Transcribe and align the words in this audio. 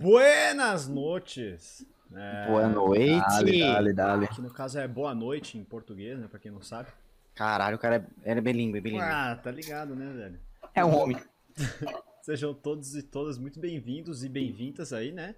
Buenas 0.00 0.88
noites. 0.88 1.86
É, 2.14 2.46
Boa 2.46 2.66
noite. 2.66 3.20
Dale, 3.20 3.60
dale, 3.60 3.92
dale. 3.92 4.28
que 4.28 4.40
no 4.40 4.48
caso 4.48 4.78
é 4.78 4.88
boa 4.88 5.14
noite 5.14 5.58
em 5.58 5.62
português, 5.62 6.18
né? 6.18 6.26
Pra 6.26 6.40
quem 6.40 6.50
não 6.50 6.62
sabe. 6.62 6.88
Caralho, 7.34 7.76
o 7.76 7.78
cara 7.78 8.08
é, 8.22 8.32
é 8.32 8.40
bilíngue, 8.40 8.80
bilíngue. 8.80 9.04
Ah, 9.04 9.36
tá 9.36 9.50
ligado, 9.50 9.94
né, 9.94 10.10
velho? 10.10 10.40
É 10.74 10.82
um 10.82 10.96
homem. 10.96 11.18
Sejam 12.22 12.54
todos 12.54 12.96
e 12.96 13.02
todas 13.02 13.36
muito 13.36 13.60
bem-vindos 13.60 14.24
e 14.24 14.28
bem-vindas 14.30 14.94
aí, 14.94 15.12
né? 15.12 15.34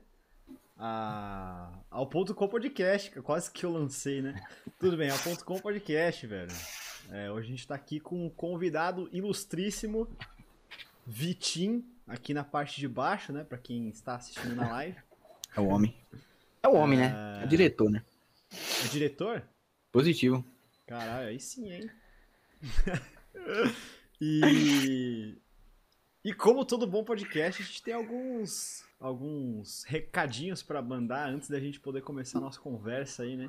A... 0.78 1.72
Ao 1.90 2.06
Ponto 2.06 2.32
Com 2.32 2.46
Podcast, 2.46 3.10
que 3.10 3.20
quase 3.20 3.50
que 3.50 3.66
eu 3.66 3.72
lancei, 3.72 4.22
né? 4.22 4.40
Tudo 4.78 4.96
bem, 4.96 5.10
ao 5.10 5.18
Ponto 5.18 5.44
Com 5.44 5.58
Podcast, 5.58 6.24
velho. 6.24 6.52
É, 7.10 7.28
hoje 7.32 7.48
a 7.48 7.50
gente 7.50 7.66
tá 7.66 7.74
aqui 7.74 7.98
com 7.98 8.26
um 8.26 8.30
convidado 8.30 9.08
ilustríssimo, 9.12 10.08
Vitim, 11.04 11.84
aqui 12.06 12.34
na 12.34 12.44
parte 12.44 12.80
de 12.80 12.88
baixo, 12.88 13.32
né? 13.32 13.44
Pra 13.44 13.58
quem 13.58 13.88
está 13.88 14.16
assistindo 14.16 14.54
na 14.54 14.68
live. 14.68 14.98
É 15.56 15.60
o 15.60 15.66
homem. 15.66 15.96
É 16.62 16.68
o 16.68 16.74
homem, 16.74 16.98
né? 16.98 17.42
É 17.42 17.46
diretor, 17.46 17.90
né? 17.90 18.04
É 18.84 18.88
diretor? 18.88 19.42
Positivo. 19.90 20.44
Caralho, 20.86 21.28
aí 21.28 21.40
sim, 21.40 21.70
hein? 21.70 21.90
e... 24.20 25.36
E 26.24 26.32
como 26.32 26.64
todo 26.64 26.86
bom 26.86 27.02
podcast, 27.02 27.62
a 27.62 27.64
gente 27.64 27.82
tem 27.82 27.94
alguns 27.94 28.84
alguns 29.02 29.82
recadinhos 29.82 30.62
pra 30.62 30.80
mandar 30.80 31.28
antes 31.28 31.50
da 31.50 31.58
gente 31.58 31.80
poder 31.80 32.02
começar 32.02 32.38
a 32.38 32.40
nossa 32.40 32.60
conversa 32.60 33.24
aí, 33.24 33.36
né? 33.36 33.48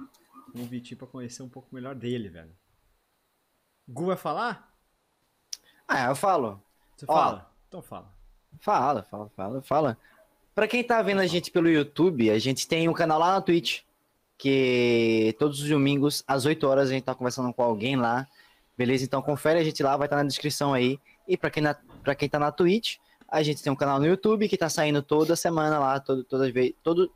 Com 0.52 0.64
o 0.64 0.66
Vitinho 0.66 0.98
pra 0.98 1.08
conhecer 1.08 1.44
um 1.44 1.50
pouco 1.50 1.74
melhor 1.74 1.94
dele, 1.94 2.28
velho. 2.28 2.52
Gu 3.88 4.06
vai 4.08 4.18
falar? 4.18 4.76
Ah, 5.88 6.06
eu 6.08 6.16
falo. 6.16 6.62
Você 6.96 7.06
Ó. 7.08 7.14
fala? 7.14 7.54
Então 7.68 7.82
fala. 7.82 8.12
Fala, 8.60 9.04
fala, 9.04 9.30
fala, 9.36 9.62
fala. 9.62 9.98
Pra 10.56 10.68
quem 10.68 10.84
tá 10.84 11.02
vendo 11.02 11.20
a 11.20 11.28
gente 11.28 11.52
pelo 11.52 11.68
YouTube, 11.68 12.30
a 12.30 12.38
gente 12.38 12.68
tem 12.68 12.88
um 12.88 12.94
canal 12.94 13.20
lá 13.20 13.34
na 13.34 13.42
Twitch, 13.42 13.82
que 14.38 15.36
todos 15.40 15.62
os 15.62 15.70
domingos, 15.70 16.24
às 16.28 16.46
8 16.46 16.68
horas, 16.68 16.90
a 16.90 16.94
gente 16.94 17.04
tá 17.04 17.16
conversando 17.16 17.52
com 17.54 17.64
alguém 17.64 17.96
lá. 17.96 18.28
Beleza? 18.78 19.04
Então 19.04 19.22
confere 19.22 19.60
a 19.60 19.64
gente 19.64 19.82
lá, 19.82 19.96
vai 19.98 20.06
estar 20.08 20.18
na 20.18 20.24
descrição 20.24 20.74
aí. 20.74 21.00
E 21.28 21.38
pra 21.38 21.50
quem, 21.50 21.64
na, 21.64 21.76
pra 22.04 22.16
quem 22.16 22.30
tá 22.30 22.38
na 22.38 22.52
Twitch, 22.52 22.98
a 23.28 23.42
gente 23.42 23.64
tem 23.64 23.72
um 23.72 23.76
canal 23.76 24.00
no 24.00 24.06
YouTube 24.06 24.48
que 24.48 24.58
tá 24.58 24.70
saindo 24.70 25.02
toda 25.02 25.36
semana 25.36 25.80
lá, 25.80 26.00
todo, 26.00 26.24
toda 26.24 26.52
todo, 26.84 27.12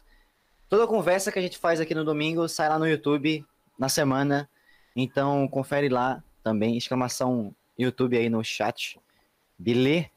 toda 0.68 0.88
conversa 0.88 1.32
que 1.32 1.38
a 1.38 1.42
gente 1.42 1.58
faz 1.58 1.80
aqui 1.80 1.94
no 1.94 2.04
domingo 2.04 2.48
sai 2.48 2.70
lá 2.70 2.80
no 2.80 2.88
YouTube 2.88 3.46
na 3.78 3.90
semana. 3.90 4.50
Então 4.96 5.48
confere 5.48 5.90
lá 5.90 6.24
também, 6.44 6.76
exclamação 6.76 7.54
YouTube 7.78 8.18
aí 8.18 8.30
no 8.30 8.44
chat. 8.44 9.00
Beleza? 9.60 10.17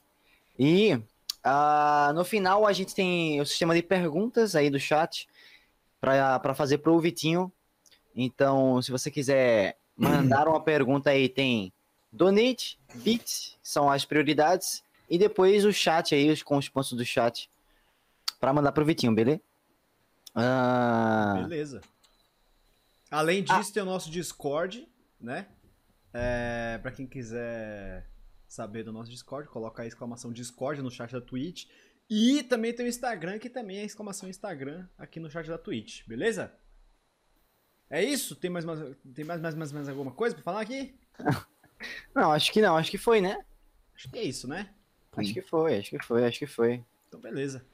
E 0.63 1.03
ah, 1.43 2.13
no 2.15 2.23
final 2.23 2.67
a 2.67 2.73
gente 2.75 2.95
tem 2.95 3.41
o 3.41 3.47
sistema 3.47 3.75
de 3.75 3.83
perguntas 3.83 4.55
aí 4.55 4.69
do 4.69 4.79
chat 4.79 5.27
para 5.99 6.55
fazer 6.55 6.79
pro 6.79 7.01
Vitinho. 7.01 7.51
Então, 8.15 8.83
se 8.83 8.91
você 8.91 9.11
quiser 9.11 9.79
mandar 9.97 10.47
uma 10.47 10.61
pergunta 10.63 11.09
aí, 11.09 11.31
tem 11.31 11.73
Donate, 12.13 12.79
Bits, 12.95 13.57
são 13.63 13.89
as 13.89 14.05
prioridades. 14.05 14.85
E 15.09 15.17
depois 15.17 15.65
o 15.65 15.73
chat 15.73 16.15
aí, 16.15 16.31
os- 16.31 16.43
com 16.43 16.59
os 16.59 16.69
pontos 16.69 16.93
do 16.93 17.05
chat, 17.07 17.49
para 18.39 18.53
mandar 18.53 18.73
pro 18.73 18.85
Vitinho, 18.85 19.15
beleza? 19.15 19.41
Ah, 20.35 21.35
Beleza. 21.43 21.81
Além 23.11 23.43
disso, 23.43 23.73
tem 23.73 23.83
o 23.83 23.87
nosso 23.87 24.11
Discord, 24.11 24.87
né? 25.21 25.47
É, 26.13 26.79
pra 26.83 26.91
quem 26.93 27.07
quiser 27.07 28.07
saber 28.51 28.83
do 28.83 28.93
nosso 28.93 29.11
Discord, 29.11 29.49
coloca 29.49 29.83
a 29.83 29.87
exclamação 29.87 30.33
Discord 30.33 30.83
no 30.83 30.91
chat 30.91 31.13
da 31.13 31.21
Twitch. 31.21 31.67
E 32.09 32.43
também 32.43 32.75
tem 32.75 32.85
o 32.85 32.89
Instagram, 32.89 33.39
que 33.39 33.49
também 33.49 33.79
é 33.79 33.85
exclamação 33.85 34.29
Instagram 34.29 34.89
aqui 34.99 35.21
no 35.21 35.31
chat 35.31 35.47
da 35.47 35.57
Twitch, 35.57 36.05
beleza? 36.09 36.53
É 37.89 38.03
isso? 38.03 38.35
Tem 38.35 38.51
mais, 38.51 38.65
mais, 38.65 38.81
tem 39.15 39.25
mais, 39.25 39.41
mais, 39.41 39.55
mais, 39.55 39.73
mais 39.73 39.89
alguma 39.89 40.11
coisa 40.11 40.35
pra 40.35 40.43
falar 40.43 40.61
aqui? 40.63 40.99
não, 42.13 42.33
acho 42.33 42.53
que 42.53 42.61
não, 42.61 42.77
acho 42.77 42.91
que 42.91 42.99
foi, 42.99 43.21
né? 43.21 43.45
Acho 43.95 44.11
que 44.11 44.19
é 44.19 44.25
isso, 44.25 44.49
né? 44.49 44.75
Acho 45.17 45.33
que 45.33 45.43
foi, 45.43 45.79
acho 45.79 45.91
que 45.91 46.05
foi, 46.05 46.27
acho 46.27 46.39
que 46.41 46.47
foi. 46.47 46.85
Então, 47.09 47.21
beleza. 47.21 47.65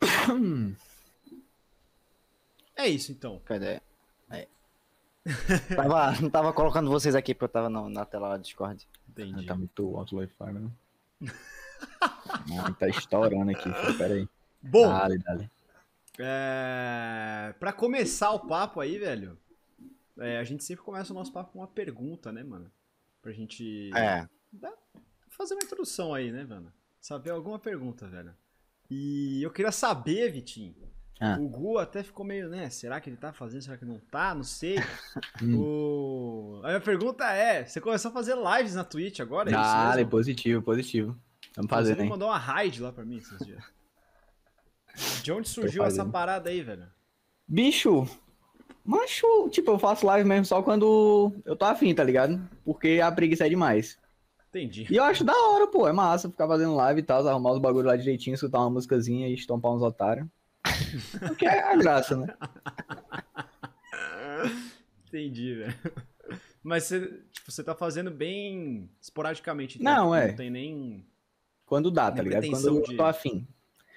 É 2.76 2.88
isso, 2.88 3.12
então. 3.12 3.40
Cadê? 3.44 3.80
Aí. 4.28 4.48
tava, 5.76 6.20
não 6.20 6.28
tava 6.28 6.52
colocando 6.52 6.90
vocês 6.90 7.14
aqui 7.14 7.32
porque 7.32 7.44
eu 7.44 7.48
tava 7.48 7.70
na, 7.70 7.88
na 7.88 8.04
tela 8.04 8.30
lá 8.30 8.36
do 8.36 8.42
Discord. 8.42 8.84
Entendi. 9.22 9.46
Tá 9.46 9.54
muito 9.54 9.96
alto 9.96 10.16
o 10.16 10.18
Wi-Fi, 10.18 10.52
né? 10.52 10.70
Ai, 12.64 12.74
tá 12.78 12.88
estourando 12.88 13.50
aqui. 13.50 13.72
filho, 13.72 13.98
Pera 13.98 14.14
aí. 14.14 14.28
Bom, 14.62 14.88
Dale, 14.88 15.18
dale. 15.18 15.50
É... 16.18 17.54
Pra 17.58 17.72
começar 17.72 18.30
o 18.32 18.40
papo 18.46 18.80
aí, 18.80 18.98
velho, 18.98 19.38
é, 20.18 20.38
a 20.38 20.44
gente 20.44 20.64
sempre 20.64 20.84
começa 20.84 21.12
o 21.12 21.16
nosso 21.16 21.32
papo 21.32 21.52
com 21.52 21.58
uma 21.60 21.68
pergunta, 21.68 22.32
né, 22.32 22.42
mano? 22.42 22.70
Pra 23.20 23.32
gente 23.32 23.90
É. 23.94 24.28
fazer 25.28 25.54
uma 25.54 25.64
introdução 25.64 26.14
aí, 26.14 26.30
né, 26.30 26.44
mano? 26.44 26.72
Saber 27.00 27.30
alguma 27.30 27.58
pergunta, 27.58 28.06
velho. 28.06 28.34
E 28.90 29.42
eu 29.42 29.50
queria 29.50 29.72
saber, 29.72 30.30
Vitinho. 30.30 30.74
Ah. 31.26 31.38
O 31.40 31.48
Gu 31.48 31.78
até 31.78 32.02
ficou 32.02 32.24
meio, 32.26 32.50
né? 32.50 32.68
Será 32.68 33.00
que 33.00 33.08
ele 33.08 33.16
tá 33.16 33.32
fazendo? 33.32 33.62
Será 33.62 33.78
que 33.78 33.84
não 33.86 33.98
tá? 33.98 34.34
Não 34.34 34.42
sei. 34.44 34.76
Hum. 35.42 35.58
o... 35.58 36.60
A 36.62 36.68
minha 36.68 36.80
pergunta 36.80 37.24
é: 37.32 37.64
você 37.64 37.80
começou 37.80 38.10
a 38.10 38.14
fazer 38.14 38.36
lives 38.36 38.74
na 38.74 38.84
Twitch 38.84 39.20
agora? 39.20 39.48
É 39.48 39.52
Dale, 39.52 39.96
mesmo? 39.98 40.10
positivo, 40.10 40.62
positivo. 40.62 41.16
Vamos 41.56 41.68
Você 41.70 41.74
fazendo, 41.76 42.02
hein? 42.02 42.08
mandou 42.08 42.28
uma 42.28 42.38
raid 42.38 42.80
lá 42.82 42.92
pra 42.92 43.04
mim 43.04 43.16
esses 43.16 43.38
dias. 43.44 43.62
De 45.22 45.32
onde 45.32 45.48
surgiu 45.48 45.84
essa 45.84 46.04
parada 46.04 46.50
aí, 46.50 46.62
velho? 46.62 46.86
Bicho, 47.48 48.06
macho, 48.84 49.48
tipo, 49.50 49.72
eu 49.72 49.78
faço 49.78 50.06
live 50.06 50.28
mesmo 50.28 50.44
só 50.44 50.62
quando 50.62 51.32
eu 51.44 51.56
tô 51.56 51.64
afim, 51.64 51.94
tá 51.94 52.04
ligado? 52.04 52.40
Porque 52.64 53.00
a 53.02 53.10
preguiça 53.10 53.46
é 53.46 53.48
demais. 53.48 53.98
Entendi. 54.50 54.86
E 54.88 54.96
eu 54.96 55.02
acho 55.04 55.24
da 55.24 55.34
hora, 55.34 55.66
pô, 55.66 55.88
é 55.88 55.92
massa 55.92 56.30
ficar 56.30 56.46
fazendo 56.46 56.76
live 56.76 57.00
e 57.00 57.02
tal, 57.02 57.26
arrumar 57.26 57.52
os 57.52 57.58
bagulho 57.58 57.88
lá 57.88 57.96
direitinho, 57.96 58.34
escutar 58.34 58.60
uma 58.60 58.70
musicazinha 58.70 59.28
e 59.28 59.34
estompar 59.34 59.72
uns 59.72 59.82
otários. 59.82 60.26
Porque 61.26 61.46
é 61.46 61.62
a 61.62 61.76
graça, 61.76 62.16
né? 62.16 62.34
Entendi, 65.08 65.54
velho. 65.54 65.74
Mas 66.62 66.84
você, 66.84 67.00
tipo, 67.30 67.52
você 67.52 67.62
tá 67.62 67.74
fazendo 67.74 68.10
bem 68.10 68.88
esporadicamente. 69.00 69.80
Não, 69.82 70.04
tipo, 70.06 70.14
é. 70.14 70.28
Não 70.28 70.34
tem 70.36 70.50
nem. 70.50 71.06
Quando 71.66 71.90
dá, 71.90 72.10
tá 72.10 72.22
Nem 72.22 72.24
ligado? 72.24 72.50
Quando 72.50 72.68
eu 72.68 72.82
de- 72.82 72.96
tô 72.96 73.04
afim. 73.04 73.46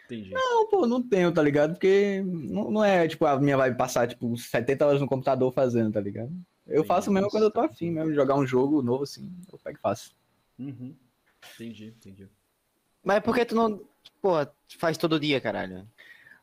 Entendi. 0.05 0.31
Não, 0.31 0.67
pô, 0.69 0.85
não 0.87 1.01
tenho, 1.01 1.31
tá 1.33 1.41
ligado? 1.41 1.73
Porque 1.73 2.21
não, 2.25 2.71
não 2.71 2.83
é, 2.83 3.07
tipo, 3.07 3.25
a 3.25 3.39
minha 3.39 3.57
vai 3.57 3.73
passar, 3.73 4.07
tipo, 4.07 4.35
70 4.37 4.85
horas 4.85 5.01
no 5.01 5.07
computador 5.07 5.51
fazendo, 5.53 5.91
tá 5.91 5.99
ligado? 5.99 6.31
Eu 6.65 6.81
Sim, 6.81 6.87
faço 6.87 7.11
mesmo 7.11 7.29
quando 7.29 7.43
eu 7.43 7.51
tô 7.51 7.61
afim 7.61 7.91
mesmo, 7.91 8.13
jogar 8.13 8.35
um 8.35 8.45
jogo 8.45 8.81
novo 8.81 9.03
assim, 9.03 9.29
eu 9.51 9.57
pego 9.59 9.77
e 9.77 9.81
faço. 9.81 10.15
Uhum. 10.59 10.95
Entendi, 11.55 11.87
entendi. 11.97 12.27
Mas 13.03 13.21
por 13.21 13.33
que 13.35 13.45
tu 13.45 13.55
não, 13.55 13.81
porra, 14.21 14.51
faz 14.77 14.97
todo 14.97 15.19
dia, 15.19 15.39
caralho? 15.39 15.87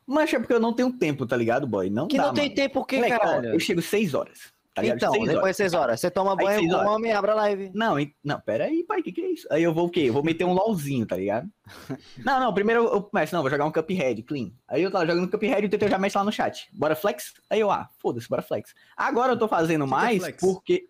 Mas 0.07 0.33
é 0.33 0.39
porque 0.39 0.53
eu 0.53 0.61
não 0.61 0.73
tenho 0.73 0.93
tempo, 0.93 1.27
tá 1.27 1.37
ligado, 1.37 1.67
boy? 1.67 1.89
Não 1.91 2.07
Que 2.09 2.17
dá, 2.17 2.27
não 2.27 2.35
tem 2.35 2.45
mano. 2.45 2.55
tempo 2.55 2.81
ó, 2.81 2.85
caralho? 2.85 3.55
eu 3.55 3.61
chego 3.61 3.81
6 3.81 4.15
horas, 4.15 4.53
tá 4.75 4.85
então, 4.85 5.13
Seis 5.13 5.25
depois 5.27 5.43
horas. 5.43 5.51
de 5.57 5.63
6 5.63 5.75
horas. 5.75 6.01
Você 6.01 6.11
toma 6.11 6.37
banho, 6.37 6.61
seis 6.61 6.83
come 6.85 7.09
e 7.09 7.13
abre 7.13 7.31
a 7.31 7.35
live. 7.35 7.71
Não, 7.75 7.95
não, 8.23 8.41
pera 8.41 8.65
aí, 8.65 8.85
pai, 8.85 9.03
que 9.03 9.13
que 9.13 9.21
é 9.21 9.31
isso? 9.31 9.47
Aí 9.51 9.63
eu 9.63 9.73
vou 9.73 9.87
o 9.87 9.91
quê? 9.91 10.01
Eu 10.01 10.13
vou 10.13 10.23
meter 10.25 10.45
um 10.45 10.53
LOLzinho, 10.53 11.07
tá 11.07 11.17
ligado? 11.17 11.49
Não, 12.25 12.39
não, 12.41 12.53
primeiro 12.53 12.85
eu 12.85 13.03
começo, 13.03 13.35
não, 13.35 13.41
vou 13.43 13.51
jogar 13.51 13.65
um 13.65 13.73
Cuphead, 13.73 14.23
clean. 14.25 14.51
Aí 14.69 14.83
eu 14.83 14.91
tava 14.91 15.07
jogando 15.07 15.31
Cuphead 15.31 15.63
e 15.63 15.67
o 15.67 15.69
TT 15.71 15.89
já 15.89 15.99
mexe 15.99 16.19
lá 16.19 16.25
no 16.25 16.33
chat. 16.33 16.69
Bora 16.73 16.95
flex? 16.95 17.33
Aí 17.49 17.61
eu, 17.61 17.71
ah, 17.71 17.89
foda-se, 17.99 18.29
bora 18.29 18.43
flex. 18.43 18.75
Agora 18.97 19.33
eu 19.33 19.39
tô 19.39 19.49
fazendo 19.49 19.85
Que 19.85 19.91
que 19.91 19.95
é 19.95 19.99
mais 19.99 20.31
porque... 20.41 20.89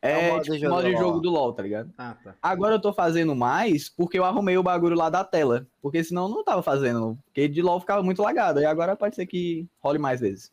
É 0.00 0.16
o 0.16 0.20
É, 0.20 0.30
modo 0.30 0.42
de 0.44 0.50
tipo, 0.52 0.58
jogo 0.60 0.74
modo 0.74 0.82
do 0.84 0.88
de 0.88 0.94
LoL. 0.94 1.02
jogo 1.02 1.20
do 1.20 1.30
LoL, 1.30 1.52
tá 1.52 1.62
ligado? 1.62 1.92
Ah, 1.98 2.16
tá. 2.22 2.34
Agora 2.40 2.74
eu 2.76 2.80
tô 2.80 2.92
fazendo 2.92 3.34
mais 3.34 3.88
porque 3.88 4.18
eu 4.18 4.24
arrumei 4.24 4.56
o 4.56 4.62
bagulho 4.62 4.94
lá 4.96 5.10
da 5.10 5.24
tela. 5.24 5.66
Porque 5.82 6.02
senão 6.04 6.24
eu 6.24 6.28
não 6.28 6.44
tava 6.44 6.62
fazendo. 6.62 7.18
Porque 7.24 7.48
de 7.48 7.60
LoL 7.62 7.80
ficava 7.80 8.02
muito 8.02 8.22
lagado. 8.22 8.60
E 8.60 8.64
agora 8.64 8.94
pode 8.96 9.16
ser 9.16 9.26
que 9.26 9.66
role 9.80 9.98
mais 9.98 10.20
vezes. 10.20 10.52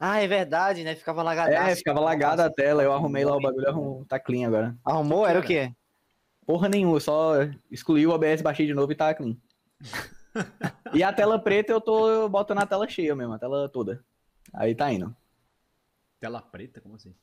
Ah, 0.00 0.20
é 0.22 0.26
verdade, 0.26 0.82
né? 0.84 0.94
Ficava 0.96 1.22
lagadaço. 1.22 1.70
É, 1.70 1.76
ficava 1.76 2.00
lagada 2.00 2.46
a 2.46 2.50
tela. 2.50 2.82
Eu 2.82 2.92
arrumei 2.92 3.24
lá 3.24 3.36
o 3.36 3.40
bagulho. 3.40 3.68
arrum- 3.68 4.04
Tá 4.04 4.18
clean 4.18 4.46
agora. 4.48 4.76
Arrumou? 4.84 5.26
Era 5.26 5.38
o 5.40 5.42
quê? 5.42 5.72
Porra 6.46 6.68
nenhuma. 6.68 6.98
Só 6.98 7.34
excluí 7.70 8.06
o 8.06 8.10
OBS, 8.10 8.40
baixei 8.42 8.66
de 8.66 8.72
novo 8.74 8.90
e 8.90 8.94
tá 8.96 9.12
clean. 9.14 9.36
e 10.94 11.02
a 11.02 11.12
tela 11.12 11.38
preta 11.38 11.72
eu 11.72 11.80
tô 11.80 12.26
botando 12.28 12.58
a 12.58 12.66
tela 12.66 12.88
cheia 12.88 13.14
mesmo. 13.14 13.34
A 13.34 13.38
tela 13.38 13.68
toda. 13.68 14.02
Aí 14.54 14.74
tá 14.74 14.90
indo. 14.92 15.14
Tela 16.20 16.40
preta? 16.40 16.80
Como 16.80 16.94
assim? 16.96 17.14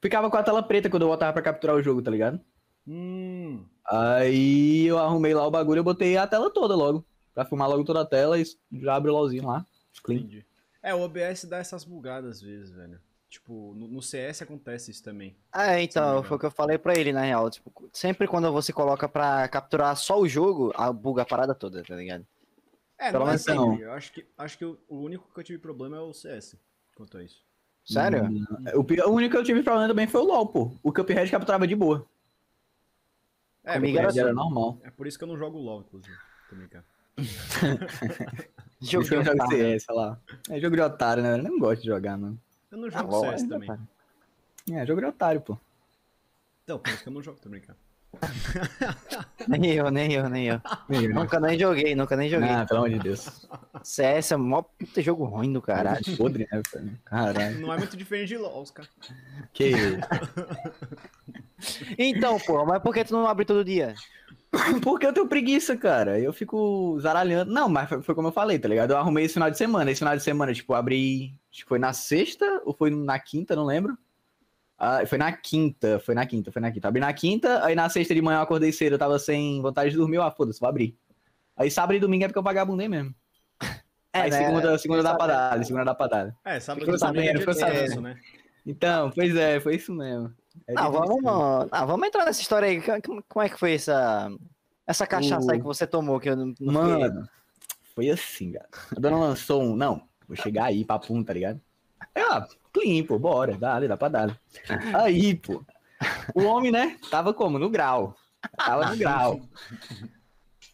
Ficava 0.00 0.30
com 0.30 0.36
a 0.36 0.42
tela 0.42 0.62
preta 0.62 0.88
quando 0.88 1.02
eu 1.02 1.08
botava 1.08 1.32
pra 1.32 1.42
capturar 1.42 1.76
o 1.76 1.82
jogo, 1.82 2.02
tá 2.02 2.10
ligado? 2.10 2.40
Hum. 2.86 3.64
Aí 3.84 4.86
eu 4.86 4.98
arrumei 4.98 5.34
lá 5.34 5.46
o 5.46 5.50
bagulho 5.50 5.80
e 5.80 5.82
botei 5.82 6.16
a 6.16 6.26
tela 6.26 6.50
toda 6.50 6.74
logo. 6.74 7.04
Pra 7.34 7.44
filmar 7.44 7.68
logo 7.68 7.84
toda 7.84 8.00
a 8.00 8.06
tela 8.06 8.38
e 8.38 8.44
já 8.72 8.94
abre 8.94 9.10
o 9.10 9.14
LOLzinho 9.14 9.46
lá. 9.46 9.64
Clean. 10.02 10.18
Entendi. 10.18 10.46
É, 10.82 10.94
o 10.94 11.00
OBS 11.00 11.44
dá 11.44 11.58
essas 11.58 11.84
bugadas 11.84 12.36
às 12.36 12.40
vezes, 12.40 12.70
velho. 12.70 13.00
Tipo, 13.28 13.74
no, 13.74 13.88
no 13.88 14.00
CS 14.00 14.42
acontece 14.42 14.90
isso 14.90 15.02
também. 15.02 15.36
Ah, 15.52 15.74
é, 15.74 15.82
então, 15.82 16.22
foi 16.22 16.36
o 16.36 16.40
que 16.40 16.46
eu 16.46 16.50
falei 16.50 16.78
pra 16.78 16.94
ele, 16.94 17.12
na 17.12 17.22
real. 17.22 17.50
Tipo, 17.50 17.90
sempre 17.92 18.26
quando 18.26 18.50
você 18.50 18.72
coloca 18.72 19.06
pra 19.08 19.46
capturar 19.48 19.94
só 19.96 20.18
o 20.18 20.26
jogo, 20.28 20.72
a 20.74 20.90
buga 20.92 21.22
a 21.22 21.26
parada 21.26 21.54
toda, 21.54 21.82
tá 21.82 21.94
ligado? 21.94 22.26
É, 22.98 23.12
Pelo 23.12 23.24
não 23.24 23.32
é 23.32 23.32
menos 23.32 23.46
não. 23.46 23.70
sempre. 23.72 23.84
Eu 23.84 23.92
acho 23.92 24.12
que, 24.12 24.26
acho 24.38 24.58
que 24.58 24.64
o, 24.64 24.78
o 24.88 24.96
único 25.00 25.32
que 25.32 25.40
eu 25.40 25.44
tive 25.44 25.58
problema 25.58 25.98
é 25.98 26.00
o 26.00 26.12
CS. 26.12 26.56
Quanto 26.96 27.18
a 27.18 27.22
isso. 27.22 27.44
Sério? 27.92 28.24
Hum, 28.24 28.44
O, 29.06 29.10
único 29.12 29.32
que 29.32 29.36
eu 29.38 29.44
tive 29.44 29.62
problema 29.62 29.88
também 29.88 30.06
foi 30.06 30.20
o 30.20 30.24
LoL, 30.24 30.46
pô. 30.46 30.72
O 30.82 30.92
Cuphead 30.92 31.30
capturava 31.30 31.66
de 31.66 31.74
boa. 31.74 32.04
É, 33.64 33.74
Comigo 33.74 33.98
era 33.98 34.08
isso- 34.08 34.20
Era 34.20 34.32
normal. 34.32 34.78
é 34.82 34.90
por 34.90 35.06
isso 35.06 35.16
que 35.18 35.24
eu 35.24 35.28
não 35.28 35.36
jogo 35.38 35.58
LOL, 35.58 35.80
inclusive. 35.80 36.16
Tô 36.48 36.56
brincando. 36.56 36.84
Jogo 38.80 39.08
que 39.08 39.14
eu 39.14 39.20
de 39.22 39.26
jogo 39.26 39.42
otário. 39.42 39.58
CS, 39.58 39.84
sei 39.86 39.94
lá. 39.94 40.20
É 40.48 40.60
jogo 40.60 40.76
de 40.76 40.82
otário, 40.82 41.22
né? 41.22 41.34
Eu 41.34 41.42
não 41.42 41.58
gosto 41.58 41.80
de 41.82 41.88
jogar, 41.88 42.16
mano. 42.16 42.38
Eu 42.70 42.78
não 42.78 42.88
Ah, 42.88 42.90
jogo 42.90 43.10
LOL 43.10 43.22
CS 43.22 43.44
é 43.44 43.48
também. 43.48 43.68
otário. 43.70 43.88
É, 44.70 44.86
jogo 44.86 45.00
de 45.00 45.06
otário, 45.08 45.40
pô. 45.40 45.58
Então, 46.62 46.78
por 46.78 46.90
isso 46.92 47.02
que 47.02 47.08
eu 47.08 47.12
não 47.12 47.22
jogo, 47.22 47.38
tô 47.40 47.48
brincando. 47.48 47.78
Nem 49.46 49.72
eu, 49.72 49.90
nem 49.90 50.12
eu, 50.12 50.28
nem 50.28 50.46
eu. 50.46 50.60
Nunca 51.14 51.38
nem 51.38 51.58
joguei, 51.58 51.94
nunca 51.94 52.16
nem 52.16 52.28
joguei. 52.28 52.48
Ah, 52.48 52.66
pelo 52.66 52.80
amor 52.80 52.90
de 52.90 52.98
Deus. 52.98 53.48
CS 53.82 54.32
é 54.32 54.36
mó 54.36 54.62
puta 54.62 55.00
jogo 55.00 55.24
ruim 55.24 55.52
do 55.52 55.62
caralho. 55.62 56.04
Caralho, 56.04 56.16
podre, 56.16 56.48
né? 56.50 56.62
Caralho. 57.04 57.60
Não 57.60 57.72
é 57.72 57.78
muito 57.78 57.96
diferente 57.96 58.28
de 58.28 58.36
LOL, 58.36 58.62
os 58.62 58.70
caras. 58.70 58.90
Que 59.52 59.72
Então, 61.98 62.38
pô, 62.40 62.64
mas 62.64 62.82
por 62.82 62.92
que 62.92 63.04
tu 63.04 63.12
não 63.12 63.26
abre 63.26 63.44
todo 63.44 63.64
dia? 63.64 63.94
Porque 64.82 65.06
eu 65.06 65.12
tenho 65.12 65.28
preguiça, 65.28 65.76
cara. 65.76 66.18
Eu 66.18 66.32
fico 66.32 66.98
zaralhando. 67.00 67.52
Não, 67.52 67.68
mas 67.68 67.88
foi, 67.88 68.02
foi 68.02 68.14
como 68.14 68.28
eu 68.28 68.32
falei, 68.32 68.58
tá 68.58 68.68
ligado? 68.68 68.92
Eu 68.92 68.98
arrumei 68.98 69.24
esse 69.24 69.34
final 69.34 69.50
de 69.50 69.58
semana. 69.58 69.90
Esse 69.90 70.00
final 70.00 70.16
de 70.16 70.22
semana, 70.22 70.54
tipo, 70.54 70.74
abri. 70.74 71.34
Acho 71.52 71.62
que 71.62 71.68
foi 71.68 71.78
na 71.78 71.92
sexta 71.92 72.62
ou 72.64 72.72
foi 72.72 72.90
na 72.90 73.18
quinta, 73.18 73.54
não 73.54 73.64
lembro. 73.64 73.96
Ah, 74.78 75.04
foi 75.04 75.18
na 75.18 75.32
quinta, 75.32 75.98
foi 75.98 76.14
na 76.14 76.24
quinta, 76.24 76.52
foi 76.52 76.62
na 76.62 76.70
quinta. 76.70 76.86
Abri 76.86 77.00
na 77.00 77.12
quinta, 77.12 77.64
aí 77.64 77.74
na 77.74 77.88
sexta 77.88 78.14
de 78.14 78.22
manhã 78.22 78.38
eu 78.38 78.42
acordei 78.42 78.70
cedo, 78.70 78.92
eu 78.92 78.98
tava 78.98 79.18
sem 79.18 79.60
vontade 79.60 79.90
de 79.90 79.96
dormir, 79.96 80.16
eu, 80.16 80.22
ah, 80.22 80.30
foda-se, 80.30 80.60
vou 80.60 80.68
abrir. 80.68 80.96
Aí 81.56 81.68
sábado 81.70 81.96
e 81.96 82.00
domingo 82.00 82.24
é 82.24 82.28
porque 82.28 82.38
eu 82.38 82.42
vagabundei 82.42 82.86
mesmo. 82.86 83.12
aí 84.12 84.30
né? 84.30 84.38
segunda, 84.38 84.78
segunda 84.78 85.02
dá 85.02 85.14
pra 85.16 85.26
dar, 85.26 85.64
segunda 85.64 85.84
dá 85.84 85.94
pra 85.94 86.06
dar. 86.06 86.36
É, 86.44 86.60
sábado 86.60 86.88
e 86.88 86.96
domingo 86.96 87.18
é 87.18 87.32
descanso, 87.32 88.00
né? 88.00 88.16
Então, 88.64 89.10
pois 89.10 89.34
é, 89.34 89.58
foi 89.58 89.74
isso 89.76 89.92
mesmo. 89.92 90.32
É 90.66 90.74
Não, 90.74 90.92
vamos, 90.92 91.22
não, 91.22 91.86
vamos 91.86 92.06
entrar 92.06 92.24
nessa 92.24 92.40
história 92.40 92.68
aí. 92.68 92.82
Como- 93.02 93.42
é 93.42 93.48
que 93.48 93.58
foi 93.58 93.74
essa, 93.74 94.30
essa 94.86 95.06
cachaça 95.06 95.46
O- 95.46 95.52
aí 95.52 95.58
que 95.58 95.64
você 95.64 95.86
tomou? 95.86 96.20
Que 96.20 96.30
eu 96.30 96.36
não, 96.36 96.54
não 96.60 96.72
Mano, 96.72 97.28
foi 97.94 98.10
assim, 98.10 98.52
cara. 98.52 98.68
A 98.96 99.00
dona 99.00 99.16
lançou 99.16 99.62
um. 99.62 99.74
Não, 99.74 100.02
vou 100.26 100.36
chegar 100.36 100.66
aí, 100.66 100.84
papum, 100.84 101.24
tá 101.24 101.32
ligado? 101.32 101.60
Aí, 102.14 102.22
ah, 102.22 102.46
clean, 102.78 103.04
pô, 103.04 103.18
bora, 103.18 103.56
dá, 103.56 103.80
dá 103.80 103.96
pra 103.96 104.08
dar. 104.08 104.40
Aí, 104.94 105.34
pô. 105.34 105.64
O 106.34 106.44
homem, 106.44 106.70
né? 106.70 106.96
Tava 107.10 107.34
como? 107.34 107.58
No 107.58 107.68
grau. 107.68 108.16
Tava 108.56 108.90
no 108.90 108.96
grau. 108.96 109.40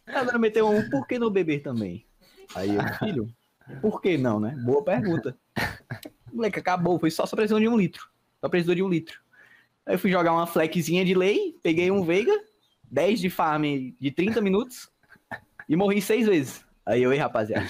A 0.05 0.23
dona 0.23 0.37
meteu 0.37 0.69
um, 0.69 0.87
por 0.89 1.07
que 1.07 1.17
não 1.17 1.31
beber 1.31 1.61
também? 1.61 2.05
Aí 2.55 2.75
eu, 2.75 2.81
filho, 2.99 3.27
por 3.81 3.99
que 3.99 4.17
não, 4.17 4.39
né? 4.39 4.55
Boa 4.63 4.83
pergunta. 4.83 5.35
Moleque, 6.31 6.59
acabou, 6.59 6.99
foi 6.99 7.09
só, 7.09 7.25
só 7.25 7.35
precisou 7.35 7.59
de 7.59 7.67
um 7.67 7.75
litro. 7.75 8.07
Só 8.39 8.47
precisou 8.47 8.75
de 8.75 8.83
um 8.83 8.89
litro. 8.89 9.19
Aí 9.85 9.95
eu 9.95 9.99
fui 9.99 10.11
jogar 10.11 10.31
uma 10.31 10.45
flexzinha 10.45 11.03
de 11.03 11.15
lei, 11.15 11.57
peguei 11.63 11.89
um 11.89 12.03
Veiga, 12.03 12.33
10 12.83 13.19
de 13.19 13.29
farm 13.29 13.63
de 13.99 14.11
30 14.11 14.41
minutos 14.41 14.89
e 15.67 15.75
morri 15.75 16.01
seis 16.01 16.27
vezes. 16.27 16.63
Aí 16.85 17.01
eu, 17.01 17.11
ei, 17.11 17.17
rapaziada, 17.17 17.65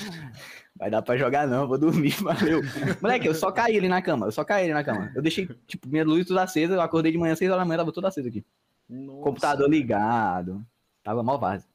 vai 0.78 0.90
dar 0.90 1.02
pra 1.02 1.18
jogar 1.18 1.48
não, 1.48 1.68
vou 1.68 1.78
dormir, 1.78 2.12
valeu. 2.22 2.62
Moleque, 3.02 3.28
eu 3.28 3.34
só 3.34 3.52
caí 3.52 3.78
ali 3.78 3.88
na 3.88 4.02
cama, 4.02 4.28
eu 4.28 4.32
só 4.32 4.44
caí 4.44 4.66
ali 4.66 4.74
na 4.74 4.84
cama. 4.84 5.12
Eu 5.16 5.22
deixei, 5.22 5.48
tipo, 5.66 5.88
minha 5.88 6.04
luz 6.04 6.26
tudo 6.26 6.40
acesa, 6.40 6.74
eu 6.74 6.82
acordei 6.82 7.12
de 7.12 7.18
manhã, 7.18 7.36
6 7.36 7.50
horas 7.50 7.62
da 7.62 7.66
manhã, 7.66 7.78
tava 7.78 7.92
tudo 7.92 8.08
aceso 8.08 8.28
aqui. 8.28 8.46
Nossa. 8.90 9.24
Computador 9.24 9.70
ligado, 9.70 10.66
tava 11.04 11.24
mó 11.24 11.38
vaso. 11.38 11.66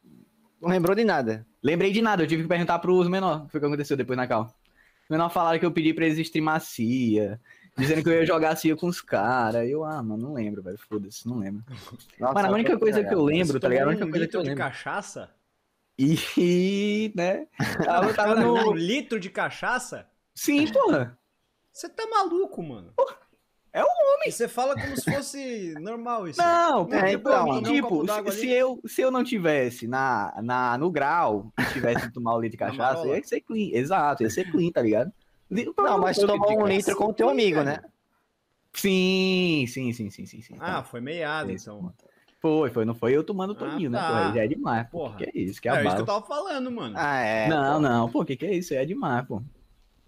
Não 0.61 0.69
lembrou 0.69 0.95
de 0.95 1.05
nada. 1.05 1.47
Lembrei 1.63 1.93
de 1.93 2.03
nada, 2.03 2.23
eu 2.23 2.27
tive 2.27 2.43
que 2.43 2.49
perguntar 2.49 2.79
pros 2.79 3.09
menor, 3.09 3.43
o 3.43 3.47
que 3.47 3.53
foi 3.53 3.61
que 3.61 3.67
aconteceu 3.67 3.97
depois 3.97 4.17
na 4.17 4.27
cal. 4.27 4.45
Os 4.45 5.09
menor 5.11 5.31
falaram 5.31 5.59
que 5.59 5.67
eu 5.67 5.73
pedi 5.73 5.93
pra 5.95 6.05
eles 6.05 6.19
streamar 6.19 6.61
CIA, 6.61 7.41
dizendo 7.77 8.03
que 8.03 8.09
eu 8.09 8.15
ia 8.15 8.27
jogar 8.27 8.55
CIA 8.57 8.77
com 8.77 8.87
os 8.87 9.01
caras. 9.01 9.69
Eu, 9.69 9.85
ah, 9.85 10.03
mano, 10.03 10.29
não 10.29 10.35
lembro, 10.35 10.63
velho, 10.63 10.79
foda-se, 10.79 11.27
não 11.27 11.39
lembro. 11.39 11.65
Nossa, 12.19 12.35
Mano, 12.35 12.49
a 12.49 12.53
única 12.53 12.79
coisa 12.79 13.03
que 13.03 13.15
eu 13.15 13.23
lembro, 13.25 13.59
tá 13.59 13.69
ligado? 13.69 13.89
A 13.89 13.91
única 13.91 14.05
um 14.05 14.11
coisa 14.11 14.27
que 14.27 14.37
eu 14.37 14.43
lembro. 14.43 14.59
cachaça? 14.59 15.31
E, 16.03 17.13
né, 17.15 17.47
tava, 17.85 18.15
tava 18.15 18.35
no... 18.37 18.71
um 18.71 18.73
litro 18.73 19.21
de 19.21 19.29
cachaça? 19.29 20.09
Sim, 20.35 20.67
porra. 20.73 21.19
Você 21.71 21.91
tá 21.91 22.07
maluco, 22.07 22.63
mano. 22.63 22.95
É 23.73 23.85
um 23.85 23.87
homem. 23.87 24.29
E 24.29 24.33
você 24.33 24.49
fala 24.49 24.75
como 24.75 24.97
se 24.97 25.13
fosse 25.13 25.75
normal 25.79 26.27
isso. 26.27 26.41
Não, 26.41 26.83
É, 26.83 26.85
porque, 26.85 27.13
então, 27.13 27.45
tomar 27.45 27.59
um 27.59 27.63
tipo, 27.63 28.33
se, 28.33 28.51
eu, 28.51 28.81
se 28.87 29.03
eu 29.03 29.11
não 29.11 29.23
tivesse 29.23 29.87
na, 29.87 30.35
na, 30.43 30.79
no 30.79 30.91
grau 30.91 31.53
e 31.59 31.65
tivesse 31.73 32.09
que 32.09 32.15
tomar 32.15 32.35
o 32.35 32.41
litro 32.41 32.53
de 32.53 32.57
cachaça, 32.65 33.07
ia 33.07 33.23
ser 33.23 33.43
clean. 33.43 33.71
Exato, 33.73 34.23
ia 34.23 34.31
ser 34.31 34.51
clean, 34.51 34.71
tá 34.73 34.81
ligado? 34.81 35.13
Não, 35.51 35.99
mas 35.99 36.17
tu 36.17 36.27
tomou 36.27 36.63
um 36.63 36.67
litro 36.67 36.97
com 36.97 37.07
o 37.09 37.15
teu 37.15 37.29
amigo, 37.29 37.63
né? 37.63 37.83
Sim, 38.73 39.67
sim, 39.69 39.93
sim, 39.93 40.11
sim, 40.11 40.25
sim. 40.27 40.41
sim. 40.41 40.57
Ah, 40.59 40.83
foi 40.83 41.01
meiado, 41.01 41.51
então. 41.51 41.93
Foi, 42.41 42.71
foi, 42.71 42.85
não 42.87 42.95
foi 42.95 43.13
eu 43.15 43.23
tomando 43.23 43.53
Ah, 43.53 43.57
todinho, 43.57 43.91
né? 43.91 43.99
tá. 43.99 44.09
Porra, 44.09 44.29
aí 44.29 44.35
já 44.35 44.45
é 44.45 44.49
demais, 44.49 44.89
pô. 44.89 44.99
Porra. 45.01 45.17
Que 45.19 45.25
é 45.25 45.31
isso, 45.35 45.61
que 45.61 45.69
é 45.69 45.73
É, 45.73 45.85
isso 45.87 45.95
que 45.97 46.03
eu 46.03 46.07
tava 46.07 46.27
falando, 46.27 46.71
mano. 46.71 46.95
Ah, 46.99 47.19
é. 47.21 47.49
não, 47.49 47.75
pô. 47.75 47.81
não, 47.81 48.11
pô, 48.11 48.25
que 48.25 48.37
que 48.37 48.47
é 48.47 48.55
isso? 48.55 48.73
É 48.75 48.85
demais, 48.87 49.27
pô. 49.27 49.43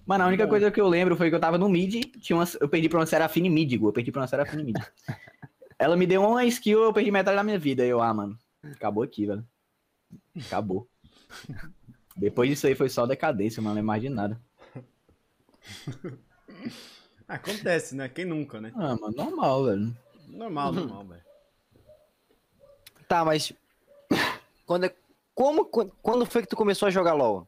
Mano, 0.07 0.25
a 0.25 0.27
única 0.27 0.45
Bom. 0.45 0.51
coisa 0.51 0.71
que 0.71 0.81
eu 0.81 0.89
lembro 0.89 1.15
foi 1.15 1.29
que 1.29 1.37
eu 1.37 1.41
tava 1.41 1.57
no 1.59 1.69
mid, 1.69 2.05
tinha 2.21 2.37
uma, 2.37 2.45
eu 2.61 2.69
perdi 2.69 2.89
pra 2.89 2.99
uma 2.99 3.07
Serafine 3.07 3.49
Midigo, 3.49 3.87
eu 3.89 3.93
perdi 3.93 4.11
pra 4.11 4.23
uma 4.23 4.27
Serafine 4.27 4.65
Mid. 4.65 4.77
Ela 5.79 5.97
me 5.97 6.07
deu 6.07 6.23
uma 6.25 6.45
skill, 6.47 6.83
eu 6.85 6.93
perdi 6.93 7.11
metade 7.11 7.37
da 7.37 7.45
minha 7.45 7.59
vida. 7.59 7.85
Eu, 7.85 8.01
ah, 8.01 8.13
mano, 8.15 8.37
acabou 8.65 9.03
aqui, 9.05 9.27
velho. 9.27 9.45
Acabou. 10.47 10.89
Depois 12.17 12.49
disso 12.49 12.67
aí 12.67 12.75
foi 12.75 12.89
só 12.89 13.07
decadência, 13.07 13.63
mano, 13.63 13.75
não 13.75 13.81
é 13.81 13.83
mais 13.83 14.03
de 14.03 14.09
nada. 14.09 14.41
Acontece, 17.29 17.95
né? 17.95 18.09
Quem 18.09 18.25
nunca, 18.25 18.61
né? 18.61 18.73
Ah, 18.75 18.97
mano, 19.01 19.15
normal, 19.17 19.65
velho. 19.65 19.97
Normal, 20.29 20.73
normal, 20.73 21.05
velho. 21.05 21.23
Tá, 23.13 23.27
mas. 23.27 23.53
Quando, 24.65 24.85
é- 24.85 24.95
como, 25.35 25.67
quando- 25.67 26.25
foi 26.25 26.41
que 26.41 26.49
tu 26.49 26.57
começou 26.57 26.89
a 26.89 26.91
jogar 26.91 27.13
LOL? 27.13 27.47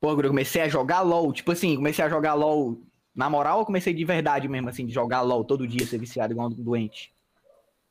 Pô, 0.00 0.12
eu 0.12 0.28
comecei 0.28 0.62
a 0.62 0.68
jogar 0.68 1.02
LOL, 1.02 1.30
tipo 1.30 1.52
assim, 1.52 1.76
comecei 1.76 2.02
a 2.02 2.08
jogar 2.08 2.32
LOL 2.32 2.78
na 3.14 3.28
moral 3.28 3.58
ou 3.58 3.66
comecei 3.66 3.92
de 3.92 4.02
verdade 4.02 4.48
mesmo, 4.48 4.66
assim, 4.70 4.86
de 4.86 4.92
jogar 4.94 5.20
LOL 5.20 5.44
todo 5.44 5.68
dia, 5.68 5.84
ser 5.86 5.98
viciado 5.98 6.32
igual 6.32 6.48
um 6.48 6.54
doente? 6.54 7.12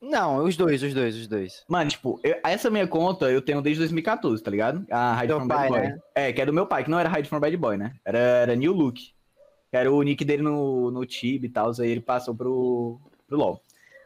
Não, 0.02 0.42
os 0.44 0.56
dois, 0.56 0.82
os 0.82 0.92
dois, 0.92 1.14
os 1.14 1.28
dois. 1.28 1.62
Mano, 1.68 1.88
tipo, 1.88 2.18
eu- 2.24 2.40
essa 2.42 2.68
minha 2.68 2.88
conta 2.88 3.30
eu 3.30 3.40
tenho 3.40 3.62
desde 3.62 3.78
2014, 3.78 4.42
tá 4.42 4.50
ligado? 4.50 4.84
A 4.90 5.18
Hide 5.18 5.28
Teu 5.28 5.38
from 5.38 5.46
pai, 5.46 5.68
Bad 5.68 5.80
Boy. 5.80 5.88
né? 5.90 5.98
É, 6.16 6.32
que 6.32 6.42
é 6.42 6.46
do 6.46 6.52
meu 6.52 6.66
pai, 6.66 6.82
que 6.82 6.90
não 6.90 6.98
era 6.98 7.16
Hide 7.16 7.28
from 7.28 7.38
Bad 7.38 7.56
Boy, 7.56 7.76
né? 7.76 7.94
Era, 8.04 8.18
era 8.18 8.56
New 8.56 8.72
Look. 8.72 8.96
Que 9.70 9.76
era 9.76 9.92
o 9.92 10.02
nick 10.02 10.24
dele 10.24 10.42
no, 10.42 10.90
no 10.90 11.06
Tib 11.06 11.44
e 11.44 11.48
tal, 11.48 11.70
aí 11.78 11.90
ele 11.90 12.00
passou 12.00 12.34
pro, 12.34 12.98
pro 13.28 13.38
LoL. 13.38 13.62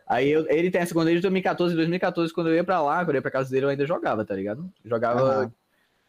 Aí 0.06 0.30
eu- 0.30 0.46
ele 0.50 0.70
tem 0.70 0.80
essa 0.80 0.92
conta 0.92 1.06
desde 1.06 1.22
2014, 1.22 1.74
2014, 1.74 2.32
quando 2.34 2.48
eu 2.48 2.54
ia 2.56 2.64
pra 2.64 2.80
lá, 2.82 2.98
quando 3.04 3.10
eu 3.10 3.14
ia 3.16 3.22
pra 3.22 3.30
casa 3.30 3.50
dele, 3.50 3.66
eu 3.66 3.70
ainda 3.70 3.86
jogava, 3.86 4.24
tá 4.24 4.34
ligado? 4.34 4.70
Jogava 4.84 5.20
Aham. 5.20 5.52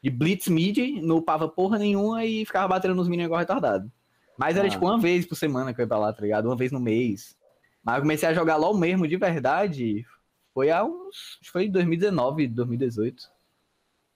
de 0.01 0.09
Blitz 0.09 0.47
Mid, 0.47 0.77
não 1.01 1.17
upava 1.17 1.47
porra 1.47 1.77
nenhuma 1.79 2.25
e 2.25 2.45
ficava 2.45 2.67
batendo 2.67 2.95
nos 2.95 3.07
minions 3.07 3.25
igual 3.27 3.39
retardado. 3.39 3.89
Mas 4.37 4.57
era 4.57 4.67
Ah. 4.67 4.69
tipo 4.69 4.85
uma 4.85 4.99
vez 4.99 5.25
por 5.25 5.35
semana 5.35 5.73
que 5.73 5.79
eu 5.79 5.83
ia 5.83 5.87
pra 5.87 5.97
lá, 5.99 6.11
tá 6.11 6.21
ligado? 6.21 6.45
Uma 6.45 6.55
vez 6.55 6.71
no 6.71 6.79
mês. 6.79 7.35
Mas 7.83 7.95
eu 7.95 8.01
comecei 8.01 8.27
a 8.27 8.33
jogar 8.33 8.55
LoL 8.57 8.77
mesmo, 8.77 9.07
de 9.07 9.15
verdade, 9.17 10.05
foi 10.53 10.71
há 10.71 10.83
uns. 10.83 11.37
Acho 11.39 11.39
que 11.41 11.51
foi 11.51 11.65
em 11.65 11.71
2019, 11.71 12.47
2018. 12.47 13.23
Acho 13.23 13.29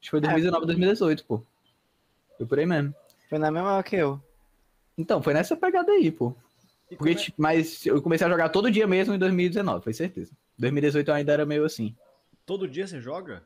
que 0.01 0.09
foi 0.09 0.19
2019, 0.21 0.65
2018, 0.65 1.23
pô. 1.25 1.43
Foi 2.37 2.45
por 2.45 2.59
aí 2.59 2.65
mesmo. 2.65 2.93
Foi 3.29 3.37
na 3.37 3.51
mesma 3.51 3.81
que 3.83 3.95
eu. 3.95 4.19
Então, 4.97 5.21
foi 5.21 5.33
nessa 5.33 5.55
pegada 5.55 5.91
aí, 5.91 6.11
pô. 6.11 6.33
Porque, 6.89 6.97
como 6.97 7.09
é- 7.09 7.33
mas 7.37 7.85
eu 7.85 8.01
comecei 8.01 8.25
a 8.25 8.29
jogar 8.29 8.49
todo 8.49 8.71
dia 8.71 8.87
mesmo 8.87 9.13
em 9.13 9.19
2019, 9.19 9.83
foi 9.83 9.93
certeza. 9.93 10.31
2018 10.57 11.07
eu 11.09 11.13
ainda 11.15 11.33
era 11.33 11.45
meio 11.45 11.65
assim. 11.65 11.95
Todo 12.45 12.67
dia 12.67 12.87
você 12.87 13.01
joga? 13.01 13.43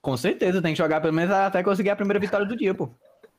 Com 0.00 0.16
certeza, 0.16 0.62
tem 0.62 0.72
que 0.72 0.78
jogar 0.78 1.00
pelo 1.00 1.12
menos 1.12 1.34
até 1.34 1.62
conseguir 1.62 1.90
a 1.90 1.96
primeira 1.96 2.20
vitória 2.20 2.46
do 2.46 2.56
dia, 2.56 2.72
pô. 2.72 2.88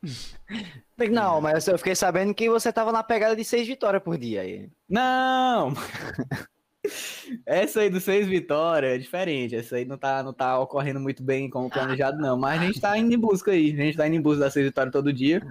Não, 1.11 1.41
mas 1.41 1.67
eu 1.67 1.77
fiquei 1.77 1.95
sabendo 1.95 2.33
que 2.33 2.49
você 2.49 2.71
tava 2.71 2.91
na 2.91 3.03
pegada 3.03 3.35
de 3.35 3.43
seis 3.43 3.67
vitórias 3.67 4.03
por 4.03 4.17
dia 4.17 4.41
aí. 4.41 4.69
Não! 4.87 5.73
Essa 7.45 7.81
aí 7.81 7.89
do 7.89 7.99
seis 7.99 8.27
vitórias 8.27 8.93
é 8.93 8.97
diferente. 8.97 9.55
Essa 9.55 9.75
aí 9.77 9.85
não 9.85 9.97
tá, 9.97 10.23
não 10.23 10.33
tá 10.33 10.57
ocorrendo 10.59 10.99
muito 10.99 11.23
bem 11.23 11.49
como 11.49 11.69
planejado, 11.69 12.17
não. 12.19 12.37
Mas 12.37 12.61
a 12.61 12.65
gente 12.65 12.79
tá 12.79 12.97
indo 12.97 13.13
em 13.13 13.17
busca 13.17 13.51
aí. 13.51 13.71
A 13.73 13.83
gente 13.83 13.97
tá 13.97 14.07
indo 14.07 14.15
em 14.15 14.21
busca 14.21 14.41
das 14.41 14.53
seis 14.53 14.65
vitórias 14.65 14.91
todo 14.91 15.11
dia. 15.11 15.41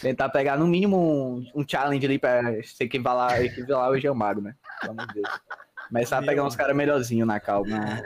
Tentar 0.00 0.28
pegar 0.30 0.56
no 0.58 0.66
mínimo 0.66 0.96
um, 1.54 1.60
um 1.60 1.64
challenge 1.68 2.04
ali 2.06 2.18
pra 2.18 2.62
se 2.62 2.84
equivalar, 2.84 3.42
equivalar 3.42 3.90
o 3.90 3.98
Geomago, 3.98 4.40
né? 4.40 4.54
Pelo 4.80 4.92
amor 4.92 5.06
de 5.08 5.14
Deus. 5.14 5.28
Começar 5.88 6.18
a 6.18 6.22
pegar 6.22 6.44
uns 6.44 6.54
caras 6.56 6.76
melhorzinhos 6.76 7.26
na 7.26 7.40
calma. 7.40 8.02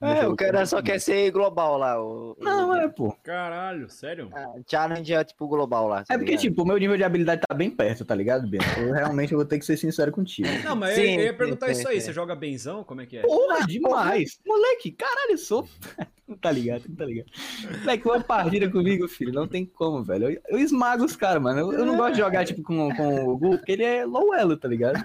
É, 0.00 0.26
o 0.28 0.36
cara 0.36 0.66
só 0.66 0.82
quer 0.82 1.00
ser 1.00 1.30
global 1.30 1.78
lá. 1.78 2.00
O, 2.02 2.36
Não, 2.38 2.76
é, 2.76 2.86
pô. 2.88 3.16
Caralho, 3.22 3.88
sério? 3.88 4.28
Ah, 4.34 4.52
Challenge 4.70 5.14
é 5.14 5.24
tipo 5.24 5.48
global 5.48 5.88
lá. 5.88 6.04
tá 6.04 6.12
É 6.14 6.18
porque, 6.18 6.32
ligado? 6.32 6.42
tipo, 6.42 6.62
o 6.62 6.66
meu 6.66 6.76
nível 6.76 6.96
de 6.96 7.02
habilidade 7.04 7.40
tá 7.48 7.54
bem 7.54 7.70
perto, 7.70 8.04
tá 8.04 8.14
ligado, 8.14 8.46
Ben? 8.46 8.60
Eu 8.76 8.92
realmente 8.92 9.34
vou 9.34 9.44
ter 9.46 9.58
que 9.58 9.64
ser 9.64 9.78
sincero 9.78 10.12
contigo. 10.12 10.46
Não, 10.62 10.76
mas 10.76 10.94
Sim, 10.94 11.14
eu, 11.14 11.20
eu 11.20 11.24
ia 11.26 11.34
perguntar 11.34 11.66
sim, 11.66 11.72
isso 11.72 11.88
aí. 11.88 12.00
sim. 12.00 12.06
Você 12.08 12.12
joga 12.12 12.36
benzão? 12.36 12.84
Como 12.84 13.00
é 13.00 13.06
que 13.06 13.16
é? 13.16 13.22
Porra, 13.22 13.66
demais! 13.66 14.38
Moleque, 14.46 14.92
caralho, 14.92 15.32
eu 15.32 15.38
sou. 15.38 15.66
Não 16.26 16.36
tá 16.38 16.50
ligado, 16.50 16.84
não 16.88 16.96
tá 16.96 17.04
ligado. 17.04 17.26
Moleque, 17.80 18.08
uma 18.08 18.20
partida 18.20 18.70
comigo, 18.70 19.06
filho, 19.08 19.32
não 19.32 19.46
tem 19.46 19.64
como, 19.64 20.02
velho. 20.02 20.30
Eu, 20.30 20.40
eu 20.48 20.58
esmago 20.58 21.04
os 21.04 21.16
caras, 21.16 21.42
mano. 21.42 21.60
Eu, 21.60 21.72
eu 21.72 21.86
não 21.86 21.96
gosto 21.96 22.14
de 22.14 22.20
jogar, 22.20 22.44
tipo, 22.44 22.62
com, 22.62 22.94
com 22.94 23.24
o 23.28 23.36
Gu, 23.36 23.58
porque 23.58 23.72
ele 23.72 23.84
é 23.84 24.04
low 24.04 24.34
elo, 24.34 24.56
tá 24.56 24.68
ligado? 24.68 25.04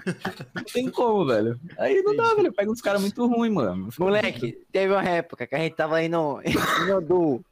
Não 0.54 0.64
tem 0.64 0.90
como, 0.90 1.26
velho. 1.26 1.60
Aí 1.78 2.02
não 2.02 2.16
dá, 2.16 2.34
velho. 2.34 2.52
Pega 2.52 2.70
uns 2.70 2.80
caras 2.80 3.00
muito 3.00 3.26
ruins, 3.26 3.52
mano. 3.52 3.88
Moleque, 3.98 4.58
teve 4.72 4.92
uma 4.92 5.04
época 5.04 5.46
que 5.46 5.54
a 5.54 5.58
gente 5.58 5.76
tava 5.76 5.96
aí 5.96 6.08
no, 6.08 6.40
no 6.86 7.00
Du. 7.00 7.44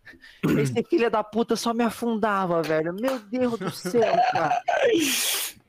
Esse 0.58 0.82
filho 0.84 1.10
da 1.10 1.22
puta 1.22 1.54
só 1.56 1.74
me 1.74 1.84
afundava, 1.84 2.62
velho. 2.62 2.94
Meu 2.94 3.18
Deus 3.18 3.58
do 3.58 3.70
céu, 3.70 4.16
cara. 4.32 4.62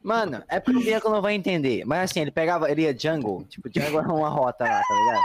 Mano, 0.01 0.41
é 0.47 0.59
porque 0.59 0.79
o 0.79 0.83
Bianco 0.83 1.09
não 1.09 1.21
vai 1.21 1.33
entender. 1.33 1.83
Mas 1.85 2.09
assim, 2.11 2.21
ele 2.21 2.31
pegava, 2.31 2.71
ele 2.71 2.83
ia 2.83 2.97
jungle. 2.97 3.43
Tipo, 3.49 3.69
jungle 3.73 3.99
era 3.99 4.13
uma 4.13 4.29
rota 4.29 4.63
lá, 4.63 4.81
tá 4.81 4.95
ligado? 4.95 5.23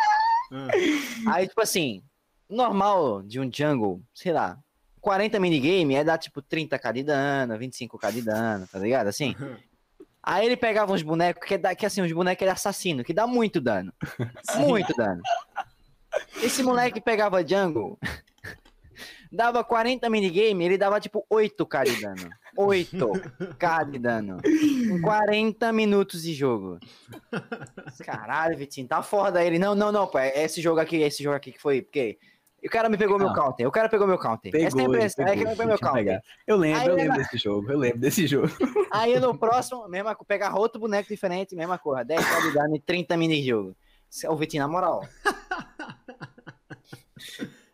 Ah, 1.27 1.35
Aí, 1.35 1.49
tipo 1.49 1.61
assim, 1.61 2.03
normal 2.49 3.23
de 3.23 3.41
um 3.41 3.51
jungle, 3.53 4.03
sei 4.15 4.33
lá, 4.33 4.59
40 5.01 5.39
minigame 5.39 5.95
é 5.95 6.03
dar 6.03 6.19
tipo 6.19 6.43
30k 6.43 6.93
de 6.93 7.03
dano, 7.03 7.59
25k 7.59 8.13
de 8.13 8.23
dano, 8.23 8.67
tá 8.67 8.79
ligado? 8.79 9.09
Assim. 9.09 9.35
Aí 10.27 10.47
ele 10.47 10.57
pegava 10.57 10.91
uns 10.91 11.03
bonecos 11.03 11.47
que, 11.47 11.59
dá, 11.59 11.75
que 11.75 11.85
assim, 11.85 12.01
uns 12.01 12.11
bonecos 12.11 12.47
de 12.47 12.51
assassino, 12.51 13.05
que 13.05 13.13
dá 13.13 13.27
muito 13.27 13.61
dano. 13.61 13.93
Muito 14.57 14.95
dano. 14.95 15.21
Esse 16.43 16.63
moleque 16.63 16.99
pegava 16.99 17.47
jungle, 17.47 17.99
dava 19.31 19.63
40 19.63 20.09
minigame, 20.09 20.65
ele 20.65 20.79
dava 20.79 20.99
tipo 20.99 21.27
8k 21.31 21.85
de 21.85 22.01
dano. 22.01 22.31
8k 22.57 23.91
de 23.91 23.99
dano. 23.99 24.41
Em 24.45 25.01
40 25.03 25.73
minutos 25.73 26.23
de 26.23 26.33
jogo. 26.33 26.79
Caralho, 28.05 28.57
Vitinho, 28.57 28.89
tá 28.89 29.03
foda 29.03 29.45
ele. 29.45 29.59
Não, 29.59 29.75
não, 29.75 29.93
não, 29.93 30.07
pô. 30.07 30.19
É 30.19 30.45
esse 30.45 30.63
jogo 30.63 30.81
aqui, 30.81 30.97
esse 30.97 31.23
jogo 31.23 31.37
aqui 31.37 31.53
que 31.53 31.61
foi. 31.61 31.83
Porque 31.83 32.19
o 32.67 32.71
cara 32.71 32.89
me 32.89 32.97
pegou 32.97 33.19
meu 33.19 33.29
Não. 33.29 33.35
counter. 33.35 33.67
O 33.67 33.71
cara 33.71 33.89
pegou 33.89 34.07
meu 34.07 34.19
counter. 34.19 34.51
Pegou, 34.53 34.67
Essa 34.67 34.79
é 34.79 34.81
a 34.81 34.85
impressão. 34.85 35.25
É 35.27 35.31
que 35.33 35.37
pegou, 35.39 35.51
pegou 35.53 35.67
meu 35.67 35.79
counter. 35.79 36.05
pegar. 36.05 36.23
Eu 36.47 36.57
lembro, 36.57 36.81
Aí 36.81 36.87
eu 36.89 36.95
lembro 36.95 37.13
vai- 37.15 37.19
desse 37.25 37.37
jogo, 37.39 37.71
eu 37.71 37.79
lembro 37.79 37.99
desse 37.99 38.27
jogo. 38.27 38.49
Aí 38.93 39.19
no 39.21 39.37
próximo, 39.39 39.87
mesma, 39.89 40.17
pegar 40.27 40.55
outro 40.59 40.81
boneco 40.81 41.09
diferente, 41.09 41.55
mesma 41.57 41.79
coisa. 41.79 42.05
10 42.05 42.25
k 42.25 42.41
de 42.43 42.55
dano 42.55 42.77
e 42.77 42.81
30 42.81 43.17
mini-jogo. 43.17 43.75
Ô, 44.29 44.37
Vitinho, 44.37 44.63
na 44.63 44.69
moral. 44.69 45.05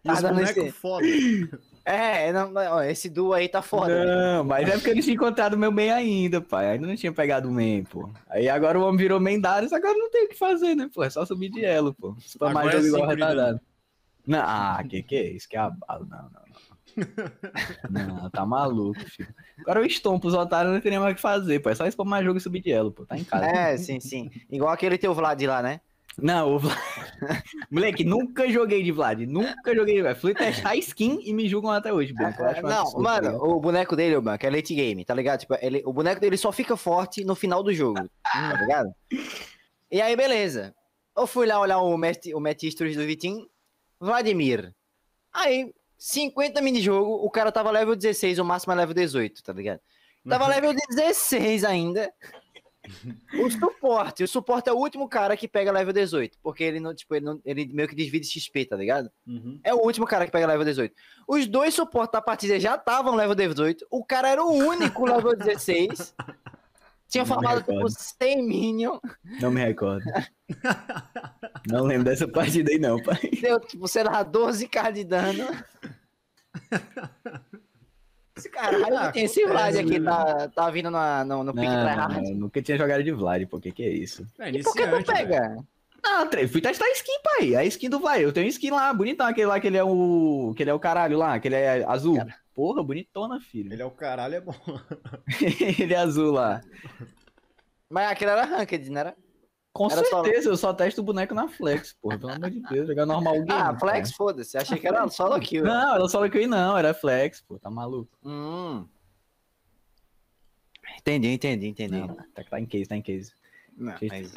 E 0.04 0.10
os 0.10 0.14
Tá 0.16 0.20
dando 0.22 0.34
bonecos 0.36 0.56
esse- 0.64 0.72
foda. 0.72 1.06
É, 1.84 2.30
não, 2.32 2.52
ó, 2.54 2.82
esse 2.82 3.08
duo 3.08 3.32
aí 3.32 3.48
tá 3.48 3.62
foda. 3.62 3.88
né? 3.88 4.04
Não, 4.36 4.44
mas 4.44 4.68
é 4.68 4.72
porque 4.72 4.90
eu 4.90 4.94
não 4.94 5.02
tinha 5.02 5.14
encontrado 5.14 5.54
o 5.54 5.58
meu 5.58 5.72
main 5.72 5.90
ainda, 5.90 6.40
pai. 6.40 6.70
Ainda 6.72 6.86
não 6.86 6.94
tinha 6.94 7.10
pegado 7.12 7.48
o 7.48 7.52
main, 7.52 7.84
pô. 7.84 8.08
Aí 8.28 8.48
agora 8.48 8.78
o 8.78 8.82
homem 8.82 8.98
virou 8.98 9.18
main 9.18 9.40
Darius, 9.40 9.72
agora 9.72 9.94
não 9.94 10.10
tem 10.10 10.26
o 10.26 10.28
que 10.28 10.36
fazer, 10.38 10.74
né, 10.74 10.88
pô? 10.94 11.02
É 11.02 11.10
só 11.10 11.24
subir 11.24 11.48
de 11.50 11.64
elo, 11.64 11.92
pô. 11.94 12.14
Spamar 12.20 12.58
Agora 12.64 12.78
é 12.78 12.82
jogo 12.82 12.86
igual 12.86 13.02
cinco 13.02 13.16
de 13.16 13.20
retardado. 13.22 13.60
Não, 14.26 14.40
ah, 14.42 14.82
que 14.88 15.02
que 15.02 15.16
é 15.16 15.30
isso? 15.30 15.48
Que 15.48 15.56
abalo. 15.56 16.06
Não, 16.06 16.22
não, 16.22 16.30
não. 16.30 16.60
Não, 17.90 18.30
tá 18.30 18.44
maluco, 18.44 19.00
filho. 19.08 19.32
Agora 19.60 19.80
eu 19.80 19.86
estompo 19.86 20.28
os 20.28 20.34
otários, 20.34 20.72
não 20.72 20.80
tem 20.80 20.90
nem 20.90 21.00
mais 21.00 21.12
o 21.12 21.16
que 21.16 21.22
fazer, 21.22 21.60
pô. 21.60 21.70
É 21.70 21.74
só 21.74 21.86
spamar 21.90 22.24
jogo 22.24 22.38
e 22.38 22.40
subir 22.40 22.60
de 22.60 22.72
elo, 22.72 22.90
pô. 22.90 23.04
Tá 23.06 23.16
em 23.16 23.24
casa. 23.24 23.46
É, 23.46 23.76
sim, 23.76 24.00
sim. 24.00 24.30
Igual 24.50 24.72
aquele 24.72 24.98
teu 24.98 25.14
Vlad 25.14 25.40
lá, 25.42 25.62
né? 25.62 25.80
Não, 26.18 26.54
o 26.54 26.58
Vlad... 26.58 26.76
Moleque, 27.70 28.04
nunca 28.04 28.48
joguei 28.50 28.82
de 28.82 28.92
Vlad. 28.92 29.20
Nunca 29.20 29.74
joguei 29.74 29.96
de 29.96 30.02
Vlad. 30.02 30.18
Fui 30.18 30.34
testar 30.34 30.76
skin 30.76 31.20
e 31.24 31.32
me 31.32 31.48
julgam 31.48 31.70
até 31.70 31.92
hoje, 31.92 32.12
um 32.12 32.16
Não, 32.16 32.26
absurdo, 32.26 32.92
tá 32.92 33.22
mano, 33.22 33.44
o 33.44 33.60
boneco 33.60 33.96
dele, 33.96 34.16
ô, 34.16 34.22
Banco, 34.22 34.44
é 34.44 34.50
late 34.50 34.74
game, 34.74 35.04
tá 35.04 35.14
ligado? 35.14 35.40
Tipo, 35.40 35.56
ele, 35.60 35.82
o 35.84 35.92
boneco 35.92 36.20
dele 36.20 36.36
só 36.36 36.50
fica 36.52 36.76
forte 36.76 37.24
no 37.24 37.34
final 37.34 37.62
do 37.62 37.72
jogo, 37.72 38.08
tá 38.22 38.56
ligado? 38.60 38.90
E 39.90 40.00
aí, 40.00 40.16
beleza. 40.16 40.74
Eu 41.16 41.26
fui 41.26 41.46
lá 41.46 41.60
olhar 41.60 41.78
o 41.78 41.96
match, 41.96 42.26
o 42.34 42.40
match 42.40 42.62
history 42.62 42.94
do 42.94 43.04
Vitinho, 43.04 43.46
Vladimir. 44.00 44.74
Aí, 45.32 45.72
50 45.98 46.60
mini-jogo, 46.62 47.24
o 47.24 47.30
cara 47.30 47.52
tava 47.52 47.70
level 47.70 47.94
16, 47.94 48.38
o 48.38 48.44
máximo 48.44 48.72
é 48.72 48.76
level 48.76 48.94
18, 48.94 49.42
tá 49.42 49.52
ligado? 49.52 49.80
Tava 50.28 50.48
level 50.48 50.74
16 50.74 51.64
ainda. 51.64 52.12
O 53.34 53.50
suporte, 53.50 54.24
o 54.24 54.28
suporte 54.28 54.68
é 54.68 54.72
o 54.72 54.76
último 54.76 55.06
cara 55.06 55.36
que 55.36 55.46
pega 55.46 55.70
level 55.70 55.92
18, 55.92 56.38
porque 56.42 56.64
ele 56.64 56.80
não, 56.80 56.94
tipo, 56.94 57.14
ele, 57.14 57.24
não, 57.24 57.40
ele 57.44 57.66
meio 57.66 57.86
que 57.86 57.94
divide 57.94 58.26
XP, 58.26 58.64
tá 58.64 58.74
ligado? 58.74 59.10
Uhum. 59.26 59.60
É 59.62 59.72
o 59.74 59.78
último 59.78 60.06
cara 60.06 60.24
que 60.24 60.32
pega 60.32 60.46
level 60.46 60.64
18. 60.64 60.94
Os 61.28 61.46
dois 61.46 61.74
suportes 61.74 62.12
da 62.12 62.22
partida 62.22 62.58
já 62.58 62.76
estavam 62.76 63.14
level 63.14 63.34
18. 63.34 63.86
O 63.90 64.02
cara 64.02 64.30
era 64.30 64.42
o 64.42 64.50
único 64.50 65.04
level 65.04 65.36
16. 65.36 66.14
Tinha 67.10 67.22
Não 67.24 67.28
formado 67.28 67.58
tipo 67.58 67.72
recordo. 67.72 67.94
100 67.98 68.46
minion. 68.46 68.98
Não 69.40 69.50
me 69.50 69.60
recordo. 69.60 70.04
não 71.68 71.84
lembro 71.84 72.04
dessa 72.04 72.26
partida 72.28 72.70
aí, 72.70 72.78
não, 72.78 73.02
pai. 73.02 73.18
Deu, 73.42 73.58
tipo, 73.60 73.86
sei 73.88 74.04
lá, 74.04 74.24
12k 74.24 74.92
de 74.92 75.04
dano. 75.04 75.44
Esse 78.36 78.48
caralho, 78.48 78.96
Ah, 78.96 79.12
tem 79.12 79.24
esse 79.24 79.44
Vlad 79.44 79.76
aqui, 79.76 79.98
né? 79.98 80.10
tá, 80.10 80.48
tá 80.48 80.70
vindo 80.70 80.90
na, 80.90 81.24
no, 81.24 81.44
no 81.44 81.52
pick 81.52 81.64
tryhard. 81.64 82.14
Não, 82.22 82.24
eu 82.30 82.36
nunca 82.36 82.62
tinha 82.62 82.78
jogado 82.78 83.02
de 83.02 83.12
Vlad, 83.12 83.44
pô. 83.46 83.60
Que 83.60 83.72
que 83.72 83.82
é 83.82 83.88
isso? 83.90 84.24
É 84.38 84.50
E 84.50 84.62
por 84.62 84.74
que 84.74 84.86
tu 84.86 85.04
pega? 85.04 85.56
Não, 86.02 86.26
tre- 86.28 86.48
fui 86.48 86.60
testar 86.62 86.86
a 86.86 86.92
skin, 86.92 87.12
pai. 87.22 87.54
A 87.56 87.64
skin 87.64 87.90
do 87.90 87.98
Vlad. 88.00 88.22
Eu 88.22 88.32
tenho 88.32 88.46
skin 88.48 88.70
lá, 88.70 88.92
bonitão. 88.94 89.26
Aquele 89.26 89.46
lá 89.48 89.60
que 89.60 89.66
ele 89.66 89.76
é 89.76 89.84
o. 89.84 90.54
Que 90.56 90.62
ele 90.62 90.70
é 90.70 90.74
o 90.74 90.80
caralho 90.80 91.18
lá, 91.18 91.38
que 91.38 91.48
ele 91.48 91.56
é 91.56 91.84
azul. 91.86 92.16
Porra, 92.60 92.82
bonitona, 92.82 93.40
filho. 93.40 93.72
Ele 93.72 93.80
é 93.80 93.86
o 93.86 93.90
caralho, 93.90 94.34
é 94.34 94.40
bom. 94.42 94.52
ele 95.80 95.94
é 95.94 95.96
azul 95.96 96.30
lá. 96.30 96.60
Mas 97.88 98.10
aquele 98.10 98.32
era 98.32 98.44
ranked, 98.44 98.90
não 98.90 99.00
era? 99.00 99.16
Com 99.72 99.90
Era 99.90 100.04
certeza, 100.04 100.50
eu 100.50 100.56
só 100.58 100.74
testo 100.74 101.00
o 101.00 101.02
boneco 101.02 101.34
na 101.34 101.48
Flex, 101.48 101.94
porra. 101.94 102.18
Pelo 102.18 102.32
amor 102.32 102.50
de 102.50 102.60
Deus, 102.60 102.86
jogar 102.86 103.06
normal 103.06 103.32
game. 103.36 103.50
Ah, 103.50 103.74
flex, 103.78 104.12
foda-se. 104.12 104.58
Achei 104.58 104.78
que 104.78 104.86
era 104.86 105.08
solo 105.08 105.40
kill. 105.40 105.64
Não, 105.64 105.94
era 105.94 106.06
só 106.06 106.28
que 106.28 106.46
não, 106.46 106.76
era 106.76 106.92
Flex, 106.92 107.40
pô. 107.40 107.58
Tá 107.58 107.70
maluco. 107.70 108.14
Hum. 108.22 108.86
Entendi, 110.98 111.28
entendi, 111.28 111.66
entendi. 111.66 111.98
Não, 111.98 112.08
tá, 112.08 112.44
tá 112.44 112.60
em 112.60 112.66
case, 112.66 112.84
tá 112.84 112.94
em 112.94 113.00
case. 113.00 113.32
Não, 113.74 113.94
mas- 114.02 114.32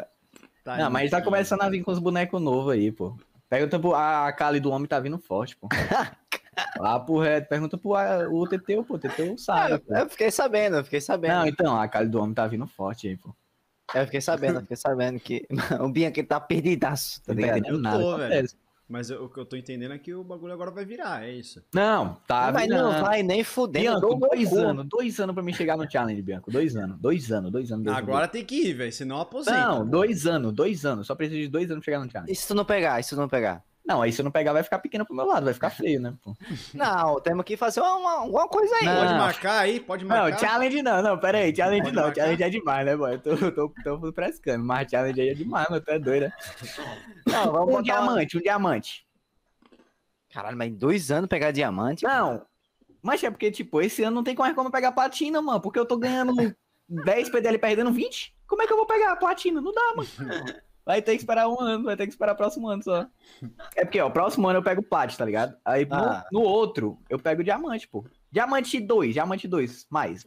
Tá 0.63 0.77
não, 0.77 0.85
aí, 0.85 0.93
mas 0.93 1.11
tá 1.11 1.21
começando 1.21 1.61
a 1.63 1.69
vir 1.69 1.83
com 1.83 1.91
os 1.91 1.99
bonecos 1.99 2.41
novos 2.41 2.71
aí, 2.71 2.89
pô. 2.89 3.17
Pergunta 3.49 3.77
pro. 3.77 3.93
A 3.93 4.31
Kali 4.31 4.61
do 4.61 4.71
homem 4.71 4.87
tá 4.87 4.97
vindo 4.97 5.19
forte, 5.19 5.57
pô. 5.57 5.67
Lá 6.77 6.99
pro 6.99 7.17
reto, 7.19 7.47
pergunta 7.49 7.77
pro 7.77 7.95
a- 7.95 8.27
o 8.29 8.47
TT, 8.47 8.83
pô. 8.83 8.95
O 8.95 8.99
TT 8.99 9.37
sabe, 9.37 9.79
pô. 9.79 9.93
Eu 9.95 10.09
fiquei 10.09 10.31
sabendo, 10.31 10.77
eu 10.77 10.83
fiquei 10.83 11.01
sabendo. 11.01 11.33
Não, 11.33 11.47
então, 11.47 11.79
a 11.79 11.87
Kali 11.87 12.07
do 12.09 12.19
homem 12.21 12.33
tá 12.33 12.45
vindo 12.47 12.65
forte 12.67 13.07
aí, 13.07 13.17
pô. 13.17 13.33
Eu 13.93 14.05
fiquei 14.05 14.21
sabendo, 14.21 14.55
eu 14.57 14.61
fiquei 14.61 14.77
sabendo 14.77 15.19
que 15.19 15.45
o 15.81 15.89
Bianca 15.89 16.23
tá 16.23 16.39
perdidaço, 16.39 17.21
tá 17.23 17.33
ligado? 17.33 17.77
nada. 17.79 17.99
tô, 17.99 18.11
acontece. 18.15 18.55
Mas 18.89 19.09
eu- 19.09 19.23
o 19.23 19.29
que 19.29 19.39
eu 19.39 19.45
tô 19.45 19.55
entendendo 19.55 19.93
é 19.93 19.97
que 19.97 20.13
o 20.13 20.23
bagulho 20.23 20.53
agora 20.53 20.69
vai 20.69 20.83
virar, 20.85 21.23
é 21.23 21.31
isso. 21.31 21.63
Não, 21.73 22.15
tá 22.27 22.51
Mas 22.51 22.63
virando. 22.67 22.91
não 22.91 23.01
vai 23.01 23.23
nem 23.23 23.43
fudendo. 23.43 23.99
Bianco, 23.99 24.15
dois 24.15 24.49
cu. 24.49 24.57
anos, 24.57 24.85
dois 24.87 25.19
anos 25.19 25.33
pra 25.33 25.41
mim 25.43 25.53
chegar 25.53 25.77
no 25.77 25.89
challenge, 25.89 26.21
Bianco. 26.21 26.51
Dois 26.51 26.75
anos, 26.75 26.97
dois 26.99 27.31
anos, 27.31 27.51
dois 27.51 27.71
anos. 27.71 27.85
Dois 27.85 27.97
Agora 27.97 28.27
tem 28.27 28.43
que 28.43 28.55
ir, 28.55 28.73
velho, 28.73 28.91
senão 28.91 29.19
aposenta. 29.21 29.57
Não, 29.57 29.87
dois 29.87 30.27
anos, 30.27 30.51
dois 30.53 30.85
anos. 30.85 31.07
Só 31.07 31.15
preciso 31.15 31.39
de 31.41 31.47
dois 31.47 31.71
anos 31.71 31.83
pra 31.83 31.93
chegar 31.93 32.05
no 32.05 32.11
challenge. 32.11 32.31
E 32.31 32.35
se 32.35 32.47
tu 32.47 32.53
não 32.53 32.65
pegar, 32.65 32.99
e 32.99 33.03
se 33.03 33.09
tu 33.11 33.15
não 33.15 33.29
pegar? 33.29 33.63
Não, 33.85 34.01
aí 34.01 34.13
se 34.13 34.21
eu 34.21 34.23
não 34.23 34.31
pegar, 34.31 34.53
vai 34.53 34.63
ficar 34.63 34.79
pequeno 34.79 35.05
pro 35.05 35.13
meu 35.15 35.25
lado, 35.25 35.43
vai 35.43 35.53
ficar 35.53 35.69
feio, 35.69 35.99
né? 35.99 36.13
Pô. 36.23 36.33
Não, 36.73 37.19
temos 37.19 37.43
que 37.43 37.57
fazer 37.57 37.81
uma, 37.81 37.97
uma- 37.97 38.11
alguma 38.21 38.47
coisa 38.47 38.73
aí. 38.75 38.85
Não. 38.85 38.95
Pode 38.95 39.13
marcar 39.13 39.59
aí, 39.59 39.79
pode 39.81 40.05
marcar. 40.05 40.31
Não, 40.31 40.39
challenge 40.39 40.81
não, 40.81 41.01
não, 41.01 41.17
pera 41.19 41.39
aí, 41.39 41.53
challenge 41.53 41.81
Pode 41.83 41.95
não, 41.95 42.03
marcar? 42.03 42.21
challenge 42.21 42.43
é 42.43 42.49
demais, 42.49 42.85
né, 42.85 42.95
boy? 42.95 43.13
Eu 43.13 43.19
tô, 43.19 43.51
tô, 43.51 43.99
tô 43.99 44.13
frescando, 44.13 44.63
mas 44.63 44.89
challenge 44.89 45.19
aí 45.19 45.29
é 45.29 45.33
demais, 45.33 45.67
mano, 45.69 45.83
tu 45.83 45.91
é 45.91 45.99
doido, 45.99 46.23
né? 46.23 46.33
Não, 47.27 47.51
vamos 47.51 47.67
Um 47.67 47.71
botar 47.71 47.81
diamante, 47.81 48.37
um 48.37 48.41
diamante. 48.41 49.05
Caralho, 50.31 50.57
mas 50.57 50.69
em 50.69 50.75
dois 50.75 51.11
anos 51.11 51.27
pegar 51.27 51.51
diamante? 51.51 52.03
Não, 52.05 52.41
mas 53.01 53.21
é 53.21 53.29
porque, 53.29 53.51
tipo, 53.51 53.81
esse 53.81 54.01
ano 54.03 54.15
não 54.15 54.23
tem 54.23 54.33
mais 54.33 54.55
como 54.55 54.71
pegar 54.71 54.93
platina, 54.93 55.41
mano, 55.41 55.59
porque 55.59 55.77
eu 55.77 55.85
tô 55.85 55.97
ganhando 55.97 56.33
10 56.87 57.29
PDL 57.29 57.57
perdendo 57.59 57.91
20, 57.91 58.33
como 58.47 58.61
é 58.61 58.65
que 58.67 58.71
eu 58.71 58.77
vou 58.77 58.85
pegar 58.87 59.11
a 59.11 59.15
platina? 59.17 59.59
Não 59.59 59.73
dá, 59.73 59.93
mano. 59.95 60.63
Vai 60.85 61.01
ter 61.01 61.13
que 61.13 61.19
esperar 61.19 61.47
um 61.47 61.59
ano, 61.61 61.85
vai 61.85 61.95
ter 61.95 62.05
que 62.05 62.11
esperar 62.13 62.35
próximo 62.35 62.67
ano 62.67 62.83
só. 62.83 63.07
É 63.75 63.85
porque, 63.85 63.99
ó, 64.01 64.09
próximo 64.09 64.47
ano 64.47 64.59
eu 64.59 64.63
pego 64.63 64.83
plat, 64.83 65.15
tá 65.15 65.23
ligado? 65.23 65.55
Aí 65.63 65.85
no, 65.85 65.95
Ah. 65.95 66.25
no 66.31 66.41
outro 66.41 66.99
eu 67.09 67.17
pego 67.17 67.43
diamante, 67.43 67.87
pô. 67.87 68.05
Diamante 68.31 68.79
2, 68.79 69.13
diamante 69.13 69.47
2, 69.47 69.85
mais. 69.89 70.25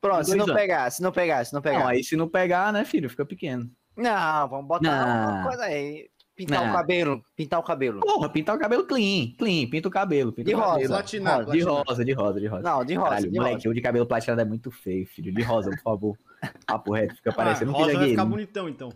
Pronto, 0.00 0.24
se 0.24 0.34
não 0.34 0.44
anos. 0.44 0.56
pegar, 0.56 0.90
se 0.90 1.00
não 1.02 1.12
pegar, 1.12 1.44
se 1.44 1.52
não 1.52 1.58
Não, 1.58 1.62
pegar. 1.62 1.88
aí 1.88 2.02
se 2.02 2.16
não 2.16 2.28
pegar, 2.28 2.72
né, 2.72 2.84
filho, 2.84 3.08
fica 3.08 3.24
pequeno. 3.24 3.70
Não, 3.96 4.48
vamos 4.48 4.66
botar 4.66 4.90
Não. 4.90 5.34
uma 5.34 5.42
coisa 5.48 5.62
aí. 5.64 6.10
Pintar 6.34 6.62
Não. 6.64 6.70
o 6.70 6.72
cabelo, 6.72 7.22
pintar 7.36 7.60
o 7.60 7.62
cabelo. 7.62 8.00
Porra, 8.00 8.28
pintar 8.28 8.56
o 8.56 8.58
cabelo 8.58 8.84
clean, 8.86 9.32
clean, 9.38 9.68
pinta 9.68 9.86
o 9.86 9.90
cabelo. 9.90 10.32
Pinta 10.32 10.48
De 10.48 10.54
o 10.54 10.58
rosa. 10.58 10.72
cabelo. 10.72 10.88
Platinar, 10.88 11.38
Rosa, 11.44 11.52
de 11.52 11.60
rosa, 11.62 12.04
de 12.06 12.12
rosa, 12.14 12.40
de 12.40 12.46
rosa. 12.46 12.62
Não, 12.62 12.84
de 12.84 12.94
rosa, 12.94 13.08
Caralho, 13.10 13.30
de 13.30 13.36
moleque, 13.38 13.54
rosa. 13.56 13.68
o 13.68 13.74
de 13.74 13.80
cabelo 13.82 14.06
platinado 14.06 14.40
é 14.40 14.44
muito 14.44 14.70
feio, 14.70 15.06
filho. 15.06 15.32
De 15.32 15.42
rosa, 15.42 15.70
por 15.70 15.80
favor. 15.82 16.18
Papo 16.66 16.94
reto, 16.94 17.14
fica 17.16 17.30
Ah, 17.30 17.34
parecendo 17.34 17.70
um 17.70 17.74
rosa 17.74 17.84
vai 17.84 17.94
Killer 17.94 18.08
ficar 18.10 18.24
bonitão, 18.24 18.68
então. 18.68 18.88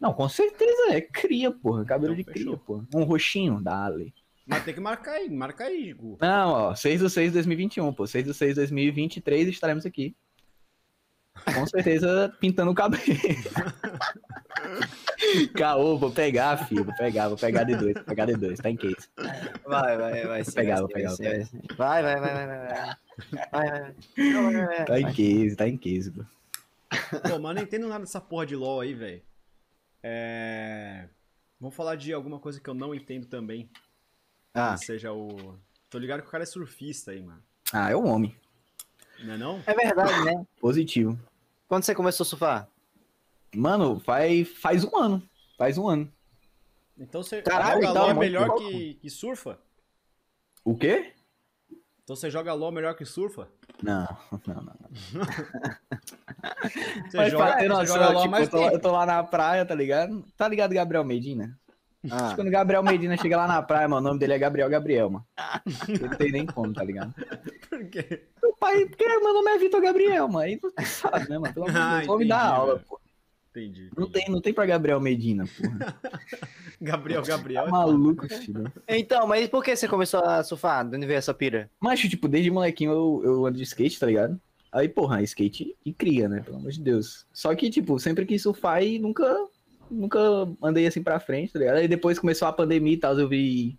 Não, 0.00 0.12
com 0.12 0.28
certeza 0.28 0.92
é 0.92 1.00
cria, 1.00 1.50
porra. 1.50 1.84
Cabelo 1.84 2.14
Então, 2.14 2.24
de 2.24 2.32
fechou. 2.32 2.54
cria, 2.56 2.66
porra. 2.66 2.86
Um 2.94 3.04
roxinho, 3.04 3.60
dale. 3.60 4.14
Mas 4.46 4.64
tem 4.64 4.72
que 4.72 4.80
marcar 4.80 5.12
aí, 5.12 5.28
marca 5.28 5.64
aí, 5.64 5.92
Gu. 5.92 6.16
Não, 6.20 6.50
ó, 6.52 6.74
6 6.74 7.00
do 7.00 7.10
6 7.10 7.30
de 7.30 7.34
2021, 7.34 7.92
pô. 7.92 8.06
6 8.06 8.24
do 8.24 8.32
6 8.34 8.50
de 8.50 8.54
2023 8.60 9.48
estaremos 9.48 9.84
aqui. 9.84 10.16
Com 11.54 11.66
certeza 11.66 12.34
pintando 12.40 12.70
o 12.70 12.74
cabelo. 12.74 13.02
Caô, 15.54 15.98
vou 15.98 16.10
pegar, 16.10 16.56
filho. 16.66 16.84
Vou 16.84 16.94
pegar, 16.96 17.28
vou 17.28 17.36
pegar 17.36 17.64
de 17.64 17.76
dois, 17.76 17.94
vou 17.94 18.04
pegar 18.04 18.26
de 18.26 18.36
dois, 18.36 18.58
tá 18.58 18.70
em 18.70 18.76
case. 18.76 19.08
Vai, 19.66 19.96
vai, 19.96 20.26
vai. 20.26 20.44
sim, 20.44 20.52
pegar, 20.52 20.74
vai, 20.76 20.80
vou 20.82 20.88
pegar, 20.88 21.14
vai, 21.16 21.36
vou 21.38 21.46
sim, 21.46 21.60
vai, 21.76 22.02
vai, 22.02 22.20
vai, 22.20 22.34
vai, 22.34 22.46
vai, 22.46 22.58
vai. 22.58 22.96
Vai, 23.52 23.70
vai, 23.70 23.80
vai. 23.80 23.94
Não, 24.16 24.42
vai, 24.44 24.52
vai, 24.52 24.66
vai. 24.66 24.84
Tá 24.86 25.00
em 25.00 25.12
case, 25.12 25.56
tá 25.56 25.68
em 25.68 25.76
case, 25.76 26.10
pô. 26.10 26.24
Pô, 27.28 27.30
mas 27.30 27.32
eu 27.32 27.38
não 27.54 27.62
entendo 27.62 27.88
nada 27.88 28.00
dessa 28.00 28.20
porra 28.20 28.46
de 28.46 28.56
LoL 28.56 28.80
aí, 28.80 28.94
velho. 28.94 29.22
É... 30.10 31.06
Vamos 31.60 31.76
falar 31.76 31.96
de 31.96 32.14
alguma 32.14 32.38
coisa 32.38 32.58
que 32.58 32.70
eu 32.70 32.74
não 32.74 32.94
entendo 32.94 33.26
também. 33.26 33.68
Ah, 34.54 34.74
Que 34.78 34.86
seja 34.86 35.12
o... 35.12 35.58
Tô 35.90 35.98
ligado 35.98 36.22
que 36.22 36.28
o 36.28 36.30
cara 36.30 36.44
é 36.44 36.46
surfista 36.46 37.10
aí, 37.10 37.22
mano. 37.22 37.42
Ah, 37.72 37.90
é 37.90 37.96
um 37.96 38.06
homem. 38.06 38.34
Não 39.22 39.34
é 39.34 39.36
não? 39.36 39.62
é 39.66 39.74
verdade, 39.74 40.24
né? 40.24 40.46
Positivo. 40.60 41.18
Quando 41.66 41.84
você 41.84 41.94
começou 41.94 42.24
a 42.24 42.26
surfar? 42.26 42.68
Mano, 43.54 44.00
faz, 44.00 44.48
faz 44.48 44.84
um 44.84 44.96
ano. 44.96 45.22
Faz 45.58 45.76
um 45.76 45.86
ano. 45.88 46.10
Então 46.96 47.22
você 47.22 47.42
Caralho, 47.42 47.84
então 47.84 48.08
é 48.08 48.14
melhor 48.14 48.54
que, 48.56 48.94
que 48.94 49.10
surfa? 49.10 49.58
O 50.64 50.76
quê? 50.76 51.12
Então 52.08 52.16
você 52.16 52.30
joga 52.30 52.54
LoL 52.54 52.72
melhor 52.72 52.94
que 52.94 53.04
surfa? 53.04 53.48
Não, 53.82 54.08
não, 54.46 54.54
não. 54.54 54.62
não. 54.64 55.24
Você 57.06 57.16
Mas 57.18 57.30
joga, 57.30 57.52
pra 57.52 57.68
você 57.68 57.86
joga 57.86 58.08
LoL 58.08 58.22
tipo, 58.22 58.30
mais 58.30 58.44
eu, 58.44 58.50
tô, 58.50 58.70
eu 58.70 58.80
tô 58.80 58.92
lá 58.92 59.04
na 59.04 59.22
praia, 59.22 59.66
tá 59.66 59.74
ligado? 59.74 60.24
Tá 60.34 60.48
ligado 60.48 60.72
Gabriel 60.72 61.04
Medina? 61.04 61.54
Ah, 62.10 62.32
Quando 62.34 62.48
o 62.48 62.50
Gabriel 62.50 62.82
Medina 62.82 63.14
chega 63.18 63.36
lá 63.36 63.46
na 63.46 63.60
praia, 63.60 63.86
mano, 63.86 64.00
o 64.00 64.08
nome 64.08 64.20
dele 64.20 64.32
é 64.32 64.38
Gabriel 64.38 64.70
Gabriel, 64.70 65.10
mano. 65.10 65.26
Não 66.00 66.08
tem 66.16 66.32
nem 66.32 66.46
como, 66.46 66.72
tá 66.72 66.82
ligado? 66.82 67.12
Por 67.68 67.84
quê? 67.90 68.24
Meu 68.42 68.54
pai, 68.54 68.86
porque 68.86 69.06
meu 69.06 69.34
nome 69.34 69.50
é 69.50 69.58
Vitor 69.58 69.82
Gabriel, 69.82 70.28
mano. 70.28 70.46
Aí 70.46 70.56
tu 70.56 70.72
sabe, 70.86 71.28
né, 71.28 71.38
mano? 71.38 71.52
Pelo 71.52 71.68
amor 71.68 71.74
de 71.74 71.78
Ah, 71.78 71.94
Deus, 71.96 72.06
vou 72.06 72.18
me 72.18 72.26
dar 72.26 72.42
aula, 72.42 72.82
pô. 72.88 72.98
Entendi. 73.50 73.90
Não 73.96 74.04
entendi. 74.06 74.24
tem, 74.24 74.32
não 74.34 74.40
tem 74.40 74.52
pra 74.54 74.66
Gabriel 74.66 75.00
Medina, 75.00 75.44
porra. 75.46 75.96
Gabriel, 76.80 77.22
Gabriel. 77.22 77.64
Tá 77.64 77.70
maluco, 77.70 78.28
filho. 78.28 78.70
Então, 78.86 79.26
mas 79.26 79.48
por 79.48 79.64
que 79.64 79.74
você 79.74 79.88
começou 79.88 80.20
a 80.20 80.42
surfar? 80.44 80.88
De 80.88 80.96
onde 80.96 81.06
veio 81.06 81.18
essa 81.18 81.34
pira? 81.34 81.70
Mas, 81.80 81.98
tipo, 82.00 82.28
desde 82.28 82.50
molequinho 82.50 82.92
eu, 82.92 83.22
eu 83.24 83.46
ando 83.46 83.56
de 83.58 83.64
skate, 83.64 83.98
tá 83.98 84.06
ligado? 84.06 84.40
Aí, 84.70 84.88
porra, 84.88 85.22
skate 85.22 85.74
e 85.84 85.92
cria, 85.92 86.28
né? 86.28 86.40
Pelo 86.40 86.58
amor 86.58 86.70
de 86.70 86.80
Deus. 86.80 87.26
Só 87.32 87.54
que, 87.54 87.70
tipo, 87.70 87.98
sempre 87.98 88.26
quis 88.26 88.42
surfar 88.42 88.82
e 88.82 88.98
nunca, 88.98 89.24
nunca 89.90 90.20
andei 90.62 90.86
assim 90.86 91.02
pra 91.02 91.18
frente, 91.18 91.52
tá 91.52 91.58
ligado? 91.58 91.76
Aí 91.76 91.88
depois 91.88 92.18
começou 92.18 92.46
a 92.46 92.52
pandemia 92.52 92.92
e 92.92 92.98
tal, 92.98 93.18
eu 93.18 93.28
vi 93.28 93.78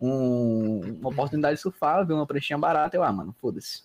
um- 0.00 0.96
uma 1.00 1.10
oportunidade 1.10 1.56
de 1.56 1.62
surfar, 1.62 2.06
vi 2.06 2.14
uma 2.14 2.26
pranchinha 2.26 2.58
barata, 2.58 2.96
eu, 2.96 3.02
ah, 3.02 3.12
mano, 3.12 3.34
foda-se. 3.40 3.82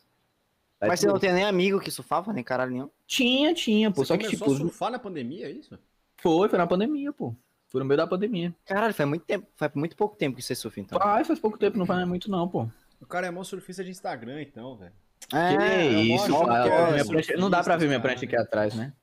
Mas 0.82 1.00
você 1.00 1.08
não 1.08 1.17
tem 1.20 1.32
nem 1.34 1.46
amigo 1.46 1.79
que 1.79 1.89
surfava, 1.89 2.32
nem 2.34 2.44
caralho 2.44 2.72
nenhum? 2.72 2.89
Tinha, 3.08 3.53
tinha, 3.53 3.89
pô. 3.89 4.01
Você 4.03 4.08
só 4.08 4.17
que, 4.17 4.27
tipo, 4.27 4.46
a 4.46 4.55
surfar 4.58 4.91
na 4.91 5.00
pandemia, 5.00 5.48
é 5.48 5.51
isso? 5.51 5.77
foi, 6.17 6.50
foi 6.50 6.58
na 6.58 6.67
pandemia, 6.67 7.12
pô. 7.13 7.34
Foi 7.67 7.79
no 7.79 7.86
meio 7.86 7.98
da 7.98 8.05
pandemia. 8.08 8.53
Caralho, 8.65 8.94
faz 8.94 9.08
muito 9.10 9.25
tempo, 9.25 9.48
faz 9.55 9.72
muito 9.74 9.96
pouco 9.96 10.15
tempo 10.15 10.36
que 10.38 10.41
você 10.41 10.53
surfa, 10.55 10.79
então. 10.79 11.00
Ah, 11.01 11.24
faz 11.24 11.39
pouco 11.39 11.58
tempo, 11.58 11.77
não 11.77 11.86
faz 11.86 12.08
muito 12.08 12.29
não, 12.29 12.48
pô. 12.48 12.67
O 13.01 13.05
cara 13.05 13.27
é 13.27 13.32
mó 13.32 13.44
surfista 13.44 13.84
de 13.84 13.91
Instagram, 13.91 14.41
então, 14.41 14.77
velho. 14.77 14.94
É, 15.34 15.55
que 15.89 15.96
isso, 16.13 16.25
é 16.25 16.89
minha 16.91 17.03
surfista, 17.03 17.05
prancha- 17.12 17.38
não 17.38 17.50
dá 17.50 17.63
pra 17.63 17.77
ver 17.77 17.88
minha 17.88 18.00
cara. 18.00 18.13
prancha 18.13 18.25
aqui 18.25 18.36
atrás, 18.38 18.75
né? 18.75 18.94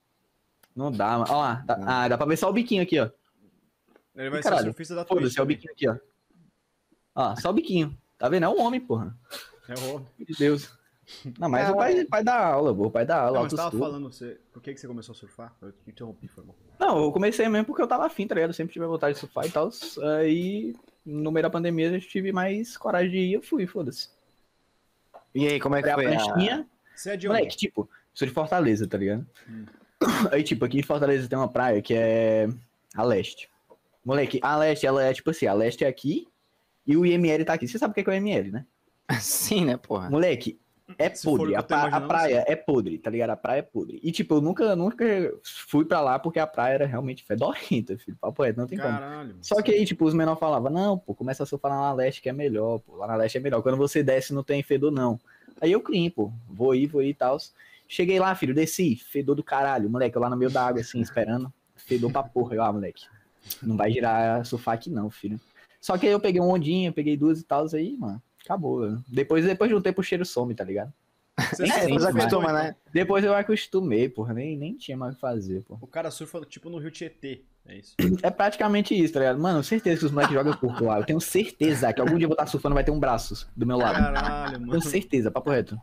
Não 0.75 0.91
dá, 0.93 1.19
mano. 1.19 1.26
Ó 1.29 1.41
lá, 1.41 1.62
dá- 1.67 1.79
ah, 1.85 2.09
dá 2.09 2.17
pra 2.17 2.26
ver 2.26 2.37
só 2.37 2.49
o 2.49 2.52
biquinho 2.52 2.83
aqui, 2.83 2.99
ó. 3.00 3.11
Ele 4.14 4.31
vai 4.31 4.43
ser 4.43 4.49
caralho. 4.49 4.67
surfista 4.67 4.95
da 4.95 5.05
Twitch. 5.05 5.19
Foda-se, 5.21 5.38
é 5.38 5.43
o 5.43 5.47
biquinho 5.47 5.73
aqui, 5.73 5.88
ó. 5.88 5.97
Ó, 7.14 7.37
só 7.37 7.50
o 7.50 7.52
biquinho. 7.52 7.97
Tá 8.19 8.29
vendo? 8.29 8.45
É 8.45 8.49
um 8.49 8.61
homem, 8.61 8.81
porra. 8.81 9.17
É 9.69 9.75
o... 9.75 9.99
Meu 10.19 10.37
Deus. 10.38 10.71
Não, 11.38 11.49
mas 11.49 11.71
o 11.71 11.76
pai, 11.76 12.04
pai 12.04 12.25
dá 12.25 12.47
aula. 12.47 12.73
O 12.73 12.90
pai 12.90 13.04
dá 13.07 13.21
aula. 13.23 13.35
Não, 13.35 13.42
mas 13.45 13.52
tava 13.52 13.69
estudo. 13.69 13.81
falando, 13.81 14.12
você... 14.12 14.38
por 14.52 14.62
que, 14.62 14.75
que 14.75 14.81
você 14.81 14.87
começou 14.87 15.12
a 15.12 15.16
surfar? 15.16 15.54
Eu 15.61 15.73
te 15.73 15.90
interrompi, 15.90 16.28
foi 16.28 16.45
mal. 16.45 16.57
Não, 16.78 17.04
eu 17.04 17.12
comecei 17.12 17.49
mesmo 17.49 17.66
porque 17.66 17.83
eu 17.83 17.87
tava 17.87 18.07
afim, 18.07 18.26
tá 18.26 18.35
ligado? 18.35 18.50
Eu 18.50 18.54
sempre 18.54 18.73
tive 18.73 18.87
vontade 18.87 19.14
de 19.14 19.21
surfar 19.21 19.47
e 19.47 19.50
tal. 19.50 19.71
Aí, 20.19 20.75
no 21.04 21.31
meio 21.31 21.42
da 21.42 21.50
pandemia, 21.50 21.92
eu 21.92 22.00
tive 22.00 22.33
mais 22.33 22.76
coragem 22.76 23.11
de 23.11 23.19
ir, 23.19 23.33
eu 23.35 23.42
fui, 23.42 23.66
foda-se. 23.66 24.09
E 25.35 25.47
aí, 25.47 25.61
como 25.61 25.76
é 25.76 25.83
que 25.83 25.92
foi? 25.92 26.07
a- 26.07 26.09
pranchinha. 26.09 26.66
Você 26.95 27.11
é 27.11 27.16
de 27.16 27.26
onde? 27.28 27.38
Moleque, 27.38 27.57
tipo, 27.57 27.88
sou 28.12 28.28
de 28.28 28.35
Fortaleza, 28.35 28.87
tá 28.87 28.99
ligado? 28.99 29.26
Hum. 29.49 29.64
Aí, 30.31 30.42
tipo, 30.42 30.64
aqui 30.64 30.79
em 30.79 30.83
Fortaleza 30.83 31.29
tem 31.29 31.38
uma 31.38 31.48
praia 31.48 31.81
que 31.81 31.94
é 31.94 32.48
a 32.94 33.03
leste. 33.03 33.48
Moleque, 34.05 34.40
a 34.42 34.57
leste, 34.57 34.87
ela 34.87 35.03
é 35.03 35.12
tipo 35.12 35.31
assim, 35.31 35.46
a 35.46 35.55
leste 35.55 35.85
é 35.85 35.88
aqui 35.88 36.27
e 36.87 36.96
o 36.96 37.07
IML 37.07 37.44
tá 37.44 37.55
aqui. 37.55 37.68
Você 37.68 37.79
sabe 37.79 37.92
o 37.92 37.94
que 37.94 38.01
é, 38.01 38.05
que 38.05 38.11
é 38.11 38.12
o 38.12 38.16
IML, 38.16 38.51
né? 38.51 38.66
Sim, 39.20 39.64
né, 39.64 39.77
porra? 39.77 40.11
Moleque, 40.11 40.59
é 40.98 41.09
podre. 41.09 41.55
A, 41.55 41.62
pra- 41.62 41.85
a 41.96 42.00
praia 42.00 42.44
é 42.46 42.57
podre, 42.57 42.98
tá 42.98 43.11
ligado? 43.11 43.31
A 43.31 43.37
praia 43.37 43.59
é 43.59 43.62
podre. 43.62 44.00
E, 44.02 44.11
tipo, 44.12 44.35
eu 44.35 44.40
nunca, 44.40 44.74
nunca 44.76 45.05
fui 45.42 45.85
pra 45.85 46.00
lá 46.00 46.18
porque 46.18 46.38
a 46.38 46.46
praia 46.46 46.74
era 46.74 46.87
realmente 46.87 47.24
fedorenta, 47.24 47.96
filho. 47.98 48.16
Papo 48.20 48.42
reto, 48.42 48.61
não 48.61 48.66
tem 48.66 48.78
como. 48.78 48.90
Caralho. 48.90 49.37
Só 49.40 49.61
que 49.62 49.70
aí, 49.72 49.85
tipo, 49.85 50.05
os 50.05 50.14
menores 50.14 50.40
falavam, 50.40 50.70
não, 50.70 50.98
pô, 50.98 51.14
começa 51.14 51.42
a 51.42 51.46
surfar 51.46 51.70
lá 51.72 51.81
na 51.88 51.92
leste 51.92 52.20
que 52.22 52.28
é 52.28 52.33
melhor, 52.33 52.78
pô. 52.81 52.96
Lá 52.96 53.07
na 53.07 53.16
leste 53.16 53.38
é 53.38 53.40
melhor. 53.40 53.62
Quando 53.62 53.76
você 53.76 54.02
desce, 54.02 54.33
não 54.35 54.42
tem 54.44 54.62
fedor, 54.62 54.90
não. 54.90 55.18
Aí 55.61 55.72
eu 55.72 55.81
clean, 55.81 56.11
pô. 56.11 56.33
Vou 56.48 56.74
ir, 56.74 56.87
vou 56.87 57.02
ir 57.02 57.11
e 57.11 57.14
tal. 57.14 57.37
Cheguei 57.88 58.18
lá, 58.18 58.35
filho, 58.35 58.55
desci. 58.55 58.96
Fedor 58.96 59.35
do 59.35 59.42
caralho. 59.44 59.90
Moleque, 59.90 60.16
eu 60.16 60.20
lá 60.22 60.31
no 60.31 60.37
meio 60.37 60.50
da 60.50 60.66
água, 60.66 60.81
assim, 60.81 61.00
esperando. 61.02 61.52
Fedor 61.76 62.11
pra 62.11 62.22
porra. 62.22 62.55
Eu, 62.55 62.62
ah, 62.62 62.72
moleque. 62.72 63.05
Não 63.62 63.76
vai 63.76 63.90
girar 63.90 64.44
surfar 64.46 64.74
aqui, 64.74 64.88
não, 64.88 65.11
filho. 65.11 65.38
Só 65.81 65.98
que 65.98 66.07
aí 66.07 66.12
eu 66.12 66.20
peguei 66.20 66.40
um 66.40 66.48
ondinha, 66.48 66.92
peguei 66.92 67.16
duas 67.16 67.40
e 67.40 67.44
tal, 67.44 67.66
aí, 67.74 67.96
mano. 67.98 68.22
Acabou. 68.44 68.88
né? 68.88 69.00
Depois, 69.09 69.44
depois 69.44 69.70
de 69.70 69.74
um 69.74 69.81
tempo 69.81 70.00
o 70.00 70.05
cheiro 70.05 70.24
some, 70.24 70.55
tá 70.55 70.64
ligado? 70.64 70.92
Você 71.50 71.64
É, 71.64 71.66
surfa 71.66 71.85
depois 71.87 72.05
acostuma, 72.05 72.52
né? 72.52 72.76
Depois 72.92 73.24
eu 73.24 73.35
acostumei, 73.35 74.09
porra. 74.09 74.35
Nem, 74.35 74.57
nem 74.57 74.76
tinha 74.76 74.96
mais 74.96 75.12
o 75.12 75.14
que 75.16 75.20
fazer, 75.20 75.62
pô. 75.62 75.78
O 75.81 75.87
cara 75.87 76.11
surfa 76.11 76.40
tipo 76.42 76.68
no 76.68 76.78
Rio 76.78 76.90
Tietê, 76.90 77.42
é 77.66 77.78
isso. 77.78 77.94
É 78.22 78.31
praticamente 78.31 78.94
isso, 78.94 79.14
tá 79.14 79.20
ligado? 79.20 79.38
Mano, 79.40 79.62
certeza 79.62 80.00
que 80.00 80.07
os 80.07 80.12
moleques 80.12 80.35
jogam 80.35 80.52
curto 80.55 80.85
lá. 80.85 80.98
Eu 80.98 81.05
tenho 81.05 81.20
certeza 81.20 81.92
que 81.92 82.00
algum 82.00 82.16
dia 82.16 82.24
eu 82.24 82.28
vou 82.28 82.35
estar 82.35 82.46
surfando 82.46 82.74
vai 82.74 82.85
ter 82.85 82.90
um 82.90 83.00
braço 83.00 83.48
do 83.57 83.66
meu 83.66 83.78
lado. 83.78 83.94
Caralho, 83.94 84.61
mano. 84.61 84.72
Tenho 84.72 84.83
certeza, 84.83 85.31
papo 85.31 85.50
reto. 85.50 85.78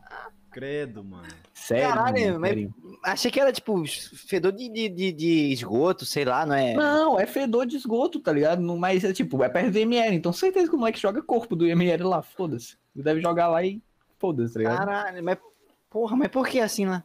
Credo, 0.50 1.04
mano. 1.04 1.28
Sério. 1.54 1.88
Caralho, 1.88 2.32
mano, 2.32 2.46
sério. 2.46 2.74
Achei 3.04 3.30
que 3.30 3.40
era, 3.40 3.52
tipo, 3.52 3.82
fedor 3.86 4.52
de, 4.52 4.68
de, 4.68 4.88
de, 4.88 5.12
de 5.12 5.52
esgoto, 5.52 6.04
sei 6.04 6.24
lá, 6.24 6.44
não 6.44 6.54
é? 6.54 6.74
Não, 6.74 7.18
é 7.18 7.26
fedor 7.26 7.66
de 7.66 7.76
esgoto, 7.76 8.18
tá 8.20 8.32
ligado? 8.32 8.60
Não- 8.60 8.76
Mas 8.76 9.04
é 9.04 9.12
tipo, 9.12 9.42
é 9.44 9.48
perto 9.48 9.70
do 9.72 9.78
ML, 9.78 10.14
então 10.16 10.32
certeza 10.32 10.68
que 10.68 10.74
o 10.74 10.78
moleque 10.78 11.00
joga 11.00 11.22
corpo 11.22 11.54
do 11.54 11.66
ML 11.66 12.02
lá, 12.04 12.22
foda-se. 12.22 12.76
Ele 12.94 13.04
deve 13.04 13.20
jogar 13.20 13.48
lá 13.48 13.62
e 13.64 13.80
foda-se, 14.18 14.54
tá 14.54 14.58
ligado? 14.58 14.78
Caralho, 14.78 15.24
mas... 15.24 15.38
Porra, 15.88 16.16
mas 16.16 16.28
por 16.28 16.46
que 16.46 16.60
assim 16.60 16.86
lá? 16.86 17.04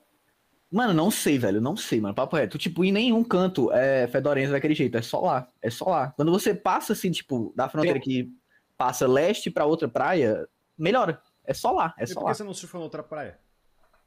Mano, 0.71 0.93
não 0.93 1.09
sei, 1.09 1.37
velho, 1.39 1.61
não 1.61 1.77
sei, 1.77 2.01
mano. 2.01 2.13
Papo 2.13 2.35
reto. 2.35 2.57
Tipo, 2.57 2.83
em 2.83 2.91
nenhum 2.91 3.23
canto 3.23 3.71
é 3.71 4.07
fedorento 4.07 4.51
daquele 4.51 4.75
jeito, 4.75 4.97
é 4.97 5.01
só 5.01 5.21
lá, 5.21 5.47
é 5.61 5.69
só 5.69 5.85
lá. 5.85 6.11
Quando 6.15 6.31
você 6.31 6.53
passa, 6.53 6.93
assim, 6.93 7.11
tipo, 7.11 7.53
da 7.55 7.69
fronteira 7.69 7.99
que 7.99 8.29
passa 8.77 9.07
leste 9.07 9.49
pra 9.49 9.65
outra 9.65 9.87
praia, 9.87 10.47
melhora. 10.77 11.21
É 11.47 11.53
só 11.53 11.71
lá, 11.71 11.93
é 11.97 12.03
e 12.03 12.07
só 12.07 12.19
por 12.19 12.25
lá. 12.25 12.31
que 12.31 12.37
você 12.37 12.43
não 12.43 12.53
surfa 12.53 12.77
na 12.77 12.83
outra 12.83 13.03
praia? 13.03 13.37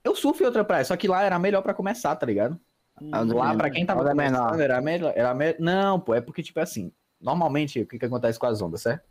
Eu 0.05 0.15
surfo 0.15 0.43
em 0.43 0.47
outra 0.47 0.65
praia, 0.65 0.85
só 0.85 0.97
que 0.97 1.09
lá 1.09 1.23
era 1.23 1.39
melhor 1.39 1.63
pra 1.63 1.75
começar, 1.75 2.15
tá 2.17 2.25
ligado? 2.27 2.59
Hum, 3.01 3.11
Lá, 3.35 3.55
pra 3.55 3.71
quem 3.71 3.87
tava 3.87 4.03
menor. 4.15 4.39
começando, 4.39 4.61
era 4.61 4.81
melhor. 4.81 5.13
Era 5.15 5.33
me... 5.35 5.55
Não, 5.59 6.01
pô, 6.01 6.15
é 6.15 6.21
porque, 6.21 6.43
tipo 6.43 6.59
assim, 6.61 6.91
normalmente, 7.21 7.81
o 7.81 7.87
que 7.87 7.99
que 7.99 8.05
acontece 8.05 8.39
com 8.39 8.47
as 8.47 8.61
ondas, 8.61 8.83
certo? 8.83 9.05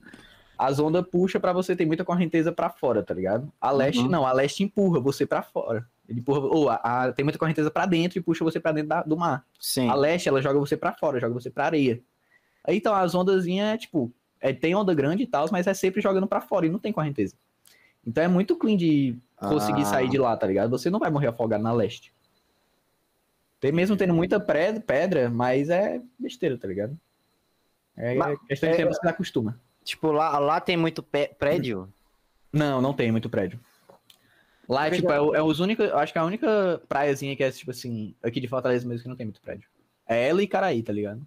As 0.58 0.80
ondas 0.80 1.06
puxa 1.10 1.40
pra 1.40 1.54
você 1.54 1.76
ter 1.76 1.86
muita 1.86 2.04
correnteza 2.04 2.52
pra 2.52 2.70
fora, 2.70 3.04
tá 3.04 3.14
ligado? 3.14 3.52
A 3.62 3.70
leste 3.72 4.00
Uhum. 4.02 4.08
não, 4.10 4.26
a 4.26 4.32
leste 4.34 4.64
empurra 4.64 5.00
você 5.00 5.26
pra 5.26 5.42
fora. 5.44 5.88
Ele 6.10 6.20
empurra, 6.20 6.40
ou 6.40 6.70
a, 6.70 6.76
a- 6.84 7.12
tem 7.14 7.24
muita 7.24 7.38
correnteza 7.40 7.70
pra 7.70 7.86
dentro 7.86 8.18
e 8.18 8.22
puxa 8.22 8.44
você 8.44 8.60
pra 8.60 8.72
dentro 8.72 8.90
da- 8.90 9.04
do 9.04 9.16
mar. 9.16 9.46
Sim. 9.60 9.88
A 9.88 9.94
leste, 9.96 10.28
ela 10.28 10.42
joga 10.42 10.60
você 10.60 10.76
pra 10.76 10.94
fora, 10.94 11.20
joga 11.20 11.34
você 11.34 11.50
pra 11.50 11.66
areia. 11.66 12.02
Aí, 12.66 12.78
então, 12.78 12.94
as 12.94 13.14
ondazinhas, 13.16 13.80
tipo, 13.80 14.12
é, 14.42 14.52
tem 14.52 14.74
onda 14.76 14.94
grande 14.94 15.24
e 15.24 15.28
tal, 15.28 15.48
mas 15.52 15.68
é 15.68 15.74
sempre 15.74 16.02
jogando 16.02 16.28
pra 16.28 16.42
fora 16.42 16.66
e 16.66 16.70
não 16.70 16.80
tem 16.80 16.92
correnteza. 16.92 17.36
Então 18.08 18.24
é 18.24 18.28
muito 18.30 18.56
clean 18.56 18.78
de 18.78 19.18
conseguir 19.38 19.82
Ah. 19.82 19.86
sair 19.86 20.10
de 20.10 20.18
lá, 20.18 20.36
tá 20.38 20.48
ligado? 20.48 20.70
Você 20.70 20.90
não 20.90 20.98
vai 21.00 21.12
morrer 21.12 21.28
afogado 21.28 21.62
na 21.62 21.74
leste. 21.74 22.14
Tem 23.60 23.72
mesmo 23.72 23.98
tendo 23.98 24.14
muita 24.14 24.40
pedra, 24.40 25.30
mas 25.30 25.70
é 25.70 26.02
besteira, 26.18 26.58
tá 26.58 26.68
ligado? 26.68 26.98
É, 27.98 28.16
Mas- 28.16 28.34
é 28.36 28.48
questão 28.48 28.70
de 28.70 28.76
é- 28.76 28.78
tempo 28.78 28.94
você 28.94 29.08
acostuma. 29.08 29.60
Tipo, 29.84 30.12
lá, 30.12 30.38
lá 30.40 30.62
tem 30.62 30.78
muito 30.78 31.04
prédio? 31.04 31.92
Não, 32.54 32.82
não 32.82 32.94
tem 32.94 33.12
muito 33.12 33.30
prédio. 33.30 33.60
Lá, 34.70 34.88
É 34.88 34.92
tipo, 34.92 35.12
é, 35.12 35.16
é 35.16 35.42
os 35.42 35.60
únicos. 35.60 35.90
Acho 35.94 36.12
que 36.14 36.20
é 36.20 36.22
a 36.22 36.26
única 36.26 36.82
praiazinha 36.88 37.36
que 37.36 37.44
é, 37.44 37.50
tipo 37.52 37.72
assim, 37.72 38.14
aqui 38.22 38.40
de 38.40 38.48
Fortaleza 38.48 38.88
mesmo 38.88 39.04
que 39.04 39.10
não 39.10 39.16
tem 39.16 39.26
muito 39.26 39.42
prédio. 39.42 39.68
É 40.08 40.28
ela 40.30 40.42
e 40.44 40.48
Caraí, 40.48 40.84
tá 40.84 40.94
ligado? 40.94 41.22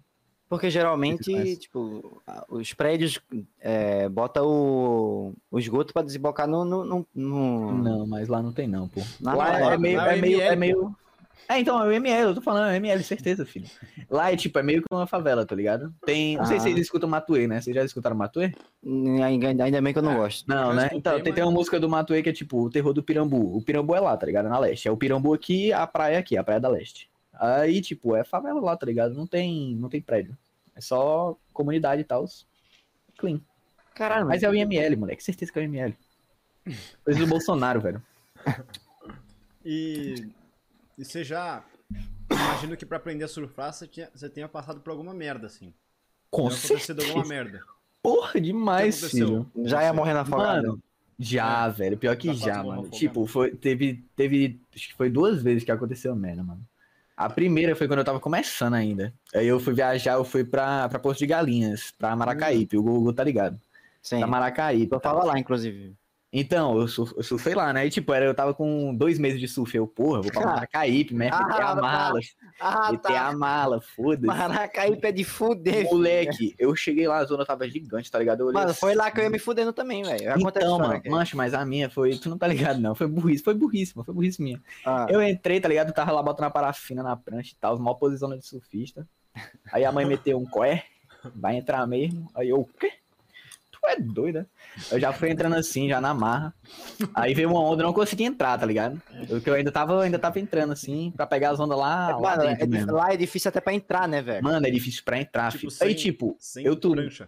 Porque 0.51 0.69
geralmente, 0.69 1.55
tipo, 1.55 2.21
os 2.49 2.73
prédios 2.73 3.21
é, 3.57 4.09
botam 4.09 4.45
o, 4.45 5.33
o 5.49 5.57
esgoto 5.57 5.93
pra 5.93 6.01
desembocar 6.01 6.45
no... 6.45 6.65
no, 6.65 6.83
no, 6.83 7.07
no- 7.15 7.71
Não, 7.81 8.05
mas 8.05 8.27
lá 8.27 8.41
não 8.43 8.51
tem 8.51 8.67
não, 8.67 8.85
pô. 8.89 8.99
Na 9.21 9.33
lá 9.33 9.45
praia. 9.45 9.63
é 9.73 9.77
meio, 9.77 9.97
Lá 9.97 10.11
é 10.13 10.17
é 10.17 10.21
meio, 10.21 10.35
ML, 10.41 10.53
é 10.53 10.55
meio. 10.57 10.95
É, 11.47 11.57
então, 11.57 11.81
é 11.81 11.87
o 11.87 11.91
ML, 11.93 12.21
eu 12.23 12.35
tô 12.35 12.41
falando, 12.41 12.67
é 12.69 12.73
o 12.73 12.75
ML, 12.75 13.01
certeza, 13.01 13.45
filho. 13.45 13.65
Lá 14.09 14.29
é 14.33 14.35
tipo, 14.35 14.59
é 14.59 14.63
meio 14.63 14.81
que 14.81 14.87
uma 14.93 15.07
favela, 15.07 15.45
tá 15.45 15.55
ligado? 15.55 15.93
Tem. 16.05 16.35
Não 16.35 16.45
sei 16.45 16.59
se 16.59 16.67
Ah. 16.67 16.71
vocês 16.73 16.85
escutam 16.85 17.09
Matuê, 17.09 17.47
né? 17.47 17.61
Vocês 17.61 17.73
já 17.73 17.83
escutaram 17.85 18.15
Matuê? 18.17 18.51
Ainda, 19.25 19.63
ainda 19.63 19.81
bem 19.81 19.93
que 19.93 19.99
eu 19.99 20.03
não 20.03 20.11
É. 20.11 20.17
gosto. 20.17 20.45
Não, 20.49 20.67
Já 20.67 20.73
né? 20.73 20.81
escutei, 20.83 20.97
Então, 20.99 21.13
tem, 21.13 21.23
mas- 21.31 21.35
tem 21.35 21.43
uma 21.45 21.51
música 21.51 21.79
do 21.79 21.87
Matuê 21.89 22.21
que 22.21 22.29
é 22.29 22.33
tipo 22.33 22.61
o 22.61 22.69
terror 22.69 22.93
do 22.93 23.01
Pirambu. 23.01 23.55
O 23.57 23.61
Pirambu 23.61 23.95
é 23.95 24.01
lá, 24.01 24.17
tá 24.17 24.25
ligado? 24.25 24.49
Na 24.49 24.59
leste. 24.59 24.87
É 24.87 24.91
o 24.91 24.97
Pirambu 24.97 25.33
aqui, 25.33 25.71
a 25.71 25.87
praia 25.87 26.19
aqui, 26.19 26.37
a 26.37 26.43
praia 26.43 26.59
da 26.59 26.67
leste. 26.69 27.09
Aí, 27.41 27.81
tipo, 27.81 28.15
é 28.15 28.23
favela 28.23 28.61
lá, 28.61 28.77
tá 28.77 28.85
ligado? 28.85 29.15
Não 29.15 29.25
tem, 29.25 29.75
não 29.75 29.89
tem 29.89 29.99
prédio. 29.99 30.37
É 30.75 30.79
só 30.79 31.35
comunidade 31.51 32.01
e 32.01 32.03
tal. 32.03 32.23
Clean. 33.17 33.41
Caralho, 33.95 34.27
Mas 34.27 34.43
é 34.43 34.49
o 34.49 34.53
IML, 34.53 34.95
moleque. 34.95 35.23
Certeza 35.23 35.51
que 35.51 35.57
é 35.57 35.63
o 35.63 35.65
IML. 35.65 35.95
Coisa 37.03 37.19
do 37.19 37.25
Bolsonaro, 37.25 37.81
velho. 37.81 38.03
E, 39.65 40.29
e 40.95 41.03
você 41.03 41.23
já. 41.23 41.65
Imagino 42.29 42.77
que 42.77 42.85
pra 42.85 42.97
aprender 42.97 43.23
a 43.23 43.27
surfar 43.27 43.73
você, 43.73 43.87
tinha, 43.87 44.07
você 44.13 44.29
tenha 44.29 44.47
passado 44.47 44.79
por 44.79 44.91
alguma 44.91 45.13
merda, 45.13 45.47
assim. 45.47 45.73
Com 46.29 46.47
Tenha 46.47 46.59
acontecido 46.59 47.01
alguma 47.01 47.25
certeza. 47.25 47.43
merda. 47.43 47.65
Porra, 48.03 48.39
demais, 48.39 49.03
filho. 49.09 49.51
Já 49.65 49.83
ia 49.83 49.93
morrendo 49.93 50.19
afogado. 50.19 50.67
Mano, 50.67 50.83
já, 51.17 51.67
velho. 51.69 51.97
Pior 51.97 52.15
que 52.15 52.27
Já 52.27 52.33
quase 52.33 52.45
já, 52.45 52.63
mano. 52.63 52.89
Tipo, 52.89 53.25
foi, 53.25 53.55
teve, 53.55 54.05
teve. 54.15 54.61
Acho 54.75 54.89
que 54.89 54.95
foi 54.95 55.09
duas 55.09 55.41
vezes 55.41 55.63
que 55.63 55.71
aconteceu 55.71 56.15
merda, 56.15 56.43
mano. 56.43 56.63
A 57.21 57.29
primeira 57.29 57.75
foi 57.75 57.87
quando 57.87 57.99
eu 57.99 58.05
tava 58.05 58.19
começando 58.19 58.73
ainda. 58.73 59.13
Aí 59.35 59.45
eu 59.45 59.59
fui 59.59 59.75
viajar, 59.75 60.13
eu 60.13 60.23
fui 60.23 60.43
pra, 60.43 60.89
pra 60.89 60.97
Porto 60.97 61.19
de 61.19 61.27
Galinhas, 61.27 61.91
pra 61.91 62.15
Maracaípe. 62.15 62.75
O 62.75 62.81
Google 62.81 63.13
tá 63.13 63.23
ligado. 63.23 63.59
Sim. 64.01 64.17
Pra 64.17 64.27
Maracaípe. 64.27 64.91
Eu 64.91 64.99
tava 64.99 65.23
lá, 65.23 65.37
inclusive. 65.37 65.95
Então, 66.33 66.79
eu, 66.79 66.87
surf, 66.87 67.13
eu 67.17 67.23
surfei 67.23 67.53
lá, 67.53 67.73
né? 67.73 67.85
E 67.85 67.89
tipo, 67.89 68.13
era, 68.13 68.23
eu 68.23 68.33
tava 68.33 68.53
com 68.53 68.95
dois 68.95 69.19
meses 69.19 69.37
de 69.37 69.49
surf. 69.49 69.75
Eu, 69.75 69.85
porra, 69.85 70.21
vou 70.21 70.31
pra 70.31 70.41
Maracaípe, 70.45 71.13
né? 71.13 71.29
Ah, 71.31 71.43
Meter 71.43 71.61
a 71.61 71.75
tá. 71.75 71.81
mala. 71.81 72.19
Ah, 72.59 72.91
Meter 72.91 73.15
a 73.17 73.33
mala, 73.33 73.81
foda-se. 73.81 74.25
Maracaípe 74.25 75.05
é 75.05 75.11
de 75.11 75.23
fuder. 75.25 75.83
Moleque, 75.91 76.55
eu 76.57 76.73
cheguei 76.73 77.05
lá, 77.05 77.17
a 77.17 77.25
zona 77.25 77.45
tava 77.45 77.67
gigante, 77.67 78.09
tá 78.09 78.17
ligado? 78.17 78.41
Olhei 78.41 78.53
Mano, 78.61 78.73
foi 78.73 78.91
assim, 78.91 78.99
lá 78.99 79.11
que 79.11 79.19
eu 79.19 79.23
ia 79.25 79.29
me 79.29 79.39
fudendo 79.39 79.73
também, 79.73 80.03
velho. 80.03 80.33
A 80.33 80.35
Então, 80.39 80.79
mano, 80.79 81.01
mancha, 81.07 81.35
mas 81.35 81.53
a 81.53 81.65
minha 81.65 81.89
foi. 81.89 82.17
Tu 82.17 82.29
não 82.29 82.37
tá 82.37 82.47
ligado, 82.47 82.79
não. 82.79 82.95
Foi 82.95 83.07
burrice, 83.07 83.43
foi 83.43 83.53
burríssima, 83.53 84.05
foi 84.05 84.13
burrice 84.13 84.41
minha. 84.41 84.61
Ah, 84.85 85.07
Eu 85.09 85.21
entrei, 85.21 85.59
tá 85.59 85.67
ligado? 85.67 85.91
Tava 85.91 86.13
lá 86.13 86.23
botando 86.23 86.45
a 86.45 86.51
parafina 86.51 87.03
na 87.03 87.17
prancha 87.17 87.51
e 87.51 87.57
tal, 87.59 87.77
maior 87.77 87.95
posição 87.95 88.29
de 88.37 88.45
surfista. 88.45 89.05
Aí 89.71 89.83
a 89.83 89.91
mãe 89.91 90.05
meteu 90.05 90.37
um 90.37 90.45
coé, 90.45 90.85
vai 91.35 91.57
entrar 91.57 91.85
mesmo. 91.85 92.29
Aí 92.33 92.49
eu, 92.49 92.61
o 92.61 92.65
quê? 92.65 93.00
Tu 93.81 93.87
é 93.89 93.95
doido, 93.99 94.39
né? 94.39 94.45
Eu 94.91 94.99
já 94.99 95.11
fui 95.11 95.29
entrando 95.31 95.55
assim, 95.55 95.89
já 95.89 95.99
na 95.99 96.13
marra. 96.13 96.53
Aí 97.15 97.33
veio 97.33 97.49
uma 97.49 97.59
onda, 97.61 97.81
eu 97.81 97.87
não 97.87 97.93
consegui 97.93 98.23
entrar, 98.23 98.57
tá 98.59 98.65
ligado? 98.65 99.01
Porque 99.27 99.49
eu 99.49 99.55
ainda 99.55 99.71
tava, 99.71 100.03
ainda 100.03 100.19
tava 100.19 100.39
entrando 100.39 100.71
assim, 100.71 101.11
pra 101.15 101.25
pegar 101.25 101.49
as 101.51 101.59
ondas 101.59 101.77
lá, 101.77 102.15
lá 102.17 102.37
Mano, 102.37 102.43
é 102.49 102.55
di- 102.55 102.67
mesmo. 102.67 102.91
lá 102.93 103.11
é 103.13 103.17
difícil 103.17 103.49
até 103.49 103.59
pra 103.59 103.73
entrar, 103.73 104.07
né, 104.07 104.21
velho? 104.21 104.43
Mano, 104.43 104.65
é 104.65 104.69
difícil 104.69 105.01
pra 105.03 105.19
entrar, 105.19 105.51
Tipo, 105.51 105.71
filho. 105.71 105.73
Aí, 105.81 105.93
sem- 105.93 105.95
tipo, 106.11 106.35
Sem 106.39 106.63
eu 106.65 106.75
tu- 106.75 106.91
prancha. 106.91 107.27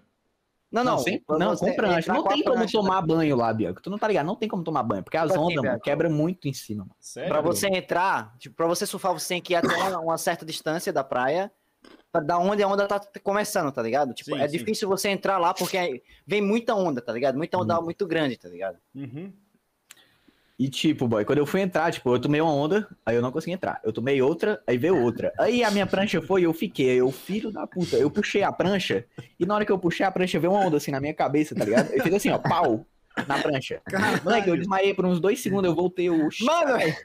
Não, 0.71 0.83
não. 0.83 0.97
sem, 0.97 1.19
quando 1.21 1.39
não 1.39 1.55
com 1.55 1.73
prancha. 1.75 2.11
Não 2.13 2.23
tem 2.23 2.41
como 2.43 2.55
prancha, 2.55 2.71
tomar 2.71 3.01
banho 3.03 3.35
lá, 3.35 3.53
Bianca. 3.53 3.79
Tu 3.81 3.89
não 3.91 3.97
tá 3.99 4.07
ligado? 4.07 4.25
Não 4.25 4.35
tem 4.35 4.49
como 4.49 4.63
tomar 4.63 4.81
banho, 4.81 5.03
porque 5.03 5.17
as 5.17 5.29
ondas, 5.31 5.63
mano, 5.63 5.79
quebra 5.79 6.09
muito 6.09 6.47
em 6.47 6.53
cima, 6.53 6.79
mano. 6.83 6.95
Sério? 6.99 7.29
Pra 7.29 7.41
você 7.41 7.67
entrar, 7.67 8.35
tipo, 8.39 8.55
pra 8.55 8.65
você 8.65 8.85
surfar, 8.87 9.13
você 9.13 9.29
tem 9.35 9.41
que 9.41 9.53
ir 9.53 9.55
até 9.57 9.67
uma, 9.75 9.99
uma 9.99 10.17
certa 10.17 10.43
distância 10.43 10.91
da 10.91 11.03
praia, 11.03 11.47
pra- 11.47 11.62
da 12.25 12.37
onde 12.37 12.61
a 12.61 12.67
onda 12.67 12.87
tá 12.87 13.01
começando, 13.23 13.71
tá 13.71 13.81
ligado? 13.81 14.13
Tipo, 14.13 14.35
Sim, 14.35 14.41
é 14.41 14.47
sim. 14.47 14.57
difícil 14.57 14.87
você 14.87 15.09
entrar 15.09 15.37
lá 15.37 15.53
porque 15.53 15.77
aí 15.77 16.01
vem 16.25 16.41
muita 16.41 16.75
onda, 16.75 17.01
tá 17.01 17.11
ligado? 17.11 17.37
Muita 17.37 17.57
onda 17.57 17.81
muito 17.81 18.05
grande, 18.05 18.37
tá 18.37 18.49
ligado? 18.49 18.77
Uhum. 18.93 19.33
E 20.57 20.69
tipo, 20.69 21.07
boy, 21.07 21.25
quando 21.25 21.39
eu 21.39 21.45
fui 21.47 21.61
entrar, 21.61 21.91
tipo, 21.91 22.13
eu 22.13 22.19
tomei 22.19 22.39
uma 22.39 22.53
onda, 22.53 22.87
aí 23.03 23.15
eu 23.15 23.21
não 23.21 23.31
consegui 23.31 23.53
entrar. 23.53 23.81
Eu 23.83 23.91
tomei 23.91 24.21
outra, 24.21 24.61
aí 24.67 24.77
veio 24.77 25.01
outra. 25.01 25.33
Aí 25.39 25.63
a 25.63 25.71
minha 25.71 25.87
prancha 25.87 26.21
foi 26.21 26.41
e 26.41 26.43
eu 26.43 26.53
fiquei. 26.53 27.01
Eu, 27.01 27.11
filho 27.11 27.51
da 27.51 27.65
puta, 27.65 27.97
eu 27.97 28.09
puxei 28.11 28.43
a 28.43 28.51
prancha, 28.51 29.03
e 29.39 29.45
na 29.45 29.55
hora 29.55 29.65
que 29.65 29.71
eu 29.71 29.79
puxei 29.79 30.05
a 30.05 30.11
prancha, 30.11 30.39
veio 30.39 30.53
uma 30.53 30.65
onda 30.65 30.77
assim 30.77 30.91
na 30.91 31.01
minha 31.01 31.13
cabeça, 31.13 31.55
tá 31.55 31.65
ligado? 31.65 31.91
Eu 31.91 32.03
fiz 32.03 32.13
assim, 32.13 32.29
ó, 32.29 32.37
pau, 32.37 32.85
na 33.27 33.39
prancha. 33.39 33.81
Moleque, 34.23 34.49
eu 34.49 34.55
desmaiei 34.55 34.93
por 34.93 35.05
uns 35.05 35.19
dois 35.19 35.41
segundos, 35.41 35.65
eu 35.65 35.75
voltei, 35.75 36.07
eu... 36.07 36.29
Mano, 36.41 36.77
velho, 36.77 36.95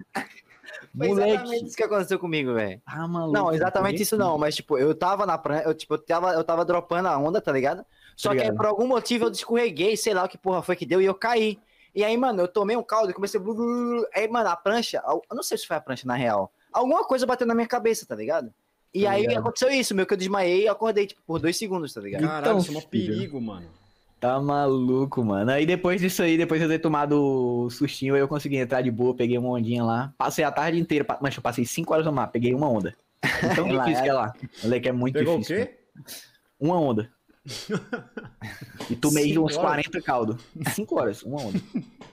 foi 0.97 1.09
moleque. 1.09 1.31
exatamente 1.33 1.67
isso 1.67 1.77
que 1.77 1.83
aconteceu 1.83 2.19
comigo, 2.19 2.55
velho. 2.55 2.81
Ah, 2.87 3.07
maluco. 3.09 3.33
Não, 3.33 3.53
exatamente 3.53 4.03
isso 4.03 4.17
não, 4.17 4.39
mas 4.39 4.55
tipo, 4.57 4.79
eu 4.79 4.95
tava 4.95 5.27
na 5.27 5.37
prancha, 5.39 5.65
eu, 5.65 5.75
tipo, 5.75 5.95
eu 5.95 5.99
tava, 5.99 6.33
eu 6.33 6.45
tava 6.45 6.65
dropando 6.65 7.09
a 7.09 7.19
onda, 7.19 7.41
tá 7.41 7.53
ligado? 7.53 7.85
Só 8.17 8.35
que 8.35 8.41
aí, 8.43 8.53
por 8.53 8.67
algum 8.67 8.87
motivo 8.87 9.27
eu 9.27 9.31
escorreguei, 9.31 9.97
sei 9.97 10.13
lá 10.15 10.25
o 10.25 10.29
que 10.29 10.37
porra 10.39 10.63
foi 10.63 10.75
que 10.77 10.85
deu, 10.87 11.01
e 11.01 11.05
eu 11.05 11.15
caí. 11.15 11.59
E 11.95 12.05
aí, 12.05 12.17
mano, 12.17 12.43
eu 12.43 12.49
tomei 12.49 12.77
um 12.77 12.83
caldo 12.83 13.11
e 13.11 13.15
comecei. 13.15 13.41
blu, 13.41 13.55
blu, 13.55 13.65
blu. 13.67 14.07
Aí, 14.15 14.29
mano, 14.29 14.49
a 14.51 14.57
prancha, 14.57 15.03
eu 15.07 15.23
não 15.35 15.43
sei 15.43 15.57
se 15.59 15.67
foi 15.67 15.77
a 15.77 15.81
prancha 15.81 16.07
na 16.07 16.15
real. 16.15 16.53
Alguma 16.73 17.05
coisa 17.05 17.27
bateu 17.27 17.47
na 17.47 17.55
minha 17.55 17.67
cabeça, 17.67 18.05
tá 18.07 18.15
ligado? 18.15 18.53
E 18.95 19.03
Tá 19.05 19.11
aí 19.13 19.23
ligado. 19.23 19.39
aconteceu 19.41 19.71
isso, 19.71 19.95
meu, 19.95 20.07
que 20.07 20.13
eu 20.15 20.19
desmaiei 20.19 20.65
e 20.65 20.69
acordei, 20.69 21.07
tipo, 21.07 21.21
por 21.27 21.39
dois 21.41 21.57
segundos, 21.57 21.93
tá 21.93 22.01
ligado? 22.01 22.23
Caralho, 22.23 22.41
Então, 22.47 22.59
isso 22.59 22.75
é 22.75 22.79
um 22.79 22.81
perigo, 22.83 23.41
mano. 23.41 23.69
Tá 24.21 24.41
maluco, 24.41 25.25
mano. 25.25 25.51
Aí 25.53 25.65
depois 25.65 26.01
disso 26.01 26.23
aí, 26.23 26.37
depois 26.37 26.61
de 26.61 26.67
eu 26.67 26.71
ter 26.71 26.81
tomado 26.81 27.13
o 27.67 27.71
sustinho, 27.71 28.17
eu 28.17 28.27
consegui 28.27 28.57
entrar 28.57 28.83
de 28.83 28.91
boa, 28.91 29.15
peguei 29.15 29.39
uma 29.39 29.51
ondinha 29.51 29.85
lá. 29.85 30.13
Passei 30.19 30.45
a 30.45 30.51
tarde 30.51 30.79
inteira, 30.81 31.07
mas 31.21 31.37
eu 31.37 31.43
passei 31.43 31.65
5 31.65 31.93
horas 31.93 32.05
no 32.05 32.13
mar, 32.13 32.27
peguei 32.29 32.53
uma 32.53 32.69
onda. 32.69 32.95
Então 33.45 33.69
Ela 33.69 33.85
difícil 33.85 34.01
é- 34.01 34.03
que 34.05 34.09
é 34.11 34.13
lá. 34.13 34.33
Moleque, 34.65 34.89
é 34.89 34.93
muito 34.93 35.15
Pegou 35.15 35.37
o 35.37 35.41
difícil. 35.41 35.67
quê? 35.67 35.79
Uma 36.59 36.81
onda. 36.81 37.09
E 38.91 38.97
tomei 38.97 39.39
uns 39.39 39.57
horas? 39.57 39.71
40 39.71 40.03
caldo. 40.03 40.39
5 40.75 40.99
horas, 41.01 41.23
uma 41.23 41.41
onda. 41.41 41.61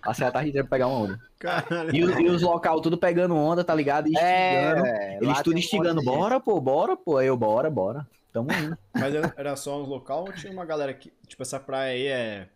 Passei 0.03 0.27
a 0.27 0.31
tarde 0.31 0.49
inteira 0.49 0.67
pra 0.67 0.77
pegar 0.77 0.87
uma 0.87 0.99
onda. 0.99 1.19
Caralho. 1.39 1.93
E, 1.95 2.03
os- 2.03 2.19
e 2.19 2.25
os 2.27 2.41
local 2.43 2.79
tudo 2.81 2.97
pegando 2.97 3.35
onda, 3.35 3.63
tá 3.63 3.73
ligado? 3.73 4.07
E 4.07 4.11
instigando. 4.11 4.83
velho, 4.83 5.23
Eles 5.23 5.41
tudo 5.41 5.55
um 5.55 5.59
instigando, 5.59 6.01
gente. 6.01 6.05
bora, 6.15 6.39
pô, 6.39 6.61
bora, 6.61 6.95
pô. 6.95 7.17
Aí 7.17 7.25
eu, 7.27 7.35
bora, 7.35 7.69
bora. 7.69 8.07
Tamo 8.35 8.51
indo. 8.51 8.77
Mas 8.93 9.15
era- 9.15 9.55
só 9.55 9.81
um 9.81 9.85
local 9.85 10.25
ou 10.25 10.33
tinha 10.33 10.51
uma 10.51 10.65
galera 10.65 10.93
que. 10.93 11.09
Tipo, 11.25 11.41
essa 11.41 11.57
praia 11.57 11.93
aí 11.93 12.07
é. 12.07 12.49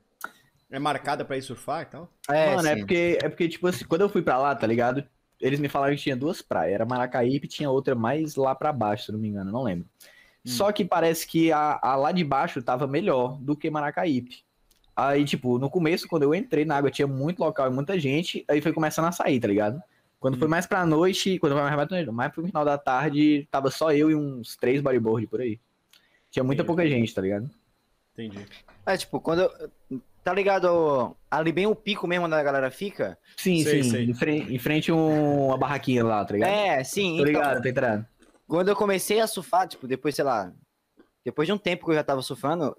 É 0.69 0.77
marcada 0.77 1.23
pra 1.23 1.37
ir 1.37 1.41
surfar 1.41 1.83
e 1.83 1.85
tal? 1.85 2.11
É, 2.29 2.53
Mano, 2.53 2.67
é 2.67 2.75
porque, 2.75 3.17
é 3.23 3.29
porque, 3.29 3.47
tipo 3.47 3.65
assim, 3.65 3.85
quando 3.85 4.01
eu 4.01 4.09
fui 4.09 4.21
pra 4.21 4.37
lá, 4.37 4.53
tá 4.53 4.67
ligado? 4.67 5.03
Eles 5.39 5.57
me 5.59 5.69
falaram 5.69 5.95
que 5.95 6.01
tinha 6.01 6.17
duas 6.17 6.41
praias. 6.41 6.75
Era 6.75 6.85
Maracaípe 6.85 7.45
e 7.45 7.49
tinha 7.49 7.71
outra 7.71 7.95
mais 7.95 8.35
lá 8.35 8.53
pra 8.53 8.73
baixo, 8.73 9.05
se 9.05 9.11
eu 9.11 9.13
não 9.13 9.19
me 9.21 9.29
engano, 9.29 9.51
não 9.53 9.63
lembro. 9.63 9.87
Hum. 10.45 10.49
Só 10.49 10.69
que 10.73 10.83
parece 10.83 11.25
que 11.25 11.49
a, 11.51 11.79
a 11.81 11.95
lá 11.95 12.11
de 12.11 12.23
baixo 12.25 12.61
tava 12.61 12.85
melhor 12.85 13.39
do 13.39 13.55
que 13.55 13.69
Maracaípe. 13.69 14.43
Aí, 14.95 15.23
tipo, 15.23 15.57
no 15.57 15.69
começo, 15.69 16.07
quando 16.09 16.23
eu 16.23 16.35
entrei 16.35 16.65
na 16.65 16.75
água, 16.75 16.91
tinha 16.91 17.07
muito 17.07 17.39
local 17.39 17.71
e 17.71 17.73
muita 17.73 17.97
gente, 17.97 18.43
aí 18.49 18.61
foi 18.61 18.73
começando 18.73 19.05
a 19.05 19.11
sair, 19.13 19.39
tá 19.39 19.47
ligado? 19.47 19.81
Quando 20.19 20.35
Hum. 20.35 20.39
foi 20.39 20.47
mais 20.49 20.67
pra 20.67 20.85
noite, 20.85 21.39
quando 21.39 21.53
foi 21.53 21.61
mais 21.63 21.73
pra 21.73 21.87
noite, 21.97 22.11
mais 22.11 22.31
pro 22.33 22.45
final 22.45 22.65
da 22.65 22.77
tarde, 22.77 23.47
tava 23.49 23.71
só 23.71 23.91
eu 23.93 24.11
e 24.11 24.15
uns 24.15 24.55
três 24.57 24.81
bodyboard 24.81 25.25
por 25.27 25.39
aí. 25.41 25.57
Tinha 26.31 26.43
muita 26.43 26.61
Entendi. 26.61 26.67
pouca 26.67 26.87
gente, 26.87 27.13
tá 27.13 27.21
ligado? 27.21 27.49
Entendi. 28.13 28.45
É, 28.85 28.97
tipo, 28.97 29.19
quando 29.19 29.41
eu. 29.41 30.01
Tá 30.23 30.33
ligado? 30.33 31.15
Ali 31.31 31.51
bem 31.51 31.65
o 31.65 31.73
pico 31.73 32.05
mesmo 32.05 32.25
onde 32.25 32.35
a 32.35 32.43
galera 32.43 32.69
fica? 32.69 33.17
Sim, 33.37 33.63
Sei, 33.63 33.83
sim. 33.83 33.89
sei. 33.89 34.03
Em 34.05 34.13
frente, 34.13 34.53
em 34.53 34.59
frente 34.59 34.91
um- 34.91 35.47
uma 35.47 35.57
barraquinha 35.57 36.03
lá, 36.03 36.23
tá 36.25 36.33
ligado? 36.33 36.49
É, 36.49 36.83
sim. 36.83 37.11
Tô 37.17 37.21
então, 37.21 37.25
ligado, 37.25 37.63
tá 37.63 37.69
entrando. 37.69 38.05
quando 38.47 38.67
eu 38.67 38.75
comecei 38.75 39.19
a 39.21 39.27
surfar, 39.27 39.67
tipo, 39.67 39.87
depois, 39.87 40.13
sei 40.15 40.25
lá, 40.25 40.51
depois 41.23 41.47
de 41.47 41.53
um 41.53 41.57
tempo 41.57 41.85
que 41.85 41.91
eu 41.91 41.95
já 41.95 42.03
tava 42.03 42.21
surfando, 42.21 42.75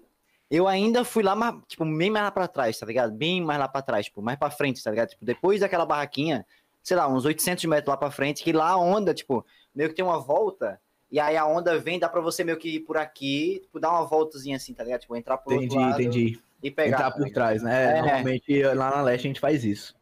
eu 0.51 0.67
ainda 0.67 1.03
fui 1.03 1.23
lá, 1.23 1.35
tipo, 1.67 1.83
bem 1.83 2.09
mais 2.11 2.25
lá 2.25 2.31
pra 2.31 2.47
trás, 2.47 2.77
tá 2.77 2.85
ligado? 2.85 3.11
Bem 3.11 3.41
mais 3.41 3.59
lá 3.59 3.67
pra 3.67 3.81
trás, 3.81 4.05
tipo, 4.05 4.21
mais 4.21 4.37
pra 4.37 4.51
frente, 4.51 4.81
tá 4.83 4.91
ligado? 4.91 5.09
Tipo, 5.09 5.25
depois 5.25 5.59
daquela 5.61 5.85
barraquinha, 5.85 6.45
sei 6.83 6.95
lá, 6.95 7.07
uns 7.07 7.25
800 7.25 7.65
metros 7.65 7.87
lá 7.89 7.97
pra 7.97 8.11
frente, 8.11 8.43
que 8.43 8.53
lá 8.53 8.69
a 8.69 8.77
onda, 8.77 9.13
tipo, 9.13 9.43
meio 9.73 9.89
que 9.89 9.95
tem 9.95 10.05
uma 10.05 10.19
volta, 10.19 10.79
e 11.11 11.19
aí 11.19 11.35
a 11.35 11.45
onda 11.45 11.77
vem, 11.77 11.99
dá 11.99 12.07
pra 12.07 12.21
você 12.21 12.43
meio 12.43 12.57
que 12.57 12.75
ir 12.75 12.79
por 12.81 12.97
aqui, 12.97 13.59
tipo, 13.63 13.79
dar 13.79 13.91
uma 13.91 14.05
voltazinha 14.05 14.55
assim, 14.55 14.73
tá 14.73 14.83
ligado? 14.83 15.01
Tipo, 15.01 15.15
entrar 15.15 15.37
por 15.37 15.53
Entendi, 15.53 15.75
outro 15.75 15.89
lado 15.89 16.01
entendi. 16.01 16.39
e 16.63 16.71
pegar. 16.71 16.97
Entrar 16.97 17.11
tá 17.11 17.17
por 17.17 17.29
trás, 17.31 17.61
né? 17.61 17.97
É. 17.97 18.01
Normalmente 18.01 18.63
lá 18.63 18.89
na 18.91 19.01
leste 19.01 19.25
a 19.25 19.29
gente 19.29 19.39
faz 19.39 19.63
isso. 19.65 19.95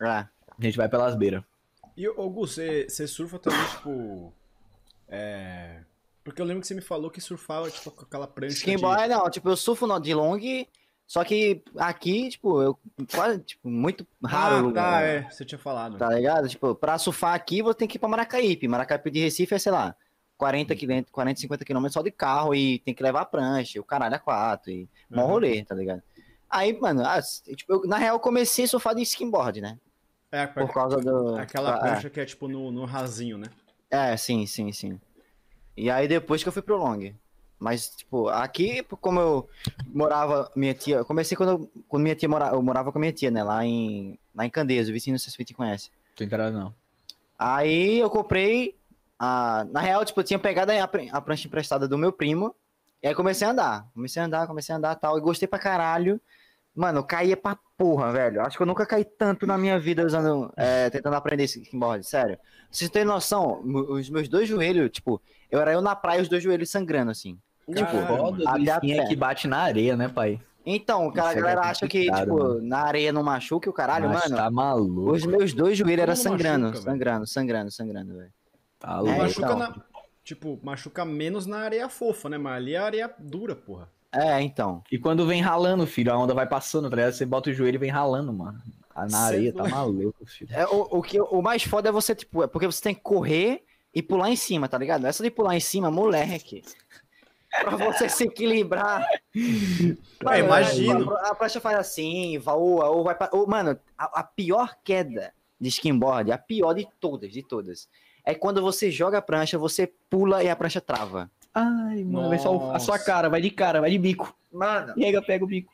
É. 0.00 0.06
A 0.06 0.28
gente 0.60 0.76
vai 0.76 0.88
pelas 0.88 1.14
beiras. 1.14 1.42
E, 1.96 2.08
ô 2.08 2.28
Gu, 2.30 2.46
você, 2.46 2.86
você 2.88 3.06
surfa 3.06 3.38
também, 3.38 3.64
tipo. 3.68 4.32
É. 5.08 5.80
Porque 6.22 6.40
eu 6.40 6.46
lembro 6.46 6.62
que 6.62 6.66
você 6.66 6.74
me 6.74 6.80
falou 6.80 7.10
que 7.10 7.20
surfava, 7.20 7.70
tipo, 7.70 7.90
com 7.90 8.02
aquela 8.04 8.26
prancha. 8.26 8.54
de- 8.54 8.58
Skinboard, 8.60 9.08
não, 9.08 9.28
tipo, 9.30 9.48
eu 9.48 9.56
surfo 9.56 9.86
no, 9.86 9.98
de 10.00 10.14
long, 10.14 10.38
só 11.06 11.22
que 11.22 11.62
aqui, 11.76 12.30
tipo, 12.30 12.62
eu 12.62 12.78
quase, 13.14 13.40
tipo, 13.40 13.68
muito 13.68 14.06
raro 14.24 14.70
Ah, 14.70 14.72
tá, 14.72 15.00
né? 15.00 15.16
é. 15.16 15.30
Você 15.30 15.44
tinha 15.44 15.58
falado. 15.58 15.98
Tá 15.98 16.08
ligado? 16.08 16.48
Tipo, 16.48 16.74
pra 16.74 16.96
surfar 16.98 17.34
aqui, 17.34 17.60
você 17.62 17.76
tem 17.78 17.86
que 17.88 17.96
ir 17.96 18.00
pra 18.00 18.08
Maracaípe. 18.08 18.66
Maracaípe 18.66 19.10
de 19.10 19.20
Recife 19.20 19.54
é, 19.54 19.58
sei 19.58 19.70
lá, 19.70 19.94
40, 20.36 20.74
quilômetros, 20.74 21.12
40 21.12 21.40
50 21.40 21.64
quilômetros 21.64 21.94
só 21.94 22.02
de 22.02 22.10
carro 22.10 22.54
e 22.54 22.78
tem 22.80 22.94
que 22.94 23.02
levar 23.02 23.22
a 23.22 23.26
prancha, 23.26 23.80
o 23.80 23.84
caralho 23.84 24.14
a 24.14 24.18
quatro 24.18 24.70
e 24.70 24.88
mó 25.10 25.22
Uhum. 25.22 25.28
rolê, 25.28 25.64
tá 25.64 25.74
ligado? 25.74 26.02
Aí, 26.50 26.78
mano, 26.78 27.02
ah, 27.04 27.20
tipo, 27.56 27.72
eu, 27.72 27.82
na 27.84 27.96
real, 27.96 28.16
eu 28.16 28.20
comecei 28.20 28.64
a 28.64 28.68
surfar 28.68 28.94
de 28.94 29.02
skimboard, 29.02 29.60
né? 29.60 29.78
É, 30.30 30.46
Por 30.46 30.72
causa 30.72 30.96
do... 30.96 31.36
aquela 31.36 31.74
ah, 31.74 31.78
prancha 31.78 32.10
que 32.10 32.20
é, 32.20 32.24
tipo, 32.24 32.48
no, 32.48 32.70
no 32.72 32.84
rasinho, 32.84 33.38
né? 33.38 33.46
É, 33.90 34.16
sim, 34.16 34.44
sim, 34.46 34.72
sim. 34.72 35.00
E 35.76 35.90
aí 35.90 36.08
depois 36.08 36.42
que 36.42 36.48
eu 36.48 36.52
fui 36.52 36.62
pro 36.62 36.76
long. 36.76 37.12
Mas, 37.58 37.90
tipo, 37.90 38.28
aqui, 38.28 38.82
como 39.00 39.20
eu 39.20 39.48
morava, 39.86 40.50
minha 40.54 40.74
tia, 40.74 40.96
eu 40.96 41.04
comecei 41.04 41.36
quando, 41.36 41.70
quando 41.88 42.02
minha 42.02 42.14
tia 42.14 42.28
morava, 42.28 42.56
eu 42.56 42.62
morava 42.62 42.92
com 42.92 42.98
a 42.98 43.00
minha 43.00 43.12
tia, 43.12 43.30
né, 43.30 43.42
lá 43.42 43.64
em, 43.64 44.18
lá 44.34 44.44
em 44.44 44.50
Candeias, 44.50 44.88
o 44.88 44.92
vizinho, 44.92 45.14
não 45.14 45.18
sei 45.18 45.30
se 45.32 45.36
você 45.36 45.54
conhece. 45.54 45.90
Tô 46.16 46.24
entrando 46.24 46.58
não. 46.58 46.74
Aí 47.38 47.98
eu 47.98 48.10
comprei. 48.10 48.76
A... 49.18 49.64
Na 49.70 49.80
real, 49.80 50.04
tipo, 50.04 50.20
eu 50.20 50.24
tinha 50.24 50.38
pegado 50.38 50.72
a, 50.72 50.88
pran- 50.88 51.08
a 51.12 51.20
prancha 51.20 51.46
emprestada 51.46 51.86
do 51.88 51.98
meu 51.98 52.12
primo. 52.12 52.54
E 53.02 53.08
aí 53.08 53.14
comecei 53.14 53.46
a 53.46 53.50
andar. 53.50 53.88
Comecei 53.94 54.22
a 54.22 54.26
andar, 54.26 54.46
comecei 54.46 54.74
a 54.74 54.78
andar 54.78 54.94
tal. 54.96 55.18
E 55.18 55.20
gostei 55.20 55.46
pra 55.46 55.58
caralho. 55.58 56.20
Mano, 56.74 56.98
eu 56.98 57.04
caía 57.04 57.36
pra 57.36 57.56
porra, 57.76 58.10
velho. 58.10 58.40
Acho 58.40 58.56
que 58.56 58.62
eu 58.62 58.66
nunca 58.66 58.84
caí 58.84 59.04
tanto 59.04 59.46
na 59.46 59.56
minha 59.56 59.78
vida 59.78 60.04
usando. 60.04 60.52
é, 60.56 60.90
tentando 60.90 61.14
aprender 61.14 61.44
esse 61.44 61.62
skimboard, 61.62 62.04
sério. 62.04 62.38
Vocês 62.70 62.90
têm 62.90 63.04
noção, 63.04 63.60
os 63.62 64.10
meus 64.10 64.28
dois 64.28 64.48
joelhos, 64.48 64.90
tipo, 64.90 65.22
eu 65.50 65.60
era 65.60 65.72
eu 65.72 65.80
na 65.80 65.94
praia, 65.94 66.20
os 66.20 66.28
dois 66.28 66.42
joelhos 66.42 66.70
sangrando, 66.70 67.12
assim. 67.12 67.38
Tipo, 67.66 68.32
do 68.32 68.48
Até 68.48 68.72
a 68.72 68.80
é 69.02 69.06
que 69.06 69.14
bate 69.16 69.46
na 69.46 69.58
areia, 69.58 69.96
né, 69.96 70.08
pai? 70.08 70.40
Então, 70.66 71.12
cara, 71.12 71.28
a 71.28 71.32
é 71.32 71.34
galera 71.36 71.60
acha 71.60 71.86
que, 71.86 72.10
tipo, 72.10 72.36
mano. 72.38 72.62
na 72.62 72.80
areia 72.80 73.12
não 73.12 73.22
machuca 73.22 73.68
e 73.68 73.70
o 73.70 73.72
caralho, 73.72 74.08
Mas 74.08 74.24
mano. 74.24 74.36
Tá 74.36 74.50
maluco. 74.50 75.12
Os 75.12 75.24
meus 75.24 75.52
dois 75.52 75.76
joelhos 75.76 76.02
eram 76.02 76.16
sangrando, 76.16 76.66
machuca, 76.66 76.80
velho? 76.80 76.84
sangrando, 76.92 77.26
sangrando, 77.26 77.70
sangrando, 77.70 78.16
velho. 78.16 78.32
Tá 78.84 78.92
É, 78.92 79.00
louco. 79.00 79.18
machuca 79.18 79.46
então. 79.46 79.58
na. 79.58 79.74
Tipo, 80.22 80.58
machuca 80.62 81.04
menos 81.04 81.44
na 81.46 81.58
areia 81.58 81.88
fofa, 81.88 82.28
né? 82.28 82.38
Mas 82.38 82.56
ali 82.56 82.74
é 82.74 82.78
areia 82.78 83.14
dura, 83.18 83.54
porra. 83.54 83.88
É, 84.12 84.40
então. 84.40 84.82
E 84.90 84.98
quando 84.98 85.26
vem 85.26 85.40
ralando, 85.42 85.86
filho, 85.86 86.12
a 86.12 86.16
onda 86.16 86.32
vai 86.32 86.46
passando, 86.46 86.88
tá 86.88 86.96
ligado? 86.96 87.12
Você 87.12 87.26
bota 87.26 87.50
o 87.50 87.52
joelho 87.52 87.74
e 87.74 87.78
vem 87.78 87.90
ralando, 87.90 88.32
mano. 88.32 88.58
Ah, 88.94 89.06
Na 89.06 89.18
areia, 89.26 89.48
é 89.48 89.52
tá 89.52 89.64
maluco, 89.68 90.24
filho. 90.24 90.54
É, 90.54 90.64
o, 90.66 90.86
o, 90.98 91.02
que, 91.02 91.20
o 91.20 91.42
mais 91.42 91.64
foda 91.64 91.88
é 91.88 91.92
você, 91.92 92.14
tipo, 92.14 92.42
é 92.42 92.46
porque 92.46 92.66
você 92.66 92.80
tem 92.80 92.94
que 92.94 93.00
correr 93.00 93.64
e 93.92 94.00
pular 94.02 94.30
em 94.30 94.36
cima, 94.36 94.68
tá 94.68 94.78
ligado? 94.78 95.04
Essa 95.06 95.22
de 95.22 95.30
pular 95.30 95.56
em 95.56 95.60
cima, 95.60 95.90
moleque. 95.90 96.62
pra 97.62 97.76
você 97.76 98.08
se 98.08 98.24
equilibrar. 98.24 99.04
É, 100.30 100.38
imagino. 100.38 101.12
A, 101.16 101.30
a 101.30 101.34
prancha 101.34 101.60
faz 101.60 101.76
assim, 101.78 102.38
voa, 102.38 102.88
ou 102.88 103.02
vai 103.04 103.14
pra. 103.16 103.28
Ou, 103.32 103.46
mano, 103.46 103.78
a, 103.98 104.20
a 104.20 104.22
pior 104.22 104.76
queda 104.84 105.32
de 105.60 105.68
skimboard, 105.68 106.30
a 106.32 106.38
pior 106.38 106.72
de 106.74 106.86
todas, 107.00 107.32
de 107.32 107.42
todas, 107.42 107.88
é 108.24 108.34
quando 108.34 108.62
você 108.62 108.90
joga 108.90 109.18
a 109.18 109.22
prancha, 109.22 109.58
você 109.58 109.92
pula 110.08 110.42
e 110.42 110.48
a 110.48 110.56
prancha 110.56 110.80
trava. 110.80 111.30
Ai, 111.52 112.02
mano, 112.04 112.28
vai 112.30 112.38
só 112.38 112.56
o- 112.56 112.72
a 112.72 112.78
sua 112.78 112.98
cara, 112.98 113.28
vai 113.28 113.40
de 113.40 113.50
cara, 113.50 113.80
vai 113.80 113.90
de 113.90 113.98
bico. 113.98 114.34
Mano, 114.52 114.92
E 114.96 115.04
aí 115.04 115.12
eu 115.12 115.22
pego 115.22 115.44
o 115.44 115.48
bico. 115.48 115.72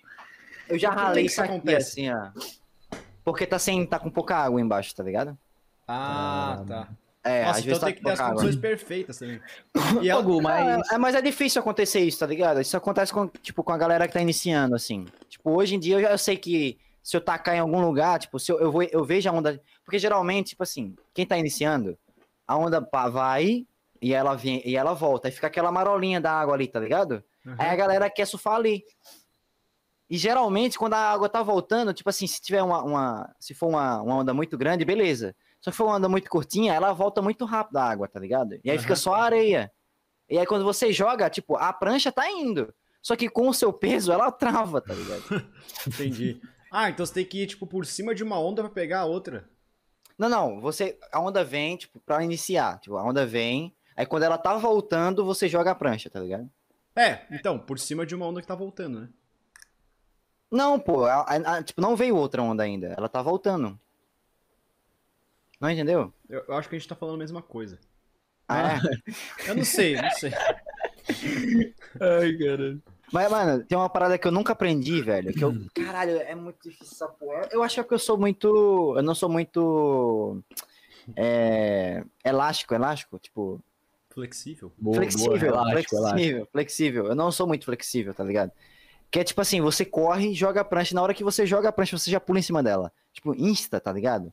eu 0.69 0.79
já 0.79 0.91
ralei 0.91 1.27
isso 1.27 1.41
aqui 1.43 1.53
acontece? 1.53 1.91
assim, 2.07 2.11
ó. 2.11 2.31
Porque 3.25 3.47
tá 3.47 3.59
sem. 3.59 3.85
tá 3.87 3.99
com 3.99 4.11
pouca 4.11 4.37
água 4.37 4.61
embaixo, 4.61 4.95
tá 4.95 5.03
ligado? 5.03 5.37
Ah, 5.87 6.63
tá. 6.67 6.89
É, 7.23 7.45
Nossa, 7.45 7.59
às 7.59 7.59
então 7.59 7.67
vezes 7.67 7.81
tá 7.81 7.87
tem 7.87 7.95
com 7.95 7.99
que 7.99 8.05
ter 8.05 8.11
as 8.13 8.19
pouca 8.19 8.31
água. 8.31 8.43
condições 8.43 8.61
perfeitas 8.61 9.19
também. 9.19 9.41
E 10.03 10.09
ela, 10.09 10.21
Logo, 10.21 10.41
mas. 10.41 10.91
É, 10.91 10.99
mas 10.99 11.15
é 11.15 11.21
difícil 11.23 11.61
acontecer 11.61 12.01
isso, 12.01 12.19
tá 12.19 12.27
ligado? 12.27 12.61
Isso 12.61 12.77
acontece 12.77 13.13
com, 13.13 13.27
tipo, 13.29 13.63
com 13.63 13.73
a 13.73 13.77
galera 13.79 14.07
que 14.09 14.15
tá 14.15 14.21
iniciando, 14.23 14.75
assim. 14.75 15.07
Tipo, 15.29 15.51
hoje 15.51 15.75
em 15.75 15.79
dia 15.79 15.97
eu 15.97 16.01
já 16.01 16.17
sei 16.17 16.37
que 16.37 16.79
se 17.03 17.15
eu 17.17 17.21
tacar 17.21 17.55
em 17.55 17.59
algum 17.59 17.81
lugar, 17.81 18.19
tipo, 18.19 18.39
se 18.39 18.51
eu, 18.51 18.59
eu, 18.61 18.73
vou, 18.73 18.83
eu 18.83 19.05
vejo 19.05 19.29
a 19.29 19.33
onda. 19.33 19.61
Porque 19.85 19.99
geralmente, 19.99 20.51
tipo 20.51 20.63
assim, 20.63 20.95
quem 21.13 21.27
tá 21.27 21.37
iniciando, 21.37 21.99
a 22.53 22.57
onda 22.57 22.83
pá, 22.83 23.09
vai 23.09 23.67
e 24.03 24.13
ela 24.13 24.35
vem 24.35 24.61
e 24.65 24.77
ela 24.77 24.93
volta. 24.93 25.29
Aí 25.29 25.33
fica 25.33 25.47
aquela 25.47 25.71
marolinha 25.71 26.21
da 26.21 26.33
água 26.33 26.55
ali, 26.55 26.67
tá 26.67 26.81
ligado? 26.81 27.23
Uhum. 27.47 27.55
Aí 27.59 27.69
a 27.69 27.77
galera 27.77 28.11
quer 28.11 28.27
surfar 28.27 28.55
ali. 28.55 28.83
E 30.09 30.17
geralmente, 30.19 30.77
quando 30.77 30.95
a 30.95 30.99
água 31.13 31.29
tá 31.29 31.43
voltando, 31.43 31.95
tipo 31.95 32.11
assim, 32.11 32.27
se 32.27 32.41
tiver 32.41 32.63
uma. 32.63 32.83
uma- 32.83 33.35
se 33.39 33.55
for 33.55 33.69
uma, 33.69 34.03
uma 34.03 34.17
onda 34.17 34.35
muito 34.35 34.59
grande, 34.59 34.85
beleza. 34.85 35.35
Só 35.61 35.71
que 35.71 35.77
for 35.77 35.85
uma 35.85 35.97
onda 35.97 36.09
muito 36.09 36.29
curtinha, 36.29 36.75
ela 36.75 36.93
volta 36.93 37.23
muito 37.23 37.45
rápido 37.45 37.77
a 37.77 37.85
água, 37.85 38.09
tá 38.09 38.19
ligado? 38.19 38.59
E 38.65 38.71
aí 38.71 38.79
fica 38.79 38.95
Aham. 38.95 39.01
só 39.01 39.15
a 39.15 39.23
areia. 39.25 39.71
E 40.29 40.39
aí 40.39 40.47
quando 40.47 40.65
você 40.65 40.93
joga, 40.93 41.31
tipo, 41.31 41.55
a 41.57 41.73
prancha 41.73 42.11
tá 42.11 42.29
indo. 42.31 42.75
Só 43.03 43.15
que 43.15 43.29
com 43.29 43.49
o 43.49 43.55
seu 43.55 43.73
peso, 43.73 44.11
ela 44.11 44.33
trava, 44.33 44.81
tá 44.81 44.93
ligado? 44.95 45.23
Entendi. 45.87 46.41
Ah, 46.73 46.91
então 46.91 47.05
você 47.07 47.15
tem 47.15 47.25
que 47.25 47.43
ir, 47.43 47.47
tipo, 47.47 47.67
por 47.67 47.87
cima 47.87 48.15
de 48.15 48.23
uma 48.25 48.39
onda 48.41 48.63
pra 48.63 48.71
pegar 48.71 49.01
a 49.01 49.05
outra. 49.05 49.49
Não, 50.21 50.29
não, 50.29 50.61
você. 50.61 50.99
A 51.11 51.19
onda 51.19 51.43
vem, 51.43 51.79
tipo, 51.79 51.99
pra 52.01 52.23
iniciar. 52.23 52.79
Tipo, 52.79 52.99
a 52.99 53.03
onda 53.03 53.25
vem. 53.25 53.75
Aí 53.97 54.05
quando 54.05 54.25
ela 54.25 54.37
tá 54.37 54.55
voltando, 54.59 55.25
você 55.25 55.49
joga 55.49 55.71
a 55.71 55.75
prancha, 55.75 56.11
tá 56.11 56.21
ligado? 56.21 56.47
É, 56.95 57.23
então, 57.31 57.59
por 57.59 57.79
cima 57.79 58.05
de 58.05 58.15
uma 58.15 58.27
onda 58.27 58.43
que 58.43 58.47
tá 58.47 58.55
voltando, 58.55 59.01
né? 59.01 59.09
Não, 60.51 60.79
pô, 60.79 61.07
a- 61.07 61.23
a- 61.23 61.57
a- 61.57 61.63
tipo, 61.63 61.81
não 61.81 61.97
veio 61.97 62.17
outra 62.17 62.43
onda 62.43 62.63
ainda. 62.63 62.89
Ela 62.99 63.09
tá 63.09 63.23
voltando. 63.23 63.81
Não 65.59 65.71
entendeu? 65.71 66.13
Eu, 66.29 66.45
eu 66.49 66.55
acho 66.55 66.69
que 66.69 66.77
a 66.77 66.79
gente 66.79 66.89
tá 66.89 66.95
falando 66.95 67.15
a 67.15 67.19
mesma 67.19 67.41
coisa. 67.41 67.79
Ah, 68.47 68.75
é? 68.75 68.79
Eu 69.49 69.55
não 69.55 69.65
sei, 69.65 69.95
não 69.97 70.11
sei. 70.11 70.33
Ai, 71.99 72.37
caralho. 72.37 72.83
Mas, 73.12 73.31
mano, 73.31 73.64
tem 73.64 73.77
uma 73.77 73.88
parada 73.88 74.16
que 74.18 74.27
eu 74.27 74.33
nunca 74.33 74.53
aprendi, 74.53 75.01
velho. 75.03 75.33
Que 75.33 75.42
eu. 75.44 75.55
Caralho, 75.75 76.16
é 76.18 76.35
muito 76.35 76.62
difícil 76.68 76.92
essa 76.94 77.09
porra. 77.09 77.49
Eu 77.51 77.62
acho 77.62 77.83
que 77.85 77.92
é 77.92 77.94
eu 77.94 77.99
sou 77.99 78.16
muito. 78.18 78.94
Eu 78.96 79.03
não 79.03 79.14
sou 79.14 79.29
muito. 79.29 80.42
É, 81.16 82.05
elástico, 82.25 82.75
elástico, 82.75 83.18
tipo. 83.18 83.61
Flexível. 84.11 84.73
Boa, 84.77 84.96
flexível, 84.96 85.29
boa, 85.38 85.46
elástico, 85.46 85.96
flexível, 85.96 85.99
elástico. 86.37 86.49
flexível. 86.53 87.07
Eu 87.07 87.14
não 87.14 87.31
sou 87.31 87.46
muito 87.46 87.64
flexível, 87.64 88.12
tá 88.12 88.25
ligado? 88.25 88.51
Que 89.11 89.20
é 89.20 89.25
tipo 89.25 89.40
assim, 89.40 89.61
você 89.61 89.85
corre, 89.85 90.35
joga 90.35 90.61
a 90.61 90.64
prancha, 90.64 90.92
e 90.92 90.96
na 90.96 91.03
hora 91.03 91.14
que 91.14 91.25
você 91.25 91.46
joga 91.46 91.68
a 91.68 91.73
prancha, 91.73 91.96
você 91.96 92.11
já 92.11 92.20
pula 92.20 92.38
em 92.38 92.42
cima 92.42 92.62
dela. 92.62 92.92
Tipo, 93.12 93.35
insta, 93.35 93.81
tá 93.81 93.92
ligado? 93.92 94.33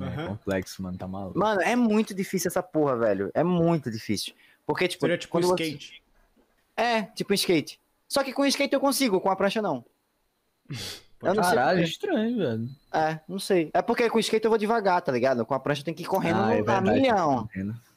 É 0.00 0.04
Aham. 0.04 0.26
complexo, 0.28 0.80
mano, 0.82 0.96
tá 0.96 1.08
maluco. 1.08 1.38
Mano, 1.38 1.60
é 1.60 1.74
muito 1.74 2.14
difícil 2.14 2.48
essa 2.48 2.62
porra, 2.62 2.96
velho. 2.96 3.30
É 3.34 3.42
muito 3.42 3.90
difícil. 3.90 4.32
Porque, 4.64 4.86
tipo, 4.86 5.00
Seria 5.00 5.18
tipo 5.18 5.32
quando 5.32 5.46
você- 5.48 5.64
skate. 5.64 6.02
É, 6.76 7.02
tipo 7.02 7.32
um 7.32 7.34
skate. 7.34 7.80
Só 8.12 8.22
que 8.22 8.30
com 8.30 8.44
skate 8.44 8.74
eu 8.74 8.78
consigo, 8.80 9.18
com 9.22 9.30
a 9.30 9.34
prancha 9.36 9.62
não. 9.62 9.82
Eu 11.22 11.34
não 11.34 11.42
sei 11.42 11.54
Caralho, 11.54 11.78
porquê. 11.78 11.90
estranho, 11.90 12.36
velho. 12.36 12.68
É, 12.92 13.20
não 13.26 13.38
sei. 13.38 13.70
É 13.72 13.80
porque 13.80 14.10
com 14.10 14.18
skate 14.18 14.44
eu 14.44 14.50
vou 14.50 14.58
devagar, 14.58 15.00
tá 15.00 15.10
ligado? 15.10 15.46
Com 15.46 15.54
a 15.54 15.58
prancha 15.58 15.80
eu 15.80 15.84
tenho 15.86 15.96
que 15.96 16.02
ir 16.02 16.06
correndo 16.06 16.36
Ah, 16.42 16.52
é 16.54 16.60
no, 16.60 16.70
a 16.70 16.80
verdade, 16.80 16.90
milhão. 16.90 17.48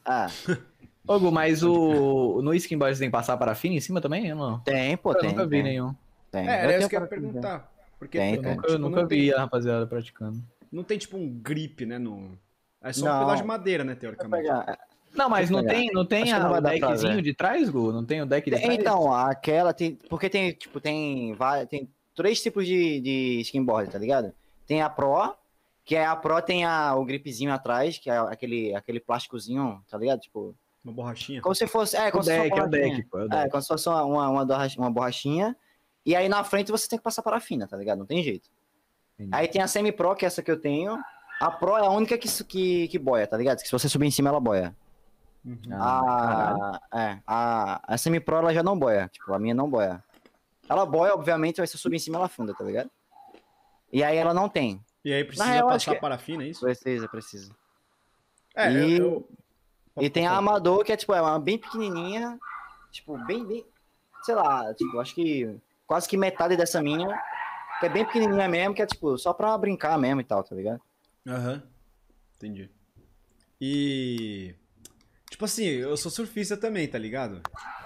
Ah, 0.06 0.28
Ô, 1.06 1.20
Gu, 1.20 1.30
mas 1.30 1.62
o... 1.62 2.40
no 2.40 2.54
skinboard 2.54 2.96
você 2.96 3.00
tem 3.00 3.10
que 3.10 3.12
passar 3.12 3.36
parafina 3.36 3.74
em 3.74 3.80
cima 3.80 4.00
também? 4.00 4.26
Eu 4.26 4.36
não. 4.36 4.58
tem, 4.60 4.96
pô, 4.96 5.12
eu 5.12 5.18
tem. 5.18 5.28
nunca 5.32 5.44
vi 5.44 5.50
tem, 5.50 5.62
nenhum. 5.64 5.94
tem. 6.30 6.48
É, 6.48 6.62
era 6.62 6.78
isso 6.78 6.88
que 6.88 6.96
eu 6.96 7.00
ia 7.02 7.06
perguntar. 7.06 7.70
Porque 7.98 8.16
Tem, 8.16 8.36
Eu 8.36 8.42
tem. 8.42 8.54
nunca, 8.56 8.66
tipo, 8.68 8.78
nunca 8.78 9.00
não, 9.02 9.08
vi 9.08 9.16
tem, 9.26 9.34
a 9.34 9.38
rapaziada 9.40 9.86
praticando. 9.86 10.42
não 10.72 10.82
tem 10.82 10.96
tipo 10.96 11.18
um 11.18 11.28
grip, 11.28 11.84
né? 11.84 11.98
No... 11.98 12.38
É 12.82 12.90
só 12.90 13.04
um 13.04 13.08
Não. 13.10 13.20
pedaço 13.20 13.42
de 13.42 13.48
madeira, 13.48 13.84
né, 13.84 13.94
teoricamente. 13.94 14.48
Não, 15.16 15.28
mas 15.28 15.50
não 15.50 15.60
pegar. 15.60 15.74
tem, 15.74 15.90
não 15.92 16.04
tem 16.04 16.32
a, 16.32 16.38
não 16.38 16.52
o 16.52 16.60
deckzinho 16.60 17.22
de 17.22 17.34
trás, 17.34 17.68
Gu? 17.68 17.92
Não 17.92 18.04
tem 18.04 18.22
o 18.22 18.26
deck 18.26 18.50
de 18.50 18.56
trás? 18.60 18.74
Então, 18.78 19.12
aquela 19.14 19.72
tem. 19.72 19.94
Porque 20.08 20.28
tem, 20.28 20.52
tipo, 20.52 20.80
tem. 20.80 21.32
vai- 21.34 21.66
Tem 21.66 21.88
três 22.14 22.42
tipos 22.42 22.66
de, 22.66 23.00
de 23.00 23.40
skimboard, 23.42 23.90
tá 23.90 23.98
ligado? 23.98 24.32
Tem 24.66 24.82
a 24.82 24.88
Pro, 24.90 25.34
que 25.84 25.94
é 25.96 26.04
a 26.04 26.16
Pro 26.16 26.40
tem 26.42 26.64
a, 26.64 26.94
o 26.94 27.04
gripzinho 27.04 27.52
atrás, 27.52 27.98
que 27.98 28.10
é 28.10 28.16
aquele, 28.18 28.74
aquele 28.74 29.00
plásticozinho, 29.00 29.82
tá 29.90 29.96
ligado? 29.98 30.20
Tipo. 30.20 30.54
Uma 30.84 30.92
borrachinha. 30.92 31.40
Como 31.40 31.54
se 31.54 31.66
fosse. 31.66 31.96
É, 31.96 32.08
o 32.08 32.12
como 32.12 32.22
se 32.22 32.30
fosse 32.30 32.42
deck, 32.42 32.52
é 32.52 32.54
uma 32.62 32.66
o 32.66 32.70
borrachinha. 32.70 32.96
deck, 32.96 33.08
pô. 33.08 33.18
É 33.18 33.22
o 33.22 33.24
É, 33.24 33.28
deck. 33.28 33.50
como 33.50 33.62
se 33.62 33.68
fosse 33.68 33.88
uma, 33.88 34.04
uma, 34.04 34.28
uma, 34.78 34.90
borrachinha. 34.90 35.56
E 36.04 36.14
aí 36.14 36.28
na 36.28 36.44
frente 36.44 36.70
você 36.70 36.88
tem 36.88 36.98
que 36.98 37.02
passar 37.02 37.22
parafina, 37.22 37.66
tá 37.66 37.76
ligado? 37.76 37.98
Não 37.98 38.06
tem 38.06 38.22
jeito. 38.22 38.48
Entendi. 39.18 39.30
Aí 39.32 39.48
tem 39.48 39.60
a 39.62 39.66
Semi 39.66 39.90
Pro, 39.90 40.14
que 40.14 40.24
é 40.24 40.28
essa 40.28 40.42
que 40.42 40.50
eu 40.50 40.60
tenho. 40.60 40.96
A 41.40 41.50
Pro 41.50 41.76
é 41.76 41.80
a 41.86 41.90
única 41.90 42.16
que, 42.16 42.28
que, 42.44 42.88
que 42.88 42.98
boia, 42.98 43.26
tá 43.26 43.36
ligado? 43.36 43.58
Que 43.58 43.66
se 43.66 43.72
você 43.72 43.88
subir 43.88 44.06
em 44.06 44.10
cima, 44.10 44.28
ela 44.28 44.38
boia. 44.40 44.74
Uhum. 45.46 45.58
Ah, 45.70 46.80
a, 46.90 47.00
é, 47.00 47.20
a, 47.26 47.94
a 47.94 47.98
Semi 47.98 48.18
Pro 48.18 48.36
ela 48.36 48.52
já 48.52 48.62
não 48.64 48.76
boia. 48.76 49.08
Tipo, 49.12 49.32
a 49.32 49.38
minha 49.38 49.54
não 49.54 49.70
boia. 49.70 50.02
Ela 50.68 50.84
boia, 50.84 51.14
obviamente, 51.14 51.60
mas 51.60 51.70
se 51.70 51.76
eu 51.76 51.80
subir 51.80 51.96
em 51.96 52.00
cima, 52.00 52.18
ela 52.18 52.28
funda, 52.28 52.52
tá 52.52 52.64
ligado? 52.64 52.90
E 53.92 54.02
aí 54.02 54.16
ela 54.16 54.34
não 54.34 54.48
tem. 54.48 54.84
E 55.04 55.12
aí 55.12 55.22
precisa 55.24 55.48
real, 55.48 55.68
passar 55.68 55.94
que- 55.94 56.00
parafina, 56.00 56.42
é 56.42 56.48
isso? 56.48 56.60
Precisa, 56.60 57.08
precisa. 57.08 57.54
É, 58.56 58.72
E- 58.72 58.98
eu, 58.98 59.28
eu- 59.96 60.02
E 60.02 60.10
tem 60.10 60.26
a 60.26 60.32
Amador, 60.36 60.84
que 60.84 60.92
é 60.92 60.96
tipo, 60.96 61.14
é 61.14 61.22
uma 61.22 61.38
bem 61.38 61.56
pequenininha. 61.58 62.36
Tipo, 62.90 63.16
bem, 63.24 63.46
bem. 63.46 63.64
Sei 64.24 64.34
lá, 64.34 64.74
tipo, 64.74 64.98
acho 64.98 65.14
que 65.14 65.56
quase 65.86 66.08
que 66.08 66.16
metade 66.16 66.56
dessa 66.56 66.82
minha. 66.82 67.06
Que 67.78 67.86
é 67.86 67.88
bem 67.88 68.04
pequenininha 68.04 68.48
mesmo, 68.48 68.74
que 68.74 68.82
é 68.82 68.86
tipo, 68.86 69.16
só 69.16 69.32
pra 69.32 69.56
brincar 69.56 69.96
mesmo 69.98 70.20
e 70.20 70.24
tal, 70.24 70.42
tá 70.42 70.54
ligado? 70.56 70.80
Aham. 71.26 71.62
Entendi. 72.36 72.68
E. 73.60 74.54
Tipo 75.30 75.44
assim, 75.44 75.64
eu 75.64 75.96
sou 75.96 76.10
surfista 76.10 76.56
também, 76.56 76.86
tá 76.86 76.96
ligado? 76.98 77.42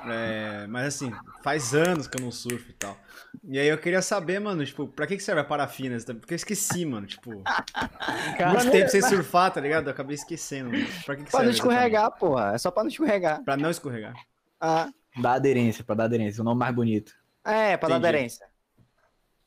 É, 0.07 0.67
mas 0.69 0.87
assim, 0.95 1.11
faz 1.43 1.75
anos 1.75 2.07
que 2.07 2.17
eu 2.19 2.23
não 2.23 2.31
surfo 2.31 2.71
e 2.71 2.75
tal. 2.75 2.97
E 3.45 3.59
aí 3.59 3.67
eu 3.67 3.79
queria 3.79 4.03
saber, 4.03 4.39
mano, 4.41 4.65
tipo, 4.65 4.87
pra 4.89 5.07
que, 5.07 5.17
que 5.17 5.23
serve 5.23 5.41
a 5.41 5.45
parafina? 5.45 5.97
Porque 6.19 6.35
eu 6.35 6.37
esqueci, 6.37 6.85
mano, 6.85 7.07
tipo. 7.07 7.31
muito 8.53 8.71
tempo 8.71 8.89
sem 8.91 9.01
surfar, 9.03 9.53
tá 9.53 9.61
ligado? 9.61 9.87
Eu 9.87 9.93
acabei 9.93 10.15
esquecendo. 10.15 10.71
Mano. 10.71 10.87
Pra 11.07 11.17
que, 11.17 11.25
que 11.25 11.31
Pra 11.31 11.41
não 11.41 11.47
serve? 11.47 11.51
escorregar, 11.51 12.11
porra. 12.19 12.53
É 12.55 12.59
só 12.59 12.71
pra 12.71 12.83
não 12.83 12.89
escorregar. 12.91 13.33
exatamente? 13.33 13.45
Pra 13.45 13.57
não 13.57 13.71
escorregar. 13.71 14.15
Ah, 14.61 14.91
Dá 15.21 15.33
aderência, 15.33 15.83
pra 15.83 15.95
dar 15.97 16.05
aderência, 16.05 16.41
o 16.43 16.45
nome 16.45 16.59
mais 16.61 16.75
bonito. 16.75 17.13
é, 17.45 17.77
pra 17.77 17.89
dar 17.89 17.97
Entendi. 17.97 18.09
aderência. 18.09 18.47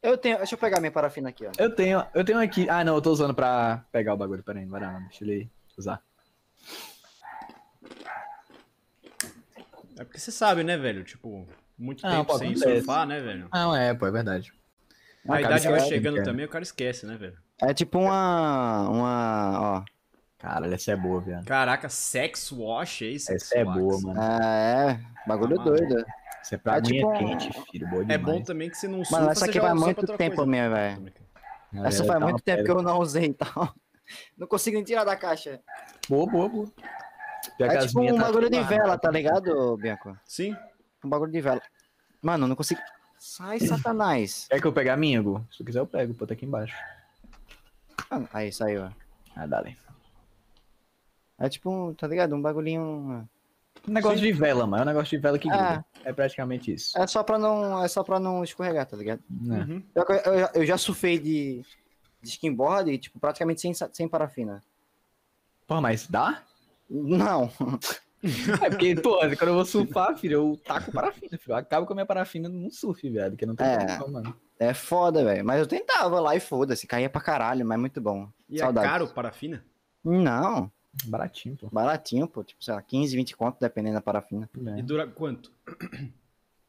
Eu 0.01 0.17
tenho. 0.17 0.38
Deixa 0.38 0.56
eu 0.56 0.60
pegar 0.60 0.79
minha 0.82 0.91
parafina 0.91 1.29
aqui, 1.29 1.45
ó. 1.45 1.51
Eu 1.58 1.73
tenho, 1.73 2.03
eu 2.13 2.25
tenho 2.25 2.39
aqui. 2.39 2.67
Ah, 2.69 2.84
não, 2.84 2.95
eu 2.95 3.01
tô 3.01 3.12
usando 3.12 3.34
pra 3.34 3.86
pegar 3.91 4.13
o 4.13 4.17
bagulho. 4.17 4.43
Pera 4.43 4.60
aí, 4.60 4.65
não 4.65 4.71
vai 4.71 4.82
dar, 4.82 4.91
não. 4.93 5.01
Deixa 5.08 5.23
ele 5.23 5.49
usar. 5.77 6.01
É 9.97 10.03
porque 10.03 10.19
você 10.19 10.32
sabe, 10.32 10.63
né, 10.63 10.77
velho? 10.77 11.03
Tipo, 11.03 11.47
muito 11.77 12.06
Ah, 12.06 12.12
tempo 12.17 12.32
pô, 12.32 12.38
sem 12.38 12.51
acontece. 12.51 12.77
surfar, 12.77 13.06
né, 13.08 13.19
velho? 13.19 13.47
Ah, 13.51 13.63
não 13.65 13.75
é, 13.75 13.93
pô, 13.93 14.08
é 14.08 14.12
verdade. 14.12 14.53
A 15.27 15.36
Ah, 15.36 15.41
idade 15.41 15.67
vai 15.67 15.79
chegando 15.82 16.15
cara. 16.15 16.25
também, 16.25 16.45
o 16.45 16.49
cara 16.49 16.63
esquece, 16.63 17.06
né, 17.06 17.15
velho? 17.15 17.38
É 17.62 17.73
tipo 17.73 17.99
uma. 17.99 18.89
Uma. 18.89 19.60
Ó. 19.62 19.84
Caralho, 20.38 20.73
essa 20.73 20.91
é 20.91 20.95
boa, 20.95 21.21
viado. 21.21 21.45
Caraca, 21.45 21.88
sex 21.88 22.51
wash, 22.51 23.03
é 23.03 23.06
isso? 23.06 23.32
Essa 23.32 23.60
é 23.60 23.63
boa, 23.63 24.01
mano. 24.01 24.19
É, 24.21 24.99
bagulho 25.25 25.60
Ah, 25.60 25.63
doido. 25.63 26.06
Essa 26.41 26.56
é 26.56 26.58
pra 26.58 26.73
É 26.73 26.75
aguinha 26.77 27.01
tipo 27.03 27.17
quente, 27.17 27.53
filho. 27.71 27.88
Boa 27.88 28.03
É 28.03 28.17
demais. 28.17 28.23
bom 28.25 28.43
também 28.43 28.69
que 28.69 28.77
você 28.77 28.88
não 28.88 29.06
surfa, 29.06 29.15
Mano, 29.19 29.32
essa 29.32 29.45
aqui 29.45 29.60
pra 29.60 29.73
muito 29.73 30.17
tempo 30.17 30.36
coisa. 30.36 30.45
minha, 30.45 30.69
velho. 30.69 31.13
Essa 31.86 32.03
tá 32.03 32.08
faz 32.08 32.19
uma 32.19 32.32
muito 32.32 32.43
tempo 32.43 32.63
que 32.65 32.71
eu 32.71 32.82
não 32.82 32.99
usei 32.99 33.25
e 33.25 33.34
tal. 33.34 33.73
Não 34.38 34.45
consigo 34.45 34.75
nem 34.75 34.84
tirar 34.84 35.06
da 35.06 35.15
caixa. 35.15 35.62
Boa, 36.10 36.29
boa, 36.29 36.49
boa. 36.49 36.71
É 37.60 37.78
tipo 37.86 38.02
um 38.02 38.16
tá 38.18 38.24
bagulho 38.26 38.50
de 38.50 38.62
vela, 38.63 38.98
tá 38.98 39.10
ligado, 39.12 39.78
Bianco? 39.78 40.18
Sim. 40.26 40.56
um 41.04 41.10
bagulho 41.10 41.32
de 41.32 41.42
vela. 41.42 41.62
Mano, 42.22 42.46
eu 42.46 42.48
não 42.50 42.56
consigo. 42.56 42.82
Sai, 43.20 43.60
satanás. 43.60 44.48
Quer 44.50 44.60
que 44.60 44.68
eu 44.68 44.74
pegue 44.74 44.89
a 44.89 44.98
minha, 44.98 45.22
Gu? 45.22 45.46
Se 45.52 45.58
tu 45.60 45.63
quiser, 45.66 45.80
eu 45.80 45.88
pego, 45.88 46.13
pô, 46.13 46.26
tá 46.28 46.34
aqui 46.34 46.46
embaixo. 46.46 46.76
Ah, 48.12 48.22
Aí, 48.34 48.52
saiu. 48.52 48.84
ó. 48.86 48.89
Ah, 49.36 49.46
dale. 49.46 49.78
É 51.39 51.50
tipo, 51.50 51.70
um, 51.70 51.94
tá 51.94 52.08
ligado? 52.08 52.36
Um 52.36 52.42
bagulhinho. 52.42 53.28
Um 53.88 53.92
negócio 53.92 54.20
de 54.20 54.32
vela, 54.32 54.66
mano. 54.68 54.82
É 54.84 54.86
um 54.86 54.88
negócio 54.89 55.10
de 55.18 55.22
vela 55.22 55.38
que 55.39 55.50
Ah. 55.50 55.84
É 56.06 56.12
praticamente 56.13 56.74
isso. 56.74 56.98
É 57.00 57.08
só 57.08 57.24
pra 57.24 57.38
não, 57.39 57.82
é 57.84 57.88
só 57.88 58.04
pra 58.04 58.20
não 58.20 58.44
escorregar, 58.44 58.86
tá 58.86 58.96
ligado? 58.98 59.22
Né? 59.30 59.60
Uhum. 59.70 59.84
Eu, 59.96 60.04
eu- 60.34 60.50
eu 60.56 60.66
já 60.66 60.78
surfei 60.78 61.18
de, 61.18 61.63
de 62.22 62.30
skimboard 62.30 62.92
e, 62.92 62.98
tipo, 62.98 63.20
praticamente 63.20 63.62
sem, 63.62 63.74
sem 63.74 64.08
parafina. 64.08 64.62
Porra, 65.66 65.80
mas 65.82 66.08
dá? 66.08 66.42
Não. 66.95 67.51
É 68.62 68.69
porque, 68.69 68.95
pô, 68.95 69.17
quando 69.19 69.47
eu 69.47 69.53
vou 69.56 69.65
surfar, 69.65 70.15
filho, 70.17 70.34
eu 70.36 70.60
taco 70.63 70.91
parafina, 70.93 71.38
filho. 71.38 71.51
Eu 71.53 71.56
acabo 71.56 71.86
com 71.86 71.93
a 71.93 71.95
minha 71.95 72.06
parafina 72.06 72.47
num 72.47 72.69
surf, 72.69 73.10
velho. 73.10 73.36
Que 73.36 73.45
não 73.45 73.56
tem 73.56 73.67
É. 73.67 73.97
como, 73.97 74.13
mano. 74.13 74.34
É 74.60 74.73
foda, 74.73 75.23
velho. 75.25 75.43
Mas 75.43 75.60
eu 75.60 75.67
tentava 75.67 76.19
lá 76.21 76.36
e 76.36 76.39
foda-se. 76.39 76.88
Caía 76.88 77.10
pra 77.10 77.19
caralho, 77.19 77.65
mas 77.65 77.77
muito 77.79 77.99
bom. 77.99 78.29
E 78.49 78.60
Saudades. 78.60 78.88
é 78.88 78.91
caro 78.93 79.08
parafina? 79.10 79.65
Não. 80.03 80.71
Baratinho, 81.06 81.58
pô. 81.58 81.67
Baratinho, 81.71 82.27
pô. 82.27 82.43
Tipo, 82.43 82.63
sei 82.63 82.73
lá, 82.73 82.82
15, 82.82 83.15
20 83.15 83.36
conto, 83.36 83.58
dependendo 83.60 83.95
da 83.95 84.01
parafina. 84.01 84.49
É. 84.67 84.79
E 84.79 84.82
dura 84.84 85.08
quanto? 85.08 85.51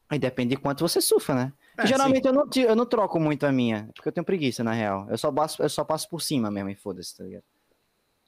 Aí 0.09 0.19
depende 0.19 0.55
de 0.55 0.61
quanto 0.61 0.81
você 0.87 0.99
surfa, 0.99 1.33
né? 1.35 1.53
É, 1.77 1.85
Geralmente 1.87 2.25
eu 2.27 2.33
não, 2.33 2.49
eu 2.53 2.75
não 2.75 2.85
troco 2.85 3.19
muito 3.19 3.45
a 3.45 3.51
minha, 3.51 3.89
porque 3.95 4.07
eu 4.09 4.11
tenho 4.11 4.25
preguiça, 4.25 4.63
na 4.63 4.71
real. 4.73 5.07
Eu 5.09 5.17
só 5.17 5.31
passo, 5.31 5.61
eu 5.61 5.69
só 5.69 5.83
passo 5.83 6.09
por 6.09 6.21
cima 6.21 6.49
mesmo 6.51 6.69
e 6.69 6.75
foda-se, 6.75 7.15
tá 7.15 7.23
ligado? 7.23 7.43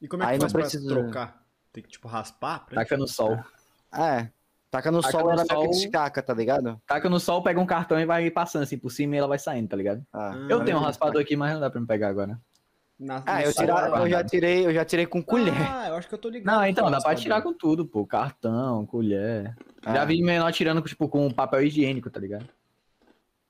E 0.01 0.07
como 0.07 0.23
é 0.23 0.25
que 0.27 0.31
Aí 0.33 0.39
faz 0.39 0.53
não 0.53 0.60
precisa- 0.62 0.88
trocar? 0.88 1.46
Tem 1.71 1.84
que, 1.84 1.89
tipo, 1.89 2.08
raspar? 2.08 2.65
Pra 2.65 2.75
Taca 2.84 2.97
no 2.97 3.08
sol. 3.08 3.38
É. 3.93 4.30
Taca 4.69 4.91
no 4.91 5.01
Taca 5.01 5.12
sol, 5.12 5.23
no 5.23 5.32
ela 5.32 5.43
meio 5.43 5.47
que 5.47 5.53
sol. 5.56 5.69
descaca, 5.69 6.21
tá 6.21 6.34
ligado? 6.34 6.82
Taca 6.86 7.10
no 7.10 7.19
sol, 7.19 7.41
pega 7.41 7.60
um 7.60 7.65
cartão 7.65 7.99
e 7.99 8.06
vai 8.06 8.30
passando 8.30 8.63
assim 8.63 8.77
por 8.77 8.89
cima 8.91 9.15
e 9.15 9.17
ela 9.17 9.27
vai 9.27 9.39
saindo, 9.39 9.69
tá 9.69 9.77
ligado? 9.77 10.06
Ah, 10.12 10.32
Ah, 10.34 10.47
Eu 10.49 10.58
mas 10.58 10.65
tenho 10.65 10.77
um 10.77 10.82
é 10.82 10.86
raspador 10.86 11.21
aqui, 11.21 11.36
mas 11.36 11.53
não 11.53 11.60
dá 11.62 11.69
pra 11.69 11.80
me 11.80 11.88
pegar 11.88 12.10
agora. 12.10 12.39
Na, 12.99 13.21
Ah, 13.27 13.43
eu, 13.43 13.51
sol 13.53 13.63
tira- 13.65 13.80
é 13.88 14.01
eu 14.01 14.10
já 14.10 14.23
tirei, 14.23 14.65
eu 14.65 14.73
já 14.73 14.84
tirei 14.84 15.06
com 15.06 15.21
colher. 15.23 15.53
Ah, 15.71 15.88
eu 15.89 15.95
acho 15.95 16.08
que 16.08 16.13
eu 16.15 16.17
tô 16.17 16.30
ligado. 16.30 16.56
Não, 16.56 16.65
então, 16.65 16.89
dá 16.89 16.99
pra 16.99 17.15
tirar 17.15 17.41
com 17.43 17.53
tudo, 17.53 17.86
pô. 17.86 18.06
Cartão, 18.08 18.86
colher. 18.88 19.56
Já 19.86 20.01
Ah. 20.01 20.06
vi 20.06 20.21
menor 20.21 20.51
tirando, 20.51 20.82
tipo, 20.82 21.08
com 21.08 21.32
papel 21.32 21.62
higiênico, 21.63 22.10
tá 22.10 22.19
ligado? 22.19 22.47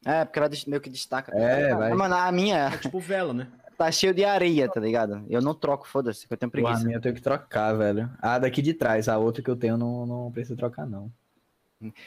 É, 0.06 0.24
porque 0.26 0.38
ela 0.40 0.50
meio 0.68 0.82
que 0.82 0.90
destaca. 0.90 1.32
É, 1.36 1.74
vai. 1.74 1.94
Mano, 1.94 2.16
a 2.16 2.32
minha 2.32 2.68
É 2.74 2.78
tipo 2.78 3.00
vela, 3.00 3.34
né? 3.34 3.48
Tá 3.78 3.92
cheio 3.92 4.14
de 4.14 4.26
areia, 4.26 4.68
tá 4.70 4.80
ligado? 4.80 5.24
Eu 5.30 5.42
não 5.42 5.54
troco, 5.54 5.88
foda-se, 5.88 6.28
que 6.28 6.34
eu 6.34 6.38
tenho 6.38 6.48
a 6.50 6.52
preguiça. 6.52 6.84
minha 6.84 6.98
eu 6.98 7.02
tenho 7.02 7.16
que 7.16 7.22
trocar, 7.22 7.74
velho. 7.74 8.10
A 8.20 8.40
daqui 8.40 8.62
de 8.62 8.74
trás, 8.74 9.08
a 9.08 9.18
outra 9.18 9.42
que 9.44 9.50
eu 9.50 9.56
tenho 9.56 9.78
não, 9.78 10.06
não 10.06 10.32
precisa 10.32 10.56
trocar, 10.56 10.86
não. 10.86 11.12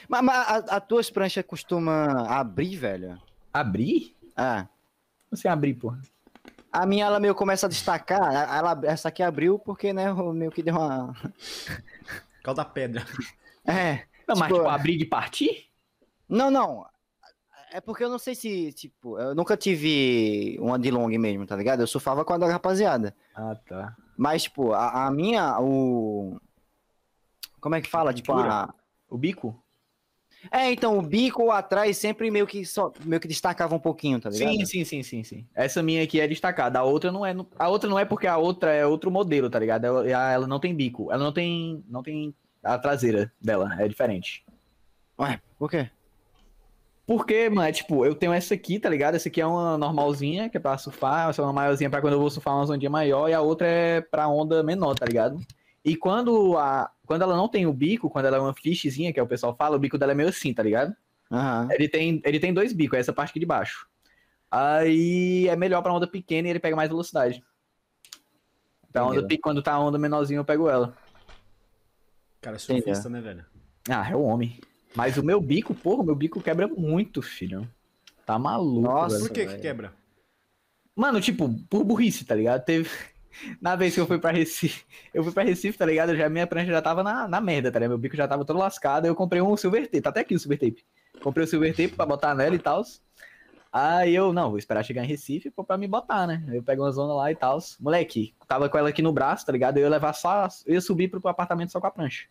Mas, 0.09 0.23
mas 0.23 0.37
a, 0.49 0.77
as 0.77 0.85
tuas 0.87 1.09
pranchas 1.11 1.45
costuma 1.47 2.27
abrir, 2.29 2.77
velho? 2.77 3.21
Abrir? 3.53 4.17
Ah. 4.37 4.67
Você 5.31 5.47
abrir, 5.47 5.75
pô. 5.75 5.95
A 6.73 6.85
minha, 6.87 7.05
ela 7.07 7.21
meio 7.21 7.35
começa 7.35 7.67
a 7.67 7.69
destacar. 7.69 8.21
a- 8.23 8.57
Ela, 8.57 8.81
essa 8.85 9.09
aqui 9.09 9.23
abriu 9.23 9.59
porque, 9.59 9.93
né, 9.93 10.09
eu 10.09 10.33
meio 10.33 10.51
que 10.51 10.63
deu 10.63 10.75
uma. 10.77 11.15
Calda 12.43 12.65
pedra. 12.65 13.05
É. 13.65 14.05
Não, 14.27 14.37
mas, 14.37 14.49
Tipo, 14.49 14.55
tipo, 14.61 14.69
abrir 14.69 14.97
de 14.97 15.05
partir? 15.05 15.67
Não, 16.29 16.51
não. 16.51 16.87
É 17.73 17.81
porque 17.81 18.03
eu 18.03 18.09
não 18.11 18.19
sei 18.19 18.35
se, 18.35 18.73
tipo, 18.73 19.19
eu 19.19 19.35
nunca 19.35 19.57
tive 19.57 20.59
uma 20.61 20.79
de 20.79 20.91
long 20.91 21.09
mesmo, 21.19 21.47
tá 21.47 21.55
ligado? 21.55 21.81
Eu 21.81 21.87
surfava 21.87 22.25
com 22.25 22.33
a 22.33 22.39
da 22.39 22.47
rapaziada. 22.49 23.15
Ah, 23.35 23.57
tá. 23.69 23.97
Mas, 24.17 24.43
tipo, 24.45 24.73
a, 24.73 25.07
a 25.07 25.11
minha, 25.11 25.59
o. 25.61 26.39
Como 27.61 27.75
é 27.75 27.81
que 27.81 27.89
fala? 27.89 28.13
Tipo, 28.13 28.33
a. 28.33 28.75
O 29.09 29.17
bico? 29.17 29.63
É, 30.51 30.73
então, 30.73 30.99
o 30.99 31.03
bico 31.03 31.51
atrás 31.51 31.97
sempre 31.97 32.31
meio 32.31 32.47
que 32.47 32.65
só 32.65 32.93
meio 33.05 33.21
que 33.21 33.29
destacava 33.29 33.75
um 33.75 33.79
pouquinho, 33.79 34.19
tá 34.19 34.31
ligado? 34.31 34.53
Sim, 34.53 34.65
sim, 34.65 34.85
sim, 34.85 35.03
sim, 35.03 35.23
sim. 35.23 35.47
Essa 35.55 35.83
minha 35.83 36.03
aqui 36.03 36.21
é 36.21 36.27
destacada. 36.27 36.79
A 36.79 36.85
outra 36.85 37.13
não 37.13 37.27
é. 37.27 37.35
A 37.59 37.69
outra 37.69 37.91
não 37.91 37.99
é 37.99 38.05
porque 38.05 38.27
a 38.27 38.39
outra 38.39 38.73
é 38.73 38.87
outro 38.87 39.11
modelo, 39.11 39.51
tá 39.51 39.59
ligado? 39.59 39.85
Ela, 39.85 40.09
ela 40.09 40.47
não 40.47 40.59
tem 40.59 40.75
bico. 40.75 41.13
Ela 41.13 41.23
não 41.23 41.33
tem. 41.33 41.85
Não 41.89 42.03
tem 42.03 42.35
a 42.63 42.79
traseira 42.79 43.31
dela. 43.41 43.75
É 43.79 43.87
diferente. 43.87 44.45
Ué, 45.19 45.41
por 45.59 45.71
quê? 45.71 45.91
Porque, 47.11 47.49
mano, 47.49 47.67
é 47.67 47.73
tipo, 47.73 48.07
eu 48.07 48.15
tenho 48.15 48.33
essa 48.33 48.55
aqui, 48.55 48.79
tá 48.79 48.89
ligado? 48.89 49.17
Essa 49.17 49.29
aqui 49.29 49.41
é 49.41 49.45
uma 49.45 49.77
normalzinha, 49.77 50.49
que 50.49 50.57
é 50.57 50.61
pra 50.61 50.79
surfar, 50.79 51.29
essa 51.29 51.43
é 51.43 51.45
uma 51.45 51.53
maiorzinha 51.53 51.91
pra 51.91 52.01
quando 52.01 52.13
eu 52.13 52.21
vou 52.21 52.31
surfar 52.31 52.55
uma 52.55 52.73
ondinha 52.73 52.89
maior, 52.89 53.29
e 53.29 53.35
a 53.35 53.41
outra 53.41 53.67
é 53.67 54.01
pra 54.01 54.29
onda 54.29 54.63
menor, 54.63 54.95
tá 54.95 55.07
ligado? 55.07 55.45
E 55.85 55.97
quando, 55.97 56.57
a, 56.57 56.89
quando 57.05 57.23
ela 57.23 57.37
não 57.37 57.49
tem 57.49 57.67
o 57.67 57.73
bico, 57.73 58.09
quando 58.09 58.27
ela 58.27 58.37
é 58.37 58.41
uma 58.41 58.55
fishzinha, 58.55 59.13
que 59.13 59.19
é 59.19 59.23
o 59.25 59.27
pessoal 59.27 59.57
fala, 59.57 59.75
o 59.75 59.79
bico 59.81 59.99
dela 59.99 60.13
é 60.13 60.15
meio 60.15 60.29
assim, 60.29 60.55
tá 60.55 60.63
ligado? 60.63 60.95
Aham. 61.33 61.67
Ele 61.73 61.89
tem, 61.89 62.23
ele 62.25 62.39
tem 62.39 62.55
dois 62.55 62.73
bicos, 62.73 62.97
é 62.97 63.01
essa 63.01 63.13
parte 63.13 63.31
aqui 63.31 63.41
de 63.41 63.47
baixo. 63.47 63.89
Aí 64.49 65.49
é 65.49 65.57
melhor 65.57 65.83
pra 65.83 65.93
onda 65.93 66.07
pequena 66.07 66.47
e 66.47 66.53
ele 66.53 66.61
pega 66.61 66.77
mais 66.77 66.89
velocidade. 66.89 67.43
Pra 68.93 69.05
onda, 69.05 69.27
quando 69.43 69.65
tá 69.65 69.73
a 69.73 69.81
onda 69.81 69.99
menorzinha, 69.99 70.39
eu 70.39 70.45
pego 70.45 70.69
ela. 70.69 70.97
Cara, 72.41 72.55
é 72.55 72.59
surfista, 72.61 73.09
né, 73.09 73.21
velho? 73.21 73.45
Ah, 73.89 74.09
é 74.09 74.15
o 74.15 74.23
homem. 74.23 74.61
Mas 74.95 75.17
o 75.17 75.23
meu 75.23 75.41
bico, 75.41 75.75
porra, 75.75 76.03
o 76.03 76.07
meu 76.07 76.15
bico 76.15 76.41
quebra 76.41 76.67
muito, 76.67 77.23
filho. 77.23 77.69
Tá 78.27 78.39
maluco, 78.39 78.81
Nossa. 78.83 79.17
velho. 79.17 79.29
Por 79.29 79.35
que 79.35 79.47
que 79.47 79.59
quebra? 79.59 79.93
Mano, 80.95 81.21
tipo, 81.21 81.49
por 81.69 81.85
burrice, 81.85 82.25
tá 82.25 82.35
ligado? 82.35 82.65
Teve. 82.65 82.91
Na 83.61 83.77
vez 83.77 83.95
que 83.95 84.01
eu 84.01 84.07
fui 84.07 84.19
pra 84.19 84.33
Recife, 84.33 84.85
eu 85.15 85.23
fui 85.23 85.33
pra 85.33 85.45
Recife, 85.45 85.79
tá 85.79 85.87
ligado? 85.87 86.17
Já, 86.17 86.29
minha 86.29 86.47
prancha 86.47 86.71
já 86.71 86.83
tava 86.83 87.03
na, 87.03 87.29
na 87.29 87.41
merda, 87.41 87.71
tá 87.71 87.79
ligado? 87.79 87.91
Meu 87.91 87.99
bico 87.99 88.17
já 88.17 88.27
tava 88.27 88.45
todo 88.45 88.59
lascado. 88.59 89.07
Eu 89.07 89.15
comprei 89.15 89.41
um 89.41 89.57
silver 89.57 89.85
tape, 89.87 90.01
tá 90.01 90.11
até 90.11 90.21
aqui 90.21 90.35
o 90.35 90.39
silver 90.39 90.59
tape. 90.59 90.85
Comprei 91.23 91.45
o 91.45 91.49
silver 91.49 91.71
tape 91.71 91.95
pra 91.95 92.05
botar 92.05 92.35
nela 92.35 92.55
e 92.55 92.59
tal. 92.59 92.83
Aí 93.73 94.13
eu, 94.15 94.33
não, 94.33 94.51
vou 94.51 94.59
esperar 94.59 94.85
chegar 94.85 95.05
em 95.05 95.07
Recife 95.07 95.49
pô, 95.49 95.63
pra 95.63 95.79
me 95.79 95.87
botar, 95.87 96.27
né? 96.27 96.45
Eu 96.53 96.63
pego 96.63 96.83
uma 96.83 96.91
zona 96.91 97.15
lá 97.15 97.31
e 97.31 97.37
tal. 97.37 97.59
Moleque, 97.79 98.35
tava 98.49 98.69
com 98.69 98.77
ela 98.77 98.89
aqui 98.89 99.01
no 99.01 99.13
braço, 99.13 99.47
tá 99.47 99.53
ligado? 99.53 99.77
Eu 99.79 99.85
ia 99.85 99.89
levar 99.89 100.13
só. 100.13 100.49
Eu 100.67 100.75
ia 100.75 100.81
subir 100.81 101.09
pro 101.09 101.21
apartamento 101.29 101.71
só 101.71 101.81
com 101.81 101.87
a 101.87 101.91
prancha. 101.91 102.27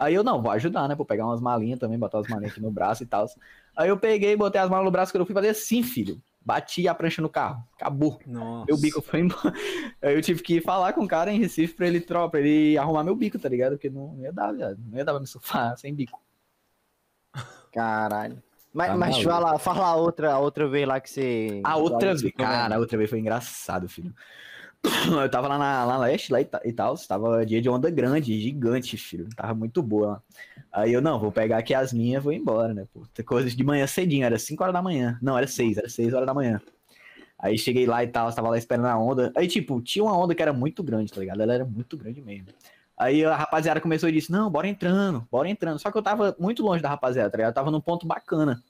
Aí 0.00 0.14
eu, 0.14 0.24
não, 0.24 0.40
vou 0.40 0.50
ajudar, 0.52 0.88
né? 0.88 0.94
Vou 0.94 1.04
pegar 1.04 1.26
umas 1.26 1.42
malinhas 1.42 1.78
também, 1.78 1.98
botar 1.98 2.20
as 2.20 2.26
malinhas 2.26 2.52
aqui 2.52 2.62
no 2.62 2.70
braço 2.70 3.02
e 3.02 3.06
tal. 3.06 3.26
Aí 3.76 3.90
eu 3.90 3.98
peguei, 3.98 4.34
botei 4.34 4.58
as 4.58 4.70
malas 4.70 4.86
no 4.86 4.90
braço, 4.90 5.12
quando 5.12 5.20
eu 5.20 5.26
fui 5.26 5.34
fazer 5.34 5.50
assim, 5.50 5.82
filho. 5.82 6.18
Bati 6.42 6.88
a 6.88 6.94
prancha 6.94 7.20
no 7.20 7.28
carro. 7.28 7.62
Acabou. 7.76 8.18
Nossa. 8.26 8.64
Meu 8.66 8.78
bico 8.78 9.02
foi 9.02 9.20
embora. 9.20 9.52
Aí 10.00 10.14
eu 10.14 10.22
tive 10.22 10.42
que 10.42 10.58
falar 10.62 10.94
com 10.94 11.04
o 11.04 11.08
cara 11.08 11.30
em 11.30 11.38
Recife 11.38 11.74
pra 11.74 11.86
ele, 11.86 12.00
pra 12.00 12.40
ele 12.40 12.78
arrumar 12.78 13.04
meu 13.04 13.14
bico, 13.14 13.38
tá 13.38 13.46
ligado? 13.46 13.72
Porque 13.72 13.90
não 13.90 14.16
ia 14.18 14.32
dar, 14.32 14.52
viado. 14.52 14.78
Não 14.90 14.96
ia 14.96 15.04
dar 15.04 15.12
pra 15.12 15.20
me 15.20 15.26
surfar 15.26 15.76
sem 15.78 15.94
bico. 15.94 16.18
Caralho. 17.70 18.42
Mas, 18.72 18.88
Tá 18.88 18.96
mas 18.96 19.22
fala, 19.22 19.58
fala 19.58 19.86
a 19.86 19.96
outra, 19.96 20.32
a 20.32 20.38
outra 20.38 20.66
vez 20.66 20.88
lá 20.88 20.98
que 20.98 21.10
você. 21.10 21.60
A 21.62 21.76
outra 21.76 22.14
vez, 22.14 22.32
cara, 22.34 22.74
a 22.74 22.78
outra 22.78 22.96
vez 22.96 23.10
foi 23.10 23.18
engraçado, 23.18 23.86
filho. 23.86 24.14
Eu 25.22 25.30
tava 25.30 25.48
lá 25.48 25.58
na, 25.58 25.84
lá 25.84 25.92
na 25.94 26.04
leste, 26.04 26.32
lá 26.32 26.40
e 26.40 26.44
ta- 26.44 26.60
tal, 26.74 26.96
tava 27.06 27.44
dia 27.44 27.60
de 27.60 27.68
onda 27.68 27.90
grande, 27.90 28.40
gigante, 28.40 28.96
filho. 28.96 29.28
Tava 29.34 29.54
muito 29.54 29.82
boa. 29.82 30.22
Aí 30.72 30.92
eu, 30.92 31.02
não, 31.02 31.18
vou 31.18 31.32
pegar 31.32 31.58
aqui 31.58 31.74
as 31.74 31.92
minhas 31.92 32.22
vou 32.22 32.32
embora, 32.32 32.72
né. 32.72 32.86
Tem 33.12 33.24
coisas 33.24 33.54
de 33.56 33.64
manhã 33.64 33.86
cedinho, 33.86 34.24
era 34.24 34.38
5 34.38 34.62
horas 34.62 34.72
da 34.72 34.82
manhã. 34.82 35.18
Não, 35.20 35.36
era 35.36 35.46
6, 35.46 35.76
era 35.78 35.88
6 35.88 36.12
horas 36.14 36.26
da 36.26 36.34
manhã. 36.34 36.60
Aí 37.38 37.58
cheguei 37.58 37.86
lá 37.86 38.04
e 38.04 38.08
tal, 38.08 38.32
tava 38.34 38.50
lá 38.50 38.58
esperando 38.58 38.86
a 38.86 38.98
onda. 38.98 39.32
Aí, 39.36 39.48
tipo, 39.48 39.80
tinha 39.82 40.04
uma 40.04 40.16
onda 40.18 40.34
que 40.34 40.42
era 40.42 40.52
muito 40.52 40.82
grande, 40.82 41.12
tá 41.12 41.20
ligado? 41.20 41.42
Ela 41.42 41.54
era 41.54 41.64
muito 41.64 41.96
grande 41.96 42.20
mesmo. 42.22 42.48
Aí 42.98 43.24
a 43.24 43.36
rapaziada 43.36 43.80
começou 43.80 44.08
e 44.08 44.12
disse, 44.12 44.32
não, 44.32 44.50
bora 44.50 44.68
entrando, 44.68 45.26
bora 45.30 45.48
entrando. 45.48 45.78
Só 45.80 45.90
que 45.90 45.98
eu 45.98 46.02
tava 46.02 46.36
muito 46.38 46.62
longe 46.62 46.82
da 46.82 46.88
rapaziada, 46.90 47.30
tá 47.30 47.38
ligado? 47.38 47.50
Eu 47.52 47.54
tava 47.54 47.70
num 47.70 47.80
ponto 47.80 48.06
bacana. 48.06 48.62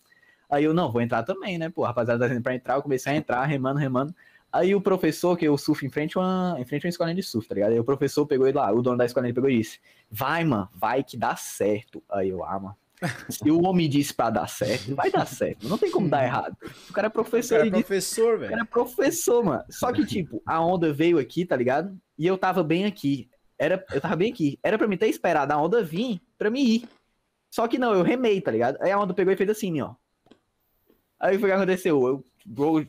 Aí 0.50 0.64
eu, 0.64 0.74
não, 0.74 0.90
vou 0.92 1.00
entrar 1.02 1.22
também, 1.22 1.58
né? 1.58 1.70
Pô, 1.70 1.84
rapaziada 1.84 2.20
tá 2.20 2.26
dizendo 2.28 2.42
pra 2.42 2.54
entrar, 2.54 2.74
eu 2.76 2.82
comecei 2.82 3.12
a 3.12 3.16
entrar, 3.16 3.44
remando, 3.46 3.78
remando. 3.78 4.14
Aí 4.52 4.74
o 4.74 4.80
professor, 4.80 5.36
que 5.36 5.44
eu 5.46 5.56
surfo 5.56 5.86
em 5.86 5.90
frente 5.90 6.18
a 6.18 6.20
uma, 6.20 6.56
em 6.58 6.64
frente 6.64 6.84
a 6.84 6.86
uma 6.86 6.90
escolinha 6.90 7.14
de 7.14 7.22
surf, 7.22 7.48
tá 7.48 7.54
ligado? 7.54 7.72
Aí 7.72 7.78
o 7.80 7.84
professor 7.84 8.26
pegou 8.26 8.46
ele 8.48 8.58
lá, 8.58 8.72
o 8.72 8.82
dono 8.82 8.98
da 8.98 9.04
escolinha 9.04 9.32
pegou 9.32 9.48
e 9.48 9.58
disse, 9.58 9.78
vai, 10.10 10.44
mano, 10.44 10.68
vai 10.74 11.04
que 11.04 11.16
dá 11.16 11.36
certo. 11.36 12.02
Aí 12.10 12.30
eu, 12.30 12.44
ah, 12.44 12.58
mano. 12.58 12.76
Se 13.30 13.50
o 13.50 13.62
homem 13.64 13.88
disse 13.88 14.12
pra 14.12 14.28
dar 14.28 14.46
certo, 14.46 14.94
vai 14.94 15.10
dar 15.10 15.26
certo. 15.26 15.66
Não 15.68 15.78
tem 15.78 15.90
como 15.90 16.08
dar 16.08 16.24
errado. 16.24 16.54
O 16.88 16.92
cara 16.92 17.06
é 17.06 17.08
O 17.08 17.12
professor, 17.12 17.56
cara 17.58 17.68
é 17.68 17.70
professor, 17.70 18.34
o 18.34 18.38
velho. 18.38 18.50
cara 18.50 18.62
é 18.62 18.66
professor, 18.66 19.44
mano. 19.44 19.64
Só 19.70 19.92
que, 19.92 20.04
tipo, 20.04 20.42
a 20.44 20.60
onda 20.60 20.92
veio 20.92 21.18
aqui, 21.18 21.46
tá 21.46 21.56
ligado? 21.56 21.98
E 22.18 22.26
eu 22.26 22.36
tava 22.36 22.62
bem 22.62 22.84
aqui. 22.84 23.30
Era, 23.58 23.82
eu 23.92 24.00
tava 24.00 24.16
bem 24.16 24.32
aqui. 24.32 24.58
Era 24.62 24.76
pra 24.76 24.86
mim 24.86 24.96
ter 24.98 25.08
esperado 25.08 25.52
a 25.52 25.56
onda 25.56 25.82
vir 25.82 26.20
pra 26.36 26.50
mim 26.50 26.62
ir. 26.62 26.88
Só 27.50 27.66
que 27.66 27.78
não, 27.78 27.94
eu 27.94 28.02
remei, 28.02 28.40
tá 28.40 28.50
ligado? 28.50 28.76
Aí 28.82 28.90
a 28.90 28.98
onda 28.98 29.14
pegou 29.14 29.32
e 29.32 29.36
fez 29.36 29.48
assim, 29.48 29.80
ó. 29.80 29.94
Aí 31.18 31.38
foi 31.38 31.48
o 31.48 31.52
que 31.52 31.56
aconteceu. 31.56 32.06
Eu 32.06 32.24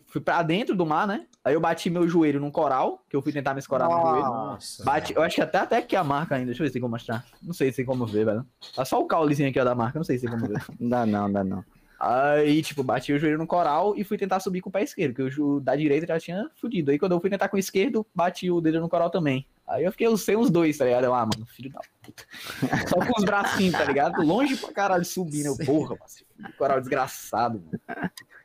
fui 0.07 0.21
pra 0.21 0.43
dentro 0.43 0.75
do 0.75 0.85
mar, 0.85 1.07
né? 1.07 1.25
Aí 1.43 1.55
eu 1.55 1.59
bati 1.59 1.89
meu 1.89 2.07
joelho 2.07 2.39
num 2.39 2.51
coral, 2.51 3.03
que 3.09 3.15
eu 3.15 3.21
fui 3.21 3.31
tentar 3.31 3.53
me 3.53 3.59
escorar 3.59 3.89
no 3.89 3.99
joelho. 3.99 4.25
Nossa. 4.25 4.83
Bate, 4.83 5.13
eu 5.15 5.23
acho 5.23 5.35
que 5.35 5.41
até, 5.41 5.57
até 5.57 5.77
aqui 5.77 5.95
a 5.95 6.03
marca 6.03 6.35
ainda. 6.35 6.47
Deixa 6.47 6.61
eu 6.61 6.65
ver 6.65 6.69
se 6.69 6.73
tem 6.73 6.81
como 6.81 6.91
mostrar. 6.91 7.25
Não 7.41 7.53
sei 7.53 7.71
se 7.71 7.77
tem 7.77 7.85
como 7.85 8.05
ver, 8.05 8.25
velho. 8.25 8.45
Tá 8.75 8.85
só 8.85 8.99
o 8.99 9.07
caulezinho 9.07 9.49
aqui 9.49 9.59
ó, 9.59 9.63
da 9.63 9.73
marca, 9.73 9.97
não 9.97 10.03
sei 10.03 10.19
se 10.19 10.27
tem 10.27 10.37
como 10.37 10.47
ver. 10.47 10.63
Não 10.79 10.89
dá 10.89 11.05
não, 11.05 11.31
dá 11.31 11.43
não. 11.43 11.65
Aí, 11.99 12.61
tipo, 12.61 12.83
bati 12.83 13.13
o 13.13 13.19
joelho 13.19 13.37
no 13.37 13.45
coral 13.47 13.95
e 13.95 14.03
fui 14.03 14.17
tentar 14.17 14.39
subir 14.39 14.61
com 14.61 14.69
o 14.69 14.71
pé 14.71 14.83
esquerdo, 14.83 15.13
que 15.13 15.41
o 15.41 15.59
da 15.59 15.75
direita 15.75 16.07
já 16.07 16.19
tinha 16.19 16.49
fudido. 16.59 16.91
Aí 16.91 16.99
quando 16.99 17.11
eu 17.13 17.21
fui 17.21 17.29
tentar 17.29 17.47
com 17.47 17.57
o 17.57 17.59
esquerdo, 17.59 18.05
bati 18.13 18.49
o 18.49 18.61
dedo 18.61 18.79
no 18.79 18.89
coral 18.89 19.09
também. 19.09 19.45
Aí 19.67 19.83
eu 19.83 19.91
fiquei 19.91 20.17
sem 20.17 20.35
os 20.35 20.49
dois, 20.49 20.77
tá 20.77 20.85
ligado? 20.85 21.05
Eu, 21.05 21.13
ah, 21.13 21.25
mano, 21.25 21.45
filho 21.45 21.71
da 21.71 21.79
puta. 22.01 22.23
Só 22.89 23.05
com 23.05 23.19
os 23.19 23.23
bracinhos, 23.23 23.73
tá 23.73 23.85
ligado? 23.85 24.21
Longe 24.21 24.57
pra 24.57 24.73
caralho 24.73 25.05
subindo. 25.05 25.45
Eu, 25.45 25.57
porra, 25.57 25.95
mano, 26.39 26.53
coral 26.57 26.79
desgraçado, 26.79 27.63
mano. 27.63 27.79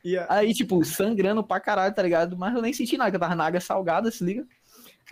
E 0.07 0.17
a- 0.17 0.27
Aí, 0.29 0.55
tipo, 0.55 0.85
sangrando 0.85 1.43
pra 1.43 1.59
caralho, 1.59 1.93
tá 1.93 2.01
ligado? 2.03 2.37
Mas 2.39 2.55
eu 2.55 2.63
nem 2.63 2.73
senti 2.73 2.97
nada, 2.97 3.11
que 3.11 3.17
eu 3.17 3.21
tava 3.21 3.35
na 3.35 3.45
água 3.47 3.59
salgada, 3.61 4.09
se 4.11 4.23
liga. 4.23 4.47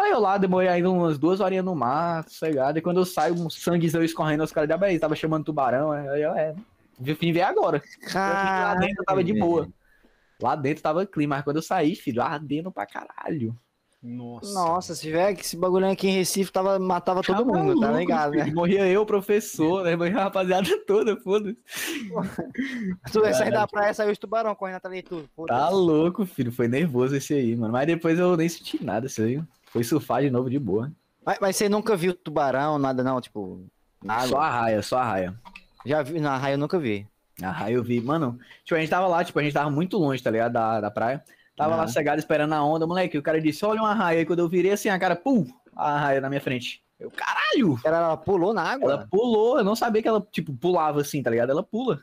Aí 0.00 0.10
eu 0.12 0.20
lá, 0.20 0.38
demorei 0.38 0.68
ainda 0.68 0.88
umas 0.90 1.18
duas 1.18 1.40
horinhas 1.40 1.64
no 1.64 1.74
mar, 1.74 2.22
sossegado. 2.28 2.78
E 2.78 2.82
quando 2.82 2.98
eu 2.98 3.04
saio, 3.04 3.34
um 3.34 3.50
sanguezão 3.50 4.02
escorrendo, 4.04 4.44
os 4.44 4.52
caras 4.52 4.68
de 4.68 4.72
abaí, 4.74 4.98
tava 4.98 5.16
chamando 5.16 5.44
tubarão. 5.44 5.90
Aí 5.90 6.22
eu, 6.22 6.32
é, 6.34 6.54
vi- 6.98 7.14
vim 7.14 7.32
ver 7.32 7.42
agora. 7.42 7.78
Eu 7.78 7.82
fiquei 7.82 8.14
lá 8.14 8.74
dentro 8.76 9.04
tava 9.04 9.24
de 9.24 9.32
boa. 9.38 9.68
Lá 10.40 10.54
dentro 10.56 10.82
tava 10.82 11.06
clima, 11.06 11.36
mas 11.36 11.44
quando 11.44 11.56
eu 11.56 11.62
saí, 11.62 11.94
filho, 11.96 12.22
ardendo 12.22 12.70
pra 12.70 12.86
caralho. 12.86 13.56
Nossa. 14.04 14.52
Nossa, 14.52 14.94
se 14.94 15.00
tiver 15.00 15.34
que 15.34 15.40
esse 15.40 15.56
bagulho 15.56 15.90
aqui 15.90 16.06
em 16.06 16.12
Recife, 16.12 16.52
tava, 16.52 16.78
matava 16.78 17.22
todo 17.22 17.46
mundo, 17.46 17.80
tá 17.80 17.90
ligado, 17.90 18.32
né? 18.32 18.52
Morria 18.52 18.86
eu, 18.86 19.06
professor, 19.06 19.82
né? 19.82 19.96
Morria 19.96 20.18
a 20.18 20.24
rapaziada 20.24 20.68
toda, 20.86 21.16
foda-se. 21.16 21.56
Tu 23.10 23.20
vai 23.22 23.32
sair 23.32 23.50
da 23.50 23.66
praia, 23.66 23.94
saiu 23.94 24.12
os 24.12 24.18
tubarão 24.18 24.54
correndo 24.54 24.76
atrás 24.76 24.94
de 24.94 25.02
tu. 25.02 25.24
foda-se. 25.34 25.58
Tá 25.58 25.70
louco, 25.70 26.26
filho. 26.26 26.52
Foi 26.52 26.68
nervoso 26.68 27.16
esse 27.16 27.32
aí, 27.32 27.56
mano. 27.56 27.72
Mas 27.72 27.86
depois 27.86 28.18
eu 28.18 28.36
nem 28.36 28.46
senti 28.46 28.84
nada, 28.84 29.06
isso 29.06 29.22
aí. 29.22 29.42
Foi 29.72 29.82
surfar 29.82 30.20
de 30.20 30.28
novo 30.28 30.50
de 30.50 30.58
boa. 30.58 30.92
Mas, 31.24 31.38
mas 31.40 31.56
você 31.56 31.66
nunca 31.66 31.96
viu 31.96 32.12
tubarão, 32.14 32.78
nada 32.78 33.02
não, 33.02 33.18
tipo... 33.22 33.64
Nada. 34.02 34.28
Só 34.28 34.38
a 34.38 34.50
raia, 34.50 34.82
só 34.82 34.98
a 34.98 35.04
raia. 35.04 35.34
Já 35.86 36.02
vi, 36.02 36.20
na 36.20 36.36
raia 36.36 36.54
eu 36.54 36.58
nunca 36.58 36.78
vi. 36.78 37.06
A 37.42 37.50
raia 37.50 37.74
eu 37.74 37.82
vi. 37.82 38.02
Mano, 38.02 38.38
tipo, 38.64 38.74
a 38.74 38.80
gente 38.80 38.90
tava 38.90 39.06
lá, 39.06 39.24
tipo, 39.24 39.38
a 39.38 39.42
gente 39.42 39.54
tava 39.54 39.70
muito 39.70 39.96
longe, 39.96 40.22
tá 40.22 40.30
ligado? 40.30 40.52
Da, 40.52 40.80
da 40.82 40.90
praia. 40.90 41.24
Tava 41.56 41.76
lá 41.76 41.82
Aham. 41.82 41.88
cegado 41.88 42.18
esperando 42.18 42.52
a 42.52 42.64
onda, 42.64 42.86
moleque. 42.86 43.16
O 43.16 43.22
cara 43.22 43.40
disse, 43.40 43.64
olha 43.64 43.80
uma 43.80 43.94
raia. 43.94 44.20
Aí 44.20 44.26
quando 44.26 44.40
eu 44.40 44.48
virei 44.48 44.72
assim, 44.72 44.88
a 44.88 44.98
cara, 44.98 45.14
pum, 45.14 45.46
a 45.74 45.98
raia 45.98 46.20
na 46.20 46.28
minha 46.28 46.40
frente. 46.40 46.82
Eu, 46.98 47.10
caralho! 47.10 47.78
Ela, 47.84 47.96
ela 47.98 48.16
pulou 48.16 48.52
na 48.52 48.62
água? 48.62 48.92
Ela 48.92 49.06
pulou, 49.10 49.58
eu 49.58 49.64
não 49.64 49.76
sabia 49.76 50.02
que 50.02 50.08
ela, 50.08 50.20
tipo, 50.32 50.52
pulava 50.54 51.00
assim, 51.00 51.22
tá 51.22 51.30
ligado? 51.30 51.50
Ela 51.50 51.62
pula. 51.62 52.00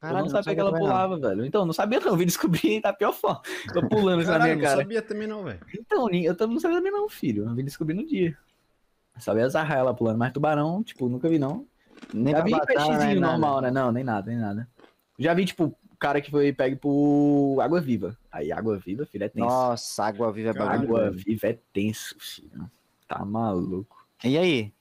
Caralho, 0.00 0.20
eu 0.20 0.22
não 0.24 0.30
sabia 0.30 0.54
que 0.54 0.60
ela 0.60 0.70
também 0.70 0.86
não. 0.86 0.92
pulava, 0.92 1.18
velho. 1.18 1.44
Então, 1.44 1.64
não 1.64 1.72
sabia 1.72 2.00
não, 2.00 2.16
vim 2.16 2.26
descobrir 2.26 2.80
da 2.80 2.92
pior 2.92 3.12
forma. 3.12 3.40
Tô 3.72 3.82
pulando 3.88 4.20
assim 4.20 4.30
na 4.30 4.38
minha 4.38 4.54
não 4.54 4.62
cara. 4.62 4.76
sabia 4.76 5.02
também 5.02 5.26
não, 5.26 5.44
velho. 5.44 5.60
Então, 5.74 6.10
eu 6.10 6.36
também 6.36 6.54
não 6.54 6.60
sabia 6.60 6.76
também 6.76 6.92
não, 6.92 7.08
filho. 7.08 7.48
Eu 7.48 7.54
vim 7.54 7.64
descobrir 7.64 7.94
no 7.94 8.06
dia. 8.06 8.36
Sabia 9.18 9.46
as 9.46 9.54
arraias 9.54 9.84
lá 9.84 9.94
pulando, 9.94 10.18
mas 10.18 10.32
tubarão, 10.32 10.82
tipo, 10.82 11.08
nunca 11.08 11.28
vi 11.28 11.38
não. 11.38 11.66
Nem 12.12 12.34
Já 12.34 12.42
vi 12.42 12.66
peixezinho 12.66 12.98
né, 12.98 13.14
nada. 13.14 13.32
normal, 13.32 13.60
né? 13.60 13.70
Não, 13.70 13.92
nem 13.92 14.04
nada, 14.04 14.30
nem 14.30 14.38
nada. 14.38 14.68
Já 15.18 15.32
vi, 15.32 15.46
tipo, 15.46 15.74
cara 16.04 16.20
que 16.20 16.30
foi 16.30 16.52
pegue 16.52 16.76
por 16.76 17.58
água 17.62 17.80
viva. 17.80 18.16
Aí 18.30 18.52
água 18.52 18.76
viva, 18.78 19.06
filho, 19.06 19.24
é 19.24 19.28
tenso. 19.28 19.46
Nossa, 19.46 20.04
água 20.04 20.30
viva 20.30 20.50
é 20.50 20.52
bagulho. 20.52 20.82
água 20.96 21.10
viva 21.10 21.46
é 21.48 21.58
tenso, 21.72 22.14
filho. 22.18 22.70
Tá 23.08 23.24
maluco. 23.24 24.06
E 24.22 24.36
aí? 24.36 24.72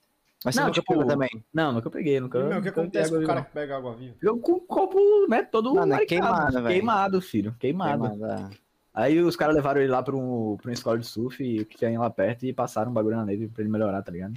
Mas 0.43 0.55
você 0.55 0.59
Não, 0.59 0.67
nunca 0.67 0.81
tipo, 0.81 0.91
pegou 0.93 1.05
também? 1.07 1.29
Não, 1.53 1.71
nunca 1.71 1.89
peguei, 1.89 2.19
nunca. 2.19 2.43
Meu, 2.43 2.59
o 2.59 2.61
que 2.61 2.67
acontece 2.67 3.09
com 3.09 3.19
o 3.19 3.25
cara 3.25 3.41
que 3.43 3.51
pega 3.53 3.77
água 3.77 3.95
viva? 3.95 4.15
não. 4.21 4.31
Eu 4.33 4.37
com 4.37 4.51
o 4.53 4.59
copo, 4.59 4.99
né, 5.29 5.41
todo 5.43 5.73
Mano, 5.73 5.85
é 5.93 5.95
marcado, 5.95 6.07
queimado, 6.07 6.51
velho. 6.53 6.67
Queimado, 6.67 7.21
filho, 7.21 7.55
queimado. 7.57 8.09
Queimada. 8.09 8.49
Aí 8.93 9.19
os 9.21 9.35
caras 9.37 9.55
levaram 9.55 9.79
ele 9.81 9.89
lá 9.89 10.03
pra 10.03 10.15
um, 10.15 10.57
pra 10.61 10.69
uma 10.69 10.73
escola 10.73 10.99
de 10.99 11.07
surf 11.07 11.37
que 11.65 11.77
tinha 11.77 11.97
lá 11.99 12.09
perto 12.09 12.45
e 12.45 12.51
passaram 12.53 12.91
um 12.91 12.93
bagulho 12.93 13.15
na 13.15 13.25
neve 13.25 13.47
pra 13.47 13.63
ele 13.63 13.71
melhorar, 13.71 14.01
tá 14.03 14.11
ligado? 14.11 14.33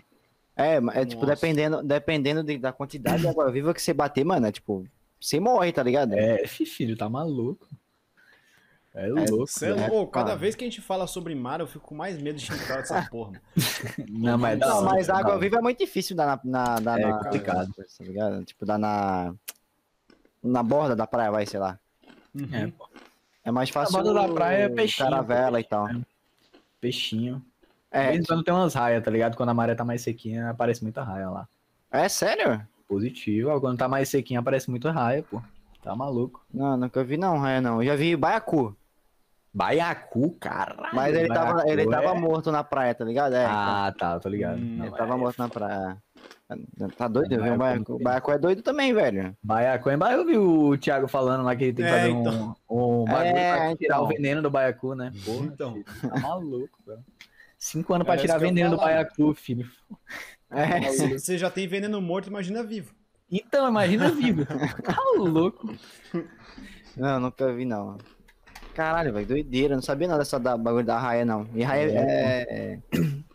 É, 0.54 0.78
mas 0.80 0.96
é 0.96 1.04
tipo, 1.04 1.22
Nossa. 1.26 1.34
dependendo, 1.34 1.82
dependendo 1.82 2.42
de- 2.44 2.56
da 2.58 2.72
quantidade 2.72 3.20
de 3.22 3.28
água 3.28 3.50
viva 3.50 3.74
que 3.74 3.82
você 3.82 3.92
bater, 3.92 4.24
mano, 4.24 4.46
é 4.46 4.52
tipo, 4.52 4.86
você 5.20 5.40
morre, 5.40 5.72
tá 5.72 5.82
ligado? 5.82 6.12
É, 6.14 6.46
fi- 6.46 6.66
filho, 6.66 6.96
tá 6.96 7.08
maluco. 7.08 7.66
É 8.94 9.06
louco. 9.08 9.46
Cê 9.46 9.66
é 9.66 9.88
louco. 9.88 10.10
Cada 10.12 10.28
cara. 10.28 10.38
vez 10.38 10.54
que 10.54 10.64
a 10.64 10.66
gente 10.66 10.80
fala 10.80 11.06
sobre 11.06 11.34
mar, 11.34 11.60
eu 11.60 11.66
fico 11.66 11.86
com 11.86 11.94
mais 11.94 12.20
medo 12.20 12.38
de 12.38 12.46
entrar 12.52 12.76
dessa 12.78 13.02
porra. 13.10 13.32
mano. 13.32 13.42
Não, 14.08 14.38
mas 14.38 14.58
é 14.60 14.64
Não, 14.66 14.82
mas 14.84 15.08
é 15.08 15.12
água 15.12 15.32
hora. 15.32 15.40
viva 15.40 15.58
é 15.58 15.60
muito 15.60 15.78
difícil 15.78 16.16
dar 16.16 16.26
na. 16.26 16.40
na, 16.44 16.80
dar 16.80 16.98
É 17.00 17.06
na- 17.06 17.18
complicado. 17.18 17.72
Tá 17.74 18.04
ligado? 18.04 18.44
Tipo, 18.44 18.64
dar 18.64 18.78
na. 18.78 19.34
Na 20.42 20.62
borda 20.62 20.94
da 20.96 21.06
praia, 21.06 21.30
vai, 21.30 21.44
sei 21.44 21.60
lá. 21.60 21.78
É, 22.52 22.72
É 23.44 23.50
mais 23.50 23.68
fácil. 23.68 23.92
borda 23.92 24.14
da 24.14 24.28
praia 24.32 24.64
é 24.64 24.68
peixinho, 24.68 25.10
Caravela 25.10 25.60
e 25.60 25.64
tal. 25.64 25.88
peixinho. 26.80 27.36
De 27.92 27.98
É, 28.02 28.08
vez 28.12 28.20
em 28.20 28.24
quando 28.24 28.44
tem 28.44 28.54
umas 28.54 28.74
raias, 28.74 29.02
tá 29.04 29.10
ligado? 29.10 29.36
Quando 29.36 29.48
a 29.50 29.54
maré 29.54 29.74
tá 29.74 29.84
mais 29.84 30.02
sequinha, 30.02 30.50
aparece 30.50 30.82
muita 30.82 31.02
raia 31.02 31.28
lá. 31.30 31.48
é 31.90 32.08
sério? 32.08 32.66
Positivo. 32.88 33.50
Ó, 33.50 33.60
Quando 33.60 33.78
tá 33.78 33.88
mais 33.88 34.08
sequinha, 34.08 34.40
aparece 34.40 34.70
muita 34.70 34.90
raia, 34.92 35.22
pô. 35.28 35.42
Tá 35.82 35.94
maluco. 35.94 36.44
Não, 36.52 36.76
nunca 36.76 37.02
vi 37.04 37.16
não, 37.16 37.38
raia 37.38 37.60
não. 37.60 37.82
Eu 37.82 37.86
já 37.88 37.96
vi 37.96 38.16
baiacu. 38.16 38.76
Baiacu, 39.54 40.32
caralho. 40.38 40.94
Mas 40.94 41.16
ele 41.16 41.28
tava, 41.28 41.54
baiacu 41.54 41.70
ele 41.70 41.86
tava 41.88 42.08
é- 42.10 42.14
morto 42.20 42.52
na 42.52 42.62
praia, 42.62 42.94
tá 42.94 43.04
ligado? 43.04 43.34
É. 43.34 43.46
Ah, 43.46 43.94
tá, 43.96 44.20
tô 44.20 44.28
ligado. 44.28 44.58
Hum, 44.58 44.76
Não, 44.76 44.86
ele 44.86 44.96
tava 44.96 45.14
é- 45.14 45.16
morto 45.16 45.38
na 45.38 45.48
praia. 45.48 45.96
Tá 46.96 47.08
doido? 47.08 47.32
Eu 47.32 47.42
vi 47.42 47.50
um 47.50 47.56
Baiacu 47.58 47.98
baiacu. 47.98 48.30
O 48.30 48.34
é 48.34 48.38
doido 48.38 48.62
também, 48.62 48.92
velho. 48.92 49.36
Baiacu, 49.42 49.90
é 49.90 49.96
eu 50.14 50.24
vi 50.26 50.36
o 50.38 50.76
Thiago 50.78 51.08
falando 51.08 51.42
lá 51.42 51.56
que 51.56 51.64
ele 51.64 51.72
tem 51.72 51.84
que 51.84 51.90
É, 51.90 51.94
fazer 52.00 52.12
um, 52.12 52.20
então. 52.20 52.56
um 52.70 53.04
bagulho 53.04 53.36
É, 53.36 53.56
pra 53.56 53.76
tirar 53.76 53.94
então. 53.96 54.04
o 54.04 54.08
veneno 54.08 54.42
do 54.42 54.50
baiacu, 54.50 54.94
né? 54.94 55.10
Porra, 55.24 55.46
Então. 55.46 55.72
filho, 55.72 55.84
tá 56.10 56.20
maluco, 56.20 56.78
velho. 56.86 57.04
Cinco 57.58 57.94
anos 57.94 58.06
pra 58.06 58.16
tirar 58.16 58.38
veneno 58.38 58.70
do 58.70 58.76
baiacu, 58.76 59.34
filho. 59.34 59.66
É. 60.50 60.90
Se 60.92 61.08
você 61.18 61.38
já 61.38 61.50
tem 61.50 61.66
veneno 61.66 62.00
morto, 62.00 62.28
imagina 62.28 62.62
vivo. 62.62 62.94
Então, 63.30 63.68
imagina 63.68 64.10
vivo. 64.10 64.46
Tá 64.82 64.96
louco. 65.16 65.74
Não, 66.96 67.20
nunca 67.20 67.52
vi 67.52 67.64
não. 67.64 67.98
Caralho, 68.74 69.12
velho, 69.12 69.26
doideira. 69.26 69.74
Não 69.74 69.82
sabia 69.82 70.06
nada 70.06 70.20
dessa 70.20 70.38
da, 70.38 70.56
bagulho 70.56 70.84
da 70.84 70.98
raia, 70.98 71.24
não. 71.24 71.48
E 71.54 71.62
raia 71.62 71.90
é, 71.90 72.46
é, 72.48 72.80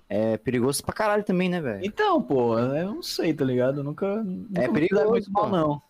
é 0.08 0.38
perigoso 0.38 0.84
pra 0.84 0.94
caralho 0.94 1.24
também, 1.24 1.50
né, 1.50 1.60
velho? 1.60 1.84
Então, 1.84 2.22
pô, 2.22 2.58
eu 2.58 2.94
não 2.94 3.04
sei, 3.04 3.34
tá 3.34 3.44
ligado? 3.44 3.80
Eu 3.80 3.84
nunca. 3.84 4.24
nunca 4.24 4.62
É 4.62 4.68
perigoso, 4.70 5.10
muito 5.10 5.32
mal, 5.32 5.50
não. 5.50 5.82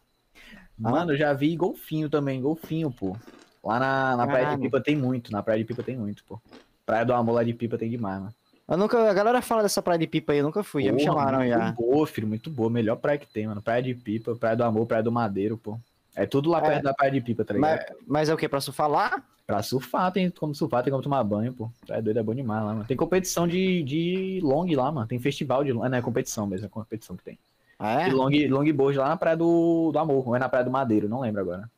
Ah. 0.84 0.92
Mano, 0.92 1.12
eu 1.12 1.18
já 1.18 1.34
vi 1.34 1.56
golfinho 1.56 2.10
também, 2.10 2.42
golfinho, 2.42 2.92
pô. 2.92 3.16
Lá 3.64 3.80
na, 3.80 4.18
na 4.18 4.28
Praia 4.28 4.56
de. 4.56 4.62
Pipa 4.64 4.82
tem 4.82 4.96
muito, 4.96 5.32
na 5.32 5.44
Praia 5.44 5.60
de 5.60 5.66
Pipa 5.66 5.84
tem 5.84 5.96
muito, 5.96 6.24
pô. 6.24 6.42
Praia 6.86 7.06
do 7.06 7.14
Amor 7.14 7.36
lá 7.36 7.44
de 7.44 7.54
Pipa 7.54 7.78
tem 7.78 7.90
demais, 7.90 8.20
mano. 8.20 8.34
Eu 8.72 8.78
nunca, 8.78 9.10
a 9.10 9.14
galera 9.14 9.42
fala 9.42 9.62
dessa 9.64 9.82
praia 9.82 10.00
de 10.00 10.08
pipa 10.08 10.32
aí, 10.32 10.40
eu 10.40 10.46
nunca 10.46 10.64
fui, 10.64 10.84
já 10.84 10.94
me 10.94 11.04
chamaram 11.04 11.40
muito 11.40 11.50
já. 11.52 11.72
boa, 11.74 12.08
filho, 12.08 12.26
muito 12.26 12.50
boa. 12.50 12.70
Melhor 12.70 12.96
praia 12.96 13.18
que 13.20 13.28
tem, 13.28 13.46
mano. 13.46 13.62
Praia 13.62 13.84
de 13.84 13.94
Pipa, 13.94 14.34
Praia 14.34 14.56
do 14.56 14.64
Amor, 14.64 14.86
Praia 14.86 15.04
do 15.04 15.12
Madeiro, 15.12 15.58
pô. 15.58 15.78
É 16.16 16.26
tudo 16.26 16.50
lá 16.50 16.60
É. 16.60 16.62
perto 16.62 16.84
da 16.84 16.94
Praia 16.94 17.12
de 17.12 17.20
Pipa, 17.20 17.44
tá 17.44 17.54
ligado? 17.54 17.80
Mas, 17.80 17.98
mas 18.08 18.30
é 18.30 18.34
o 18.34 18.38
que, 18.38 18.48
pra 18.48 18.62
surfar 18.62 18.88
lá? 18.90 19.22
Pra 19.46 19.62
surfar, 19.62 20.10
tem 20.14 20.30
como 20.30 20.56
surfar, 20.56 20.84
tem 20.84 20.92
como 20.92 21.04
tomar 21.04 21.22
banho, 21.26 21.52
pô. 21.54 21.70
Praia 21.86 22.02
doida 22.02 22.22
é 22.22 22.24
bom 22.24 22.34
demais 22.34 22.64
lá, 22.64 22.74
mano. 22.74 22.86
Tem 22.86 22.96
competição 22.96 23.46
de, 23.46 23.84
de 23.84 24.40
long 24.42 24.66
lá, 24.74 24.90
mano. 24.90 25.06
Tem 25.06 25.20
festival 25.20 25.66
de 25.66 25.74
long. 25.74 25.90
Não, 25.90 25.98
é 25.98 26.02
competição 26.02 26.48
mesmo, 26.48 26.66
é 26.68 26.70
competição 26.70 27.18
que 27.18 27.24
tem. 27.26 27.38
Ah, 27.78 28.04
é? 28.04 28.06
De 28.06 28.12
long, 28.16 28.30
longboard 28.50 28.98
lá 28.98 29.10
na 29.10 29.18
Praia 29.18 29.36
do, 29.36 29.92
do 29.92 30.00
Amor, 30.00 30.26
ou 30.30 30.34
é 30.36 30.40
na 30.40 30.48
Praia 30.48 30.64
do 30.64 30.72
Madeiro, 30.72 31.10
não 31.10 31.20
lembro 31.20 31.42
agora. 31.42 31.70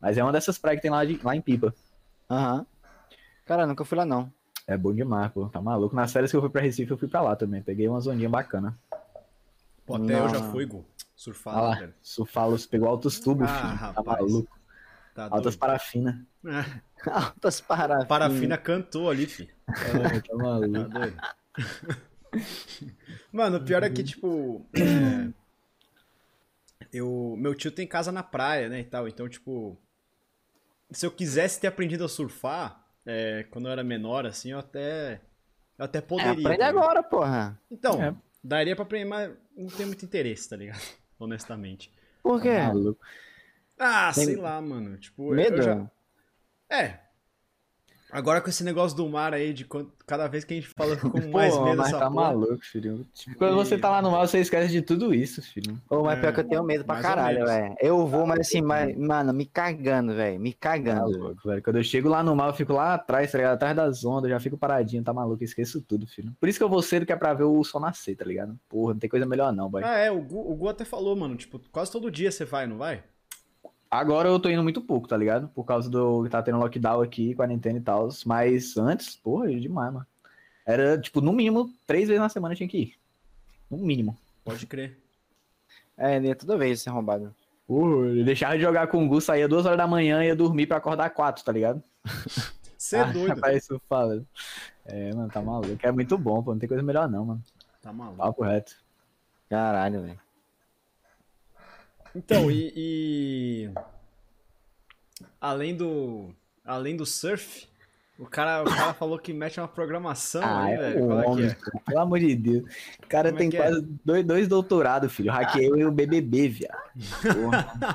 Mas 0.00 0.18
é 0.18 0.22
uma 0.24 0.32
dessas 0.32 0.58
praias 0.58 0.78
que 0.78 0.82
tem 0.82 0.90
lá, 0.90 1.04
de- 1.04 1.20
lá 1.22 1.36
em 1.36 1.40
Pipa. 1.40 1.72
Aham. 2.28 2.66
Cara, 3.44 3.66
nunca 3.68 3.84
fui 3.84 3.96
lá 3.96 4.04
não. 4.04 4.32
É 4.68 4.76
bom 4.76 4.92
demais, 4.94 5.32
pô. 5.32 5.48
Tá 5.48 5.60
maluco. 5.62 5.96
Nas 5.96 6.12
férias 6.12 6.30
que 6.30 6.36
eu 6.36 6.40
fui 6.42 6.50
pra 6.50 6.60
Recife, 6.60 6.90
eu 6.90 6.98
fui 6.98 7.08
pra 7.08 7.22
lá 7.22 7.34
também. 7.34 7.62
Peguei 7.62 7.88
uma 7.88 7.98
zoninha 8.00 8.28
bacana. 8.28 8.78
Pô, 9.86 9.96
até 9.96 10.20
eu 10.20 10.28
já 10.28 10.42
fui, 10.50 10.66
Gu. 10.66 10.84
Surfar 11.16 11.54
lá, 11.56 11.60
lá, 11.70 11.74
velho. 11.76 11.94
surfalos, 12.02 12.66
pegou 12.66 12.86
altos 12.88 13.18
tubos, 13.18 13.48
Ah, 13.48 13.54
filho. 13.54 13.68
Tá 13.70 13.74
rapaz. 13.86 14.18
maluco. 14.20 14.58
Tá 15.14 15.24
Altas 15.24 15.42
doido. 15.42 15.58
parafinas. 15.58 16.14
Altas 17.10 17.60
parafinas. 17.60 18.06
Parafina 18.06 18.56
cantou 18.58 19.10
ali, 19.10 19.26
fi. 19.26 19.48
É, 19.68 20.20
tá 20.20 20.28
Tá 20.28 20.36
maluco. 20.36 20.68
doido. 20.90 21.16
Mano, 23.32 23.56
o 23.56 23.64
pior 23.64 23.82
é 23.82 23.90
que, 23.90 24.04
tipo. 24.04 24.64
é, 24.74 25.32
eu, 26.92 27.34
meu 27.38 27.54
tio 27.54 27.72
tem 27.72 27.86
casa 27.86 28.12
na 28.12 28.22
praia, 28.22 28.68
né? 28.68 28.80
E 28.80 28.84
tal. 28.84 29.08
Então, 29.08 29.28
tipo. 29.28 29.76
Se 30.90 31.04
eu 31.04 31.10
quisesse 31.10 31.60
ter 31.60 31.66
aprendido 31.66 32.04
a 32.04 32.08
surfar, 32.08 32.82
é, 33.08 33.44
quando 33.50 33.66
eu 33.66 33.72
era 33.72 33.82
menor, 33.82 34.26
assim, 34.26 34.52
eu 34.52 34.58
até. 34.58 35.20
Eu 35.78 35.84
até 35.84 35.98
É, 35.98 36.02
poderia. 36.02 36.32
aprende 36.32 36.58
tá 36.58 36.68
agora, 36.68 37.02
porra. 37.02 37.60
Então, 37.70 38.02
É. 38.02 38.14
daria 38.44 38.76
pra 38.76 38.84
aprender, 38.84 39.06
mas 39.06 39.30
não 39.56 39.68
tem 39.68 39.86
muito 39.86 40.04
interesse, 40.04 40.48
tá 40.48 40.56
ligado? 40.56 40.78
Honestamente. 41.18 41.90
Por 42.22 42.40
quê? 42.42 42.50
Tá. 43.76 44.08
Ah, 44.08 44.12
Tem- 44.14 44.24
sei 44.24 44.36
lá, 44.36 44.60
mano. 44.60 44.96
Tipo, 44.98 45.32
eu- 45.32 45.36
Medo? 45.36 45.56
eu 45.56 45.62
já. 45.62 45.90
É. 46.70 47.00
Agora 48.10 48.40
com 48.40 48.48
esse 48.48 48.64
negócio 48.64 48.96
do 48.96 49.06
mar 49.08 49.34
aí, 49.34 49.52
de 49.52 49.64
quant- 49.64 49.88
cada 50.06 50.26
vez 50.26 50.42
que 50.44 50.54
a 50.54 50.56
gente 50.56 50.68
fala, 50.68 50.92
eu 50.92 50.96
fico 50.98 51.10
com 51.28 51.30
mais 51.30 51.54
Pô, 51.54 51.64
medo 51.64 51.76
mas 51.76 51.86
dessa 51.88 51.98
tá 51.98 52.10
porra. 52.10 52.24
maluco, 52.32 52.58
filho. 52.64 53.06
Tipo, 53.12 53.36
quando 53.36 53.56
você 53.56 53.76
tá 53.78 53.90
lá 53.90 54.00
no 54.00 54.10
mar, 54.10 54.26
você 54.26 54.38
esquece 54.38 54.72
de 54.72 54.80
tudo 54.80 55.12
isso, 55.12 55.42
filho. 55.42 55.78
Ô, 55.90 56.02
mas 56.02 56.18
É, 56.18 56.20
pior 56.22 56.32
que 56.32 56.40
eu 56.40 56.48
tenho 56.48 56.64
medo 56.64 56.84
pra 56.84 57.00
caralho, 57.02 57.44
velho. 57.44 57.74
Eu 57.80 58.06
vou, 58.06 58.26
mas 58.26 58.40
assim, 58.40 58.62
mas, 58.62 58.96
mano, 58.96 59.32
me 59.34 59.44
cagando, 59.44 60.14
velho. 60.14 60.40
Me 60.40 60.52
Tá 60.54 60.70
cagando. 60.70 61.18
louco, 61.18 61.46
velho. 61.48 61.62
Quando 61.62 61.76
eu 61.76 61.84
chego 61.84 62.08
lá 62.08 62.22
no 62.22 62.34
mar, 62.34 62.48
eu 62.48 62.54
fico 62.54 62.72
lá 62.72 62.94
atrás, 62.94 63.30
tá 63.30 63.38
ligado? 63.38 63.54
Atrás 63.54 63.76
das 63.76 64.04
ondas, 64.04 64.30
já 64.30 64.40
fico 64.40 64.56
paradinho, 64.56 65.04
tá 65.04 65.12
maluco, 65.12 65.44
esqueço 65.44 65.80
tudo, 65.82 66.06
filho. 66.06 66.32
Por 66.40 66.48
isso 66.48 66.58
que 66.58 66.64
eu 66.64 66.68
vou 66.68 66.80
cedo 66.82 67.04
que 67.04 67.12
é 67.12 67.16
pra 67.16 67.34
ver 67.34 67.44
o 67.44 67.62
sol 67.62 67.80
nascer, 67.80 68.16
tá 68.16 68.24
ligado? 68.24 68.58
Porra, 68.68 68.94
não 68.94 69.00
tem 69.00 69.10
coisa 69.10 69.26
melhor 69.26 69.52
não, 69.52 69.68
boy. 69.70 69.82
Ah, 69.84 69.98
é, 69.98 70.10
o 70.10 70.20
Gu, 70.22 70.50
o 70.50 70.54
Gu 70.56 70.68
até 70.68 70.84
falou, 70.84 71.14
mano, 71.14 71.36
tipo, 71.36 71.60
quase 71.70 71.92
todo 71.92 72.10
dia 72.10 72.30
você 72.32 72.44
vai, 72.46 72.66
não 72.66 72.78
vai? 72.78 73.02
Agora 73.90 74.28
eu 74.28 74.38
tô 74.38 74.50
indo 74.50 74.62
muito 74.62 74.82
pouco, 74.82 75.08
tá 75.08 75.16
ligado? 75.16 75.48
Por 75.48 75.64
causa 75.64 75.88
do 75.88 76.22
que 76.24 76.30
tá 76.30 76.42
tendo 76.42 76.58
lockdown 76.58 77.00
aqui, 77.00 77.34
quarentena 77.34 77.78
e 77.78 77.82
tal. 77.82 78.08
Mas 78.26 78.76
antes, 78.76 79.16
porra, 79.16 79.48
demais, 79.48 79.92
mano. 79.92 80.06
Era, 80.66 81.00
tipo, 81.00 81.22
no 81.22 81.32
mínimo, 81.32 81.72
três 81.86 82.08
vezes 82.08 82.20
na 82.20 82.28
semana 82.28 82.52
eu 82.52 82.56
tinha 82.56 82.68
que 82.68 82.78
ir. 82.78 82.94
No 83.70 83.78
mínimo. 83.78 84.16
Pode 84.44 84.66
crer. 84.66 84.98
É, 85.96 86.20
ia 86.20 86.36
toda 86.36 86.58
vez 86.58 86.82
ser 86.82 86.90
arrombado. 86.90 87.34
Uh, 87.66 88.16
eu 88.16 88.24
deixava 88.24 88.56
de 88.56 88.62
jogar 88.62 88.86
com 88.88 89.04
o 89.04 89.08
Gus, 89.08 89.24
saía 89.24 89.48
duas 89.48 89.66
horas 89.66 89.78
da 89.78 89.86
manhã 89.86 90.22
e 90.22 90.28
ia 90.28 90.36
dormir 90.36 90.66
pra 90.66 90.76
acordar 90.76 91.10
quatro, 91.10 91.44
tá 91.44 91.52
ligado? 91.52 91.82
Você 92.76 92.96
é 92.96 93.04
doido. 93.04 93.34
Rapaz, 93.34 93.64
isso 93.64 93.80
fala. 93.88 94.22
É, 94.86 95.12
mano, 95.14 95.28
tá 95.30 95.42
maluco. 95.42 95.78
É 95.82 95.90
muito 95.90 96.16
bom, 96.16 96.42
pô. 96.42 96.52
Não 96.52 96.58
tem 96.58 96.68
coisa 96.68 96.82
melhor 96.82 97.08
não, 97.08 97.24
mano. 97.24 97.42
Tá 97.82 97.92
maluco. 97.92 98.18
Papo 98.18 98.44
reto. 98.44 98.76
Caralho, 99.50 100.02
velho. 100.02 100.20
Então, 102.18 102.50
e, 102.50 102.72
e- 102.76 103.70
Além 105.40 105.76
do. 105.76 106.34
Além 106.64 106.96
do 106.96 107.06
surf, 107.06 107.66
o 108.18 108.26
cara, 108.26 108.62
o 108.62 108.64
cara 108.66 108.92
falou 108.92 109.18
que 109.18 109.32
mete 109.32 109.58
uma 109.60 109.68
programação 109.68 110.42
Ah, 110.44 110.64
aí, 110.64 110.74
é 110.74 110.76
velho. 110.76 111.04
um 111.06 111.22
é 111.22 111.26
homem, 111.26 111.46
é? 111.46 111.56
Pelo 111.86 112.00
amor 112.00 112.18
de 112.18 112.34
Deus. 112.34 112.64
O 113.02 113.06
cara 113.06 113.30
Como 113.30 113.42
é 113.42 113.48
tem 113.48 113.58
é? 113.58 113.62
quase 113.62 113.82
dois, 114.04 114.24
dois 114.26 114.48
doutorados, 114.48 115.12
filho. 115.12 115.30
Hackeei 115.32 115.84
o 115.84 115.92
BBB, 115.92 116.48
viado. 116.48 116.76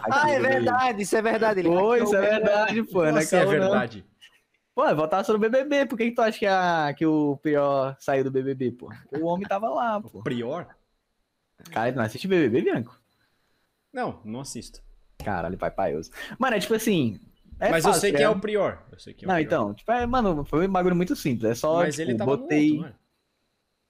Ah, 0.10 0.32
é 0.32 0.40
o 0.40 0.42
verdade, 0.42 1.02
isso 1.04 1.16
é 1.18 1.22
verdade. 1.22 1.60
Ele 1.60 1.70
Pô, 1.70 1.96
isso 1.96 2.16
é 2.16 2.20
o 2.20 2.22
BBB. 2.22 2.40
verdade, 2.40 2.84
pô. 2.84 3.04
Não 3.04 3.08
é 3.10 3.20
assim 3.20 3.36
é 3.36 3.40
caô, 3.42 3.52
não. 3.52 3.60
verdade? 3.60 4.06
Pô, 4.74 4.86
é 4.86 4.96
votar 4.96 5.24
sobre 5.26 5.46
o 5.46 5.52
BBB. 5.52 5.86
Por 5.86 5.98
que, 5.98 6.06
que 6.06 6.16
tu 6.16 6.22
acha 6.22 6.40
que, 6.40 6.48
a, 6.48 6.94
que 6.98 7.06
o 7.06 7.38
pior 7.38 7.96
saiu 8.00 8.24
do 8.24 8.32
BBB, 8.32 8.72
pô? 8.72 8.90
O 9.12 9.26
homem 9.26 9.46
tava 9.48 9.70
lá, 9.70 10.02
pô. 10.02 10.24
Prior? 10.24 10.66
Cara, 11.70 11.92
não 11.92 12.02
assiste 12.04 12.28
BBB, 12.28 12.62
Bianco? 12.62 13.03
Não, 13.94 14.20
não 14.26 14.40
assisto. 14.42 14.82
Caralho, 15.24 15.58
pai 15.58 15.72
paioso. 15.72 16.12
Mano, 16.40 16.56
é 16.56 16.60
tipo 16.60 16.74
assim. 16.74 17.20
É 17.60 17.70
Mas 17.70 17.84
fácil, 17.84 17.98
eu 17.98 18.02
sei 18.02 18.12
tá 18.12 18.18
quem 18.18 18.26
é 18.26 18.30
o 18.30 18.40
Prior. 18.40 18.84
Eu 18.92 19.00
sei 19.00 19.14
quem 19.14 19.26
é 19.26 19.28
o 19.28 19.30
Não, 19.30 19.36
Prior. 19.36 19.46
então, 19.46 19.74
tipo, 19.74 19.92
é, 19.92 20.06
mano, 20.06 20.44
foi 20.46 20.68
um 20.68 20.72
bagulho 20.72 20.96
muito 20.96 21.16
simples. 21.16 21.52
É 21.52 21.56
só, 21.56 21.78
Mas 21.78 21.96
tipo, 21.96 22.10
ele 22.10 22.18
tava 22.18 22.36
botei. 22.38 22.72
no 22.72 22.76
outro, 22.78 22.82
não 22.82 22.90
é? 22.90 22.94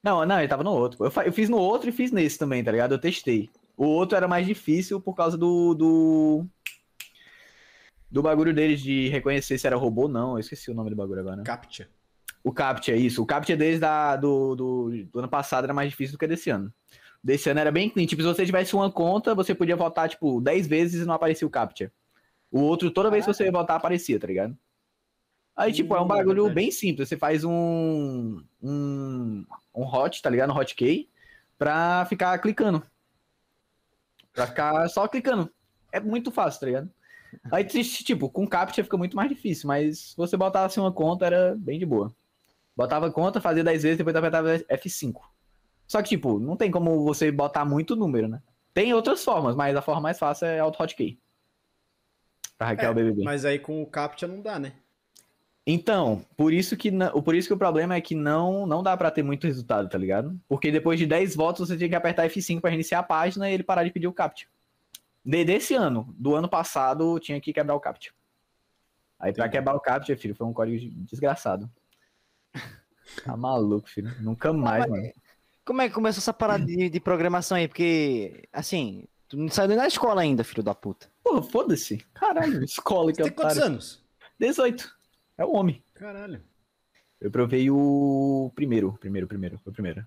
Não, 0.04 0.26
não, 0.26 0.38
ele 0.38 0.48
tava 0.48 0.62
no 0.62 0.70
outro. 0.72 1.04
Eu, 1.04 1.10
eu 1.24 1.32
fiz 1.32 1.48
no 1.48 1.56
outro 1.56 1.88
e 1.88 1.92
fiz 1.92 2.12
nesse 2.12 2.38
também, 2.38 2.62
tá 2.62 2.70
ligado? 2.70 2.92
Eu 2.92 2.98
testei. 2.98 3.50
O 3.76 3.86
outro 3.86 4.16
era 4.16 4.28
mais 4.28 4.46
difícil 4.46 5.00
por 5.00 5.14
causa 5.14 5.36
do. 5.36 5.74
do... 5.74 6.46
Do 8.10 8.22
bagulho 8.22 8.54
deles 8.54 8.80
de 8.80 9.08
reconhecer 9.08 9.58
se 9.58 9.66
era 9.66 9.74
robô 9.76 10.02
ou 10.02 10.08
não. 10.08 10.34
Eu 10.34 10.38
esqueci 10.40 10.70
o 10.70 10.74
nome 10.74 10.90
do 10.90 10.94
bagulho 10.96 11.20
agora. 11.20 11.36
né? 11.36 11.42
Captcha. 11.44 11.88
O 12.44 12.52
CAPTCHA, 12.52 12.94
isso. 12.94 13.22
O 13.22 13.26
CAPTCHA 13.26 13.56
deles 13.56 13.80
da, 13.80 14.14
do, 14.16 14.54
do, 14.54 15.04
do 15.10 15.18
ano 15.18 15.28
passado 15.28 15.64
era 15.64 15.72
mais 15.74 15.88
difícil 15.90 16.12
do 16.14 16.18
que 16.18 16.26
desse 16.26 16.50
ano. 16.50 16.72
Desse 17.24 17.48
ano 17.50 17.60
era 17.60 17.72
bem 17.72 17.88
clean. 17.88 18.06
Tipo, 18.06 18.22
se 18.22 18.28
você 18.28 18.46
tivesse 18.46 18.76
uma 18.76 18.92
conta, 18.92 19.34
você 19.34 19.54
podia 19.54 19.76
votar, 19.76 20.10
tipo, 20.10 20.42
10 20.42 20.66
vezes 20.66 21.02
e 21.02 21.06
não 21.06 21.14
aparecia 21.14 21.48
o 21.48 21.50
CAPTCHA. 21.50 21.90
O 22.52 22.60
outro, 22.60 22.90
toda 22.90 23.10
vez 23.10 23.24
que 23.24 23.32
você 23.32 23.44
ia 23.46 23.52
votar, 23.52 23.76
aparecia, 23.78 24.20
tá 24.20 24.26
ligado? 24.26 24.56
Aí, 25.56 25.72
tipo, 25.72 25.96
é 25.96 26.00
um 26.00 26.04
Hum, 26.04 26.08
bagulho 26.08 26.50
bem 26.50 26.70
simples. 26.70 27.08
Você 27.08 27.16
faz 27.16 27.44
um, 27.44 28.42
um, 28.62 29.46
um 29.74 29.84
hot, 29.86 30.20
tá 30.20 30.28
ligado? 30.28 30.52
Um 30.52 30.56
hotkey, 30.58 31.08
pra 31.58 32.04
ficar 32.08 32.38
clicando. 32.40 32.82
Pra 34.34 34.46
ficar 34.46 34.88
só 34.88 35.08
clicando. 35.08 35.50
É 35.92 36.00
muito 36.00 36.30
fácil, 36.30 36.60
tá 36.60 36.66
ligado? 36.66 36.90
Aí, 37.50 37.64
tipo, 37.64 38.28
com 38.30 38.46
CAPTCHA 38.46 38.84
fica 38.84 38.96
muito 38.96 39.16
mais 39.16 39.28
difícil, 39.28 39.66
mas 39.68 40.10
se 40.10 40.16
você 40.16 40.36
botasse 40.36 40.78
uma 40.78 40.92
conta, 40.92 41.26
era 41.26 41.54
bem 41.56 41.78
de 41.78 41.86
boa. 41.86 42.14
Botava 42.76 43.10
conta, 43.10 43.40
fazia 43.40 43.64
10 43.64 43.82
vezes, 43.82 43.98
depois 43.98 44.14
apertava 44.16 44.58
F5. 44.68 45.33
Só 45.94 46.02
que, 46.02 46.08
tipo, 46.08 46.40
não 46.40 46.56
tem 46.56 46.72
como 46.72 47.04
você 47.04 47.30
botar 47.30 47.64
muito 47.64 47.94
número, 47.94 48.26
né? 48.26 48.42
Tem 48.72 48.92
outras 48.92 49.22
formas, 49.24 49.54
mas 49.54 49.76
a 49.76 49.80
forma 49.80 50.00
mais 50.00 50.18
fácil 50.18 50.46
é 50.48 50.58
auto 50.58 50.82
hotkey. 50.82 51.20
Pra 52.58 52.66
hackear 52.66 52.88
É, 52.88 52.90
o 52.90 52.94
BBB. 52.96 53.22
Mas 53.22 53.44
aí 53.44 53.60
com 53.60 53.80
o 53.80 53.86
Captcha 53.86 54.26
não 54.26 54.40
dá, 54.40 54.58
né? 54.58 54.72
Então, 55.64 56.26
por 56.36 56.52
isso 56.52 56.76
que 56.76 56.90
por 57.24 57.32
isso 57.32 57.46
que 57.46 57.54
o 57.54 57.56
problema 57.56 57.94
é 57.94 58.00
que 58.00 58.12
não 58.16 58.66
não 58.66 58.82
dá 58.82 58.96
pra 58.96 59.08
ter 59.08 59.22
muito 59.22 59.46
resultado, 59.46 59.88
tá 59.88 59.96
ligado? 59.96 60.36
Porque 60.48 60.72
depois 60.72 60.98
de 60.98 61.06
10 61.06 61.36
votos 61.36 61.68
você 61.68 61.76
tinha 61.76 61.88
que 61.88 61.94
apertar 61.94 62.26
F5 62.28 62.60
pra 62.60 62.70
reiniciar 62.70 63.00
a 63.00 63.04
página 63.06 63.48
e 63.48 63.54
ele 63.54 63.62
parar 63.62 63.84
de 63.84 63.90
pedir 63.92 64.08
o 64.08 64.12
captcha. 64.12 64.48
De, 65.24 65.44
desse 65.44 65.74
ano, 65.74 66.12
do 66.18 66.34
ano 66.34 66.48
passado, 66.48 67.20
tinha 67.20 67.40
que 67.40 67.52
quebrar 67.52 67.76
o 67.76 67.80
captcha. 67.80 68.10
Aí 69.16 69.32
pra 69.32 69.44
Entendi. 69.46 69.58
quebrar 69.58 69.76
o 69.76 69.80
captcha, 69.80 70.16
filho, 70.16 70.34
foi 70.34 70.44
um 70.44 70.52
código 70.52 70.76
de- 70.76 70.90
desgraçado. 71.04 71.70
Tá 73.24 73.36
maluco, 73.36 73.88
filho. 73.88 74.10
Nunca 74.20 74.50
mais, 74.52 74.86
mano. 74.88 75.12
Como 75.64 75.80
é 75.80 75.88
que 75.88 75.94
começou 75.94 76.20
essa 76.20 76.32
parada 76.32 76.64
de, 76.64 76.90
de 76.90 77.00
programação 77.00 77.56
aí? 77.56 77.66
Porque, 77.66 78.46
assim, 78.52 79.04
tu 79.28 79.36
não 79.36 79.48
saiu 79.48 79.68
nem 79.68 79.76
da 79.76 79.86
escola 79.86 80.20
ainda, 80.20 80.44
filho 80.44 80.62
da 80.62 80.74
puta. 80.74 81.10
Porra, 81.22 81.42
foda-se. 81.42 81.98
Caralho, 82.12 82.62
escola 82.64 83.10
que 83.10 83.16
Você 83.16 83.22
tem 83.22 83.32
eu 83.32 83.36
quantos 83.36 83.58
anos? 83.58 84.04
18. 84.38 84.94
É 85.38 85.44
o 85.44 85.52
homem. 85.52 85.82
Caralho. 85.94 86.42
Eu 87.20 87.30
provei 87.30 87.70
o 87.70 88.52
primeiro, 88.54 88.92
primeiro, 89.00 89.26
primeiro, 89.26 89.58
foi 89.64 89.70
o 89.70 89.74
primeiro. 89.74 90.06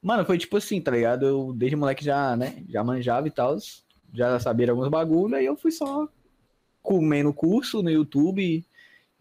Mano, 0.00 0.24
foi 0.24 0.38
tipo 0.38 0.56
assim, 0.56 0.80
tá 0.80 0.92
ligado? 0.92 1.26
Eu 1.26 1.52
desde 1.52 1.76
moleque 1.76 2.04
já, 2.04 2.36
né, 2.36 2.64
já 2.68 2.82
manjava 2.84 3.26
e 3.26 3.30
tal, 3.30 3.56
já 4.14 4.38
sabia 4.38 4.70
alguns 4.70 4.88
bagulho, 4.88 5.34
aí 5.34 5.44
eu 5.44 5.56
fui 5.56 5.70
só 5.70 6.08
comendo 6.82 7.34
curso 7.34 7.82
no 7.82 7.90
YouTube. 7.90 8.64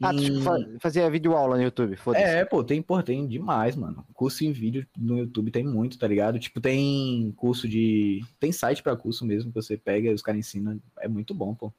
Ah, 0.01 0.13
tu 0.13 0.23
tipo, 0.23 0.41
fa- 0.41 0.57
fazia 0.79 1.09
vídeo 1.09 1.35
aula 1.35 1.57
no 1.57 1.63
YouTube, 1.63 1.95
foda-se. 1.97 2.23
É, 2.23 2.45
pô, 2.45 2.63
tem, 2.63 2.81
pô, 2.81 3.01
tem 3.03 3.27
demais, 3.27 3.75
mano. 3.75 4.05
Curso 4.13 4.45
em 4.45 4.51
vídeo 4.51 4.87
no 4.97 5.17
YouTube 5.17 5.51
tem 5.51 5.63
muito, 5.63 5.99
tá 5.99 6.07
ligado? 6.07 6.39
Tipo, 6.39 6.61
tem 6.61 7.33
curso 7.35 7.67
de. 7.67 8.23
Tem 8.39 8.51
site 8.51 8.81
pra 8.81 8.95
curso 8.95 9.25
mesmo, 9.25 9.51
que 9.51 9.55
você 9.61 9.75
pega 9.77 10.09
e 10.09 10.13
os 10.13 10.21
caras 10.21 10.39
ensinam. 10.39 10.79
É 10.99 11.07
muito 11.07 11.33
bom, 11.33 11.53
pô. 11.53 11.71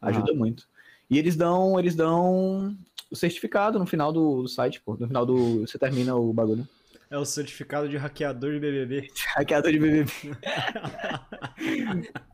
Ajuda 0.00 0.32
muito. 0.32 0.68
E 1.10 1.18
eles 1.18 1.34
dão, 1.36 1.78
eles 1.78 1.94
dão 1.96 2.74
o 3.10 3.16
certificado 3.16 3.78
no 3.78 3.86
final 3.86 4.12
do, 4.12 4.46
site, 4.46 4.80
pô. 4.80 4.96
No 4.98 5.08
final 5.08 5.26
do. 5.26 5.60
Você 5.62 5.76
termina 5.78 6.14
o 6.14 6.32
bagulho. 6.32 6.66
É 7.10 7.18
o 7.18 7.24
certificado 7.24 7.88
de 7.88 7.96
hackeador 7.96 8.52
de 8.52 8.60
BBB. 8.60 9.08
Hackeador 9.34 9.72
de 9.72 9.78
BBB. 9.80 10.12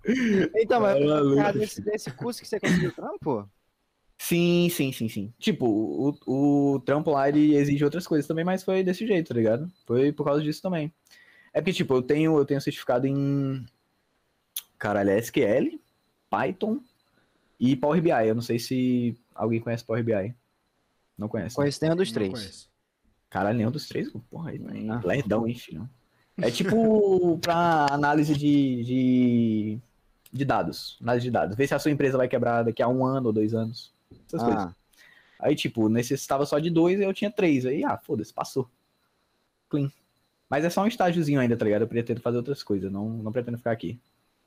Então, 0.54 0.80
mas 0.80 0.96
É 0.96 1.04
maluco. 1.04 1.40
ah, 1.40 1.52
desse, 1.52 1.82
desse 1.82 2.10
curso 2.12 2.40
que 2.40 2.48
você 2.48 2.60
conseguiu 2.60 2.92
trampo? 2.92 3.48
Sim, 4.18 4.68
sim, 4.70 4.92
sim, 4.92 5.08
sim. 5.08 5.32
Tipo, 5.38 5.66
o, 5.66 6.74
o 6.74 6.80
trampo 6.80 7.10
lá, 7.10 7.28
ele 7.28 7.54
exige 7.54 7.84
outras 7.84 8.06
coisas 8.06 8.26
também, 8.26 8.44
mas 8.44 8.64
foi 8.64 8.82
desse 8.82 9.06
jeito, 9.06 9.28
tá 9.28 9.34
ligado? 9.34 9.70
Foi 9.86 10.10
por 10.12 10.24
causa 10.24 10.42
disso 10.42 10.62
também. 10.62 10.92
É 11.52 11.60
porque, 11.60 11.72
tipo, 11.72 11.94
eu 11.94 12.02
tenho, 12.02 12.36
eu 12.36 12.44
tenho 12.44 12.60
certificado 12.60 13.06
em. 13.06 13.64
Caralho, 14.78 15.10
é 15.10 15.18
SQL, 15.18 15.78
Python 16.30 16.80
e 17.58 17.76
Power 17.76 18.00
BI. 18.02 18.10
Eu 18.28 18.34
não 18.34 18.42
sei 18.42 18.58
se 18.58 19.16
alguém 19.34 19.60
conhece 19.60 19.84
Power 19.84 20.02
BI. 20.02 20.34
Não 21.16 21.28
conhece. 21.28 21.54
né? 21.54 21.62
Conheço 21.62 21.78
nenhum 21.82 21.96
dos 21.96 22.12
três. 22.12 22.30
conheço. 22.30 22.70
Caralho, 23.30 23.56
nenhum 23.56 23.70
dos 23.70 23.88
três? 23.88 24.10
Porra, 24.30 24.50
aí, 24.50 24.56
hein? 24.56 24.90
Ah. 24.90 25.00
lerdão, 25.04 25.46
hein, 25.46 25.54
filho? 25.54 25.88
É 26.38 26.50
tipo 26.50 27.38
pra 27.40 27.86
análise 27.90 28.34
de, 28.34 28.84
de, 28.84 29.78
de 30.32 30.44
dados. 30.44 30.98
Análise 31.00 31.24
de 31.24 31.30
dados. 31.30 31.56
Ver 31.56 31.66
se 31.66 31.74
a 31.74 31.78
sua 31.78 31.90
empresa 31.90 32.18
vai 32.18 32.28
quebrar 32.28 32.62
daqui 32.62 32.82
a 32.82 32.88
um 32.88 33.04
ano 33.04 33.28
ou 33.28 33.32
dois 33.32 33.54
anos. 33.54 33.95
Essas 34.26 34.42
coisas. 34.42 34.62
Ah, 34.64 34.74
Aí, 35.38 35.54
tipo, 35.54 35.88
necessitava 35.88 36.46
só 36.46 36.58
de 36.58 36.70
dois 36.70 36.98
e 36.98 37.02
eu 37.02 37.12
tinha 37.12 37.30
três. 37.30 37.66
Aí, 37.66 37.84
ah, 37.84 37.98
foda-se, 37.98 38.32
passou. 38.32 38.68
Clean. 39.68 39.90
Mas 40.48 40.64
é 40.64 40.70
só 40.70 40.82
um 40.82 40.86
estágiozinho 40.86 41.40
ainda, 41.40 41.56
tá 41.56 41.64
ligado? 41.64 41.82
Eu 41.82 41.88
pretendo 41.88 42.20
fazer 42.20 42.38
outras 42.38 42.62
coisas, 42.62 42.90
não, 42.90 43.08
não 43.08 43.32
pretendo 43.32 43.58
ficar 43.58 43.72
aqui. 43.72 44.00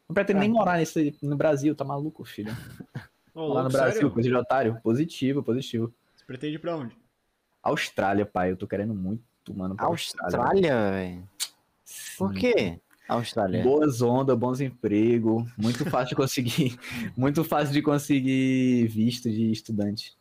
Não 0.07 0.13
pretendo 0.13 0.37
Ah. 0.37 0.39
nem 0.39 0.49
morar 0.49 0.77
nesse, 0.77 1.15
no 1.21 1.35
Brasil, 1.35 1.75
tá 1.75 1.83
maluco, 1.83 2.23
filho? 2.25 2.51
Ô, 3.35 3.53
Lá 3.53 3.63
no 3.63 3.69
Brasil, 3.69 3.93
sério? 3.93 4.11
coisa 4.11 4.27
de 4.29 4.35
otário. 4.35 4.79
Positivo, 4.81 5.43
positivo. 5.43 5.93
Você 6.15 6.25
pretende 6.25 6.55
ir 6.55 6.59
pra 6.59 6.75
onde? 6.75 6.97
Austrália, 7.61 8.25
pai, 8.25 8.51
eu 8.51 8.57
tô 8.57 8.65
querendo 8.67 8.95
muito, 8.95 9.23
mano. 9.53 9.75
Austrália, 9.77 10.91
velho. 10.91 11.29
Por 12.17 12.33
quê? 12.33 12.79
Austrália. 13.09 13.63
Boas 13.63 14.01
ondas, 14.01 14.37
bons 14.37 14.61
empregos, 14.61 15.43
muito 15.57 15.83
fácil 15.89 16.09
de 16.09 16.15
conseguir, 16.15 16.77
muito 17.17 17.43
fácil 17.43 17.73
de 17.73 17.81
conseguir 17.81 18.87
visto 18.87 19.29
de 19.29 19.51
estudante. 19.51 20.15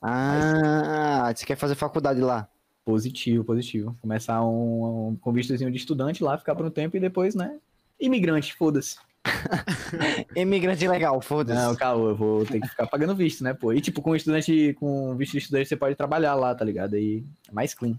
Ah, 0.00 1.32
você 1.34 1.44
quer 1.44 1.56
fazer 1.56 1.74
faculdade 1.74 2.20
lá? 2.20 2.48
Positivo, 2.84 3.44
positivo. 3.44 3.96
Começar 4.00 4.42
um, 4.42 5.08
um 5.08 5.16
com 5.16 5.32
vistozinho 5.32 5.70
de 5.70 5.76
estudante 5.76 6.24
lá, 6.24 6.38
ficar 6.38 6.54
por 6.54 6.64
um 6.64 6.70
tempo 6.70 6.96
e 6.96 7.00
depois, 7.00 7.34
né? 7.34 7.58
Imigrante, 8.00 8.54
foda-se. 8.54 8.96
Imigrante 10.34 10.88
legal, 10.88 11.20
foda-se. 11.20 11.60
Não, 11.60 11.74
calma, 11.76 12.10
eu 12.10 12.16
vou 12.16 12.46
ter 12.46 12.60
que 12.60 12.68
ficar 12.68 12.86
pagando 12.86 13.14
visto, 13.14 13.44
né, 13.44 13.52
pô? 13.52 13.72
E 13.72 13.80
tipo, 13.80 14.00
com 14.00 14.16
estudante, 14.16 14.74
com 14.78 15.14
visto 15.16 15.32
de 15.32 15.38
estudante, 15.38 15.68
você 15.68 15.76
pode 15.76 15.96
trabalhar 15.96 16.34
lá, 16.34 16.54
tá 16.54 16.64
ligado? 16.64 16.94
Aí 16.94 17.24
é 17.48 17.52
mais 17.52 17.74
clean. 17.74 17.98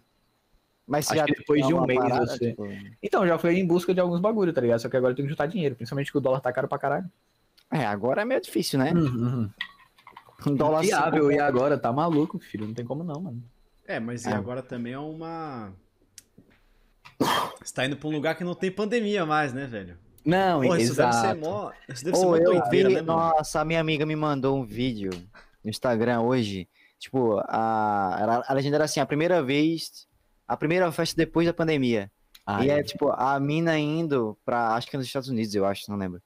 Mas 0.87 1.05
já 1.07 1.25
que 1.25 1.33
depois 1.35 1.67
de 1.67 1.73
um 1.73 1.85
mês 1.85 1.99
parada, 1.99 2.25
você- 2.25 2.51
tipo, 2.51 2.65
Então, 3.03 3.27
já 3.27 3.37
fui 3.37 3.53
em 3.59 3.67
busca 3.67 3.93
de 3.93 3.99
alguns 3.99 4.21
bagulho, 4.21 4.53
tá 4.53 4.61
ligado? 4.61 4.79
Só 4.79 4.87
que 4.87 4.95
agora 4.95 5.11
eu 5.11 5.15
tenho 5.15 5.27
que 5.27 5.31
juntar 5.33 5.45
dinheiro, 5.47 5.75
principalmente 5.75 6.11
que 6.11 6.17
o 6.17 6.21
dólar 6.21 6.39
tá 6.39 6.51
caro 6.53 6.67
pra 6.67 6.79
caralho. 6.79 7.11
É, 7.69 7.85
agora 7.85 8.21
é 8.21 8.25
meio 8.25 8.39
difícil, 8.39 8.79
né? 8.79 8.93
Uhum. 8.93 9.49
Um 10.47 10.55
dólar 10.55 10.81
Viável, 10.81 11.23
cinco- 11.23 11.33
e 11.33 11.39
agora 11.39 11.77
tá 11.77 11.91
maluco, 11.91 12.39
filho. 12.39 12.65
Não 12.65 12.73
tem 12.73 12.85
como 12.85 13.03
não, 13.03 13.19
mano. 13.21 13.43
É, 13.85 13.99
mas 13.99 14.25
e 14.25 14.29
É. 14.29 14.33
agora 14.33 14.61
também 14.63 14.93
é 14.93 14.99
uma. 14.99 15.73
Você 17.61 17.73
tá 17.73 17.85
indo 17.85 17.97
pra 17.97 18.07
um 18.07 18.11
lugar 18.11 18.35
que 18.35 18.43
não 18.43 18.53
tem 18.55 18.71
pandemia 18.71 19.25
mais, 19.25 19.51
né, 19.53 19.65
velho? 19.65 19.97
Não, 20.23 20.61
Pô, 20.61 20.75
isso 20.75 20.95
deve 20.95 21.09
exato. 21.09 21.27
ser 21.27 21.33
mó. 21.35 21.71
Isso 21.89 22.03
deve 22.05 22.17
ser 22.17 22.25
mó 22.25 22.37
doideira, 22.37 22.89
vi, 22.89 22.95
né, 22.95 23.01
mano? 23.01 23.19
nossa, 23.33 23.61
a 23.61 23.65
minha 23.65 23.79
amiga 23.79 24.05
me 24.05 24.15
mandou 24.15 24.57
um 24.57 24.63
vídeo 24.65 25.09
no 25.63 25.69
Instagram 25.69 26.21
hoje. 26.21 26.67
Tipo, 26.99 27.39
a, 27.47 28.43
a 28.47 28.53
legenda 28.53 28.77
era 28.77 28.85
assim, 28.85 28.99
a 28.99 29.05
primeira 29.05 29.41
vez, 29.43 30.07
a 30.47 30.55
primeira 30.57 30.91
festa 30.91 31.15
depois 31.15 31.45
da 31.45 31.53
pandemia. 31.53 32.11
E 32.63 32.69
é 32.69 32.81
tipo, 32.83 33.09
a 33.11 33.39
mina 33.39 33.77
indo 33.77 34.37
pra, 34.45 34.75
acho 34.75 34.87
que 34.89 34.95
é 34.95 34.97
nos 34.99 35.07
Estados 35.07 35.27
Unidos, 35.29 35.53
eu 35.53 35.65
acho, 35.65 35.89
não 35.91 35.97
lembro. 35.97 36.21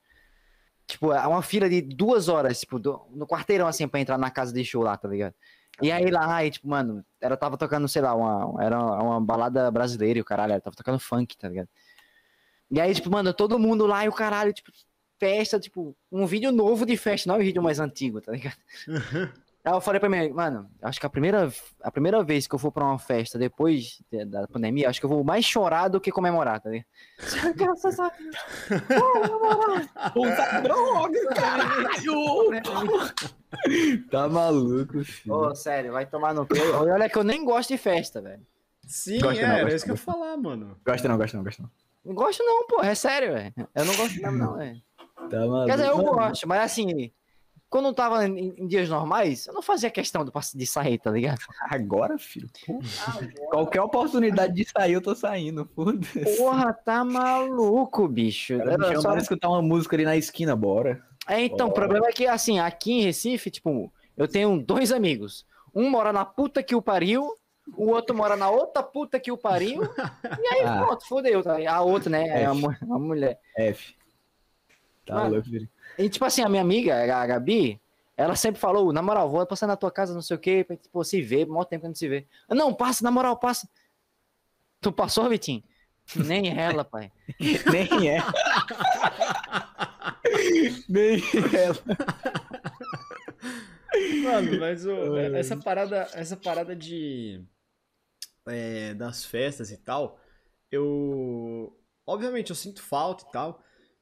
Tipo, 0.86 1.12
é 1.14 1.26
uma 1.26 1.42
fila 1.42 1.70
de 1.70 1.82
duas 1.82 2.28
horas, 2.28 2.60
tipo, 2.60 2.78
do- 2.78 3.02
no 3.12 3.26
quarteirão 3.26 3.66
assim, 3.68 3.88
pra 3.88 4.00
entrar 4.00 4.18
na 4.18 4.30
casa 4.30 4.54
de 4.54 4.64
show 4.64 4.84
lá, 4.84 4.96
tá 4.98 5.08
ligado? 5.08 5.34
E 5.82 5.92
aí 5.92 6.12
lá, 6.12 6.36
aí, 6.36 6.52
tipo, 6.52 6.68
mano, 6.68 7.04
ela 7.20 7.36
tava 7.38 7.58
tocando, 7.58 7.88
sei 7.88 8.02
lá, 8.02 8.14
uma, 8.14 8.62
era 8.64 8.78
uma 8.80 9.20
balada 9.22 9.72
brasileira 9.72 10.20
e 10.20 10.22
o 10.22 10.26
caralho, 10.26 10.52
ela 10.52 10.62
tava 10.62 10.76
tocando 10.76 11.00
funk, 11.00 11.36
tá 11.38 11.48
ligado? 11.48 11.70
E 12.70 12.80
aí, 12.80 12.94
tipo, 12.94 13.10
mano, 13.10 13.34
todo 13.34 13.58
mundo 13.58 13.86
lá 13.88 14.06
e 14.06 14.10
o 14.10 14.14
caralho, 14.14 14.54
tipo, 14.54 14.72
festa, 15.18 15.60
tipo, 15.60 15.96
um 16.12 16.26
vídeo 16.26 16.52
novo 16.52 16.86
de 16.86 16.98
festa, 16.98 17.28
não 17.30 17.36
é 17.36 17.40
um 17.40 17.44
vídeo 17.44 17.64
mais 17.64 17.80
antigo, 17.80 18.22
tá 18.22 18.32
ligado? 18.32 18.58
Aí 19.64 19.74
eu 19.74 19.80
falei 19.82 20.00
pra 20.00 20.10
mim, 20.10 20.30
mano, 20.32 20.68
acho 20.82 21.00
que 21.00 21.06
a 21.06 21.10
primeira, 21.10 21.52
a 21.84 21.92
primeira 21.92 22.24
vez 22.24 22.48
que 22.48 22.56
eu 22.56 22.60
for 22.60 22.72
pra 22.72 22.84
uma 22.84 22.98
festa 22.98 23.38
depois 23.38 24.00
de- 24.12 24.26
da 24.26 24.48
pandemia, 24.48 24.90
acho 24.90 25.00
que 25.00 25.06
eu 25.06 25.10
vou 25.10 25.24
mais 25.24 25.46
chorar 25.46 25.88
do 25.88 26.02
que 26.02 26.12
comemorar, 26.12 26.60
tá 26.60 26.70
ligado? 26.72 26.88
Graças 27.56 28.00
a 28.00 28.10
Deus. 28.10 28.36
Puta 30.14 30.62
droga, 30.62 31.20
caralho! 31.36 32.62
tá 34.10 34.28
maluco, 34.28 35.04
filho. 35.04 35.36
Ô, 35.36 35.54
sério, 35.56 35.92
vai 35.92 36.06
tomar 36.06 36.34
no. 36.34 36.48
E 36.56 36.60
Olha 36.90 37.10
que 37.10 37.18
eu 37.18 37.24
nem 37.24 37.46
gosto 37.46 37.70
de 37.70 37.78
festa, 37.78 38.22
velho. 38.22 38.42
Sim, 38.88 39.20
Gosta 39.20 39.42
é, 39.42 39.48
não, 39.48 39.56
era 39.58 39.74
isso 39.76 39.86
que 39.86 39.92
eu 39.92 39.96
ia 39.96 40.02
falar, 40.02 40.36
mano. 40.38 40.78
Gosta 40.86 41.08
não, 41.08 41.18
gosta 41.18 41.38
não, 41.38 41.44
gosta 41.44 41.62
não. 41.62 41.70
Não 42.04 42.16
gosto 42.16 42.44
não, 42.44 42.66
pô, 42.66 42.82
é 42.82 42.96
sério, 42.96 43.34
velho. 43.34 43.54
Eu 43.76 43.86
não 43.86 43.96
gosto 43.96 44.20
mesmo 44.20 44.38
não, 44.38 44.58
velho. 44.58 44.82
Tá 45.30 45.40
maluco. 45.40 45.66
Quer 45.68 45.76
dizer, 45.78 45.88
eu 45.90 45.98
gosto, 45.98 46.48
mas 46.48 46.62
assim, 46.64 47.12
quando 47.72 47.86
eu 47.88 47.94
tava 47.94 48.28
em, 48.28 48.54
em 48.58 48.68
dias 48.68 48.88
normais, 48.90 49.48
eu 49.48 49.54
não 49.54 49.62
fazia 49.64 49.90
questão 49.90 50.24
de, 50.24 50.32
de 50.54 50.68
sair, 50.68 51.00
tá 51.00 51.10
ligado? 51.10 51.40
Agora, 51.62 52.20
filho. 52.20 52.48
pô. 52.68 52.80
Qualquer 53.50 53.82
oportunidade 53.82 54.54
de 54.54 54.70
sair, 54.70 54.94
eu 54.94 55.02
tô 55.02 55.16
saindo. 55.16 55.68
Foda-se. 55.74 56.38
Porra, 56.38 56.74
tá 56.74 57.04
maluco, 57.04 58.08
bicho. 58.08 58.58
Cara, 58.60 58.78
me 58.78 58.84
Eu 58.86 58.90
chama 58.90 59.02
só- 59.02 59.12
pra 59.12 59.22
escutar 59.22 59.50
uma 59.50 59.62
música 59.62 59.96
ali 59.96 60.04
na 60.06 60.16
esquina, 60.18 60.56
bora. 60.56 61.02
É, 61.28 61.40
então, 61.42 61.68
o 61.68 61.70
Bora. 61.70 61.82
problema 61.82 62.08
é 62.08 62.12
que, 62.12 62.28
assim, 62.28 62.60
aqui 62.60 62.92
em 62.94 63.02
Recife, 63.04 63.50
tipo, 63.50 63.92
eu 64.18 64.28
tenho 64.28 64.62
dois 64.62 64.92
amigos. 64.92 65.46
Um 65.74 65.90
mora 65.90 66.12
na 66.12 66.26
puta 66.26 66.62
que 66.62 66.76
o 66.76 66.82
pariu, 66.82 67.34
o 67.78 67.88
outro 67.90 68.14
mora 68.16 68.36
na 68.36 68.50
outra 68.50 68.84
puta 68.84 69.18
que 69.20 69.32
o 69.32 69.38
pariu, 69.38 69.84
e 69.84 70.48
aí, 70.48 70.62
Ah. 70.66 70.84
pronto, 70.86 71.08
fodeu. 71.08 71.42
Tá? 71.42 71.58
A 71.72 71.82
outra, 71.82 72.10
né, 72.10 72.28
é 72.28 72.46
a, 72.46 72.52
F. 72.52 72.60
mu- 72.60 72.96
a 72.96 73.00
mulher. 73.00 73.40
F. 73.58 73.96
Tá 75.06 75.16
Mano. 75.16 75.30
louco, 75.36 75.48
filho. 75.50 75.70
E, 75.98 76.10
tipo 76.10 76.26
assim, 76.26 76.42
a 76.44 76.50
minha 76.50 76.62
amiga, 76.62 76.96
a 77.22 77.26
Gabi, 77.26 77.80
ela 78.18 78.36
sempre 78.36 78.60
falou, 78.60 78.92
na 78.94 79.02
moral, 79.02 79.30
vou 79.30 79.46
passar 79.46 79.68
na 79.68 79.76
tua 79.78 79.92
casa, 79.92 80.14
não 80.14 80.22
sei 80.22 80.38
o 80.38 80.40
quê, 80.40 80.64
pra, 80.64 80.76
tipo, 80.76 81.04
se 81.04 81.22
ver, 81.22 81.46
maior 81.48 81.66
tempo 81.66 81.82
que 81.82 81.88
a 81.88 81.90
gente 81.90 82.00
se 82.00 82.08
vê. 82.08 82.26
Eu, 82.50 82.56
Não, 82.56 82.74
passa, 82.74 83.04
na 83.04 83.12
moral, 83.12 83.38
passa. 83.38 83.68
Tu 84.80 84.92
passou, 84.92 85.30
Vitinho? 85.30 85.64
Nem 86.16 86.58
ela, 86.58 86.84
pai. 86.84 87.12
Nem 87.72 88.10
é. 88.10 88.18
Nem 90.90 91.22
ela. 91.54 91.78
Mano, 94.24 94.60
mas 94.60 94.86
o- 94.86 95.16
Ai. 95.16 95.36
essa 95.40 95.58
parada, 95.58 96.08
essa 96.14 96.38
parada 96.38 96.76
de 96.76 97.44
é, 98.48 98.94
das 98.94 99.26
festas 99.26 99.72
e 99.72 99.78
tal, 99.78 100.20
eu 100.72 101.78
obviamente 102.06 102.50
eu 102.50 102.56
sinto 102.56 102.82
falta 102.82 103.26
e 103.28 103.32
tal, 103.32 103.62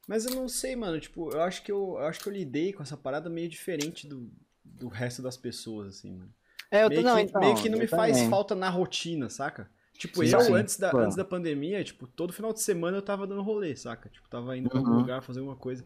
mas 0.09 0.25
eu 0.25 0.35
não 0.35 0.47
sei, 0.49 0.75
mano, 0.75 0.99
tipo, 0.99 1.31
eu 1.31 1.41
acho 1.43 1.63
que 1.63 1.71
eu, 1.71 1.95
eu 1.99 2.05
acho 2.07 2.21
que 2.21 2.29
eu 2.29 2.33
lidei 2.33 2.73
com 2.73 2.83
essa 2.83 2.97
parada 2.97 3.29
meio 3.29 3.49
diferente 3.49 4.07
do, 4.07 4.31
do 4.63 4.87
resto 4.89 5.21
das 5.21 5.37
pessoas 5.37 5.97
assim, 5.97 6.11
mano. 6.13 6.33
É, 6.71 6.83
eu 6.83 6.89
Meio, 6.89 7.01
tô, 7.01 7.03
não, 7.03 7.17
que, 7.17 7.19
então, 7.19 7.41
meio 7.41 7.55
que 7.55 7.69
não 7.69 7.77
me 7.79 7.87
faz 7.87 8.21
também. 8.21 8.23
falta 8.23 8.55
na 8.55 8.69
rotina, 8.69 9.29
saca? 9.29 9.69
Tipo, 9.97 10.23
Sim, 10.23 10.27
eu 10.27 10.39
sim. 10.39 10.53
antes 10.53 10.77
da, 10.77 10.91
Pô. 10.91 10.99
antes 10.99 11.15
da 11.17 11.25
pandemia, 11.25 11.83
tipo, 11.83 12.07
todo 12.07 12.33
final 12.33 12.53
de 12.53 12.61
semana 12.61 12.97
eu 12.97 13.01
tava 13.01 13.27
dando 13.27 13.41
rolê, 13.41 13.75
saca? 13.75 14.09
Tipo, 14.09 14.29
tava 14.29 14.57
indo 14.57 14.69
pra 14.69 14.79
algum 14.79 14.91
Uhum. 14.91 14.95
lugar 14.95 15.21
fazer 15.21 15.39
alguma 15.39 15.57
coisa. 15.57 15.83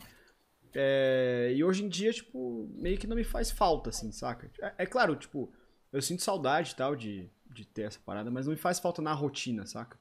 É, 0.73 1.53
e 1.55 1.63
hoje 1.63 1.83
em 1.83 1.89
dia, 1.89 2.11
tipo, 2.13 2.69
meio 2.75 2.97
que 2.97 3.07
não 3.07 3.15
me 3.15 3.23
faz 3.23 3.51
falta, 3.51 3.89
assim, 3.91 4.11
saca? 4.11 4.51
É, 4.61 4.73
é 4.83 4.85
claro, 4.85 5.15
tipo, 5.15 5.51
eu 5.91 6.01
sinto 6.01 6.23
saudade 6.23 6.71
e 6.71 6.75
tal 6.75 6.95
de, 6.95 7.29
de 7.51 7.65
ter 7.65 7.83
essa 7.83 7.99
parada, 8.05 8.31
mas 8.31 8.45
não 8.47 8.53
me 8.53 8.59
faz 8.59 8.79
falta 8.79 9.01
na 9.01 9.13
rotina, 9.13 9.65
saca? 9.67 9.97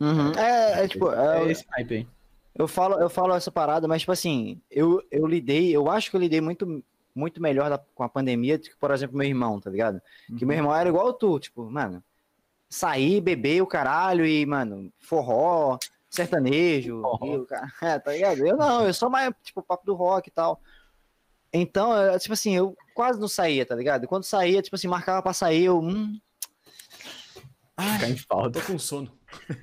Uhum. 0.00 0.32
É, 0.32 0.84
é, 0.84 0.88
tipo, 0.88 1.10
é, 1.10 1.44
É 1.46 1.50
esse 1.50 1.64
hype 1.70 1.94
aí. 1.94 2.08
Eu 2.54 2.68
falo, 2.68 3.00
eu 3.00 3.10
falo 3.10 3.34
essa 3.34 3.50
parada, 3.50 3.88
mas, 3.88 4.02
tipo 4.02 4.12
assim, 4.12 4.60
eu, 4.70 5.02
eu 5.10 5.26
lidei, 5.26 5.74
eu 5.74 5.90
acho 5.90 6.08
que 6.10 6.16
eu 6.16 6.20
lidei 6.20 6.40
muito, 6.40 6.84
muito 7.14 7.42
melhor 7.42 7.68
da- 7.68 7.78
com 7.94 8.02
a 8.04 8.08
pandemia 8.08 8.56
do 8.58 8.64
que, 8.64 8.76
por 8.76 8.90
exemplo, 8.92 9.16
meu 9.16 9.26
irmão, 9.26 9.60
tá 9.60 9.70
ligado? 9.70 10.00
Que 10.38 10.44
meu 10.46 10.56
irmão 10.56 10.74
era 10.74 10.88
igual 10.88 11.12
tu, 11.12 11.38
tipo, 11.40 11.68
mano, 11.68 12.02
sair, 12.68 13.20
beber 13.20 13.60
o 13.62 13.66
caralho 13.66 14.24
e, 14.24 14.46
mano, 14.46 14.92
forró, 15.00 15.78
sertanejo, 16.08 17.02
é, 17.82 17.98
tá 17.98 18.12
ligado? 18.12 18.46
Eu 18.46 18.56
não, 18.56 18.86
eu 18.86 18.94
sou 18.94 19.10
mais, 19.10 19.34
tipo, 19.42 19.60
papo 19.62 19.84
do 19.84 19.94
rock 19.94 20.28
e 20.28 20.32
tal. 20.32 20.60
Então, 21.52 21.92
eu, 21.96 22.18
tipo 22.18 22.34
assim, 22.34 22.54
eu 22.54 22.76
quase 22.94 23.18
não 23.20 23.28
saía, 23.28 23.66
tá 23.66 23.74
ligado? 23.74 24.06
Quando 24.06 24.24
saía, 24.24 24.62
tipo 24.62 24.76
assim, 24.76 24.86
marcava 24.88 25.22
pra 25.22 25.32
sair, 25.32 25.64
eu, 25.64 25.80
hum, 25.80 26.18
Ficar 27.76 28.08
em 28.08 28.16
falta. 28.16 28.60
Tô 28.60 28.66
com 28.72 28.78
sono. 28.78 29.10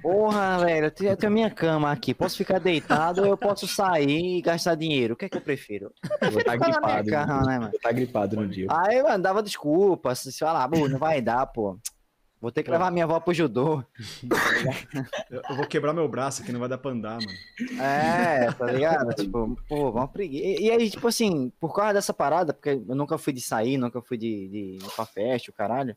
Porra, 0.02 0.60
velho, 0.60 0.86
eu 0.88 0.92
tenho, 0.92 1.10
eu 1.12 1.18
tenho 1.18 1.32
a 1.32 1.34
minha 1.34 1.50
cama 1.50 1.92
aqui, 1.92 2.14
posso 2.14 2.38
ficar 2.38 2.60
deitado 2.60 3.22
ou 3.22 3.28
eu 3.28 3.38
posso 3.38 3.68
sair 3.68 4.38
e 4.38 4.42
gastar 4.42 4.76
dinheiro? 4.76 5.14
O 5.14 5.18
que 5.18 5.26
é 5.26 5.30
que 5.30 5.38
eu 5.38 5.42
prefiro? 5.42 5.92
Ficar 6.02 6.58
na 6.58 6.80
minha 6.80 7.02
gripado. 7.02 7.10
cama, 7.10 7.42
né, 7.46 7.60
mano? 7.60 7.72
Estar 7.76 7.92
gripado 7.92 8.36
no 8.36 8.48
dia. 8.48 8.68
Aí, 8.70 9.02
mano, 9.02 9.24
dava 9.24 9.44
desculpa, 9.44 10.14
se 10.16 10.32
falar, 10.38 10.68
"Pô, 10.70 10.88
não 10.88 10.98
vai 11.00 11.22
dar, 11.22 11.46
pô. 11.48 11.78
Vou 12.42 12.52
ter 12.52 12.64
que 12.64 12.70
Pô. 12.70 12.74
levar 12.74 12.90
minha 12.90 13.06
avó 13.06 13.20
pro 13.20 13.36
judô. 13.36 13.84
Eu, 15.30 15.42
eu 15.48 15.56
vou 15.56 15.68
quebrar 15.68 15.94
meu 15.94 16.08
braço 16.10 16.42
aqui, 16.42 16.52
não 16.52 16.60
vai 16.60 16.68
dar 16.68 16.80
pra 16.80 16.90
andar, 16.90 17.20
mano. 17.20 17.80
É, 17.80 18.52
tá 18.52 18.66
ligado? 18.66 19.14
tipo, 19.14 19.56
pô, 19.70 19.92
vamos 19.92 20.10
preguiça. 20.10 20.44
E, 20.44 20.66
e 20.66 20.72
aí, 20.72 20.90
tipo 20.90 21.08
assim, 21.08 21.52
por 21.60 21.72
causa 21.76 21.94
dessa 21.94 22.12
parada, 22.12 22.52
porque 22.52 22.70
eu 22.72 22.96
nunca 22.96 23.16
fui 23.20 23.32
de 23.32 23.42
sair, 23.42 23.78
nunca 23.78 24.02
fui 24.02 24.18
de, 24.18 24.48
de 24.50 24.58
ir 24.84 24.96
pra 24.96 25.06
festa, 25.06 25.52
o 25.52 25.54
caralho. 25.54 25.96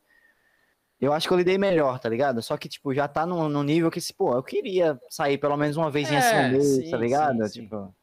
Eu 1.04 1.12
acho 1.12 1.26
que 1.28 1.32
eu 1.34 1.38
lidei 1.38 1.58
melhor, 1.58 1.98
tá 1.98 2.08
ligado? 2.08 2.42
Só 2.42 2.56
que, 2.56 2.68
tipo, 2.68 2.94
já 2.94 3.06
tá 3.06 3.26
num, 3.26 3.48
num 3.48 3.62
nível 3.62 3.90
que, 3.90 4.00
se, 4.00 4.12
pô, 4.14 4.34
eu 4.34 4.42
queria 4.42 4.98
sair 5.10 5.38
pelo 5.38 5.56
menos 5.56 5.76
uma 5.76 5.90
vez 5.90 6.10
É, 6.10 6.16
assim 6.18 6.42
no 6.42 6.58
mês, 6.58 6.90
tá 6.90 6.96
ligado? 6.96 7.42
sim, 7.44 7.48
sim. 7.48 7.62
Tipo, 7.62 7.94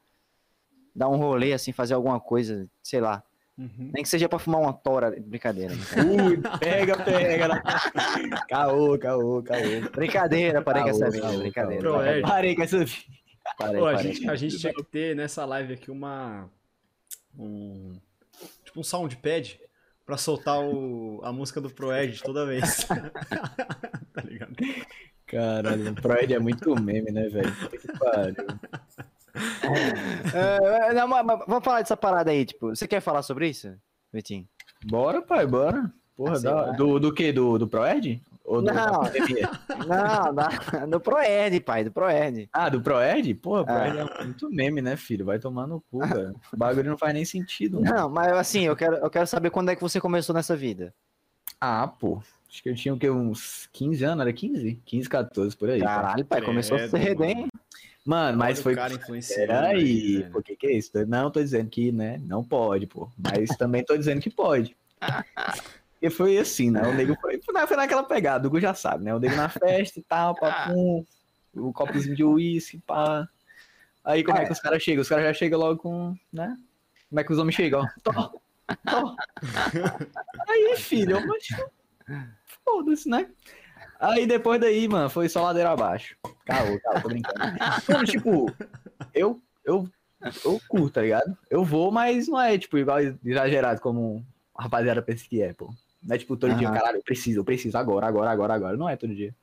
dar 0.95 1.07
um 1.09 1.17
rolê, 1.17 1.53
assim, 1.53 1.71
fazer 1.71 1.93
alguma 1.93 2.19
coisa, 2.19 2.67
sei 2.83 2.99
lá. 3.01 3.23
Uhum. 3.57 3.91
Nem 3.93 4.01
que 4.03 4.09
seja 4.09 4.27
pra 4.29 4.39
fumar 4.39 4.61
uma 4.61 4.73
tora, 4.73 5.15
brincadeira. 5.19 5.73
Ui, 5.73 6.37
pega, 6.59 6.97
pega. 7.03 7.61
Caô, 8.47 8.97
caô, 8.97 9.43
caô. 9.43 9.61
Brincadeira, 9.93 10.61
parei 10.61 10.83
com 10.83 10.89
essa 10.89 11.09
vida, 11.11 11.37
brincadeira. 11.37 11.83
caô. 11.83 11.93
Pro 11.99 12.05
Ed. 12.07 12.21
Parei 12.21 12.55
com 12.55 12.63
essa 12.63 12.79
vida. 12.83 13.01
Parei, 13.57 13.79
Pô, 13.79 13.87
a, 13.87 13.93
parei. 13.93 14.13
gente, 14.13 14.29
a 14.29 14.35
gente 14.35 14.57
tinha 14.57 14.73
que 14.73 14.83
ter 14.83 15.15
nessa 15.15 15.45
live 15.45 15.73
aqui 15.73 15.91
uma. 15.91 16.49
Um. 17.37 17.93
Tipo 18.63 18.79
um 18.79 18.83
soundpad 18.83 19.59
pra 20.11 20.17
soltar 20.17 20.59
o, 20.59 21.21
a 21.23 21.31
música 21.31 21.61
do 21.61 21.69
Proed 21.69 22.21
toda 22.21 22.45
vez. 22.45 22.83
tá 24.13 24.21
ligado? 24.25 24.53
Caralho, 25.25 25.91
o 25.91 25.95
Proed 25.95 26.33
é 26.33 26.39
muito 26.39 26.75
meme, 26.81 27.11
né, 27.11 27.29
velho? 27.29 27.55
Puta 27.55 27.77
que 27.77 27.87
pariu. 27.97 28.35
É, 30.33 30.93
não, 30.93 31.07
mas- 31.07 31.25
mas 31.25 31.39
vamos 31.47 31.63
falar 31.63 31.79
dessa 31.79 31.95
parada 31.95 32.31
aí, 32.31 32.43
tipo, 32.45 32.67
você 32.75 32.85
quer 32.85 32.99
falar 32.99 33.21
sobre 33.21 33.47
isso, 33.47 33.73
Vitinho? 34.11 34.45
Bora, 34.83 35.21
pai, 35.21 35.47
bora. 35.47 35.89
Porra, 36.17 36.35
Ah, 36.35 36.39
da- 36.41 36.71
do, 36.73 36.99
do 36.99 37.13
que? 37.13 37.31
Do, 37.31 37.57
do 37.57 37.65
Proed? 37.65 38.21
Ou 38.51 38.61
do, 38.61 38.65
Não. 38.73 39.01
Não, 40.81 40.89
do 40.89 40.99
Proerd, 40.99 41.57
pai, 41.61 41.85
do 41.85 41.91
Proerd. 41.91 42.49
Ah, 42.51 42.67
do 42.67 42.81
Proed? 42.81 43.33
Porra, 43.35 43.61
o 43.61 43.65
Proed 43.65 43.97
é 43.97 44.23
muito 44.25 44.49
meme, 44.49 44.81
né, 44.81 44.97
filho? 44.97 45.23
Vai 45.23 45.39
tomar 45.39 45.65
no 45.65 45.79
cu, 45.79 45.99
velho. 46.05 46.35
O 46.51 46.57
bagulho 46.57 46.89
não 46.89 46.97
faz 46.97 47.13
nem 47.13 47.23
sentido, 47.23 47.79
mano. 47.79 47.95
Não, 47.95 48.09
mas 48.09 48.33
assim, 48.33 48.63
eu 48.65 48.75
quero, 48.75 48.97
eu 48.97 49.09
quero 49.09 49.25
saber 49.25 49.51
quando 49.51 49.69
é 49.69 49.75
que 49.75 49.81
você 49.81 50.01
começou 50.01 50.35
nessa 50.35 50.53
vida. 50.53 50.93
Ah, 51.61 51.87
pô. 51.87 52.21
Acho 52.49 52.61
que 52.61 52.69
eu 52.69 52.75
tinha 52.75 52.93
o 52.93 52.99
quê? 52.99 53.09
Uns 53.09 53.69
15 53.71 54.03
anos, 54.03 54.21
era 54.21 54.33
15? 54.33 54.81
15, 54.83 55.07
14, 55.07 55.55
por 55.55 55.69
aí. 55.69 55.79
Caralho, 55.79 56.25
pai, 56.25 56.41
começou 56.41 56.77
Credo, 56.77 56.91
cedo, 56.91 57.23
hein? 57.23 57.35
mano. 57.35 57.49
Mano, 58.03 58.37
mas 58.37 58.61
foi. 58.61 58.73
o 58.73 58.75
cara 58.75 58.97
Peraí, 58.97 59.77
aí, 59.77 60.17
velho. 60.17 60.31
pô, 60.33 60.41
que 60.41 60.57
que 60.57 60.67
é 60.67 60.73
isso? 60.73 60.91
Não 61.07 61.31
tô 61.31 61.41
dizendo 61.41 61.69
que, 61.69 61.89
né, 61.89 62.19
não 62.25 62.43
pode, 62.43 62.85
pô. 62.85 63.09
Mas 63.17 63.55
também 63.55 63.81
tô 63.85 63.95
dizendo 63.95 64.19
que 64.19 64.29
pode. 64.29 64.75
E 66.01 66.09
foi 66.09 66.37
assim, 66.37 66.71
né? 66.71 66.81
O 66.81 66.93
nego 66.93 67.15
foi, 67.21 67.39
foi, 67.41 67.77
naquela 67.77 68.03
pegada, 68.03 68.47
o 68.47 68.51
Gu 68.51 68.59
já 68.59 68.73
sabe, 68.73 69.03
né? 69.03 69.13
O 69.13 69.19
nego 69.19 69.35
na 69.35 69.49
festa 69.49 69.99
e 69.99 70.03
tal, 70.03 70.35
papum, 70.35 71.05
o 71.53 71.71
copozinho 71.71 72.15
de 72.15 72.23
uísque, 72.23 72.79
pá. 72.79 73.27
Aí 74.03 74.23
como 74.23 74.37
é 74.37 74.45
que 74.45 74.51
os 74.51 74.59
caras 74.59 74.81
chegam? 74.81 75.01
Os 75.01 75.09
caras 75.09 75.25
já 75.25 75.33
chegam 75.33 75.59
logo 75.59 75.79
com, 75.79 76.15
né? 76.33 76.57
Como 77.09 77.19
é 77.19 77.23
que 77.23 77.31
os 77.31 77.37
homens 77.37 77.55
chegam? 77.55 77.81
Ó, 77.81 77.87
Tó, 78.03 78.33
tó. 78.85 79.15
Aí, 80.49 80.75
filho, 80.77 81.17
eu 81.17 81.27
mas 81.27 81.47
foda-se, 82.65 83.07
né? 83.07 83.29
Aí 83.99 84.25
depois 84.25 84.59
daí, 84.59 84.87
mano, 84.87 85.09
foi 85.09 85.29
só 85.29 85.43
ladeira 85.43 85.69
abaixo. 85.69 86.15
Caô, 86.45 86.79
caô, 86.79 87.01
tô 87.01 87.09
brincando. 87.09 87.39
Mano, 87.87 88.05
tipo, 88.05 88.51
eu, 89.13 89.39
eu 89.63 89.87
eu, 90.45 90.61
curto, 90.67 90.93
tá 90.93 91.01
ligado? 91.01 91.35
Eu 91.49 91.63
vou, 91.63 91.91
mas 91.91 92.27
não 92.27 92.39
é, 92.39 92.57
tipo, 92.57 92.77
igual 92.77 92.99
exagerado 92.99 93.81
como 93.81 94.23
rapaziada 94.57 95.01
pensa 95.01 95.25
que 95.27 95.41
é, 95.41 95.53
pô. 95.53 95.73
Não 96.03 96.15
é 96.15 96.17
tipo 96.17 96.35
todo 96.35 96.55
dia, 96.55 96.71
caralho, 96.71 96.97
eu 96.97 97.03
preciso, 97.03 97.39
eu 97.39 97.43
preciso 97.43 97.77
agora, 97.77 98.07
agora, 98.07 98.31
agora, 98.31 98.53
agora. 98.53 98.77
Não 98.77 98.89
é 98.89 98.95
todo 98.95 99.13
dia. 99.13 99.35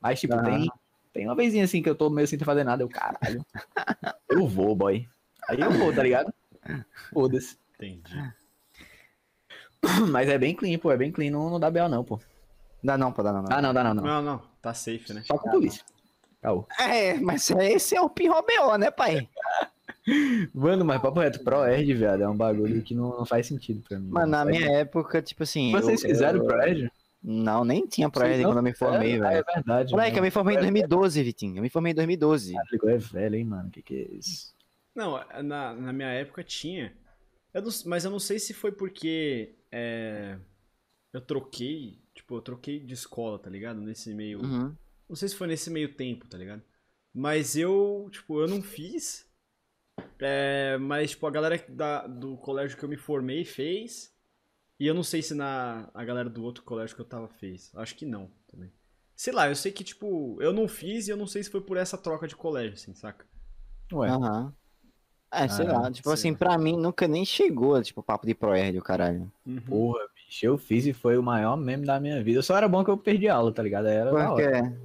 Mas, 0.00 0.20
tipo, 0.20 0.40
tem, 0.42 0.68
tem 1.12 1.26
uma 1.26 1.34
vezinha 1.34 1.64
assim 1.64 1.82
que 1.82 1.88
eu 1.88 1.94
tô 1.94 2.10
meio 2.10 2.28
sem 2.28 2.38
fazer 2.38 2.64
nada, 2.64 2.82
eu, 2.82 2.88
caralho. 2.88 3.44
eu 4.28 4.46
vou, 4.46 4.74
boy. 4.76 5.08
Aí 5.48 5.60
eu 5.60 5.70
vou, 5.70 5.92
tá 5.94 6.02
ligado? 6.02 6.32
Foda-se. 7.12 7.56
Entendi. 7.74 8.12
Mas 10.10 10.28
é 10.28 10.36
bem 10.36 10.54
clean, 10.54 10.78
pô, 10.78 10.92
é 10.92 10.96
bem 10.96 11.10
clean, 11.10 11.30
não, 11.30 11.48
não 11.48 11.58
dá 11.58 11.70
B.O. 11.70 11.88
não, 11.88 12.04
pô. 12.04 12.20
Dá 12.82 12.98
não, 12.98 13.12
pô, 13.12 13.22
dá 13.22 13.32
não. 13.32 13.42
não. 13.42 13.48
Ah, 13.50 13.62
não, 13.62 13.72
dá 13.72 13.82
não, 13.82 13.94
não. 13.94 14.02
Não, 14.04 14.22
não. 14.22 14.42
Tá 14.60 14.74
safe, 14.74 15.12
né? 15.12 15.22
Só 15.24 15.38
com 15.38 15.50
polícia. 15.50 15.84
Caô. 16.42 16.66
É, 16.78 17.14
mas 17.14 17.50
esse 17.50 17.96
é 17.96 18.00
o 18.00 18.08
pior 18.10 18.42
BO, 18.42 18.76
né, 18.76 18.90
pai? 18.90 19.28
Mano, 20.54 20.84
mas 20.84 21.00
papo 21.02 21.20
reto, 21.20 21.42
ProErd, 21.42 21.94
viado, 21.94 22.22
é 22.22 22.28
um 22.28 22.36
bagulho 22.36 22.82
que 22.82 22.94
não, 22.94 23.18
não 23.18 23.26
faz 23.26 23.46
sentido 23.46 23.82
pra 23.86 23.98
mim. 23.98 24.08
Mano, 24.10 24.26
na 24.30 24.44
minha 24.44 24.66
faz- 24.66 24.76
época, 24.78 25.22
tipo 25.22 25.42
assim. 25.42 25.72
Vocês 25.72 26.02
eu- 26.02 26.10
fizeram 26.10 26.38
eu- 26.40 26.46
ProErd? 26.46 26.90
Não, 27.22 27.64
nem 27.64 27.84
tinha 27.86 28.08
ProErd 28.08 28.44
quando 28.44 28.58
eu 28.58 28.62
me 28.62 28.72
formei? 28.72 29.16
Ah, 29.16 29.28
velho. 29.28 29.36
É 29.48 29.54
verdade. 29.54 29.90
Moleque, 29.92 30.10
eu 30.12 30.14
mano. 30.16 30.24
me 30.26 30.30
formei 30.30 30.56
em 30.56 30.60
2012, 30.60 31.22
Vitinho. 31.22 31.56
Eu 31.58 31.62
me 31.62 31.68
formei 31.68 31.92
em 31.92 31.94
2012. 31.96 32.52
Caralho, 32.54 32.88
é 32.90 32.98
velho, 32.98 33.34
hein, 33.36 33.44
mano, 33.44 33.70
que 33.70 33.82
que 33.82 33.94
é 33.96 34.14
isso? 34.16 34.54
Não, 34.94 35.20
na, 35.42 35.74
na 35.74 35.92
minha 35.92 36.08
época 36.10 36.44
tinha. 36.44 36.92
Eu 37.52 37.62
não- 37.62 37.70
mas 37.86 38.04
eu 38.04 38.10
não 38.10 38.20
sei 38.20 38.38
se 38.38 38.54
foi 38.54 38.70
porque 38.72 39.54
é, 39.72 40.36
eu 41.12 41.20
troquei. 41.20 41.98
Tipo, 42.14 42.36
eu 42.36 42.40
troquei 42.42 42.78
de 42.80 42.94
escola, 42.94 43.38
tá 43.38 43.48
ligado? 43.50 43.80
Nesse 43.80 44.14
meio. 44.14 44.40
Uhum. 44.42 44.72
Não 45.08 45.16
sei 45.16 45.28
se 45.28 45.34
foi 45.36 45.46
nesse 45.48 45.70
meio 45.70 45.94
tempo, 45.94 46.26
tá 46.26 46.36
ligado? 46.38 46.62
Mas 47.14 47.56
eu, 47.56 48.08
tipo, 48.12 48.40
eu 48.40 48.46
não 48.48 48.62
fiz. 48.62 49.26
É, 50.20 50.76
mas, 50.78 51.10
tipo, 51.10 51.26
a 51.26 51.30
galera 51.30 51.64
da- 51.68 52.06
do 52.06 52.36
colégio 52.38 52.76
que 52.76 52.84
eu 52.84 52.88
me 52.88 52.96
formei 52.96 53.44
fez. 53.44 54.12
E 54.80 54.86
eu 54.86 54.94
não 54.94 55.02
sei 55.02 55.22
se 55.22 55.34
na, 55.34 55.90
a 55.94 56.04
galera 56.04 56.30
do 56.30 56.42
outro 56.44 56.62
colégio 56.64 56.94
que 56.96 57.02
eu 57.02 57.06
tava 57.06 57.28
fez. 57.28 57.72
Acho 57.76 57.96
que 57.96 58.06
não 58.06 58.30
também. 58.50 58.70
Sei 59.16 59.32
lá, 59.32 59.48
eu 59.48 59.56
sei 59.56 59.72
que, 59.72 59.82
tipo, 59.84 60.40
eu 60.40 60.52
não 60.52 60.68
fiz 60.68 61.08
e 61.08 61.10
eu 61.10 61.16
não 61.16 61.26
sei 61.26 61.42
se 61.42 61.50
foi 61.50 61.60
por 61.60 61.76
essa 61.76 61.98
troca 61.98 62.28
de 62.28 62.36
colégio, 62.36 62.74
assim, 62.74 62.94
saca? 62.94 63.26
Ué, 63.92 64.08
Aham. 64.08 64.52
É, 65.30 65.48
sei 65.48 65.66
Ah, 65.66 65.72
lá. 65.72 65.90
Tipo 65.90 66.04
sei 66.04 66.14
assim, 66.14 66.32
lá. 66.32 66.38
pra 66.38 66.58
mim 66.58 66.76
nunca 66.76 67.06
nem 67.08 67.24
chegou, 67.24 67.82
tipo, 67.82 68.02
papo 68.02 68.26
de 68.26 68.34
ProErd, 68.34 68.78
o 68.78 68.82
caralho. 68.82 69.30
Uhum. 69.46 69.60
porra, 69.60 70.08
eu 70.42 70.58
fiz 70.58 70.86
e 70.86 70.92
foi 70.92 71.16
o 71.16 71.22
maior 71.22 71.56
meme 71.56 71.86
da 71.86 71.98
minha 71.98 72.22
vida. 72.22 72.42
Só 72.42 72.56
era 72.56 72.68
bom 72.68 72.84
que 72.84 72.90
eu 72.90 72.98
perdi 72.98 73.28
aula, 73.28 73.52
tá 73.52 73.62
ligado? 73.62 73.88
Era 73.88 74.12
da 74.12 74.26
Porque. 74.28 74.46
hora. 74.46 74.78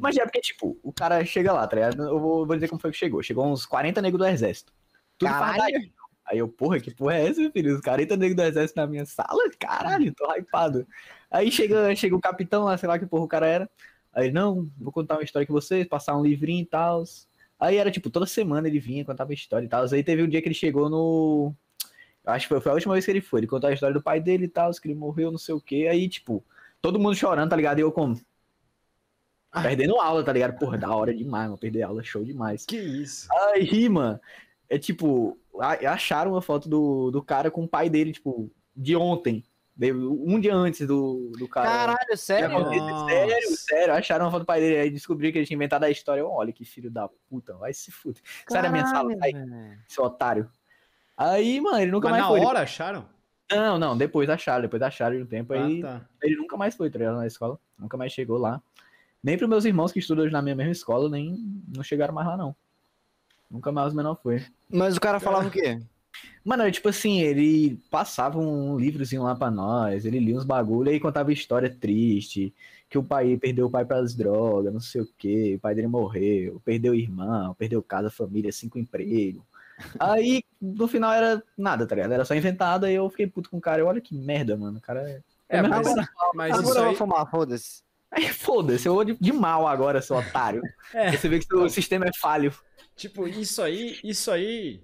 Mas 0.00 0.16
é 0.16 0.24
porque, 0.24 0.40
tipo, 0.40 0.76
o 0.82 0.92
cara 0.92 1.24
chega 1.24 1.52
lá, 1.52 1.66
tá 1.66 1.76
ligado? 1.76 2.02
Eu 2.02 2.18
vou, 2.18 2.44
vou 2.44 2.56
dizer 2.56 2.68
como 2.68 2.80
foi 2.80 2.90
que 2.90 2.96
chegou. 2.96 3.22
Chegou 3.22 3.46
uns 3.46 3.64
40 3.64 4.02
negros 4.02 4.18
do 4.18 4.26
exército. 4.26 4.72
Tudo 5.16 5.30
Caralho! 5.30 5.90
Aí 6.26 6.38
eu, 6.38 6.48
porra, 6.48 6.78
que 6.78 6.94
porra 6.94 7.14
é 7.14 7.28
essa, 7.28 7.50
filho? 7.50 7.74
Os 7.74 7.80
40 7.80 8.16
negros 8.16 8.36
do 8.36 8.42
exército 8.42 8.80
na 8.80 8.86
minha 8.86 9.06
sala? 9.06 9.40
Caralho, 9.58 10.12
tô 10.14 10.30
hypado. 10.34 10.86
Aí 11.30 11.50
chega, 11.50 11.94
chega 11.94 12.14
o 12.14 12.20
capitão 12.20 12.64
lá, 12.64 12.76
sei 12.76 12.88
lá 12.88 12.98
que 12.98 13.06
porra 13.06 13.24
o 13.24 13.28
cara 13.28 13.46
era. 13.46 13.70
Aí, 14.12 14.30
não, 14.32 14.68
vou 14.78 14.92
contar 14.92 15.14
uma 15.14 15.22
história 15.22 15.46
com 15.46 15.52
vocês, 15.52 15.86
passar 15.86 16.16
um 16.16 16.22
livrinho 16.22 16.62
e 16.62 16.66
tal. 16.66 17.04
Aí 17.58 17.76
era, 17.76 17.90
tipo, 17.90 18.10
toda 18.10 18.26
semana 18.26 18.68
ele 18.68 18.78
vinha, 18.78 19.04
contava 19.04 19.32
história 19.32 19.64
e 19.64 19.68
tal. 19.68 19.84
Aí 19.90 20.02
teve 20.02 20.22
um 20.22 20.28
dia 20.28 20.42
que 20.42 20.48
ele 20.48 20.54
chegou 20.54 20.90
no... 20.90 21.54
Acho 22.28 22.48
que 22.48 22.60
foi, 22.60 22.70
a 22.70 22.74
última 22.74 22.94
vez 22.94 23.04
que 23.04 23.10
ele 23.10 23.20
foi. 23.20 23.40
Ele 23.40 23.46
contou 23.46 23.70
a 23.70 23.72
história 23.72 23.94
do 23.94 24.02
pai 24.02 24.20
dele 24.20 24.44
e 24.44 24.48
tal, 24.48 24.70
que 24.72 24.86
ele 24.86 24.94
morreu, 24.94 25.30
não 25.30 25.38
sei 25.38 25.54
o 25.54 25.60
quê. 25.60 25.88
Aí, 25.90 26.08
tipo, 26.08 26.44
todo 26.80 26.98
mundo 26.98 27.16
chorando, 27.16 27.50
tá 27.50 27.56
ligado? 27.56 27.78
E 27.78 27.82
eu 27.82 27.90
como... 27.90 28.20
Perdendo 29.62 29.98
aula, 29.98 30.22
tá 30.22 30.32
ligado? 30.32 30.58
Porra, 30.58 30.76
da 30.76 30.94
hora 30.94 31.14
demais, 31.14 31.46
mano. 31.46 31.58
Perder 31.58 31.82
aula, 31.82 32.02
show 32.02 32.22
demais. 32.22 32.66
Que 32.66 32.76
isso? 32.76 33.26
Aí, 33.32 33.88
mano, 33.88 34.20
é 34.68 34.78
tipo, 34.78 35.38
acharam 35.86 36.32
uma 36.32 36.42
foto 36.42 36.68
do, 36.68 37.10
do 37.10 37.22
cara 37.22 37.50
com 37.50 37.64
o 37.64 37.68
pai 37.68 37.88
dele, 37.88 38.12
tipo, 38.12 38.52
de 38.76 38.94
ontem. 38.94 39.42
Um 39.80 40.38
dia 40.38 40.54
antes 40.54 40.86
do, 40.86 41.32
do 41.38 41.48
cara. 41.48 41.66
Caralho, 41.66 42.16
sério? 42.16 42.58
É. 42.58 43.08
Sério, 43.08 43.56
sério, 43.56 43.94
acharam 43.94 44.26
uma 44.26 44.30
foto 44.30 44.42
do 44.42 44.46
pai 44.46 44.60
dele, 44.60 44.76
aí 44.76 44.90
descobriram 44.90 45.32
que 45.32 45.38
ele 45.38 45.46
tinha 45.46 45.56
inventado 45.56 45.84
a 45.84 45.90
história. 45.90 46.26
Olha 46.26 46.52
que 46.52 46.64
filho 46.64 46.90
da 46.90 47.08
puta, 47.30 47.54
vai 47.54 47.72
se 47.72 47.90
fuder. 47.90 48.22
Sai 48.48 48.60
da 48.60 48.70
minha 48.70 48.86
sala, 48.86 49.10
sai, 49.18 49.32
seu 49.88 50.04
otário. 50.04 50.50
Aí, 51.18 51.60
mano, 51.60 51.80
ele 51.80 51.90
nunca 51.90 52.08
Mas 52.08 52.20
mais 52.20 52.22
na 52.22 52.28
foi. 52.28 52.46
hora 52.46 52.60
acharam? 52.60 53.04
Não, 53.50 53.76
não, 53.76 53.96
depois 53.96 54.30
acharam, 54.30 54.62
depois 54.62 54.80
acharam 54.80 55.16
de 55.16 55.22
um 55.22 55.26
tempo 55.26 55.52
aí. 55.52 55.80
Ah, 55.80 55.98
tá. 55.98 56.08
Ele 56.22 56.36
nunca 56.36 56.56
mais 56.56 56.76
foi, 56.76 56.88
tá 56.88 56.98
ligado, 56.98 57.16
na 57.16 57.26
escola. 57.26 57.58
Nunca 57.76 57.96
mais 57.96 58.12
chegou 58.12 58.38
lá. 58.38 58.62
Nem 59.22 59.36
pros 59.36 59.50
meus 59.50 59.64
irmãos 59.64 59.90
que 59.90 59.98
estudam 59.98 60.24
hoje 60.24 60.32
na 60.32 60.40
minha 60.40 60.54
mesma 60.54 60.70
escola, 60.70 61.08
nem 61.08 61.36
não 61.74 61.82
chegaram 61.82 62.14
mais 62.14 62.28
lá, 62.28 62.36
não. 62.36 62.54
Nunca 63.50 63.72
mais 63.72 63.92
o 63.92 63.96
menor 63.96 64.14
foi. 64.22 64.44
Mas 64.70 64.96
o 64.96 65.00
cara 65.00 65.18
falava 65.18 65.48
o 65.48 65.50
quê? 65.50 65.80
Mano, 66.44 66.62
é 66.62 66.70
tipo 66.70 66.88
assim, 66.88 67.20
ele 67.20 67.78
passava 67.90 68.38
um 68.38 68.78
livrozinho 68.78 69.22
lá 69.22 69.34
pra 69.34 69.50
nós, 69.50 70.04
ele 70.04 70.18
lia 70.18 70.36
uns 70.36 70.44
bagulho 70.44 70.90
e 70.92 71.00
contava 71.00 71.32
história 71.32 71.68
triste, 71.68 72.54
que 72.88 72.96
o 72.96 73.04
pai 73.04 73.36
perdeu 73.36 73.66
o 73.66 73.70
pai 73.70 73.84
pras 73.84 74.14
drogas, 74.14 74.72
não 74.72 74.80
sei 74.80 75.02
o 75.02 75.08
quê, 75.18 75.54
o 75.56 75.60
pai 75.60 75.74
dele 75.74 75.86
morreu, 75.88 76.60
perdeu 76.64 76.92
o 76.92 76.96
irmão, 76.96 77.54
perdeu 77.54 77.82
casa, 77.82 78.10
família, 78.10 78.50
cinco 78.50 78.78
empregos. 78.78 79.42
Aí, 79.98 80.42
no 80.60 80.88
final 80.88 81.12
era 81.12 81.42
nada, 81.56 81.86
tá 81.86 81.94
ligado? 81.94 82.12
Era 82.12 82.24
só 82.24 82.34
inventado, 82.34 82.84
aí 82.86 82.94
eu 82.94 83.08
fiquei 83.10 83.26
puto 83.26 83.48
com 83.50 83.58
o 83.58 83.60
cara. 83.60 83.80
Eu, 83.80 83.86
olha 83.86 84.00
que 84.00 84.14
merda, 84.14 84.56
mano. 84.56 84.78
O 84.78 84.80
cara 84.82 85.08
é. 85.08 85.22
É, 85.48 85.62
mas, 85.62 85.86
Agora- 85.86 86.08
mas 86.34 86.52
Agora 86.52 86.62
isso 86.68 86.78
eu 86.78 86.82
vou 86.82 86.90
aí. 86.90 86.96
fumar, 86.96 87.30
foda-se. 87.30 87.82
Aí, 88.10 88.28
foda-se, 88.28 88.86
eu 88.88 88.94
vou 88.94 89.04
de, 89.04 89.14
de 89.18 89.32
mal 89.32 89.66
agora, 89.66 90.00
seu 90.02 90.16
otário. 90.16 90.62
É. 90.92 91.12
Você 91.16 91.28
vê 91.28 91.38
que 91.38 91.54
o 91.54 91.68
sistema 91.68 92.06
é 92.06 92.10
falho. 92.18 92.52
Tipo, 92.96 93.28
isso 93.28 93.62
aí, 93.62 93.98
isso 94.02 94.30
aí. 94.30 94.82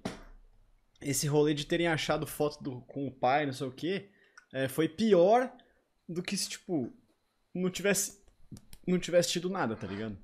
Esse 1.00 1.26
rolê 1.26 1.52
de 1.54 1.66
terem 1.66 1.86
achado 1.88 2.26
foto 2.26 2.62
do, 2.62 2.80
com 2.82 3.06
o 3.06 3.10
pai, 3.10 3.44
não 3.46 3.52
sei 3.52 3.66
o 3.66 3.70
quê, 3.72 4.08
é, 4.52 4.68
foi 4.68 4.88
pior 4.88 5.50
do 6.08 6.22
que 6.22 6.36
se, 6.36 6.48
tipo, 6.48 6.90
não 7.54 7.68
tivesse. 7.70 8.22
Não 8.86 8.98
tivesse 8.98 9.30
tido 9.32 9.48
nada, 9.50 9.74
tá 9.76 9.86
ligado? 9.86 10.16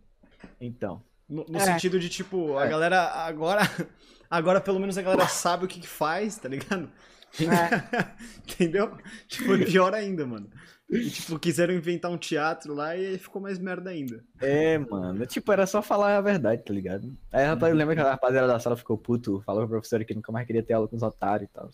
Então. 0.60 1.02
No, 1.28 1.44
no 1.48 1.58
É. 1.58 1.60
sentido 1.60 1.98
de, 1.98 2.08
tipo, 2.08 2.56
a 2.58 2.66
galera 2.66 3.10
agora. 3.10 3.60
Agora 4.30 4.60
pelo 4.60 4.78
menos 4.78 4.96
a 4.96 5.02
galera 5.02 5.26
sabe 5.26 5.64
o 5.64 5.68
que, 5.68 5.80
que 5.80 5.88
faz, 5.88 6.38
tá 6.38 6.48
ligado? 6.48 6.88
Entendeu? 8.46 8.96
Tipo, 9.26 9.44
foi 9.44 9.64
pior 9.64 9.92
ainda, 9.92 10.24
mano. 10.24 10.48
E, 10.88 11.08
tipo, 11.08 11.38
quiseram 11.38 11.72
inventar 11.74 12.10
um 12.10 12.18
teatro 12.18 12.74
lá 12.74 12.96
e 12.96 13.06
aí 13.06 13.18
ficou 13.18 13.40
mais 13.40 13.58
merda 13.58 13.90
ainda. 13.90 14.24
É, 14.40 14.76
mano. 14.76 15.24
Tipo, 15.24 15.52
era 15.52 15.66
só 15.66 15.80
falar 15.80 16.16
a 16.16 16.20
verdade, 16.20 16.64
tá 16.64 16.72
ligado? 16.72 17.16
Aí, 17.30 17.44
rapaz, 17.44 17.72
eu 17.72 17.76
lembro 17.76 17.94
que 17.94 18.00
a 18.00 18.10
rapaziada 18.10 18.48
da 18.48 18.58
sala 18.58 18.76
ficou 18.76 18.98
puto, 18.98 19.40
falou 19.46 19.62
pra 19.62 19.70
professora 19.70 20.04
que 20.04 20.14
nunca 20.14 20.32
mais 20.32 20.46
queria 20.46 20.62
ter 20.62 20.74
aula 20.74 20.88
com 20.88 20.96
os 20.96 21.02
otários 21.02 21.48
e 21.48 21.52
tal. 21.52 21.70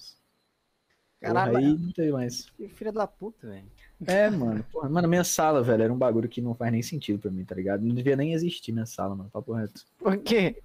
Caralho, 1.18 1.57
aí 1.57 1.78
não 1.78 1.92
teve 1.92 2.12
mais. 2.12 2.50
que 2.50 2.68
filha 2.68 2.92
da 2.92 3.07
puta, 3.07 3.48
velho. 3.48 3.70
É, 4.07 4.28
mano. 4.28 4.62
Porra, 4.70 4.88
mano, 4.90 5.09
minha 5.09 5.24
sala, 5.24 5.62
velho, 5.62 5.82
era 5.82 5.92
um 5.92 5.98
bagulho 5.98 6.28
que 6.28 6.42
não 6.42 6.54
faz 6.54 6.70
nem 6.70 6.82
sentido 6.82 7.18
pra 7.18 7.30
mim, 7.30 7.44
tá 7.44 7.54
ligado? 7.54 7.82
Não 7.82 7.94
devia 7.94 8.16
nem 8.16 8.34
existir 8.34 8.70
minha 8.70 8.84
sala, 8.84 9.16
mano, 9.16 9.30
papo 9.30 9.54
reto. 9.54 9.80
Por 9.98 10.18
quê? 10.18 10.62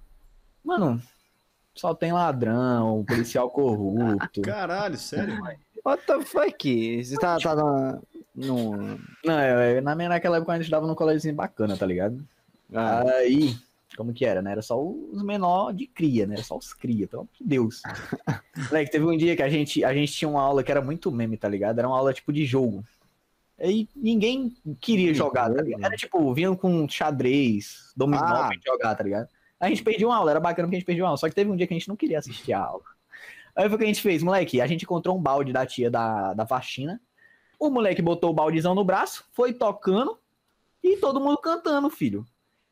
Mano, 0.62 1.02
só 1.74 1.94
tem 1.94 2.12
ladrão, 2.12 3.04
policial 3.04 3.50
corrupto. 3.50 4.42
Caralho, 4.42 4.96
sério? 4.96 5.38
What 5.84 6.04
the 6.06 6.22
fuck? 6.24 7.04
Você 7.04 7.16
tá, 7.16 7.38
tá 7.38 7.56
no, 7.56 8.02
no... 8.34 9.00
Não, 9.24 9.38
é, 9.38 9.78
é, 9.78 9.80
na 9.80 9.94
minha, 9.94 10.08
naquela 10.08 10.36
época 10.36 10.52
a 10.52 10.54
gente 10.56 10.64
estudava 10.64 10.86
num 10.86 10.94
colégiozinho 10.94 11.34
bacana, 11.34 11.76
tá 11.76 11.84
ligado? 11.86 12.22
Ah, 12.72 13.02
Aí, 13.16 13.56
como 13.96 14.12
que 14.12 14.24
era, 14.24 14.40
né? 14.40 14.52
Era 14.52 14.62
só 14.62 14.80
os 14.80 15.22
menor 15.22 15.72
de 15.72 15.86
cria, 15.86 16.26
né? 16.26 16.34
Era 16.34 16.44
só 16.44 16.56
os 16.56 16.72
cria, 16.72 17.06
pelo 17.08 17.22
amor 17.22 17.32
de 17.40 17.44
Deus. 17.46 17.82
Moleque, 18.70 18.92
teve 18.92 19.04
um 19.04 19.16
dia 19.16 19.34
que 19.34 19.42
a 19.42 19.48
gente, 19.48 19.84
a 19.84 19.92
gente 19.92 20.12
tinha 20.12 20.28
uma 20.28 20.42
aula 20.42 20.62
que 20.62 20.70
era 20.70 20.80
muito 20.80 21.10
meme, 21.10 21.36
tá 21.36 21.48
ligado? 21.48 21.78
Era 21.78 21.88
uma 21.88 21.98
aula 21.98 22.12
tipo 22.12 22.32
de 22.32 22.44
jogo. 22.44 22.84
Aí 23.58 23.88
ninguém 23.94 24.56
queria 24.80 25.12
jogar, 25.14 25.52
tá 25.52 25.62
ligado? 25.62 25.84
Era 25.84 25.96
tipo, 25.96 26.32
vinham 26.34 26.56
com 26.56 26.88
xadrez, 26.88 27.92
dominó 27.96 28.22
Ah. 28.22 28.46
pra 28.46 28.54
gente 28.54 28.64
jogar, 28.64 28.94
tá 28.94 29.04
ligado? 29.04 29.28
A 29.62 29.68
gente 29.68 29.84
perdia 29.84 30.08
uma 30.08 30.16
aula, 30.16 30.32
era 30.32 30.40
bacana 30.40 30.66
porque 30.66 30.74
a 30.74 30.78
gente 30.80 30.86
perdia 30.86 31.04
uma 31.04 31.10
aula. 31.10 31.16
Só 31.16 31.28
que 31.28 31.36
teve 31.36 31.48
um 31.48 31.54
dia 31.54 31.68
que 31.68 31.72
a 31.72 31.78
gente 31.78 31.88
não 31.88 31.94
queria 31.94 32.18
assistir 32.18 32.52
a 32.52 32.58
aula. 32.58 32.82
Aí 33.54 33.68
foi 33.68 33.76
o 33.76 33.78
que 33.78 33.84
a 33.84 33.86
gente 33.86 34.02
fez, 34.02 34.20
moleque. 34.20 34.60
A 34.60 34.66
gente 34.66 34.82
encontrou 34.82 35.16
um 35.16 35.22
balde 35.22 35.52
da 35.52 35.64
tia 35.64 35.88
da, 35.88 36.34
da 36.34 36.44
faxina. 36.44 37.00
O 37.60 37.70
moleque 37.70 38.02
botou 38.02 38.30
o 38.30 38.34
baldezão 38.34 38.74
no 38.74 38.84
braço, 38.84 39.24
foi 39.30 39.52
tocando 39.52 40.18
e 40.82 40.96
todo 40.96 41.20
mundo 41.20 41.38
cantando, 41.38 41.88
filho. 41.88 42.26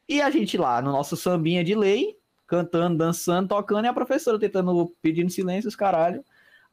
E 0.09 0.21
a 0.21 0.31
gente 0.31 0.59
lá 0.59 0.83
no 0.83 0.91
nosso 0.91 1.17
sambinha 1.17 1.63
de 1.63 1.77
lei, 1.77 2.19
cantando, 2.45 2.99
dançando, 2.99 3.47
tocando, 3.47 3.85
e 3.85 3.89
a 3.89 3.93
professora 3.93 4.37
tentando, 4.37 4.93
pedindo 5.01 5.31
silêncio, 5.31 5.69
os 5.69 5.77
caralho. 5.77 6.25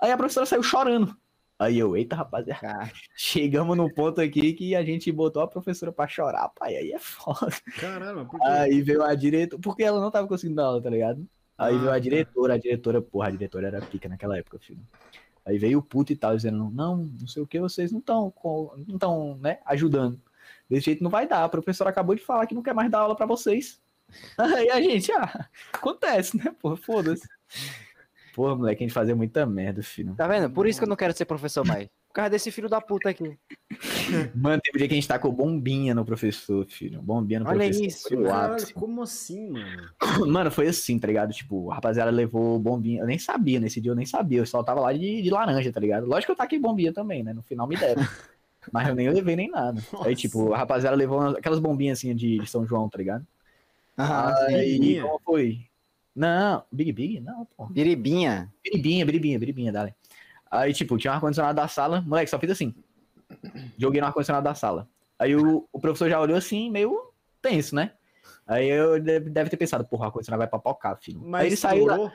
Aí 0.01 0.11
a 0.11 0.17
professora 0.17 0.47
saiu 0.47 0.63
chorando. 0.63 1.15
Aí 1.59 1.79
eu, 1.79 1.97
eita, 1.97 2.15
rapaziada, 2.15 2.59
cara. 2.61 2.91
chegamos 3.15 3.75
no 3.75 3.91
ponto 3.91 4.21
aqui 4.21 4.53
que 4.53 4.75
a 4.75 4.83
gente 4.83 5.11
botou 5.11 5.41
a 5.41 5.47
professora 5.47 5.91
pra 5.91 6.07
chorar, 6.07 6.49
pai. 6.49 6.75
Aí 6.75 6.91
é 6.91 6.99
foda. 6.99 7.51
Caralho, 7.79 8.17
mas 8.17 8.27
por 8.27 8.39
quê? 8.39 8.47
Aí 8.47 8.81
veio 8.81 9.03
a 9.03 9.15
diretora, 9.15 9.61
porque 9.61 9.83
ela 9.83 9.99
não 9.99 10.11
tava 10.11 10.27
conseguindo 10.27 10.57
dar 10.57 10.65
aula, 10.65 10.81
tá 10.81 10.89
ligado? 10.89 11.27
Aí 11.57 11.75
Ah, 11.75 11.77
veio 11.77 11.89
a 11.89 11.93
tá. 11.93 11.99
diretora, 11.99 12.53
a 12.53 12.57
diretora, 12.57 13.01
porra, 13.01 13.27
a 13.29 13.31
diretora 13.31 13.67
era 13.67 13.81
pica 13.81 14.07
naquela 14.07 14.37
época, 14.37 14.59
filho. 14.59 14.81
Aí 15.43 15.57
veio 15.57 15.79
o 15.79 15.83
puto 15.83 16.11
e 16.11 16.15
tal, 16.15 16.35
dizendo, 16.35 16.69
não, 16.69 16.97
não 16.97 17.27
sei 17.27 17.41
o 17.41 17.47
que, 17.47 17.59
vocês 17.59 17.91
não 17.91 17.99
estão, 17.99 18.31
não 18.85 18.95
estão, 18.95 19.37
né, 19.37 19.59
ajudando. 19.65 20.21
Desse 20.69 20.85
jeito 20.87 21.03
não 21.03 21.09
vai 21.09 21.25
dar, 21.27 21.43
a 21.43 21.49
professora 21.49 21.89
acabou 21.89 22.13
de 22.13 22.21
falar 22.21 22.45
que 22.45 22.53
não 22.53 22.61
quer 22.61 22.73
mais 22.75 22.91
dar 22.91 22.99
aula 22.99 23.15
pra 23.15 23.25
vocês. 23.25 23.81
Aí 24.37 24.69
a 24.69 24.81
gente, 24.81 25.11
ah, 25.13 25.49
acontece, 25.73 26.37
né, 26.37 26.53
pô, 26.59 26.75
foda-se. 26.75 27.27
Porra, 28.37 28.55
moleque, 28.55 28.83
a 28.83 28.87
gente 28.87 28.93
fazia 28.93 29.15
muita 29.15 29.47
merda, 29.47 29.81
filho. 29.81 30.13
Tá 30.13 30.27
vendo? 30.27 30.47
Por 30.47 30.67
isso 30.67 30.79
que 30.79 30.85
eu 30.85 30.87
não 30.87 30.95
quero 30.95 31.11
ser 31.11 31.25
professor 31.25 31.65
mais. 31.65 31.87
Por 32.07 32.13
causa 32.13 32.29
desse 32.29 32.51
filho 32.51 32.69
da 32.69 32.79
puta 32.79 33.09
aqui. 33.09 33.35
Mano, 34.35 34.61
teve 34.61 34.77
um 34.77 34.77
dia 34.77 34.87
que 34.87 34.93
a 34.93 34.95
gente 34.95 35.07
tacou 35.07 35.31
bombinha 35.31 35.95
no 35.95 36.05
professor, 36.05 36.63
filho. 36.67 37.01
Bombinha 37.01 37.39
no 37.39 37.47
Olha 37.47 37.57
professor. 37.57 37.83
isso, 37.83 38.07
foi 38.07 38.17
o 38.17 38.27
Caralho, 38.27 38.73
como 38.75 39.01
assim, 39.01 39.49
mano? 39.49 39.89
Mano, 40.31 40.51
foi 40.51 40.67
assim, 40.67 40.99
tá 40.99 41.07
ligado? 41.07 41.33
Tipo, 41.33 41.71
a 41.71 41.75
rapaziada 41.75 42.11
levou 42.11 42.59
bombinha. 42.59 43.01
Eu 43.01 43.07
nem 43.07 43.17
sabia, 43.17 43.59
nesse 43.59 43.81
dia 43.81 43.89
eu 43.89 43.95
nem 43.95 44.05
sabia. 44.05 44.37
Eu 44.37 44.45
só 44.45 44.61
tava 44.61 44.81
lá 44.81 44.93
de, 44.93 45.19
de 45.23 45.29
laranja, 45.31 45.71
tá 45.73 45.79
ligado? 45.79 46.05
Lógico 46.05 46.27
que 46.27 46.31
eu 46.33 46.35
taquei 46.35 46.59
bombinha 46.59 46.93
também, 46.93 47.23
né? 47.23 47.33
No 47.33 47.41
final 47.41 47.67
me 47.67 47.75
deram. 47.75 48.03
Mas 48.71 48.87
eu 48.87 48.93
nem 48.93 49.09
levei 49.09 49.35
nem 49.35 49.49
nada. 49.49 49.81
Aí, 49.93 49.97
Nossa. 49.97 50.13
tipo, 50.13 50.53
a 50.53 50.59
rapaziada 50.59 50.95
levou 50.95 51.21
aquelas 51.21 51.57
bombinhas 51.57 51.97
assim 51.97 52.13
de, 52.13 52.37
de 52.37 52.47
São 52.47 52.67
João, 52.67 52.87
tá 52.87 52.99
ligado? 52.99 53.25
Ah, 53.97 54.45
Aí, 54.45 55.01
como 55.01 55.19
foi? 55.25 55.67
Não, 56.17 56.63
Big 56.71 56.91
Big? 56.91 57.19
Não, 57.19 57.45
pô. 57.45 57.67
biribinha. 57.67 58.51
Biribinha, 58.63 59.05
biribinha, 59.05 59.37
biribinha, 59.37 59.71
dale. 59.71 59.93
Aí, 60.49 60.73
tipo, 60.73 60.97
tinha 60.97 61.11
um 61.11 61.15
ar-condicionado 61.15 61.55
da 61.55 61.67
sala. 61.67 62.01
Moleque, 62.01 62.31
só 62.31 62.39
fiz 62.39 62.49
assim. 62.49 62.73
Joguei 63.77 64.01
no 64.01 64.07
ar-condicionado 64.07 64.43
da 64.43 64.55
sala. 64.55 64.89
Aí 65.19 65.35
o, 65.35 65.67
o 65.71 65.79
professor 65.79 66.09
já 66.09 66.19
olhou 66.19 66.35
assim, 66.35 66.71
meio 66.71 67.13
tenso, 67.39 67.75
né? 67.75 67.91
Aí 68.47 68.67
eu 68.67 68.99
deve, 68.99 69.49
ter 69.49 69.57
pensado, 69.57 69.85
porra, 69.85 70.03
o 70.03 70.05
ar-condicionado 70.05 70.39
vai 70.39 70.47
papocar, 70.47 70.97
filho. 70.97 71.21
Mas 71.23 71.41
Aí 71.41 71.47
ele 71.49 71.55
saiu 71.55 71.85
lá. 71.85 72.11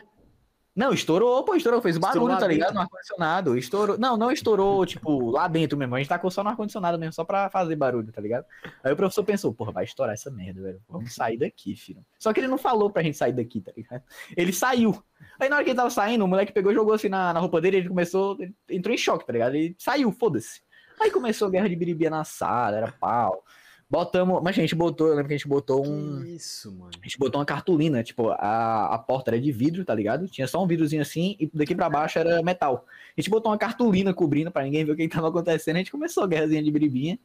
Estourou? 0.72 0.88
Não, 0.88 0.92
estourou, 0.92 1.44
pô, 1.44 1.54
estourou, 1.54 1.82
fez 1.82 1.96
Estourou 1.96 2.14
barulho, 2.14 2.34
lá 2.34 2.40
tá 2.40 2.46
ligado? 2.46 2.68
dentro? 2.68 2.74
No 2.74 2.80
ar-condicionado. 2.80 3.58
Estourou. 3.58 3.98
Não, 3.98 4.16
não 4.16 4.30
estourou, 4.30 4.86
tipo, 4.86 5.30
lá 5.30 5.46
dentro 5.48 5.76
mesmo. 5.76 5.94
A 5.94 5.98
gente 5.98 6.08
tacou 6.08 6.30
só 6.30 6.42
no 6.42 6.50
ar-condicionado 6.50 6.98
mesmo, 6.98 7.12
só 7.12 7.24
pra 7.24 7.50
fazer 7.50 7.76
barulho, 7.76 8.10
tá 8.10 8.20
ligado? 8.20 8.46
Aí 8.82 8.92
o 8.92 8.96
professor 8.96 9.24
pensou, 9.24 9.52
porra, 9.52 9.72
vai 9.72 9.84
estourar 9.84 10.14
essa 10.14 10.30
merda, 10.30 10.62
velho. 10.62 10.80
Vamos 10.88 11.14
sair 11.14 11.36
daqui, 11.36 11.76
filho. 11.76 12.04
Só 12.18 12.32
que 12.32 12.40
ele 12.40 12.48
não 12.48 12.58
falou 12.58 12.90
pra 12.90 13.02
gente 13.02 13.16
sair 13.16 13.32
daqui, 13.32 13.60
tá 13.60 13.72
ligado? 13.76 14.02
Ele 14.36 14.52
saiu. 14.52 15.02
Aí 15.38 15.48
na 15.48 15.56
hora 15.56 15.64
que 15.64 15.70
ele 15.70 15.76
tava 15.76 15.90
saindo, 15.90 16.24
o 16.24 16.28
moleque 16.28 16.52
pegou 16.52 16.72
e 16.72 16.74
jogou 16.74 16.94
assim 16.94 17.08
na, 17.08 17.32
na 17.32 17.40
roupa 17.40 17.60
dele, 17.60 17.78
ele 17.78 17.88
começou, 17.88 18.36
ele 18.40 18.54
entrou 18.68 18.94
em 18.94 18.98
choque, 18.98 19.26
tá 19.26 19.32
ligado? 19.32 19.54
Ele 19.54 19.74
saiu, 19.78 20.10
foda-se. 20.12 20.62
Aí 21.00 21.10
começou 21.10 21.48
a 21.48 21.50
guerra 21.50 21.68
de 21.68 21.76
biribia 21.76 22.10
na 22.10 22.24
sala, 22.24 22.76
era 22.76 22.92
pau. 22.92 23.44
Botamos, 23.92 24.42
mas 24.42 24.56
a 24.56 24.60
gente 24.62 24.74
botou, 24.74 25.08
eu 25.08 25.12
lembro 25.12 25.28
que 25.28 25.34
a 25.34 25.36
gente 25.36 25.46
botou 25.46 25.86
um, 25.86 26.22
Que 26.22 26.30
isso, 26.30 26.72
mano. 26.72 26.92
a 26.98 27.04
gente 27.04 27.18
botou 27.18 27.38
uma 27.38 27.44
cartolina, 27.44 28.02
tipo, 28.02 28.30
a, 28.30 28.86
a 28.86 28.98
porta 28.98 29.32
era 29.32 29.38
de 29.38 29.52
vidro, 29.52 29.84
tá 29.84 29.94
ligado? 29.94 30.26
Tinha 30.28 30.46
só 30.46 30.64
um 30.64 30.66
vidrozinho 30.66 31.02
assim 31.02 31.36
e 31.38 31.46
daqui 31.52 31.74
pra 31.74 31.90
baixo 31.90 32.18
era 32.18 32.42
metal. 32.42 32.86
A 33.14 33.20
gente 33.20 33.28
botou 33.28 33.52
uma 33.52 33.58
cartolina 33.58 34.14
cobrindo 34.14 34.50
pra 34.50 34.62
ninguém 34.62 34.82
ver 34.82 34.92
o 34.92 34.96
que 34.96 35.06
que 35.06 35.14
tava 35.14 35.28
acontecendo. 35.28 35.76
A 35.76 35.80
gente 35.80 35.92
começou 35.92 36.24
a 36.24 36.26
guerrazinha 36.26 36.62
de 36.62 36.70
biribinha. 36.70 37.18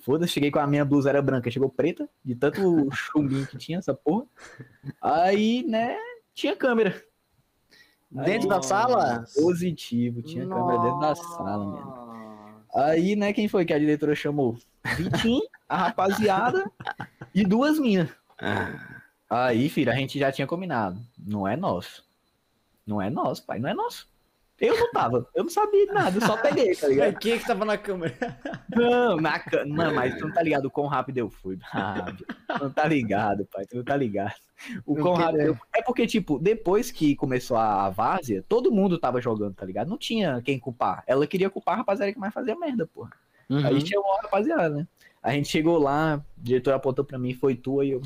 Foda-se, 0.00 0.32
cheguei 0.32 0.50
com 0.50 0.58
a 0.58 0.66
minha 0.66 0.84
blusa 0.84 1.08
era 1.08 1.22
branca, 1.22 1.52
chegou 1.52 1.68
preta, 1.68 2.08
de 2.24 2.34
tanto 2.34 2.58
chumbinho 2.90 3.46
que 3.46 3.56
tinha 3.56 3.78
essa 3.78 3.94
porra. 3.94 4.24
Aí, 5.00 5.62
né, 5.68 5.96
tinha 6.34 6.56
câmera. 6.56 7.00
Dentro 8.10 8.48
da 8.48 8.56
Nossa. 8.56 8.68
sala? 8.68 9.24
Positivo, 9.36 10.20
tinha 10.20 10.48
câmera 10.48 10.78
dentro 10.82 10.98
da 10.98 11.14
sala, 11.14 11.64
mano. 11.64 12.64
Aí, 12.74 13.14
né, 13.14 13.32
quem 13.32 13.46
foi 13.46 13.64
que 13.64 13.72
a 13.72 13.78
diretora 13.78 14.16
chamou? 14.16 14.58
Vitinho, 14.96 15.42
a 15.68 15.76
rapaziada 15.76 16.70
e 17.34 17.44
duas 17.44 17.78
minas. 17.78 18.10
Aí, 19.28 19.68
filho, 19.68 19.92
a 19.92 19.94
gente 19.94 20.18
já 20.18 20.32
tinha 20.32 20.46
combinado. 20.46 21.00
Não 21.18 21.46
é 21.46 21.56
nosso. 21.56 22.04
Não 22.86 23.02
é 23.02 23.10
nosso, 23.10 23.44
pai. 23.44 23.58
Não 23.58 23.68
é 23.68 23.74
nosso. 23.74 24.08
Eu 24.60 24.76
não 24.76 24.90
tava. 24.90 25.28
Eu 25.34 25.44
não 25.44 25.50
sabia 25.50 25.86
de 25.86 25.92
nada. 25.92 26.16
Eu 26.16 26.20
só 26.20 26.36
peguei, 26.36 26.74
tá 26.74 26.88
ligado? 26.88 27.16
quem 27.20 27.32
é 27.32 27.38
que 27.38 27.46
tava 27.46 27.64
na 27.64 27.78
câmera? 27.78 28.14
Não, 28.74 29.16
na 29.16 29.40
Mano, 29.68 29.94
mas 29.94 30.16
tu 30.16 30.26
não 30.26 30.34
tá 30.34 30.42
ligado 30.42 30.64
o 30.64 30.70
quão 30.70 30.88
rápido 30.88 31.18
eu 31.18 31.30
fui. 31.30 31.58
Ah, 31.72 32.12
não 32.60 32.70
tá 32.70 32.88
ligado, 32.88 33.46
pai. 33.46 33.66
Tu 33.66 33.76
não 33.76 33.84
tá 33.84 33.96
ligado. 33.96 34.34
O 34.84 34.96
quão 34.96 35.14
rápido 35.14 35.42
eu. 35.42 35.58
É 35.72 35.80
porque, 35.80 36.08
tipo, 36.08 36.40
depois 36.40 36.90
que 36.90 37.14
começou 37.14 37.56
a 37.56 37.88
várzea, 37.90 38.44
todo 38.48 38.72
mundo 38.72 38.98
tava 38.98 39.20
jogando, 39.20 39.54
tá 39.54 39.64
ligado? 39.64 39.88
Não 39.88 39.98
tinha 39.98 40.42
quem 40.42 40.58
culpar. 40.58 41.04
Ela 41.06 41.26
queria 41.26 41.50
culpar 41.50 41.74
a 41.74 41.78
rapaziada 41.78 42.12
que 42.12 42.18
mais 42.18 42.34
fazia 42.34 42.56
merda, 42.56 42.84
porra. 42.84 43.12
Uhum. 43.48 43.64
Aí 43.64 43.86
chamou 43.86 44.12
a 44.14 44.22
rapaziada, 44.22 44.70
né? 44.70 44.86
A 45.22 45.32
gente 45.32 45.48
chegou 45.48 45.78
lá, 45.78 46.24
o 46.36 46.40
diretor 46.40 46.74
apontou 46.74 47.04
pra 47.04 47.18
mim, 47.18 47.34
foi 47.34 47.54
tu, 47.54 47.80
aí 47.80 47.90
eu. 47.90 48.02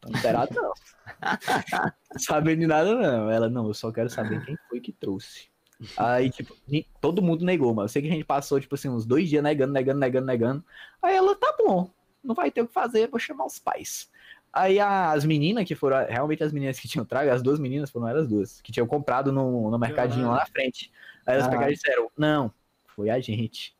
Tô 0.00 0.10
inteirado, 0.10 0.54
não. 0.54 0.72
Sabendo 2.18 2.60
de 2.60 2.66
nada, 2.66 2.94
não. 2.94 3.30
Ela, 3.30 3.48
não, 3.48 3.66
eu 3.68 3.74
só 3.74 3.90
quero 3.90 4.10
saber 4.10 4.44
quem 4.44 4.56
foi 4.68 4.80
que 4.80 4.92
trouxe. 4.92 5.48
Aí, 5.96 6.30
tipo, 6.30 6.56
todo 7.00 7.22
mundo 7.22 7.44
negou, 7.44 7.74
mano. 7.74 7.84
Eu 7.84 7.88
sei 7.88 8.02
que 8.02 8.08
a 8.08 8.12
gente 8.12 8.24
passou, 8.24 8.60
tipo 8.60 8.74
assim, 8.74 8.88
uns 8.88 9.04
dois 9.06 9.28
dias 9.28 9.42
negando, 9.42 9.72
negando, 9.72 9.98
negando, 9.98 10.26
negando. 10.26 10.64
Aí 11.02 11.14
ela, 11.14 11.34
tá 11.36 11.54
bom, 11.58 11.90
não 12.22 12.34
vai 12.34 12.50
ter 12.50 12.62
o 12.62 12.66
que 12.68 12.72
fazer, 12.72 13.08
vou 13.08 13.18
chamar 13.18 13.46
os 13.46 13.58
pais. 13.58 14.10
Aí 14.52 14.78
as 14.78 15.24
meninas 15.24 15.64
que 15.64 15.74
foram, 15.74 16.06
realmente 16.06 16.44
as 16.44 16.52
meninas 16.52 16.78
que 16.78 16.86
tinham 16.86 17.04
trago, 17.04 17.30
as 17.30 17.42
duas 17.42 17.58
meninas 17.58 17.90
foram 17.90 18.06
elas 18.08 18.28
duas, 18.28 18.60
que 18.60 18.70
tinham 18.70 18.86
comprado 18.86 19.32
no, 19.32 19.68
no 19.70 19.78
mercadinho 19.78 20.28
lá 20.28 20.36
na 20.36 20.46
frente. 20.46 20.92
Aí 21.26 21.34
elas 21.34 21.46
Ah. 21.46 21.50
pegaram 21.50 21.72
e 21.72 21.74
disseram, 21.74 22.10
não, 22.16 22.52
foi 22.86 23.10
a 23.10 23.18
gente. 23.18 23.73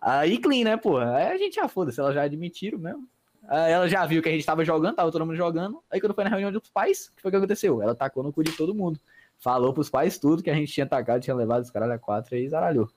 Aí 0.00 0.38
clean, 0.38 0.64
né, 0.64 0.76
porra? 0.76 1.14
Aí 1.16 1.26
a 1.28 1.36
gente 1.38 1.54
já 1.56 1.68
foda-se, 1.68 2.00
elas 2.00 2.14
já 2.14 2.22
admitiram 2.22 2.78
mesmo. 2.78 3.08
Aí 3.48 3.72
ela 3.72 3.88
já 3.88 4.04
viu 4.06 4.22
que 4.22 4.28
a 4.28 4.32
gente 4.32 4.44
tava 4.44 4.64
jogando, 4.64 4.96
tava 4.96 5.12
todo 5.12 5.24
mundo 5.24 5.36
jogando. 5.36 5.82
Aí 5.90 6.00
quando 6.00 6.14
foi 6.14 6.24
na 6.24 6.30
reunião 6.30 6.50
dos 6.50 6.68
pais, 6.68 7.06
o 7.12 7.16
que 7.16 7.22
foi 7.22 7.30
que 7.30 7.36
aconteceu? 7.36 7.80
Ela 7.80 7.94
tacou 7.94 8.22
no 8.22 8.32
cu 8.32 8.42
de 8.42 8.52
todo 8.52 8.74
mundo. 8.74 8.98
Falou 9.38 9.72
pros 9.72 9.90
pais 9.90 10.18
tudo 10.18 10.42
que 10.42 10.50
a 10.50 10.54
gente 10.54 10.72
tinha 10.72 10.86
tacado, 10.86 11.20
tinha 11.20 11.36
levado 11.36 11.62
os 11.62 11.70
caralho 11.70 11.92
a 11.92 11.98
quatro 11.98 12.34
e 12.36 12.48
zaralhou. 12.48 12.88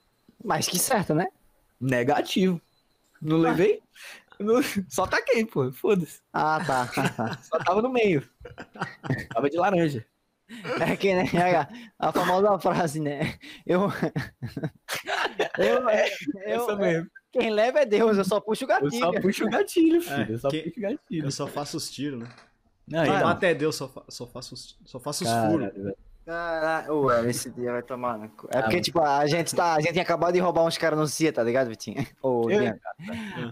Mas 0.42 0.66
que 0.68 0.78
certo, 0.78 1.14
né? 1.14 1.28
Negativo. 1.80 2.60
Não 3.20 3.36
levei? 3.36 3.80
Não- 4.38 4.60
Só 4.88 5.06
taquei, 5.06 5.44
pô. 5.44 5.70
Foda-se. 5.70 6.20
Ah, 6.32 6.58
tá. 6.66 7.38
Só 7.42 7.58
tava 7.58 7.82
no 7.82 7.90
meio. 7.90 8.26
Tava 9.32 9.50
de 9.50 9.56
laranja. 9.58 10.04
É 10.80 10.96
que, 10.96 11.14
né? 11.14 11.24
A, 11.98 12.08
a 12.08 12.12
famosa 12.12 12.58
frase, 12.58 13.00
né? 13.00 13.34
Eu. 13.66 13.82
eu, 15.58 15.88
eu, 15.88 15.88
Essa 15.88 16.76
mesmo. 16.76 17.08
quem 17.32 17.50
leva 17.50 17.80
é 17.80 17.86
Deus, 17.86 18.16
eu 18.18 18.24
só 18.24 18.40
puxo 18.40 18.64
o 18.64 18.70
Eu 18.70 18.80
gatilho. 18.80 18.98
só 18.98 19.12
puxo 19.20 19.44
o 19.44 19.50
gatilho, 19.50 20.00
filho. 20.02 20.22
É, 20.22 20.32
eu 20.32 20.38
só 20.38 20.48
que- 20.48 20.62
puxo 20.62 20.78
o 20.78 20.82
gatilho. 20.82 21.26
Eu 21.26 21.30
só 21.30 21.46
faço 21.46 21.76
os 21.76 21.90
tiros, 21.90 22.20
né? 22.20 22.28
Não, 22.88 23.04
Quem 23.04 23.14
então, 23.14 23.28
mata 23.28 23.46
é 23.46 23.54
Deus, 23.54 23.76
só, 23.76 23.88
fa- 23.88 24.02
só 24.08 24.26
faço 24.26 24.54
os, 24.54 24.78
só 24.84 24.98
faço 24.98 25.24
os 25.24 25.30
furos. 25.30 25.70
Caralho, 26.26 27.02
ué, 27.04 27.28
esse 27.30 27.50
dia 27.50 27.72
vai 27.72 27.82
tomar. 27.82 28.18
no 28.18 28.28
cu. 28.28 28.46
É 28.52 28.58
Ah, 28.58 28.62
porque, 28.62 28.76
mano. 28.76 28.82
tipo, 28.84 29.00
a 29.00 29.26
gente 29.26 29.54
tá. 29.54 29.74
A 29.74 29.80
gente 29.80 29.92
tinha 29.92 30.02
acabado 30.02 30.34
de 30.34 30.40
roubar 30.40 30.64
uns 30.64 30.76
caras 30.76 30.98
no 30.98 31.06
CIA, 31.06 31.32
tá 31.32 31.42
ligado, 31.42 31.68
Vitinho? 31.68 32.04
Ô, 32.22 32.50
Eu-. 32.50 32.78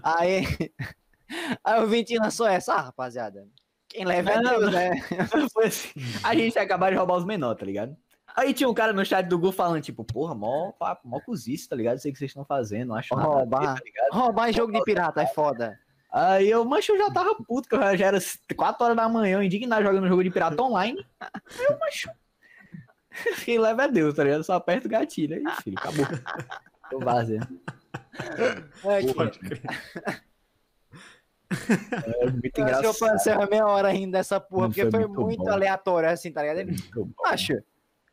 Aí. 0.02 0.44
Aí 1.62 1.82
o 1.82 1.86
Vitinho 1.86 2.22
lançou 2.22 2.46
essa, 2.46 2.74
ah, 2.74 2.80
rapaziada. 2.82 3.46
Quem 3.88 4.04
leva 4.04 4.30
é 4.32 4.40
Não, 4.40 4.60
Deus, 4.60 4.72
né? 4.72 4.90
Foi 5.52 5.66
assim. 5.66 5.88
A 6.22 6.34
gente 6.34 6.58
acabaram 6.58 6.92
de 6.92 6.98
roubar 6.98 7.16
os 7.16 7.24
menores, 7.24 7.58
tá 7.58 7.66
ligado? 7.66 7.96
Aí 8.36 8.52
tinha 8.52 8.68
um 8.68 8.74
cara 8.74 8.92
no 8.92 9.04
chat 9.04 9.26
do 9.26 9.38
Gu 9.38 9.50
falando, 9.50 9.82
tipo, 9.82 10.04
porra, 10.04 10.34
mó, 10.34 10.70
papo, 10.72 11.08
mó 11.08 11.20
cozice, 11.20 11.68
tá 11.68 11.74
ligado? 11.74 11.98
Sei 11.98 12.10
o 12.10 12.12
que 12.12 12.18
vocês 12.18 12.30
estão 12.30 12.44
fazendo, 12.44 12.88
não 12.88 12.94
acho 12.94 13.14
nada. 13.16 13.28
ver, 13.28 13.34
Roubar. 13.34 13.74
tá? 13.74 13.82
Roubar 14.12 14.50
em 14.50 14.52
jogo 14.52 14.72
de 14.72 14.82
pirata 14.84 15.22
é 15.22 15.26
foda. 15.26 15.78
Aí 16.12 16.48
eu, 16.48 16.64
mancho, 16.64 16.92
eu 16.92 16.98
já 16.98 17.10
tava 17.10 17.34
puto, 17.34 17.68
que 17.68 17.74
eu 17.74 17.96
já 17.96 18.06
era 18.06 18.18
4 18.56 18.84
horas 18.84 18.96
da 18.96 19.08
manhã, 19.08 19.38
eu 19.38 19.42
indignado 19.42 19.82
jogando 19.82 20.08
jogo 20.08 20.22
de 20.22 20.30
pirata 20.30 20.62
online. 20.62 21.04
Aí 21.20 21.66
eu, 21.68 21.78
mancho. 21.78 22.10
Quem 23.44 23.58
leva 23.58 23.84
é 23.84 23.88
Deus, 23.88 24.14
tá 24.14 24.22
ligado? 24.22 24.44
Só 24.44 24.54
aperta 24.54 24.86
o 24.86 24.90
gatilho. 24.90 25.34
Aí, 25.34 25.54
filho, 25.62 25.76
acabou. 25.78 26.06
Tô 26.90 26.98
vazio. 27.00 27.40
É, 28.84 29.02
que... 29.02 29.62
É 31.50 32.30
muito 32.30 32.46
Acho 32.46 32.50
que 32.52 32.60
eu 32.60 32.64
engraçado. 32.64 32.98
passei 33.12 33.32
a 33.32 33.46
meia 33.46 33.66
hora 33.66 33.90
rindo 33.90 34.12
dessa 34.12 34.38
porra, 34.38 34.62
Não, 34.62 34.68
porque 34.70 34.82
foi 34.82 34.90
foi 34.90 35.00
muito 35.08 35.20
muito, 35.22 35.48
aleatório, 35.48 36.08
assim, 36.10 36.30
tá 36.30 36.42
ligado? 36.42 36.70
Acho. 37.26 37.54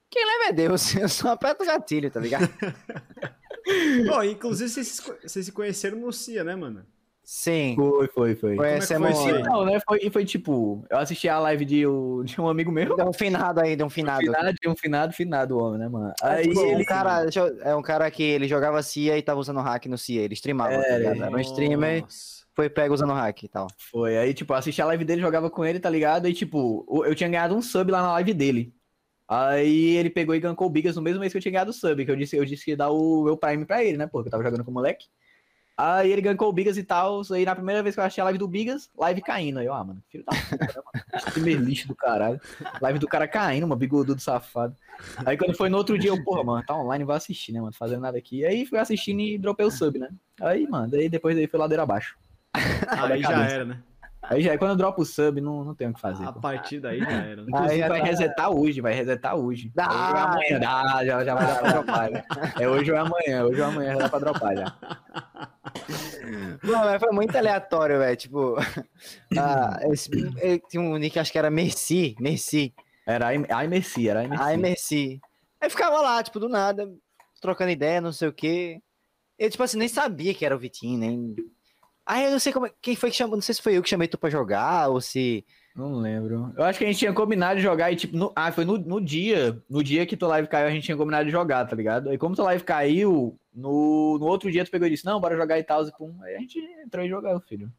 Quem 0.09 0.25
leva 0.25 0.49
é 0.49 0.53
Deus, 0.53 0.95
eu 0.95 1.09
só 1.09 1.29
aperto 1.31 1.63
o 1.63 1.65
gatilho, 1.65 2.09
tá 2.09 2.19
ligado? 2.19 2.47
Bom, 4.07 4.23
inclusive 4.23 4.69
vocês, 4.69 5.01
vocês 5.23 5.45
se 5.47 5.51
conheceram 5.51 5.97
no 5.97 6.11
CIA, 6.13 6.43
né, 6.43 6.55
mano? 6.55 6.85
Sim. 7.23 7.73
Foi, 7.75 8.07
foi, 8.07 8.35
foi. 8.35 8.53
é 8.53 8.55
foi 8.55 8.67
Conhecemos. 8.67 9.09
esse 9.09 9.31
aí? 9.31 9.41
Não, 9.41 9.65
né? 9.65 9.79
Foi, 9.83 10.09
foi 10.11 10.23
tipo, 10.25 10.85
eu 10.91 10.97
assisti 10.99 11.27
a 11.27 11.39
live 11.39 11.65
de, 11.65 11.87
o- 11.87 12.21
de 12.23 12.39
um 12.39 12.47
amigo 12.47 12.71
meu. 12.71 12.95
Deu 12.95 13.07
um 13.07 13.11
finado 13.13 13.59
aí, 13.59 13.75
deu 13.75 13.87
um 13.87 13.89
finado. 13.89 14.21
Finado, 14.21 14.53
de 14.53 14.69
um 14.69 14.75
finado, 14.75 15.11
finado 15.13 15.57
homem, 15.57 15.79
né, 15.79 15.89
mano? 15.89 16.13
Aí 16.21 16.47
Tipo, 16.47 16.61
ele. 16.61 16.83
um 16.83 16.85
cara, 16.85 17.23
deixa 17.23 17.39
eu- 17.39 17.61
é 17.63 17.75
um 17.75 17.81
cara 17.81 18.09
que 18.11 18.21
ele 18.21 18.47
jogava 18.47 18.83
CIA 18.83 19.17
e 19.17 19.23
tava 19.23 19.39
usando 19.39 19.59
hack 19.59 19.87
no 19.87 19.97
CIA. 19.97 20.21
Ele 20.21 20.35
streamava, 20.35 20.75
tá 20.77 20.83
É, 20.87 20.97
ligado? 20.99 21.23
Era 21.23 21.35
um 21.35 21.39
streamer, 21.39 22.01
Nossa. 22.03 22.44
Foi 22.55 22.69
pego 22.69 22.93
usando 22.93 23.13
hack 23.13 23.43
e 23.43 23.47
tal. 23.49 23.67
Foi, 23.77 24.17
aí, 24.17 24.33
tipo, 24.33 24.53
assisti 24.53 24.81
a 24.81 24.85
live 24.85 25.03
dele, 25.03 25.21
jogava 25.21 25.49
com 25.49 25.65
ele, 25.65 25.79
tá 25.79 25.89
ligado? 25.89 26.27
E, 26.27 26.33
tipo, 26.33 26.85
eu 27.05 27.13
tinha 27.13 27.29
ganhado 27.29 27.53
um 27.55 27.61
sub 27.61 27.91
lá 27.91 28.01
na 28.01 28.13
live 28.13 28.33
dele. 28.33 28.73
Aí 29.27 29.95
ele 29.95 30.09
pegou 30.09 30.35
e 30.35 30.39
gankou 30.39 30.67
o 30.67 30.69
Bigas 30.69 30.95
no 30.95 31.01
mesmo 31.01 31.19
mês 31.19 31.33
que 31.33 31.37
eu 31.37 31.41
tinha 31.41 31.51
ganhado 31.51 31.71
o 31.71 31.73
sub, 31.73 32.05
que 32.05 32.11
eu 32.11 32.15
disse, 32.15 32.37
eu 32.37 32.45
disse 32.45 32.63
que 32.63 32.71
ia 32.71 32.77
dar 32.77 32.91
o 32.91 33.23
meu 33.23 33.35
Prime 33.35 33.65
pra 33.65 33.83
ele, 33.83 33.97
né, 33.97 34.07
pô, 34.07 34.21
que 34.21 34.27
eu 34.27 34.31
tava 34.31 34.43
jogando 34.43 34.63
com 34.63 34.71
o 34.71 34.73
moleque. 34.73 35.07
Aí 35.77 36.09
ele 36.09 36.21
gankou 36.21 36.47
o 36.47 36.53
Bigas 36.53 36.77
e 36.77 36.83
tal, 36.83 37.21
aí 37.33 37.43
na 37.43 37.53
primeira 37.53 37.83
vez 37.83 37.95
que 37.95 37.99
eu 37.99 38.05
achei 38.05 38.21
a 38.21 38.25
live 38.25 38.39
do 38.39 38.47
Bigas, 38.47 38.89
live 38.97 39.21
caindo. 39.21 39.59
Aí 39.59 39.65
eu, 39.65 39.73
ah, 39.73 39.83
mano, 39.83 40.01
filho 40.09 40.23
da 40.23 40.31
puta, 40.31 40.65
né, 40.65 40.73
mano? 40.75 41.05
Streamer 41.27 41.59
lixo 41.59 41.87
do 41.87 41.95
caralho. 41.95 42.39
Live 42.79 42.99
do 42.99 43.07
cara 43.07 43.27
caindo, 43.27 43.67
mano, 43.67 43.79
bigodudo 43.79 44.21
safado. 44.21 44.73
Aí 45.25 45.35
quando 45.37 45.53
foi 45.53 45.67
no 45.67 45.77
outro 45.77 45.97
dia, 45.97 46.11
eu, 46.11 46.23
porra, 46.23 46.43
mano, 46.43 46.63
tá 46.65 46.77
online, 46.77 47.03
vou 47.03 47.13
assistir, 47.13 47.51
né, 47.51 47.59
mano, 47.59 47.73
fazendo 47.73 48.01
nada 48.01 48.17
aqui. 48.17 48.45
Aí 48.45 48.65
fui 48.65 48.79
assistindo 48.79 49.19
e 49.19 49.37
dropei 49.37 49.65
o 49.65 49.71
sub, 49.71 49.99
né. 49.99 50.09
Aí, 50.39 50.65
mano, 50.65 50.95
aí 50.95 51.09
depois 51.09 51.35
daí 51.35 51.47
foi 51.47 51.59
ladeira 51.59 51.83
abaixo. 51.83 52.15
Aí 52.87 53.21
já 53.21 53.45
era, 53.47 53.65
né? 53.65 53.83
Aí 54.27 54.41
já, 54.41 54.57
quando 54.57 54.71
eu 54.71 54.75
dropo 54.77 55.03
o 55.03 55.05
sub, 55.05 55.39
não, 55.39 55.63
não 55.63 55.75
tem 55.75 55.87
o 55.87 55.93
que 55.93 56.01
fazer. 56.01 56.25
A 56.25 56.31
pô. 56.33 56.39
partir 56.39 56.79
daí 56.79 56.99
já 56.99 57.11
era. 57.11 57.35
né? 57.43 57.45
Inclusive, 57.47 57.83
Aí 57.83 57.89
vai 57.89 57.99
tá- 57.99 58.05
resetar 58.07 58.49
hoje, 58.51 58.81
vai 58.81 58.93
resetar 58.93 59.35
hoje. 59.35 59.71
Dá. 59.75 59.87
Hoje 59.87 60.11
ou 60.11 60.17
amanhã, 60.17 60.59
dá, 60.59 61.05
já, 61.05 61.25
já 61.25 61.35
vai 61.35 61.45
dar 61.45 61.59
pra 61.59 61.71
dropar. 61.71 62.11
Já. 62.11 62.23
É 62.59 62.67
hoje 62.67 62.91
ou 62.91 62.97
amanhã, 62.97 63.45
hoje 63.45 63.61
ou 63.61 63.67
amanhã 63.67 63.93
já 63.93 63.97
dá 63.99 64.09
pra 64.09 64.19
dropar 64.19 64.57
já. 64.57 64.75
Mano, 66.63 66.85
mas 66.85 66.99
foi 66.99 67.11
muito 67.11 67.35
aleatório, 67.37 67.99
velho. 67.99 68.17
Tipo, 68.17 68.55
ah, 69.37 69.79
esse, 69.91 70.09
tinha 70.69 70.81
um 70.81 70.97
nick, 70.97 71.19
acho 71.19 71.31
que 71.31 71.37
era 71.37 71.51
Merci, 71.51 72.15
Merci. 72.19 72.73
Era 73.05 73.27
a 73.29 73.67
Merci, 73.67 74.09
era 74.09 74.21
a. 74.21 74.45
Aí 74.45 74.57
Merci. 74.57 75.21
Aí 75.61 75.69
ficava 75.69 76.01
lá, 76.01 76.23
tipo, 76.23 76.39
do 76.39 76.49
nada, 76.49 76.91
trocando 77.39 77.69
ideia, 77.71 78.01
não 78.01 78.11
sei 78.11 78.27
o 78.27 78.33
quê. 78.33 78.81
Eu, 79.37 79.49
tipo 79.51 79.61
assim, 79.61 79.77
nem 79.77 79.87
sabia 79.87 80.33
que 80.33 80.45
era 80.45 80.55
o 80.55 80.59
Vitinho, 80.59 80.97
nem. 80.97 81.35
Aí 82.05 82.25
eu 82.25 82.31
não 82.31 82.39
sei 82.39 82.53
como, 82.53 82.67
é- 82.67 82.71
quem 82.81 82.95
foi 82.95 83.09
que 83.09 83.15
chamou, 83.17 83.35
não 83.35 83.41
sei 83.41 83.55
se 83.55 83.61
foi 83.61 83.77
eu 83.77 83.81
que 83.81 83.89
chamei 83.89 84.07
tu 84.07 84.17
pra 84.17 84.29
jogar, 84.29 84.89
ou 84.89 85.01
se. 85.01 85.45
Não 85.75 85.95
lembro. 85.95 86.53
Eu 86.55 86.63
acho 86.63 86.77
que 86.79 86.85
a 86.85 86.87
gente 86.87 86.99
tinha 86.99 87.11
combinado 87.11 87.55
de 87.57 87.61
jogar 87.63 87.91
e, 87.91 87.95
tipo, 87.95 88.15
no- 88.15 88.31
ah, 88.35 88.51
foi 88.51 88.63
no, 88.63 88.77
no 88.77 89.01
dia. 89.01 89.61
No 89.69 89.83
dia 89.83 90.05
que 90.05 90.15
tua 90.15 90.29
live 90.29 90.47
caiu, 90.47 90.67
a 90.67 90.71
gente 90.71 90.85
tinha 90.85 90.95
combinado 90.95 91.25
de 91.25 91.31
jogar, 91.31 91.65
tá 91.65 91.75
ligado? 91.75 92.09
Aí, 92.09 92.17
como 92.17 92.35
tua 92.35 92.45
live 92.45 92.63
caiu, 92.63 93.37
no, 93.53 94.17
no 94.19 94.25
outro 94.25 94.51
dia 94.51 94.63
tu 94.63 94.71
pegou 94.71 94.87
e 94.87 94.91
disse, 94.91 95.05
não, 95.05 95.19
bora 95.19 95.35
jogar 95.35 95.57
e 95.59 95.63
tal, 95.63 95.85
e 95.85 95.91
pum. 95.97 96.15
Aí 96.21 96.35
a 96.35 96.39
gente 96.39 96.59
entrou 96.85 97.03
e 97.03 97.09
jogou, 97.09 97.39
filho. 97.41 97.71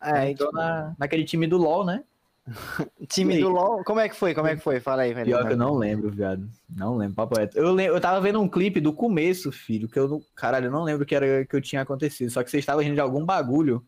É, 0.00 0.30
entrou 0.30 0.48
tipo, 0.50 0.60
na, 0.60 0.94
naquele 0.98 1.24
time 1.24 1.46
do 1.46 1.56
LoL, 1.56 1.84
né? 1.84 2.04
time 3.08 3.40
do 3.40 3.48
LOL. 3.48 3.82
Como 3.84 4.00
é 4.00 4.08
que 4.08 4.16
foi? 4.16 4.34
Como 4.34 4.46
é 4.46 4.54
que 4.56 4.62
foi? 4.62 4.80
Fala 4.80 5.02
aí, 5.02 5.12
velho. 5.12 5.26
Pior 5.26 5.46
que 5.46 5.52
eu 5.52 5.56
não 5.56 5.74
lembro, 5.74 6.10
viado. 6.10 6.48
Não 6.68 6.96
lembro, 6.96 7.16
papo 7.16 7.36
reto. 7.38 7.58
Eu, 7.58 7.72
lem- 7.72 7.86
eu 7.88 8.00
tava 8.00 8.20
vendo 8.20 8.40
um 8.40 8.48
clipe 8.48 8.80
do 8.80 8.92
começo, 8.92 9.50
filho, 9.50 9.88
que 9.88 9.98
eu 9.98 10.08
não. 10.08 10.22
Caralho, 10.34 10.66
eu 10.66 10.70
não 10.70 10.82
lembro 10.84 11.02
o 11.02 11.06
que 11.06 11.14
era 11.14 11.44
que 11.44 11.56
eu 11.56 11.60
tinha 11.60 11.82
acontecido. 11.82 12.30
Só 12.30 12.42
que 12.42 12.50
vocês 12.50 12.62
estavam 12.62 12.82
rindo 12.82 12.94
de 12.94 13.00
algum 13.00 13.24
bagulho. 13.24 13.84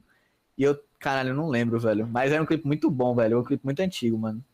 E 0.57 0.65
eu, 0.65 0.77
caralho, 0.99 1.31
eu 1.31 1.35
não 1.35 1.49
lembro, 1.49 1.79
velho. 1.79 2.07
Mas 2.07 2.33
era 2.33 2.43
um 2.43 2.47
clipe 2.47 2.67
muito 2.67 2.91
bom, 2.91 3.15
velho. 3.15 3.35
É 3.35 3.39
um 3.39 3.45
clipe 3.45 3.65
muito 3.65 3.81
antigo, 3.81 4.19
mano. 4.19 4.45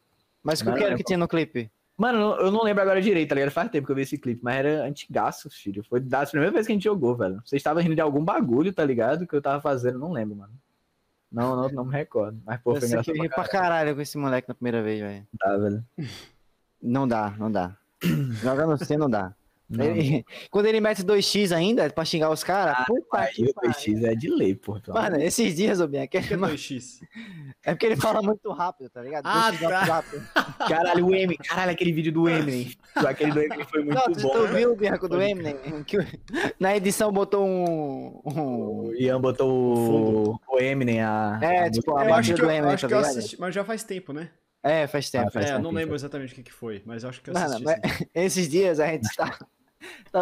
Mas 0.42 0.60
o 0.60 0.64
que 0.74 0.84
era 0.84 0.96
que 0.96 1.04
tinha 1.04 1.18
no 1.18 1.26
clipe? 1.26 1.70
Mano, 1.96 2.18
eu 2.40 2.50
não 2.50 2.62
lembro 2.64 2.82
agora 2.82 3.00
direito, 3.00 3.28
tá 3.28 3.36
ligado? 3.36 3.52
Faz 3.52 3.70
tempo 3.70 3.86
que 3.86 3.92
eu 3.92 3.96
vi 3.96 4.02
esse 4.02 4.18
clipe, 4.18 4.40
mas 4.42 4.56
era 4.56 4.84
antigaço, 4.84 5.48
filho. 5.48 5.82
Foi 5.88 6.00
das 6.00 6.30
primeiras 6.30 6.52
vezes 6.52 6.66
que 6.66 6.72
a 6.72 6.74
gente 6.74 6.84
jogou, 6.84 7.16
velho. 7.16 7.40
Vocês 7.44 7.60
estavam 7.60 7.80
rindo 7.82 7.94
de 7.94 8.00
algum 8.00 8.22
bagulho, 8.22 8.72
tá 8.72 8.84
ligado? 8.84 9.26
Que 9.26 9.34
eu 9.34 9.40
tava 9.40 9.62
fazendo, 9.62 9.98
não 9.98 10.12
lembro, 10.12 10.36
mano. 10.36 10.52
Não, 11.34 11.56
não, 11.56 11.68
não 11.68 11.84
me 11.84 11.92
recordo. 11.92 12.40
Mas, 12.46 12.60
pô, 12.60 12.74
eu 12.74 12.80
foi 12.80 12.88
engraçado 12.88 13.16
eu 13.16 13.22
ri 13.22 13.28
pra 13.28 13.48
caralho 13.48 13.94
com 13.94 14.00
esse 14.00 14.16
moleque 14.16 14.48
na 14.48 14.54
primeira 14.54 14.82
vez, 14.82 15.00
velho. 15.00 15.26
caralho, 15.38 15.62
velho. 15.62 15.84
Não 16.80 17.08
dá, 17.08 17.34
não 17.36 17.50
dá. 17.50 17.76
Joga 18.40 18.66
no 18.66 18.78
C 18.78 18.96
não 18.96 19.10
dá. 19.10 19.34
Ele- 19.70 20.24
quando 20.50 20.66
ele 20.66 20.80
mete 20.80 21.02
2x 21.02 21.50
ainda, 21.56 21.88
pra 21.90 22.04
xingar 22.04 22.30
os 22.30 22.44
caras, 22.44 22.84
puta 22.86 23.18
Aí 23.18 23.32
que 23.32 23.44
o 23.44 23.54
pariu. 23.54 23.72
2x 23.72 24.04
é 24.04 24.14
de 24.14 24.28
lei, 24.28 24.54
porra. 24.54 24.82
Mano, 24.88 25.16
esses 25.20 25.54
dias, 25.56 25.80
ô 25.80 25.88
Bianca, 25.88 26.20
Que 26.20 26.34
é 26.34 26.36
2x. 26.36 27.00
é 27.64 27.72
porque 27.72 27.86
ele 27.86 27.96
fala 27.96 28.20
muito 28.22 28.50
rápido, 28.52 28.90
tá 28.90 29.00
ligado? 29.00 29.24
Ah, 29.26 29.50
2x 29.52 29.62
no 29.62 29.68
tá. 29.70 30.04
Caralho, 30.68 31.06
o 31.06 31.14
Eminem. 31.14 31.36
Caralho, 31.38 31.70
aquele 31.72 31.92
vídeo 31.92 32.12
do 32.12 32.28
Eminem. 32.28 32.72
Aquele 32.94 33.32
do 33.32 33.40
Eminem 33.40 33.64
foi 33.64 33.82
muito 33.84 33.94
Não, 33.96 34.12
tu, 34.12 34.20
bom. 34.22 34.30
tu 34.30 34.42
velho. 34.42 34.56
viu 34.56 34.72
o 34.72 34.76
Bianca 34.76 35.08
do 35.08 35.20
Eminem? 35.20 35.56
Que 35.84 35.98
na 36.60 36.76
edição 36.76 37.10
botou 37.10 37.44
um. 37.46 38.20
um- 38.24 38.88
O 38.88 38.94
Ian 38.94 39.20
botou 39.20 39.50
o, 39.50 40.40
o 40.48 40.58
Eminem 40.60 41.00
a. 41.00 41.38
É, 41.42 41.58
a 41.64 41.70
tipo, 41.70 41.96
a 41.96 42.04
Eu 42.06 42.14
acho 42.14 42.34
do 42.34 42.42
eu, 42.42 42.50
Eminem, 42.50 42.74
acho 42.74 42.82
tá 42.82 42.88
que 42.88 42.94
eu 42.94 42.98
assisti, 42.98 43.40
mas 43.40 43.54
já 43.54 43.64
faz 43.64 43.82
tempo, 43.82 44.12
né? 44.12 44.28
É, 44.64 44.86
faz 44.86 45.10
tempo. 45.10 45.28
Ah, 45.28 45.30
faz 45.30 45.46
é, 45.46 45.48
tempo, 45.50 45.62
não 45.62 45.70
lembro 45.70 45.94
exatamente 45.94 46.32
o 46.32 46.36
que, 46.36 46.42
que 46.42 46.52
foi, 46.52 46.82
mas 46.86 47.04
acho 47.04 47.20
que 47.20 47.28
eu 47.28 47.34
Mano, 47.34 47.54
assisti. 47.54 47.98
sim. 47.98 48.06
esses 48.14 48.48
dias 48.48 48.80
a 48.80 48.86
gente 48.86 49.14
tá. 49.14 49.38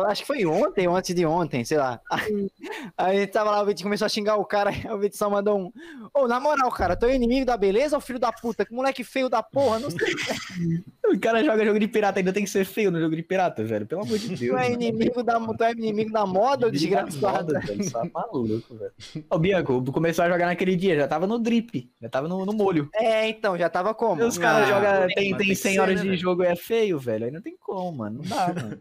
Acho 0.09 0.23
que 0.23 0.27
foi 0.27 0.45
ontem, 0.47 0.89
ou 0.89 0.97
antes 0.97 1.15
de 1.15 1.25
ontem, 1.27 1.65
sei 1.65 1.79
lá. 1.79 2.01
Aí, 2.11 2.51
aí 2.97 3.17
a 3.17 3.21
gente 3.21 3.33
tava 3.33 3.51
lá, 3.51 3.63
o 3.63 3.67
Vitinho 3.67 3.87
começou 3.87 4.07
a 4.07 4.09
xingar 4.09 4.37
o 4.37 4.45
cara, 4.45 4.71
aí 4.71 4.91
o 4.91 4.99
Vitinho 4.99 5.19
só 5.19 5.31
mandou 5.31 5.59
um. 5.59 5.73
Ô, 6.15 6.27
na 6.27 6.41
moral, 6.41 6.71
cara, 6.71 6.97
tu 6.97 7.07
é 7.07 7.15
inimigo 7.15 7.47
da 7.47 7.57
beleza 7.57 7.97
ou 7.97 8.01
filho 8.01 8.19
da 8.19 8.33
puta? 8.33 8.65
Que 8.65 8.73
moleque 8.73 9.05
feio 9.05 9.29
da 9.29 9.43
porra, 9.43 9.79
não 9.79 9.91
sei. 9.91 9.99
O 11.05 11.21
cara 11.21 11.45
joga 11.45 11.65
jogo 11.65 11.79
de 11.79 11.89
pirata, 11.89 12.21
ainda 12.21 12.33
tem 12.33 12.45
que 12.45 12.49
ser 12.49 12.65
feio 12.65 12.91
no 12.91 12.99
jogo 12.99 13.15
de 13.15 13.23
pirata, 13.23 13.63
velho. 13.63 13.87
Pelo 13.87 14.03
amor 14.03 14.17
de 14.17 14.29
Deus. 14.29 14.41
Tu 14.41 14.57
é 14.57 14.71
mano. 14.71 14.75
inimigo 14.75 15.23
da, 15.23 15.39
tu 15.39 15.65
é 15.65 15.73
inimigo 15.73 16.11
da 16.11 16.25
moda, 16.25 16.71
desgraçado. 16.71 17.53
Velho, 17.53 17.85
Só 17.85 18.03
maluco, 18.15 18.75
velho. 18.75 18.93
Ô, 19.29 19.39
Bianco, 19.39 19.83
começou 19.93 20.25
a 20.25 20.31
jogar 20.31 20.47
naquele 20.47 20.75
dia, 20.75 20.97
já 20.97 21.07
tava 21.07 21.27
no 21.27 21.39
drip, 21.39 21.91
já 22.01 22.09
tava 22.09 22.29
no, 22.29 22.47
no 22.47 22.53
molho. 22.55 22.89
É, 22.95 23.29
então, 23.29 23.59
já 23.59 23.69
tava 23.69 23.95
como? 23.95 24.25
Os 24.25 24.39
caras 24.39 24.69
Ah, 24.69 24.73
jogam, 24.73 25.07
tem, 25.09 25.37
tem 25.37 25.37
tem 25.37 25.47
que 25.49 25.57
100 25.57 25.73
ser, 25.73 25.81
horas 25.81 26.03
né, 26.03 26.11
de 26.13 26.17
jogo, 26.17 26.43
é 26.43 26.57
feio, 26.57 26.99
velho. 26.99 27.27
Aí 27.27 27.31
não 27.31 27.43
tem 27.43 27.57
como, 27.61 27.93
mano. 27.93 28.23
Não 28.23 28.29
dá, 28.29 28.55
mano. 28.55 28.81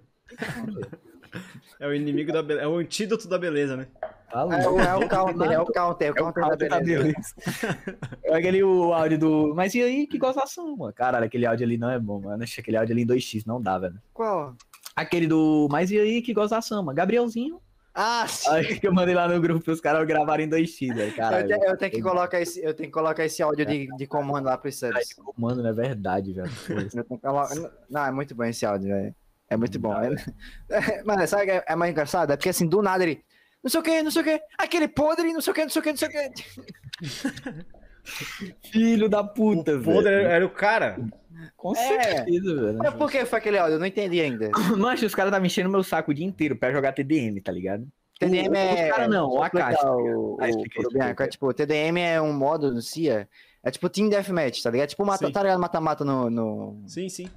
É 1.80 1.88
o 1.88 1.94
inimigo 1.94 2.32
da 2.32 2.44
beleza. 2.44 2.66
É 2.66 2.68
o 2.68 2.78
antídoto 2.78 3.28
da 3.28 3.38
beleza, 3.38 3.76
né? 3.78 3.88
Tá 4.30 4.42
É, 4.42 4.68
o- 4.70 4.80
é 4.80 4.96
o 4.96 5.10
counter, 5.10 5.52
é 5.52 5.60
o 5.60 5.66
counter, 5.66 6.08
é 6.08 6.12
o 6.12 6.18
É 6.18 6.22
o 6.22 6.34
counter 6.34 6.42
da 6.44 6.50
counter 6.50 6.70
da 6.70 6.80
beleza. 6.80 7.36
É 8.26 8.36
aquele 8.36 8.64
o 8.64 8.94
áudio 8.94 9.18
do. 9.18 9.54
Mas 9.56 9.74
e 9.74 9.82
aí, 9.82 10.08
que 10.08 10.18
gozação, 10.18 10.76
mano? 10.78 10.94
Caralho, 10.94 11.26
aquele 11.26 11.46
áudio 11.46 11.66
ali 11.66 11.78
não 11.78 11.90
é 11.90 11.98
bom, 12.00 12.20
mano. 12.22 12.44
Achei 12.44 12.62
aquele 12.62 12.78
áudio 12.78 12.94
ali 12.94 13.02
em 13.04 13.08
2x, 13.08 13.44
não 13.46 13.62
dá, 13.62 13.78
velho. 13.80 13.96
Qual? 14.14 14.56
Aquele 14.96 15.26
do. 15.28 15.68
Mas 15.72 15.90
e 15.92 16.00
aí, 16.00 16.22
que 16.22 16.34
gozação, 16.34 16.84
mano? 16.84 16.96
Gabrielzinho. 16.96 17.60
Ah, 17.94 18.26
sim. 18.26 18.50
Aí 18.50 18.80
que 18.80 18.88
eu 18.88 18.94
mandei 18.94 19.14
lá 19.14 19.28
no 19.28 19.40
grupo 19.42 19.70
os 19.70 19.82
caras 19.82 20.06
gravaram 20.08 20.44
em 20.44 20.50
2x, 20.50 20.94
velho. 20.96 21.14
Eu, 21.18 21.48
te- 21.48 21.66
eu 21.66 21.78
tenho 21.78 21.92
que 21.92 22.02
colocar 22.02 22.40
esse, 22.40 22.64
eu 22.64 22.74
tenho 22.74 22.88
que 22.88 22.94
colocar 22.94 23.26
esse 23.26 23.42
áudio 23.44 23.66
de, 23.66 23.88
de 23.98 24.08
comando 24.08 24.46
lá 24.46 24.58
pros 24.58 24.78
subs. 24.80 25.16
Mano, 25.38 25.62
não 25.62 25.70
é 25.70 25.74
verdade, 25.74 26.32
velho. 26.32 26.50
Não, 27.90 28.06
é 28.06 28.12
muito 28.12 28.34
bom 28.34 28.44
esse 28.46 28.66
áudio, 28.66 28.90
velho. 28.90 29.16
É 29.52 29.58
muito 29.58 29.78
bom. 29.78 29.94
É... 30.70 31.04
Mano, 31.04 31.28
sabe 31.28 31.44
o 31.44 31.46
que 31.46 31.52
é 31.52 31.64
é 31.68 31.76
mais 31.76 31.92
engraçado? 31.92 32.32
É 32.32 32.38
porque 32.38 32.50
assim, 32.50 32.68
do 32.68 32.82
nada 32.82 33.04
ele. 33.04 33.22
Não 33.62 33.70
sei 33.70 33.80
o 33.80 33.84
que, 33.84 34.02
não 34.02 34.10
sei 34.10 34.22
o 34.22 34.26
que, 34.26 34.42
aquele 34.58 34.88
podre, 34.88 35.32
não 35.34 35.42
sei 35.42 35.52
o 35.52 35.54
que, 35.54 35.62
não 35.62 35.70
sei 35.70 35.80
o 35.82 35.84
que, 35.84 35.90
não 35.92 35.98
sei 35.98 36.08
o 36.08 36.12
que. 36.12 36.32
Filho 38.72 39.08
da 39.08 39.24
puta, 39.24 39.76
O 39.76 39.84
podre 39.84 40.04
velho. 40.10 40.26
era, 40.26 40.34
era 40.36 40.46
o 40.46 40.50
cara. 40.50 40.98
Com 41.56 41.74
É. 41.76 42.02
certeza, 42.04 42.56
velho. 42.56 42.78
Mas 42.80 42.94
por 42.96 43.12
que 43.12 43.24
foi 43.26 43.40
aquele 43.40 43.58
áudio? 43.58 43.76
Eu 43.76 43.80
não 43.80 43.86
entendi 43.86 44.20
ainda. 44.20 44.50
Mancha, 44.78 45.06
os 45.06 45.14
caras 45.14 45.32
tá 45.32 45.40
me 45.40 45.48
enchendo 45.48 45.70
meu 45.70 45.84
saco 45.84 46.12
o 46.12 46.14
dia 46.14 46.26
inteiro 46.26 46.56
pra 46.56 46.72
jogar 46.72 46.94
TDM, 46.94 47.40
tá 47.42 47.52
ligado? 47.52 47.88
TDM 48.20 48.50
O- 48.50 48.56
é. 48.56 48.86
Os 48.90 48.96
caras 48.96 49.10
não, 49.10 49.30
o 49.30 49.44
explicar 49.44 49.68
Akashi. 49.74 49.86
O, 49.86 50.38
Ah, 50.40 50.50
explica 50.50 50.82
explica 50.82 51.24
é 51.24 51.28
tipo, 51.28 51.54
TDM 51.54 52.00
é 52.00 52.22
um 52.22 52.34
modo 52.34 52.72
no 52.74 52.82
CIA. 52.82 53.28
É 53.64 53.70
tipo 53.70 53.88
Team 53.90 54.10
Deathmatch, 54.10 54.62
tá 54.64 54.72
ligado? 54.72 54.90
Tipo, 54.90 55.06
mata, 55.06 55.32
tá 55.32 55.44
ligado? 55.44 55.60
Mata-mata 55.60 56.04
no, 56.04 56.30
no. 56.32 56.84
Sim, 56.88 57.08
sim. 57.10 57.30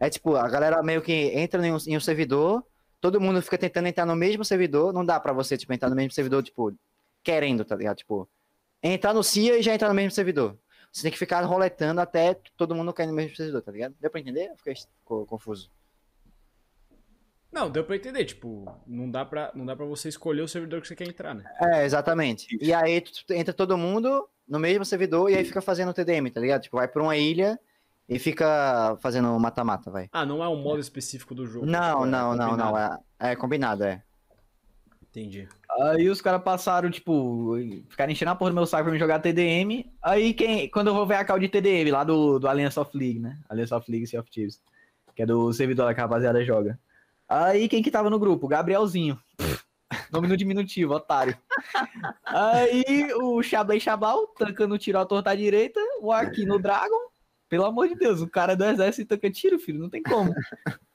É 0.00 0.08
tipo, 0.08 0.34
a 0.34 0.48
galera 0.48 0.82
meio 0.82 1.02
que 1.02 1.12
entra 1.12 1.64
em 1.64 1.72
um, 1.72 1.76
em 1.86 1.96
um 1.96 2.00
servidor, 2.00 2.64
todo 3.00 3.20
mundo 3.20 3.42
fica 3.42 3.58
tentando 3.58 3.86
entrar 3.86 4.06
no 4.06 4.16
mesmo 4.16 4.42
servidor. 4.44 4.94
Não 4.94 5.04
dá 5.04 5.20
pra 5.20 5.32
você, 5.32 5.58
tipo, 5.58 5.72
entrar 5.74 5.90
no 5.90 5.94
mesmo 5.94 6.12
servidor, 6.12 6.42
tipo, 6.42 6.74
querendo, 7.22 7.64
tá 7.66 7.76
ligado? 7.76 7.98
Tipo, 7.98 8.26
entrar 8.82 9.12
no 9.12 9.22
CIA 9.22 9.58
e 9.58 9.62
já 9.62 9.74
entrar 9.74 9.88
no 9.88 9.94
mesmo 9.94 10.10
servidor. 10.10 10.56
Você 10.90 11.02
tem 11.02 11.12
que 11.12 11.18
ficar 11.18 11.42
roletando 11.42 12.00
até 12.00 12.34
todo 12.56 12.74
mundo 12.74 12.94
cair 12.94 13.06
no 13.06 13.12
mesmo 13.12 13.36
servidor, 13.36 13.60
tá 13.60 13.70
ligado? 13.70 13.94
Deu 14.00 14.10
pra 14.10 14.20
entender? 14.20 14.50
Fiquei 14.56 14.74
confuso. 15.04 15.70
Não, 17.52 17.70
deu 17.70 17.84
pra 17.84 17.96
entender. 17.96 18.24
Tipo, 18.24 18.66
não 18.86 19.10
dá 19.10 19.24
pra, 19.24 19.52
não 19.54 19.66
dá 19.66 19.76
pra 19.76 19.84
você 19.84 20.08
escolher 20.08 20.40
o 20.40 20.48
servidor 20.48 20.80
que 20.80 20.88
você 20.88 20.96
quer 20.96 21.08
entrar, 21.08 21.34
né? 21.34 21.44
É, 21.60 21.84
exatamente. 21.84 22.56
E 22.60 22.72
aí 22.72 23.02
entra 23.30 23.52
todo 23.52 23.76
mundo 23.76 24.28
no 24.48 24.58
mesmo 24.58 24.84
servidor 24.84 25.30
e 25.30 25.36
aí 25.36 25.44
fica 25.44 25.60
fazendo 25.60 25.92
TDM, 25.92 26.30
tá 26.30 26.40
ligado? 26.40 26.62
Tipo, 26.62 26.78
vai 26.78 26.88
pra 26.88 27.02
uma 27.02 27.16
ilha 27.16 27.58
e 28.10 28.18
fica 28.18 28.98
fazendo 29.00 29.38
mata-mata, 29.38 29.88
vai. 29.88 30.08
Ah, 30.10 30.26
não 30.26 30.42
é 30.42 30.48
um 30.48 30.60
modo 30.60 30.80
específico 30.80 31.32
do 31.32 31.46
jogo. 31.46 31.64
Não, 31.64 31.92
tipo, 31.92 32.06
é 32.06 32.08
não, 32.08 32.34
não, 32.34 32.56
não. 32.56 32.76
É, 32.76 32.98
é 33.20 33.36
combinado, 33.36 33.84
é. 33.84 34.02
Entendi. 35.08 35.48
Aí 35.80 36.08
os 36.08 36.20
caras 36.20 36.42
passaram, 36.42 36.90
tipo, 36.90 37.54
ficaram 37.88 38.12
enchendo 38.12 38.32
a 38.32 38.34
porra 38.34 38.50
do 38.50 38.54
meu 38.54 38.66
saco 38.66 38.82
pra 38.82 38.92
me 38.92 38.98
jogar 38.98 39.20
TDM. 39.20 39.88
Aí 40.02 40.34
quem, 40.34 40.68
quando 40.68 40.88
eu 40.88 40.94
vou 40.94 41.06
ver 41.06 41.14
a 41.14 41.24
call 41.24 41.38
de 41.38 41.48
TDM 41.48 41.92
lá 41.92 42.02
do, 42.02 42.40
do 42.40 42.48
Alliance 42.48 42.78
of 42.78 42.96
League, 42.96 43.20
né? 43.20 43.38
Alliance 43.48 43.72
of 43.72 43.88
League 43.88 44.08
Sea 44.08 44.20
of 44.20 44.28
Thieves. 44.28 44.60
Que 45.14 45.22
é 45.22 45.26
do 45.26 45.52
servidor 45.52 45.84
lá 45.84 45.94
que 45.94 46.00
a 46.00 46.04
rapaziada 46.04 46.44
joga. 46.44 46.80
Aí 47.28 47.68
quem 47.68 47.80
que 47.80 47.92
tava 47.92 48.10
no 48.10 48.18
grupo? 48.18 48.48
Gabrielzinho. 48.48 49.16
Nome 50.12 50.26
no 50.26 50.36
diminutivo, 50.36 50.94
otário. 50.94 51.36
Aí 52.24 53.12
o 53.14 53.40
Xablay 53.40 53.78
Xabal 53.78 54.26
tancando 54.36 54.78
tiro 54.78 54.98
à 54.98 55.06
torta 55.06 55.30
à 55.30 55.34
direita, 55.36 55.80
o 56.00 56.12
aqui 56.12 56.44
no 56.44 56.58
Dragon. 56.58 57.09
Pelo 57.50 57.64
amor 57.64 57.88
de 57.88 57.96
Deus, 57.96 58.20
o 58.22 58.28
cara 58.28 58.54
do 58.54 58.64
exército 58.64 59.08
tanca 59.08 59.28
tiro, 59.28 59.58
filho, 59.58 59.80
não 59.80 59.90
tem 59.90 60.02
como. 60.02 60.32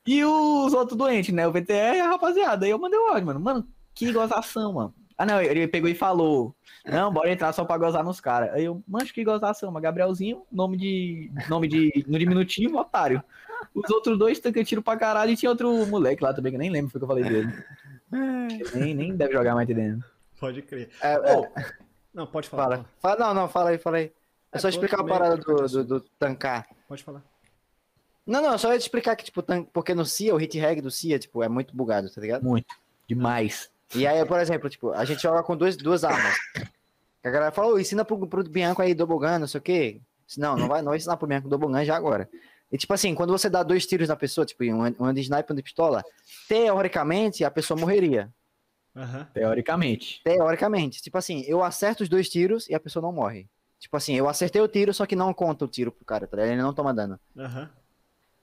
E 0.07 0.23
os 0.23 0.73
outros 0.73 0.97
doentes, 0.97 1.33
né? 1.35 1.45
O 1.45 1.51
VTR 1.51 1.97
e 1.97 1.99
a 1.99 2.07
rapaziada. 2.07 2.65
Aí 2.65 2.71
eu 2.71 2.79
mandei 2.79 2.97
o 2.97 3.07
áudio, 3.07 3.25
mano. 3.25 3.39
Mano, 3.41 3.67
que 3.93 4.11
gozação, 4.13 4.71
mano. 4.73 4.93
Ah, 5.17 5.25
não, 5.25 5.41
ele 5.41 5.67
pegou 5.67 5.89
e 5.89 5.95
falou: 5.95 6.55
Não, 6.85 7.11
bora 7.11 7.29
entrar 7.29 7.51
só 7.53 7.65
pra 7.65 7.77
gozar 7.77 8.03
nos 8.03 8.21
caras. 8.21 8.53
Aí 8.53 8.63
eu, 8.65 8.81
mancho, 8.87 9.13
que 9.13 9.23
gozação, 9.23 9.69
mas 9.71 9.83
Gabrielzinho, 9.83 10.43
nome 10.51 10.77
de. 10.77 11.31
Nome 11.49 11.67
de. 11.67 12.05
No 12.07 12.17
diminutivo, 12.17 12.77
otário. 12.77 13.21
Os 13.73 13.89
outros 13.89 14.17
dois 14.17 14.39
tancam 14.39 14.63
tiro 14.63 14.81
pra 14.81 14.95
caralho 14.97 15.31
e 15.31 15.35
tinha 15.37 15.49
outro 15.49 15.85
moleque 15.87 16.23
lá 16.23 16.33
também, 16.33 16.51
que 16.51 16.55
eu 16.55 16.59
nem 16.59 16.69
lembro 16.69 16.91
foi 16.91 16.99
o 16.99 17.01
que 17.01 17.03
eu 17.03 17.07
falei 17.07 17.23
dele. 17.23 17.53
Ele 18.13 18.63
Nem, 18.75 18.93
nem 18.93 19.15
deve 19.15 19.33
jogar 19.33 19.55
mais 19.55 19.67
dentro. 19.67 20.05
Pode 20.39 20.61
crer. 20.61 20.89
É, 21.01 21.13
é, 21.13 21.37
Ô, 21.37 21.47
não, 22.13 22.27
pode 22.27 22.47
falar. 22.47 22.63
fala. 22.63 22.85
fala. 23.01 23.17
Não, 23.19 23.33
não, 23.33 23.49
fala 23.49 23.69
aí, 23.71 23.77
fala 23.77 23.97
aí. 23.97 24.11
É 24.55 24.57
É, 24.57 24.59
só 24.59 24.67
tô 24.69 24.73
explicar 24.73 25.01
a 25.01 25.03
parada 25.03 25.35
trocando 25.37 25.57
do, 25.59 25.65
assunto. 25.65 25.83
do, 25.87 25.99
do 25.99 26.05
tancar. 26.19 26.67
Pode 26.87 27.03
falar. 27.03 27.21
Não, 28.25 28.41
não, 28.41 28.57
só 28.57 28.71
ia 28.73 28.79
te 28.79 28.83
explicar 28.83 29.15
que, 29.15 29.23
tipo, 29.25 29.41
tan- 29.43 29.63
porque 29.65 29.93
no 29.93 30.05
CIA, 30.05 30.33
o 30.33 30.37
hit 30.37 30.57
reg 30.57 30.81
do 30.81 30.89
CIA, 30.89 31.19
tipo, 31.19 31.43
é 31.43 31.47
muito 31.49 31.75
bugado, 31.75 32.09
tá 32.09 32.19
ligado? 32.19 32.43
Muito. 32.43 32.73
Demais. 33.07 33.69
E 33.93 34.07
aí, 34.07 34.25
por 34.25 34.39
exemplo, 34.39 34.67
tipo, 34.69 34.91
a 34.91 35.05
gente 35.05 35.21
joga 35.21 35.43
com 35.43 35.55
dois, 35.55 35.77
duas 35.77 36.03
armas. 36.03 36.35
A 37.23 37.29
galera 37.29 37.51
fala, 37.51 37.73
ô, 37.73 37.79
ensina 37.79 38.03
pro, 38.03 38.25
pro 38.27 38.43
Bianco 38.43 38.81
aí, 38.81 38.95
Dobogan, 38.95 39.39
não 39.39 39.47
sei 39.47 39.59
o 39.59 39.61
quê. 39.61 40.01
Não, 40.37 40.55
não 40.57 40.67
vai, 40.67 40.81
não 40.81 40.89
vai 40.89 40.97
ensinar 40.97 41.17
pro 41.17 41.27
Bianco 41.27 41.47
Dobogan 41.47 41.83
já 41.85 41.95
agora. 41.95 42.27
E 42.71 42.77
tipo 42.79 42.91
assim, 42.93 43.13
quando 43.13 43.31
você 43.31 43.47
dá 43.47 43.61
dois 43.61 43.85
tiros 43.85 44.07
na 44.09 44.15
pessoa, 44.15 44.43
tipo, 44.43 44.63
um, 44.63 44.83
um 44.99 45.13
de 45.13 45.21
sniper 45.21 45.51
e 45.51 45.53
um 45.53 45.55
de 45.55 45.61
pistola, 45.63 46.03
teoricamente 46.47 47.43
a 47.43 47.51
pessoa 47.51 47.79
morreria. 47.79 48.33
Aham. 48.95 49.27
Teoricamente. 49.33 50.21
Teoricamente. 50.23 51.01
Tipo 51.01 51.17
assim, 51.19 51.43
eu 51.47 51.63
acerto 51.63 52.01
os 52.01 52.09
dois 52.09 52.27
tiros 52.29 52.67
e 52.69 52.73
a 52.73 52.79
pessoa 52.79 53.03
não 53.03 53.11
morre. 53.11 53.47
Tipo 53.79 53.97
assim, 53.97 54.15
eu 54.15 54.27
acertei 54.27 54.61
o 54.61 54.67
tiro, 54.67 54.93
só 54.93 55.05
que 55.05 55.15
não 55.15 55.33
conta 55.33 55.65
o 55.65 55.67
tiro 55.67 55.91
pro 55.91 56.05
cara, 56.05 56.25
tá 56.27 56.37
ligado? 56.37 56.53
Ele 56.53 56.61
não 56.61 56.73
toma 56.73 56.93
dano. 56.93 57.19
Aham. 57.37 57.69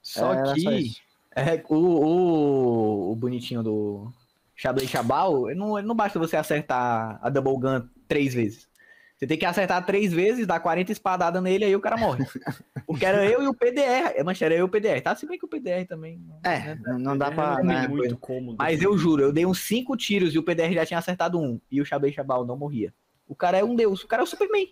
Só 0.03 0.35
só 0.47 0.55
que 0.55 0.93
é, 1.35 1.63
o, 1.69 1.77
o, 1.77 3.13
o 3.13 3.17
bonitinho 3.17 3.63
do 3.63 4.13
Shablay 4.55 4.87
Chabal, 4.87 5.49
ele 5.49 5.59
não, 5.59 5.79
ele 5.79 5.87
não 5.87 5.95
basta 5.95 6.19
você 6.19 6.37
acertar 6.37 7.19
a 7.23 7.31
Double 7.31 7.59
Gun 7.59 7.89
três 8.07 8.35
vezes. 8.35 8.69
Você 9.17 9.27
tem 9.29 9.39
que 9.39 9.47
acertar 9.47 9.87
três 9.87 10.13
vezes, 10.13 10.49
dar 10.49 10.59
40 10.59 10.91
espadadas 10.91 11.41
nele, 11.41 11.65
aí 11.65 11.77
o 11.77 11.81
cara 11.81 11.97
morre. 11.97 12.25
Porque 12.85 13.07
era 13.07 13.25
eu 13.25 13.41
e 13.41 13.47
o 13.47 13.55
PDR. 13.55 14.15
É, 14.17 14.25
Mas 14.25 14.43
era 14.43 14.53
eu 14.53 14.59
e 14.59 14.63
o 14.65 14.69
PDR, 14.69 15.01
tá? 15.01 15.15
Se 15.15 15.25
bem 15.27 15.39
que 15.39 15.45
o 15.45 15.49
PDR 15.49 15.87
também. 15.89 16.21
É, 16.43 16.75
não, 16.75 16.99
não 16.99 17.17
dá 17.19 17.29
É 17.29 17.31
pra. 17.31 17.55
muito, 17.55 17.67
né? 17.67 17.87
muito 17.89 18.17
cômodo. 18.17 18.57
Mas 18.59 18.83
eu 18.83 18.99
juro, 18.99 19.23
eu 19.23 19.33
dei 19.33 19.47
uns 19.47 19.61
cinco 19.61 19.97
tiros 19.97 20.35
e 20.35 20.39
o 20.39 20.43
PDR 20.43 20.73
já 20.75 20.85
tinha 20.85 20.99
acertado 20.99 21.39
um. 21.41 21.61
E 21.71 21.81
o 21.81 21.85
Shablay 21.85 22.13
Chabal 22.13 22.45
não 22.45 22.57
morria. 22.57 22.93
O 23.29 23.37
cara 23.37 23.57
é 23.59 23.63
um 23.65 23.77
deus, 23.77 24.03
o 24.03 24.09
cara 24.09 24.23
é 24.23 24.25
o 24.25 24.27
Superman. 24.27 24.67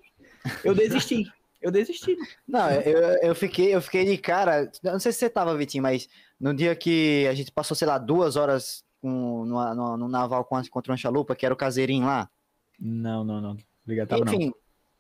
Eu 0.64 0.74
desisti. 0.74 1.30
Eu 1.61 1.70
desisti. 1.70 2.16
Não, 2.49 2.70
eu, 2.70 2.99
eu, 3.22 3.34
fiquei, 3.34 3.74
eu 3.74 3.82
fiquei 3.82 4.05
de 4.05 4.16
cara. 4.16 4.70
Não 4.82 4.99
sei 4.99 5.12
se 5.12 5.18
você 5.18 5.28
tava, 5.28 5.57
Vitinho, 5.57 5.82
mas 5.82 6.09
no 6.38 6.55
dia 6.55 6.74
que 6.74 7.26
a 7.28 7.34
gente 7.34 7.53
passou, 7.53 7.76
sei 7.76 7.86
lá, 7.86 7.99
duas 7.99 8.36
horas 8.36 8.82
com, 9.01 9.45
no, 9.45 9.74
no, 9.74 9.97
no 9.99 10.09
naval 10.09 10.45
com- 10.45 10.62
contra 10.70 10.93
uma 10.93 10.97
chalupa, 10.97 11.36
que 11.36 11.45
era 11.45 11.53
o 11.53 11.57
caseirinho 11.59 12.07
lá. 12.07 12.30
Não, 12.78 13.22
não, 13.22 13.41
não. 13.41 13.57
Obrigado, 13.84 14.09
tava 14.09 14.24
não. 14.24 14.32
Enfim, 14.32 14.53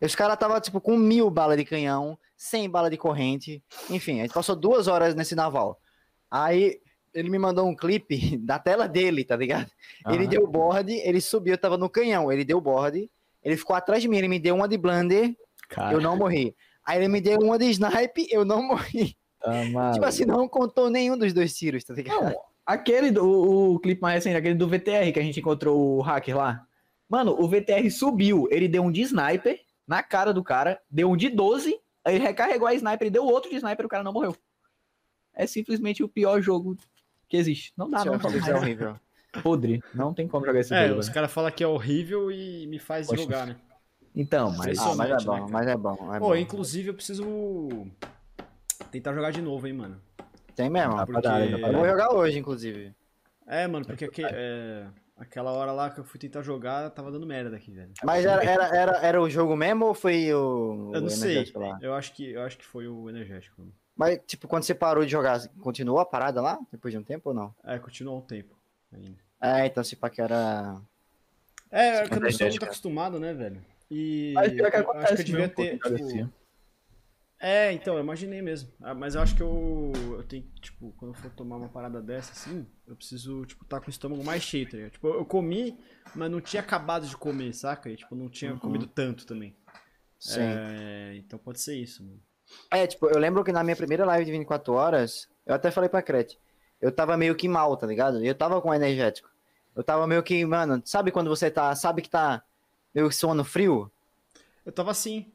os 0.02 0.14
caras 0.14 0.36
tava 0.38 0.60
tipo 0.60 0.80
com 0.80 0.96
mil 0.96 1.30
balas 1.30 1.56
de 1.56 1.64
canhão, 1.64 2.18
100 2.36 2.68
balas 2.68 2.90
de 2.90 2.98
corrente. 2.98 3.62
Enfim, 3.88 4.20
a 4.20 4.22
gente 4.24 4.34
passou 4.34 4.54
duas 4.54 4.86
horas 4.86 5.14
nesse 5.14 5.34
naval. 5.34 5.80
Aí 6.30 6.78
ele 7.14 7.30
me 7.30 7.38
mandou 7.38 7.66
um 7.66 7.74
clipe 7.74 8.36
da 8.38 8.58
tela 8.58 8.86
dele, 8.86 9.24
tá 9.24 9.34
ligado? 9.36 9.70
Ele 10.06 10.26
deu 10.28 10.46
board, 10.46 10.92
ele 10.92 11.20
subiu, 11.20 11.54
eu 11.54 11.58
tava 11.58 11.78
no 11.78 11.88
canhão, 11.88 12.30
ele 12.30 12.44
deu 12.44 12.60
board, 12.60 13.10
ele 13.42 13.56
ficou 13.56 13.74
atrás 13.76 14.02
de 14.02 14.08
mim, 14.08 14.16
ele 14.18 14.28
me 14.28 14.38
deu 14.38 14.54
uma 14.54 14.68
de 14.68 14.76
blunder, 14.76 15.34
Cara, 15.68 15.92
eu 15.92 16.00
não 16.00 16.16
morri. 16.16 16.54
Aí 16.84 16.98
ele 16.98 17.08
me 17.08 17.20
deu 17.20 17.38
uma 17.40 17.58
de 17.58 17.66
snipe, 17.66 18.26
eu 18.30 18.44
não 18.44 18.62
morri. 18.62 19.16
maluco. 19.72 19.94
Tipo 19.94 20.04
assim, 20.06 20.24
não 20.24 20.48
contou 20.48 20.90
nenhum 20.90 21.16
dos 21.16 21.32
dois 21.32 21.56
tiros, 21.56 21.84
tá 21.84 21.94
ligado? 21.94 22.24
Não, 22.24 22.34
aquele, 22.66 23.10
do- 23.10 23.24
o, 23.24 23.74
o 23.74 23.78
clipe 23.80 24.00
mais 24.02 24.16
recente, 24.16 24.36
aquele 24.36 24.54
do 24.54 24.68
VTR 24.68 25.12
que 25.12 25.18
a 25.18 25.22
gente 25.22 25.40
encontrou 25.40 25.96
o 25.98 26.00
hacker 26.00 26.36
lá. 26.36 26.66
Mano, 27.08 27.34
o 27.40 27.48
VTR 27.48 27.90
subiu, 27.90 28.46
ele 28.50 28.68
deu 28.68 28.82
um 28.82 28.90
de 28.92 29.02
sniper 29.02 29.60
na 29.86 30.02
cara 30.02 30.32
do 30.32 30.42
cara, 30.44 30.80
deu 30.90 31.10
um 31.10 31.16
de 31.16 31.28
12, 31.28 31.78
aí 32.04 32.14
ele 32.14 32.24
recarregou 32.24 32.66
a 32.68 32.74
sniper 32.74 33.08
e 33.08 33.10
deu 33.10 33.24
outro 33.24 33.50
de 33.50 33.56
sniper 33.56 33.84
e 33.84 33.86
o 33.86 33.88
cara 33.88 34.04
não 34.04 34.12
morreu. 34.12 34.36
É 35.34 35.46
simplesmente 35.46 36.02
o 36.02 36.08
pior 36.08 36.40
jogo 36.42 36.76
que 37.28 37.36
existe. 37.36 37.72
Não 37.76 37.88
dá, 37.88 37.98
Esse 37.98 38.06
não. 38.06 38.14
é 38.48 38.54
horrível. 38.54 38.96
Podre. 39.42 39.82
Não 39.94 40.12
tem 40.12 40.26
como 40.26 40.44
jogar 40.44 40.60
esse 40.60 40.74
É, 40.74 40.88
jogo. 40.88 41.00
os 41.00 41.06
velho. 41.06 41.14
caras 41.14 41.32
falam 41.32 41.50
que 41.50 41.62
é 41.62 41.66
horrível 41.66 42.30
e 42.32 42.66
me 42.66 42.78
faz 42.78 43.06
Poxa. 43.06 43.22
jogar, 43.22 43.46
né? 43.46 43.56
Então, 44.14 44.50
mas. 44.56 44.78
Ah, 44.78 44.94
mas 44.96 45.10
é 45.10 45.14
né, 45.14 45.18
bom, 45.24 45.32
cara? 45.38 45.46
mas 45.50 45.68
é 45.68 45.76
bom. 45.76 46.14
É 46.14 46.18
Pô, 46.18 46.28
bom. 46.28 46.36
inclusive 46.36 46.88
eu 46.90 46.94
preciso 46.94 47.24
tentar 48.90 49.12
jogar 49.14 49.30
de 49.30 49.40
novo, 49.40 49.66
hein, 49.66 49.72
mano. 49.72 50.00
Tem 50.56 50.68
mesmo. 50.68 50.96
Porque- 51.06 51.20
dar, 51.22 51.40
Eu 51.48 51.72
vou 51.72 51.86
jogar 51.86 52.12
hoje, 52.12 52.38
inclusive. 52.38 52.94
É, 53.46 53.66
mano, 53.66 53.84
porque 53.86 54.04
aque- 54.04 54.24
é, 54.24 54.86
aquela 55.16 55.52
hora 55.52 55.72
lá 55.72 55.90
que 55.90 56.00
eu 56.00 56.04
fui 56.04 56.18
tentar 56.18 56.42
jogar, 56.42 56.90
tava 56.90 57.10
dando 57.10 57.26
merda 57.26 57.56
aqui, 57.56 57.70
velho. 57.72 57.92
Mas 58.02 58.24
era, 58.24 58.44
era, 58.44 58.76
era, 58.76 58.96
era 58.98 59.22
o 59.22 59.30
jogo 59.30 59.56
mesmo 59.56 59.86
ou 59.86 59.94
foi 59.94 60.32
o. 60.34 60.90
Eu 60.92 61.00
não 61.00 61.06
o 61.06 61.10
sei. 61.10 61.50
lá? 61.54 61.78
Eu 61.80 61.94
acho 61.94 62.12
que 62.14 62.30
eu 62.32 62.42
acho 62.42 62.58
que 62.58 62.64
foi 62.64 62.88
o 62.88 63.08
energético. 63.08 63.60
mano. 63.62 63.72
Mas, 63.96 64.18
tipo, 64.26 64.48
quando 64.48 64.62
você 64.62 64.74
parou 64.74 65.04
de 65.04 65.10
jogar, 65.10 65.38
continuou 65.60 65.98
a 65.98 66.06
parada 66.06 66.40
lá? 66.40 66.58
Depois 66.72 66.90
de 66.92 66.98
um 66.98 67.02
tempo 67.02 67.28
ou 67.30 67.34
não? 67.34 67.54
É, 67.64 67.78
continuou 67.78 68.18
um 68.18 68.22
tempo 68.22 68.56
É, 69.40 69.66
então 69.66 69.82
se 69.82 69.96
pá 69.96 70.10
que 70.10 70.20
era. 70.20 70.80
É, 71.70 71.98
é 71.98 72.08
que 72.08 72.14
eu 72.14 72.20
não 72.20 72.30
sou 72.30 72.46
Energético. 72.46 72.50
muito 72.50 72.64
acostumado, 72.64 73.20
né, 73.20 73.32
velho? 73.32 73.64
E 73.90 74.32
Mas 74.34 74.52
que 74.52 74.62
acontece 74.62 75.14
acho 75.14 75.14
que 75.16 75.20
eu 75.20 75.24
devia 75.24 75.40
mesmo, 75.40 75.54
ter, 75.54 75.78
tipo, 75.78 75.94
assim. 75.94 76.30
É, 77.42 77.72
então, 77.72 77.94
eu 77.94 78.00
imaginei 78.00 78.42
mesmo. 78.42 78.70
Ah, 78.82 78.94
Mas 78.94 79.14
eu 79.14 79.22
acho 79.22 79.34
que 79.34 79.42
eu, 79.42 79.92
eu 80.12 80.22
tenho 80.24 80.42
que, 80.42 80.60
tipo, 80.60 80.92
quando 80.98 81.12
eu 81.12 81.14
for 81.14 81.30
tomar 81.30 81.56
uma 81.56 81.70
parada 81.70 82.02
dessa, 82.02 82.32
assim, 82.32 82.66
eu 82.86 82.94
preciso, 82.94 83.46
tipo, 83.46 83.64
tá 83.64 83.80
com 83.80 83.86
o 83.86 83.90
estômago 83.90 84.22
mais 84.22 84.42
cheio, 84.42 84.68
tá 84.68 84.76
ligado? 84.76 84.92
Tipo, 84.92 85.08
eu 85.08 85.24
comi, 85.24 85.78
mas 86.14 86.30
não 86.30 86.38
tinha 86.38 86.60
acabado 86.60 87.06
de 87.06 87.16
comer, 87.16 87.54
saca? 87.54 87.88
E, 87.88 87.96
tipo, 87.96 88.14
não 88.14 88.28
tinha 88.28 88.54
comido 88.56 88.86
tanto 88.86 89.24
também. 89.24 89.56
Sim. 90.18 90.40
É, 90.42 91.14
então 91.16 91.38
pode 91.38 91.60
ser 91.60 91.76
isso, 91.76 92.04
mano. 92.04 92.20
É, 92.70 92.86
tipo, 92.86 93.06
eu 93.06 93.18
lembro 93.18 93.42
que 93.42 93.52
na 93.52 93.64
minha 93.64 93.76
primeira 93.76 94.04
live 94.04 94.26
de 94.26 94.32
24 94.32 94.74
horas, 94.74 95.26
eu 95.46 95.54
até 95.54 95.70
falei 95.70 95.88
pra 95.88 96.02
Crete, 96.02 96.38
eu 96.80 96.90
tava 96.92 97.16
meio 97.16 97.34
que 97.34 97.48
mal, 97.48 97.76
tá 97.76 97.86
ligado? 97.86 98.24
Eu 98.24 98.34
tava 98.34 98.60
com 98.60 98.72
energético. 98.74 99.28
Eu 99.74 99.82
tava 99.84 100.06
meio 100.06 100.22
que, 100.22 100.44
mano, 100.44 100.82
sabe 100.84 101.10
quando 101.10 101.28
você 101.28 101.50
tá, 101.50 101.74
sabe 101.74 102.02
que 102.02 102.10
tá 102.10 102.42
meio 102.94 103.10
sono 103.12 103.44
frio? 103.44 103.90
Eu 104.64 104.72
tava 104.72 104.90
assim. 104.90 105.26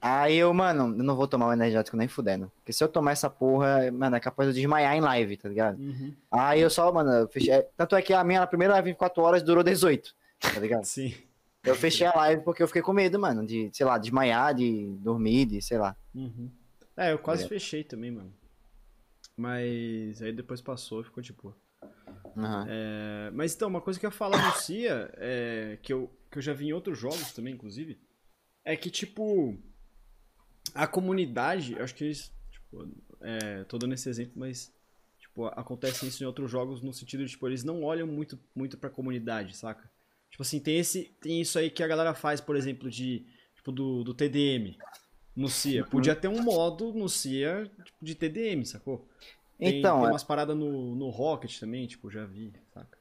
Aí 0.00 0.36
eu, 0.36 0.52
mano, 0.54 0.84
eu 0.96 1.02
não 1.02 1.16
vou 1.16 1.26
tomar 1.26 1.48
o 1.48 1.52
energético 1.52 1.96
nem 1.96 2.06
fudendo. 2.06 2.50
Porque 2.56 2.72
se 2.72 2.84
eu 2.84 2.88
tomar 2.88 3.12
essa 3.12 3.28
porra, 3.28 3.90
mano, 3.90 4.14
é 4.14 4.20
capaz 4.20 4.46
de 4.46 4.50
eu 4.52 4.62
desmaiar 4.62 4.94
em 4.94 5.00
live, 5.00 5.36
tá 5.36 5.48
ligado? 5.48 5.78
Uhum. 5.78 6.12
Aí 6.30 6.60
eu 6.60 6.70
só, 6.70 6.92
mano, 6.92 7.10
eu 7.10 7.28
fechei. 7.28 7.62
Tanto 7.76 7.96
é 7.96 8.02
que 8.02 8.12
a 8.12 8.22
minha 8.22 8.40
na 8.40 8.46
primeira 8.46 8.74
live 8.74 8.86
de 8.86 8.92
24 8.92 9.22
horas 9.22 9.42
durou 9.42 9.64
18, 9.64 10.14
tá 10.38 10.60
ligado? 10.60 10.84
Sim. 10.86 11.14
Eu 11.64 11.74
fechei 11.74 12.06
a 12.06 12.14
live 12.14 12.42
porque 12.44 12.62
eu 12.62 12.68
fiquei 12.68 12.82
com 12.82 12.92
medo, 12.92 13.18
mano, 13.18 13.44
de, 13.44 13.68
sei 13.72 13.84
lá, 13.84 13.98
desmaiar, 13.98 14.54
de 14.54 14.86
dormir, 15.00 15.46
de, 15.46 15.60
sei 15.60 15.78
lá. 15.78 15.96
Uhum. 16.14 16.48
É, 16.96 17.10
eu 17.12 17.18
quase 17.18 17.44
É. 17.44 17.48
fechei 17.48 17.82
também, 17.82 18.12
mano. 18.12 18.32
Mas 19.36 20.22
aí 20.22 20.32
depois 20.32 20.62
passou 20.62 21.02
e 21.02 21.04
ficou 21.04 21.22
boa. 21.42 21.56
Aham. 22.36 22.66
É, 22.68 23.30
mas 23.32 23.54
então, 23.54 23.68
uma 23.68 23.80
coisa 23.80 24.00
que 24.00 24.06
eu 24.06 24.10
ia 24.10 24.16
falar 24.16 24.44
no 24.46 24.60
CIA, 24.60 25.10
é, 25.16 25.78
que, 25.82 25.92
eu, 25.92 26.10
que 26.30 26.38
eu 26.38 26.42
já 26.42 26.52
vi 26.52 26.68
em 26.68 26.72
outros 26.72 26.98
jogos 26.98 27.32
também, 27.32 27.54
inclusive, 27.54 27.98
é 28.64 28.76
que, 28.76 28.90
tipo, 28.90 29.58
a 30.74 30.86
comunidade, 30.86 31.78
acho 31.78 31.94
que 31.94 32.04
eles, 32.04 32.32
tipo, 32.50 32.88
é, 33.20 33.64
tô 33.64 33.78
dando 33.78 33.94
esse 33.94 34.08
exemplo, 34.08 34.32
mas, 34.36 34.72
tipo, 35.18 35.46
acontece 35.46 36.06
isso 36.06 36.22
em 36.22 36.26
outros 36.26 36.50
jogos 36.50 36.80
no 36.82 36.92
sentido 36.92 37.24
de, 37.24 37.30
tipo, 37.30 37.46
eles 37.46 37.62
não 37.62 37.82
olham 37.82 38.06
muito, 38.06 38.38
muito 38.54 38.78
pra 38.78 38.90
comunidade, 38.90 39.56
saca? 39.56 39.90
Tipo 40.30 40.42
assim, 40.42 40.60
tem, 40.60 40.78
esse, 40.78 41.04
tem 41.20 41.40
isso 41.40 41.58
aí 41.58 41.70
que 41.70 41.82
a 41.82 41.86
galera 41.86 42.14
faz, 42.14 42.40
por 42.40 42.56
exemplo, 42.56 42.90
de, 42.90 43.26
tipo, 43.54 43.70
do, 43.70 44.02
do 44.02 44.14
TDM 44.14 44.76
no 45.36 45.48
CIA. 45.48 45.84
Podia 45.84 46.16
ter 46.16 46.28
um 46.28 46.42
modo 46.42 46.92
no 46.92 47.08
CIA, 47.08 47.70
tipo, 47.84 47.98
de 48.04 48.14
TDM, 48.14 48.64
sacou? 48.64 49.06
Tem, 49.58 49.78
Então, 49.78 49.98
tem 49.98 50.06
é- 50.06 50.10
umas 50.10 50.24
paradas 50.24 50.56
no, 50.56 50.94
no 50.94 51.10
Rocket 51.10 51.58
também, 51.60 51.86
tipo, 51.86 52.10
já 52.10 52.24
vi, 52.24 52.52
saca? 52.72 52.96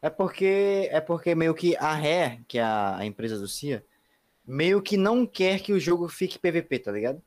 É 0.00 0.10
porque 0.10 0.88
é 0.90 1.00
porque 1.00 1.34
meio 1.34 1.54
que 1.54 1.76
a 1.76 1.94
Rare, 1.94 2.44
que 2.48 2.58
é 2.58 2.62
a, 2.62 2.96
a 2.98 3.06
empresa 3.06 3.38
do 3.38 3.46
CIA, 3.46 3.84
meio 4.44 4.82
que 4.82 4.96
não 4.96 5.24
quer 5.24 5.60
que 5.60 5.72
o 5.72 5.78
jogo 5.78 6.08
fique 6.08 6.38
PVP, 6.38 6.78
tá 6.80 6.90
ligado? 6.92 7.22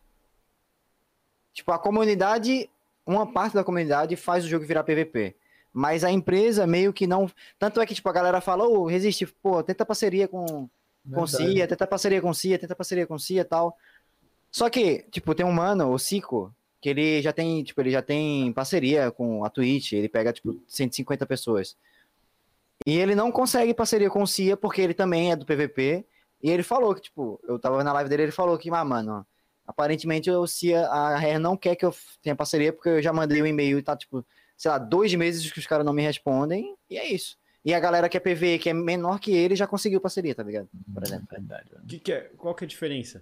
Tipo, 1.53 1.71
a 1.71 1.79
comunidade, 1.79 2.69
uma 3.05 3.31
parte 3.31 3.53
da 3.53 3.63
comunidade 3.63 4.15
faz 4.17 4.43
o 4.43 4.47
jogo 4.47 4.65
virar 4.65 4.83
PVP. 4.83 5.35
Mas 5.71 6.03
a 6.03 6.11
empresa 6.11 6.67
meio 6.67 6.91
que 6.93 7.07
não. 7.07 7.29
Tanto 7.57 7.79
é 7.79 7.85
que, 7.85 7.93
tipo, 7.93 8.07
a 8.09 8.13
galera 8.13 8.41
fala, 8.41 8.65
ô, 8.65 8.85
resiste, 8.85 9.25
pô, 9.25 9.61
tenta 9.63 9.85
parceria 9.85 10.27
com, 10.27 10.69
com 11.13 11.25
CIA, 11.27 11.67
tenta 11.67 11.87
parceria 11.87 12.21
com 12.21 12.33
CIA, 12.33 12.59
tenta 12.59 12.75
parceria 12.75 13.07
com 13.07 13.17
CIA 13.17 13.41
e 13.41 13.45
tal. 13.45 13.77
Só 14.55 14.69
que, 14.69 15.03
tipo, 15.11 15.35
tem 15.35 15.45
um 15.45 15.51
mano, 15.51 15.91
o 15.91 15.99
Cico, 15.99 16.55
que 16.79 16.87
ele 16.87 17.21
já 17.21 17.33
tem, 17.33 17.61
tipo, 17.61 17.81
ele 17.81 17.91
já 17.91 18.01
tem 18.01 18.53
parceria 18.53 19.11
com 19.11 19.43
a 19.43 19.49
Twitch, 19.49 19.91
ele 19.91 20.07
pega, 20.07 20.31
tipo, 20.31 20.57
150 20.65 21.25
pessoas. 21.25 21.75
E 22.87 22.97
ele 22.97 23.15
não 23.15 23.33
consegue 23.33 23.73
parceria 23.73 24.09
com 24.09 24.23
o 24.23 24.25
CIA 24.25 24.55
porque 24.55 24.79
ele 24.79 24.93
também 24.93 25.29
é 25.29 25.35
do 25.35 25.45
PVP. 25.45 26.05
E 26.41 26.49
ele 26.49 26.63
falou 26.63 26.95
que, 26.95 27.01
tipo, 27.01 27.37
eu 27.45 27.59
tava 27.59 27.83
na 27.83 27.91
live 27.91 28.09
dele, 28.09 28.23
ele 28.23 28.31
falou 28.31 28.57
que, 28.57 28.69
ah, 28.69 28.85
mano, 28.85 29.27
aparentemente 29.67 30.31
o 30.31 30.47
CIA, 30.47 30.87
a 30.87 31.17
Rare 31.17 31.37
não 31.37 31.57
quer 31.57 31.75
que 31.75 31.83
eu 31.83 31.93
tenha 32.21 32.33
parceria 32.33 32.71
porque 32.71 32.87
eu 32.87 33.01
já 33.01 33.11
mandei 33.11 33.41
um 33.41 33.45
e-mail 33.45 33.77
e 33.77 33.83
tá, 33.83 33.93
tipo, 33.97 34.25
sei 34.55 34.71
lá, 34.71 34.77
dois 34.77 35.13
meses 35.15 35.51
que 35.51 35.59
os 35.59 35.67
caras 35.67 35.85
não 35.85 35.91
me 35.91 36.01
respondem, 36.01 36.77
e 36.89 36.97
é 36.97 37.05
isso. 37.05 37.37
E 37.65 37.73
a 37.73 37.79
galera 37.81 38.07
que 38.07 38.15
é 38.15 38.21
PV, 38.21 38.59
que 38.59 38.69
é 38.69 38.73
menor 38.73 39.19
que 39.19 39.33
ele, 39.33 39.53
já 39.53 39.67
conseguiu 39.67 39.99
parceria, 39.99 40.33
tá 40.33 40.43
ligado? 40.43 40.69
Por 40.93 41.03
exemplo. 41.03 41.27
Que 41.85 41.99
que 41.99 42.13
é, 42.13 42.21
qual 42.37 42.55
que 42.55 42.63
é 42.63 42.67
a 42.67 42.69
diferença? 42.69 43.21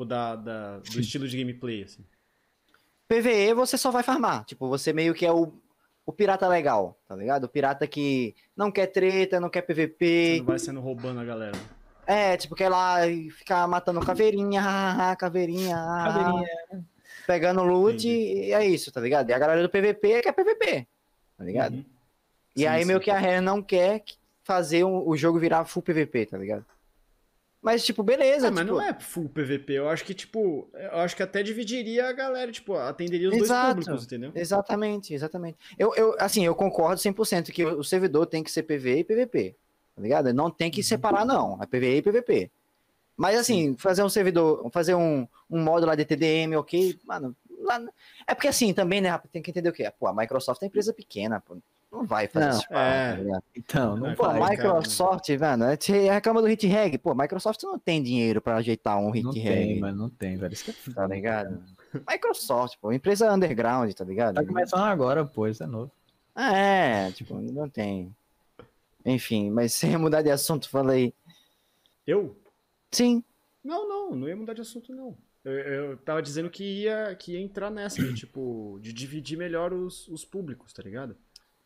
Tipo, 0.00 0.04
da, 0.06 0.34
da- 0.36 0.78
do 0.78 0.98
estilo 1.00 1.28
de 1.28 1.36
gameplay, 1.38 1.82
assim. 1.82 2.02
PVE 3.06 3.52
você 3.54 3.76
só 3.76 3.90
vai 3.90 4.02
farmar. 4.02 4.44
Tipo, 4.44 4.68
você 4.68 4.92
meio 4.92 5.12
que 5.12 5.26
é 5.26 5.32
o, 5.32 5.52
o 6.06 6.12
pirata 6.12 6.48
legal, 6.48 6.98
tá 7.06 7.14
ligado? 7.14 7.44
O 7.44 7.48
pirata 7.48 7.86
que 7.86 8.34
não 8.56 8.70
quer 8.70 8.86
treta, 8.86 9.38
não 9.40 9.50
quer 9.50 9.60
Você 9.66 9.74
PVP. 9.74 10.36
não 10.38 10.46
vai 10.46 10.58
sendo 10.58 10.80
roubando 10.80 11.20
a 11.20 11.24
galera. 11.24 11.58
É, 12.06 12.36
tipo, 12.36 12.54
quer 12.54 12.68
lá 12.70 13.06
e 13.06 13.30
ficar 13.30 13.66
matando 13.68 14.00
caveirinha, 14.00 14.62
caveirinha, 15.18 15.76
Caveirinha. 15.76 16.48
pegando 17.26 17.62
loot, 17.62 17.94
Entendi. 18.08 18.48
e 18.48 18.52
é 18.52 18.64
isso, 18.66 18.90
tá 18.90 19.00
ligado? 19.00 19.28
E 19.28 19.32
a 19.34 19.38
galera 19.38 19.62
do 19.62 19.68
PVP 19.68 20.22
quer 20.22 20.32
PVP, 20.32 20.86
tá 21.36 21.44
ligado? 21.44 21.74
Uhum. 21.74 21.84
E 22.56 22.60
Sim, 22.60 22.66
aí 22.66 22.80
sim. 22.82 22.86
meio 22.88 23.00
que 23.00 23.10
a 23.10 23.18
Rare 23.18 23.40
não 23.40 23.62
quer 23.62 24.00
que- 24.00 24.14
fazer 24.42 24.82
o, 24.82 25.06
o 25.08 25.16
jogo 25.16 25.38
virar 25.38 25.64
full 25.66 25.82
PVP, 25.82 26.26
tá 26.26 26.38
ligado? 26.38 26.64
Mas, 27.62 27.84
tipo, 27.84 28.02
beleza. 28.02 28.48
Ah, 28.48 28.50
mas 28.50 28.64
tipo, 28.64 28.72
não 28.78 28.82
é 28.82 28.98
full 28.98 29.28
PVP. 29.28 29.74
Eu 29.74 29.88
acho 29.90 30.02
que, 30.04 30.14
tipo, 30.14 30.70
eu 30.72 30.98
acho 31.00 31.14
que 31.14 31.22
até 31.22 31.42
dividiria 31.42 32.08
a 32.08 32.12
galera, 32.12 32.50
tipo, 32.50 32.74
atenderia 32.74 33.28
os 33.28 33.34
Exato. 33.36 33.74
dois 33.74 33.84
públicos, 33.86 34.04
entendeu? 34.06 34.32
Exatamente, 34.34 35.12
exatamente. 35.12 35.58
Eu, 35.78 35.94
eu, 35.94 36.16
assim, 36.18 36.44
eu 36.44 36.54
concordo 36.54 37.00
100% 37.00 37.50
que 37.52 37.64
o 37.64 37.84
servidor 37.84 38.24
tem 38.26 38.42
que 38.42 38.50
ser 38.50 38.62
PVE 38.62 39.00
e 39.00 39.04
PVP, 39.04 39.54
tá 39.94 40.00
ligado? 40.02 40.32
Não 40.32 40.50
tem 40.50 40.68
Uhum. 40.68 40.72
que 40.72 40.82
separar, 40.82 41.26
não. 41.26 41.58
É 41.62 41.66
PVE 41.66 41.96
e 41.98 42.02
PVP. 42.02 42.50
Mas, 43.14 43.38
assim, 43.38 43.76
fazer 43.76 44.02
um 44.02 44.08
servidor, 44.08 44.70
fazer 44.72 44.94
um, 44.94 45.28
um 45.50 45.62
modo 45.62 45.84
lá 45.84 45.94
de 45.94 46.06
TDM, 46.06 46.56
ok, 46.56 46.98
mano, 47.04 47.36
lá... 47.60 47.78
É 48.26 48.34
porque, 48.34 48.48
assim, 48.48 48.72
também, 48.72 49.02
né, 49.02 49.20
tem 49.30 49.42
que 49.42 49.50
entender 49.50 49.68
o 49.68 49.72
quê? 49.74 49.92
Pô, 50.00 50.06
a 50.06 50.14
Microsoft 50.14 50.62
é 50.62 50.66
empresa 50.66 50.94
pequena, 50.94 51.40
pô. 51.40 51.58
Não 51.90 52.06
vai 52.06 52.28
fazer 52.28 52.46
Não, 52.46 52.58
isso. 52.58 52.66
é. 52.70 53.24
tá? 53.24 53.42
Então, 53.56 53.96
não 53.96 54.10
É, 54.10 54.14
Pô, 54.14 54.22
vai, 54.24 54.56
cara. 54.56 54.74
Microsoft, 54.74 55.28
mano, 55.30 55.64
a 55.64 55.70
gente 55.72 55.92
reclama 55.92 56.40
do 56.40 56.46
hit 56.46 56.66
reg. 56.66 56.98
Pô, 56.98 57.14
Microsoft 57.14 57.62
não 57.64 57.78
tem 57.78 58.00
dinheiro 58.02 58.40
pra 58.40 58.56
ajeitar 58.56 58.96
um 58.98 59.10
hit 59.10 59.24
Não 59.24 59.32
reg, 59.32 59.44
tem, 59.44 59.80
mano, 59.80 59.98
não 59.98 60.08
tem, 60.10 60.36
velho. 60.36 60.52
Isso 60.52 60.64
que 60.64 60.70
é 60.70 60.92
tá 60.94 61.06
ligado? 61.06 61.60
Microsoft, 62.08 62.78
pô, 62.80 62.92
empresa 62.92 63.32
underground, 63.32 63.92
tá 63.92 64.04
ligado? 64.04 64.36
Tá 64.36 64.44
começando 64.44 64.84
agora, 64.84 65.24
pô, 65.24 65.48
isso 65.48 65.62
é 65.64 65.66
novo. 65.66 65.90
É, 66.36 67.10
tipo, 67.10 67.34
não 67.34 67.68
tem. 67.68 68.14
Enfim, 69.04 69.50
mas 69.50 69.72
sem 69.72 69.96
mudar 69.96 70.22
de 70.22 70.30
assunto, 70.30 70.68
fala 70.68 70.92
aí. 70.92 71.12
Eu? 72.06 72.36
Sim, 72.92 73.22
Não, 73.64 73.88
não, 73.88 74.14
não 74.14 74.28
ia 74.28 74.36
mudar 74.36 74.54
de 74.54 74.60
assunto, 74.60 74.94
não. 74.94 75.16
Eu, 75.44 75.52
eu 75.52 75.96
tava 75.98 76.22
dizendo 76.22 76.50
que 76.50 76.82
ia, 76.82 77.14
que 77.16 77.32
ia 77.32 77.40
entrar 77.40 77.70
nessa, 77.70 78.02
de, 78.02 78.14
tipo, 78.14 78.78
de 78.80 78.92
dividir 78.92 79.36
melhor 79.38 79.72
os, 79.72 80.06
os 80.08 80.24
públicos, 80.24 80.72
tá 80.72 80.82
ligado? 80.82 81.16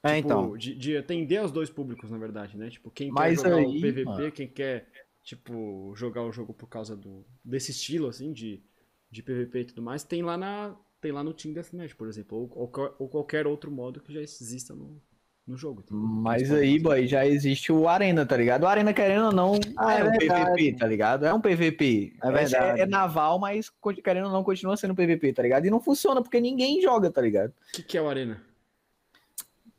É, 0.05 0.17
Tipo, 0.17 0.27
então. 0.27 0.57
De, 0.57 0.75
de 0.75 0.97
atender 0.97 1.43
os 1.43 1.51
dois 1.51 1.71
públicos, 1.71 2.11
na 2.11 2.19
verdade, 2.19 2.57
né? 2.57 2.71
Tipo, 2.71 2.91
quem 2.91 3.11
Mas 3.11 3.41
quer 3.41 3.51
jogar 3.51 3.57
o 3.57 3.59
aí, 3.59 3.81
PVP, 3.81 4.05
mano. 4.05 4.33
quem 4.33 4.49
quer, 4.49 4.89
tipo, 5.23 5.93
jogar 5.97 6.23
o 6.23 6.33
jogo 6.33 6.53
por 6.55 6.69
causa 6.69 6.97
do, 6.97 7.27
desse 7.45 7.71
estilo, 7.71 8.09
assim, 8.09 8.33
de, 8.33 8.63
de 9.11 9.23
PVP 9.23 9.61
e 9.61 9.65
tudo 9.67 9.83
mais, 9.83 10.05
tem 10.05 10.23
lá, 10.23 10.37
na, 10.37 10.77
tem 11.01 11.13
lá 11.13 11.25
no 11.25 11.33
Team 11.35 11.55
Deathmatch, 11.55 11.95
por 11.95 12.09
exemplo, 12.09 12.39
ou, 12.39 12.51
ou, 12.55 12.97
ou 12.99 13.09
qualquer 13.09 13.47
outro 13.47 13.71
modo 13.71 14.01
que 14.01 14.13
já 14.13 14.21
exista 14.21 14.75
no, 14.75 15.03
no 15.47 15.57
jogo. 15.57 15.81
entendeu? 15.83 16.11
Mas 16.23 16.51
aí, 16.53 16.79
fazer. 16.79 16.79
boy, 16.81 17.07
já 17.07 17.27
existe 17.27 17.71
o 17.73 17.89
Arena, 17.89 18.27
tá 18.27 18.37
ligado? 18.37 18.65
O 18.65 18.67
Arena, 18.67 18.93
querendo 18.93 19.27
ou 19.27 19.33
não, 19.33 19.71
Ah, 19.77 19.95
é, 19.97 20.01
é 20.01 20.05
um. 20.05 20.11
PVP, 20.17 20.77
tá 20.77 20.87
ligado? 20.87 21.25
É 21.27 21.33
um 21.35 21.41
PVP. 21.41 22.17
É 22.23 22.31
verdade. 22.33 22.81
É, 22.81 22.83
é 22.83 22.87
naval, 22.87 23.39
mas 23.39 23.71
querendo 24.03 24.27
ou 24.27 24.33
não, 24.33 24.43
continua 24.45 24.77
sendo 24.77 24.95
PVP, 24.95 25.33
tá 25.33 25.43
ligado? 25.43 25.67
E 25.67 25.71
não 25.71 25.81
funciona 25.81 26.23
porque 26.23 26.41
ninguém 26.41 26.81
joga, 26.83 27.11
tá 27.11 27.21
ligado? 27.21 27.51
O 27.51 27.73
que, 27.73 27.83
que 27.83 27.99
é 27.99 28.03
o 28.03 28.09
Arena? 28.09 28.43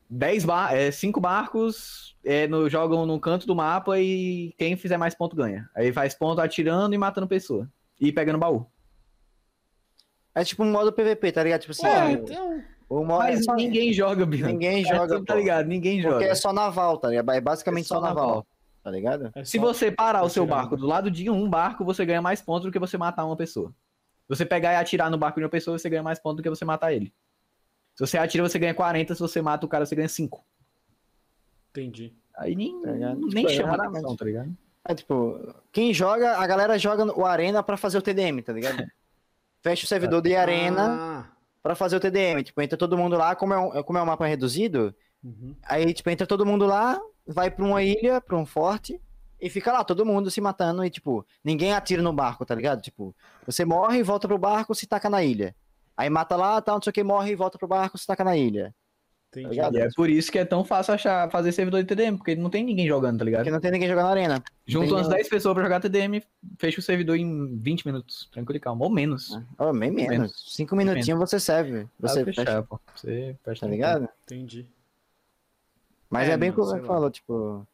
10 0.10 0.46
bar 0.46 0.74
é, 0.74 0.92
cinco 0.92 1.20
barcos 1.20 2.16
é, 2.24 2.48
no, 2.48 2.70
jogam 2.70 3.06
no 3.06 3.20
canto 3.20 3.48
do 3.48 3.56
mapa 3.56 4.00
e 4.00 4.54
quem 4.58 4.76
fizer 4.76 4.98
mais 4.98 5.16
ponto 5.16 5.36
ganha. 5.36 5.70
Aí 5.76 5.92
faz 5.92 6.14
ponto 6.14 6.40
atirando 6.42 6.94
e 6.94 6.98
matando 6.98 7.28
pessoa. 7.28 7.70
E 8.00 8.12
pegando 8.12 8.38
baú. 8.38 8.66
É 10.34 10.44
tipo 10.44 10.64
um 10.64 10.72
modo 10.72 10.92
PVP, 10.92 11.32
tá 11.32 11.44
ligado? 11.44 11.62
Tipo 11.62 11.72
assim, 11.72 11.88
É, 11.88 12.06
o- 12.06 12.10
então... 12.12 12.64
o 12.90 13.04
modo. 13.06 13.24
é 13.24 13.32
Mas 13.32 13.46
só- 13.46 13.56
ninguém 13.56 13.94
joga, 13.94 14.26
Bianca. 14.26 14.52
ninguém 14.52 14.82
É, 14.82 14.96
joga. 14.96 15.24
tá 15.24 15.36
ligado? 15.36 15.66
Ninguém 15.68 16.02
Porque 16.02 16.14
joga. 16.14 16.26
é 16.26 16.36
só 16.36 16.52
naval, 16.52 16.98
tá 16.98 17.10
ligado? 17.10 17.32
É 17.32 17.42
basicamente 17.42 17.86
É 17.86 17.88
só, 17.88 17.96
só 17.96 18.02
naval, 18.02 18.28
naval. 18.28 18.48
tá 18.84 18.92
ligado? 18.92 19.32
é 19.34 19.44
Se 19.46 19.58
você 19.58 19.92
parar 19.92 20.24
o 20.24 20.30
seu 20.30 20.46
barco 20.46 20.76
do 20.76 20.86
lado 20.86 21.10
de 21.10 21.30
um 21.30 21.50
barco, 21.50 21.86
você 21.86 22.06
ganha 22.06 22.22
mais 22.22 22.42
pontos 22.42 22.66
do 22.66 22.72
que 22.72 22.80
você 22.80 22.98
matar 22.98 23.26
uma 23.26 23.36
pessoa. 23.38 23.70
Se 23.70 24.36
você 24.36 24.46
pegar 24.46 24.74
e 24.74 24.76
atirar 24.76 25.10
no 25.10 25.18
barco 25.18 25.40
de 25.40 25.44
uma 25.46 25.50
pessoa, 25.50 25.78
você 25.80 25.90
ganha 25.90 26.04
mais 26.04 26.20
pontos 26.20 26.38
do 26.38 26.44
que 26.44 26.50
você 26.50 26.66
matar 26.66 26.92
ele. 26.94 27.14
Se 27.96 28.06
você 28.06 28.18
atira, 28.18 28.44
você 28.48 28.60
ganha 28.60 28.74
40. 28.74 29.16
Se 29.16 29.22
você 29.22 29.42
mata 29.42 29.66
o 29.66 29.70
cara, 29.70 29.86
você 29.86 29.96
ganha 29.96 30.10
5. 30.10 30.44
Entendi. 31.72 32.14
Aí 32.38 32.56
nem, 32.56 32.82
Tá 32.82 32.92
nem 32.92 33.30
Tipo, 33.46 33.50
chama 33.50 33.70
raramente. 33.72 33.98
atenção, 33.98 34.16
tá 34.16 34.26
ligado? 34.26 34.58
É 34.88 34.94
tipo, 34.94 35.56
quem 35.72 35.94
joga, 35.94 36.38
a 36.38 36.46
galera 36.46 36.78
joga 36.78 37.06
o 37.18 37.26
Arena 37.26 37.64
pra 37.64 37.78
fazer 37.78 37.98
o 37.98 38.02
TDM, 38.02 38.42
tá 38.42 38.54
ligado? 38.54 38.78
Fecha 39.64 39.86
o 39.86 39.88
servidor 39.88 40.22
de 40.22 40.36
Arena 40.36 40.88
Ah, 41.00 41.26
pra 41.64 41.74
fazer 41.76 41.96
o 41.96 42.00
TDM. 42.00 42.44
Tipo, 42.44 42.62
entra 42.62 42.78
todo 42.78 42.98
mundo 42.98 43.18
lá, 43.18 43.36
como 43.36 43.54
é 43.54 43.58
um, 43.58 43.84
como 43.84 43.98
é 43.98 44.02
um 44.02 44.06
mapa 44.06 44.28
reduzido, 44.28 44.94
uhum. 45.24 45.56
Aí, 45.64 45.92
tipo, 45.94 46.10
entra 46.10 46.28
todo 46.28 46.46
mundo 46.46 46.66
lá, 46.68 47.00
vai 47.26 47.50
pra 47.50 47.66
uma 47.66 47.82
ilha, 47.82 48.22
pra 48.22 48.38
um 48.38 48.46
forte, 48.46 49.02
e 49.42 49.50
fica 49.50 49.72
lá, 49.72 49.84
todo 49.84 50.06
mundo 50.06 50.30
se 50.30 50.40
matando, 50.40 50.86
e, 50.86 50.90
tipo, 50.90 51.26
ninguém 51.44 51.74
atira 51.74 52.04
no 52.04 52.14
barco, 52.14 52.46
tá 52.46 52.54
ligado? 52.54 52.82
Tipo, 52.82 53.16
você 53.46 53.66
morre 53.66 54.00
e 54.00 54.04
volta 54.04 54.28
pro 54.28 54.38
barco, 54.38 54.76
se 54.76 54.86
taca 54.86 55.10
na 55.10 55.24
ilha. 55.24 55.56
Aí 55.98 56.10
mata 56.10 56.36
lá, 56.36 56.62
tal, 56.62 56.76
não 56.76 56.82
sei 56.82 56.92
o 56.92 56.94
que, 56.94 57.04
morre 57.04 57.32
e 57.32 57.36
volta 57.36 57.58
pro 57.58 57.68
barco, 57.68 57.98
se 57.98 58.06
taca 58.08 58.24
na 58.24 58.36
ilha. 58.36 58.74
Entendi. 59.32 59.50
ligado? 59.50 59.78
E 59.78 59.82
é 59.82 59.90
por 59.94 60.10
isso 60.10 60.32
que 60.32 60.40
é 60.40 60.46
tão 60.46 60.64
fácil 60.64 60.94
achar, 60.94 61.30
fazer 61.30 61.52
servidor 61.52 61.82
de 61.84 61.88
TDM, 61.94 62.16
porque 62.16 62.36
não 62.38 62.50
tem 62.50 62.64
ninguém 62.64 62.88
jogando, 62.88 63.18
tá 63.20 63.26
ligado? 63.26 63.42
Porque 63.42 63.52
não 63.52 63.60
tem 63.60 63.70
ninguém 63.72 63.90
jogando 63.90 64.06
na 64.06 64.12
arena. 64.12 64.44
Junta 64.66 64.86
tem 64.88 64.96
umas 64.96 65.08
um- 65.08 65.10
10 65.10 65.28
pessoas 65.28 65.54
pra 65.54 65.64
jogar 65.64 65.82
TDM, 65.82 66.24
fecha 66.58 66.80
o 66.80 66.84
servidor 66.84 67.18
em 67.18 67.58
20 67.58 67.86
minutos, 67.86 68.30
tranquilo 68.32 68.56
e 68.56 68.60
calmo, 68.62 68.86
ou 68.86 68.90
menos. 68.90 69.38
Oh, 69.58 69.74
bem 69.74 69.92
menos. 69.92 70.10
Menos. 70.10 70.44
Cinco 70.56 70.74
minutinhos 70.78 71.20
você 71.20 71.38
serve. 71.38 71.86
Você 72.00 72.20
Dá 72.20 72.24
pra 72.24 72.34
fecha, 72.34 72.46
fechar, 72.46 72.64
pô. 72.64 72.80
Você 72.96 73.36
fecha 73.44 73.60
tá 73.62 73.68
ligado? 73.68 74.08
Entendi. 74.24 74.66
Mas 76.10 76.30
é, 76.30 76.34
É, 76.34 76.38
bem 76.38 76.50
mano, 76.52 76.62
como 76.64 76.80
você 76.80 76.86
falou, 76.86 77.12
tipo. 77.12 77.68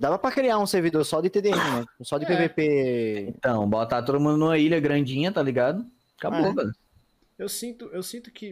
Dava 0.00 0.18
pra 0.18 0.32
criar 0.32 0.58
um 0.58 0.66
servidor 0.66 1.04
só 1.04 1.20
de 1.20 1.30
TDM, 1.30 1.54
né? 1.56 1.84
Só 2.00 2.18
de 2.18 2.24
É. 2.24 2.28
PVP. 2.28 3.26
Então, 3.36 3.68
botar 3.68 4.02
todo 4.02 4.18
mundo 4.18 4.36
numa 4.36 4.58
ilha 4.58 4.80
grandinha, 4.80 5.30
tá 5.30 5.40
ligado? 5.42 5.86
Acabou, 6.18 6.40
É. 6.46 6.52
velho. 6.52 6.72
Eu 7.42 7.48
sinto, 7.48 7.86
eu 7.86 8.02
sinto 8.02 8.30
que. 8.30 8.50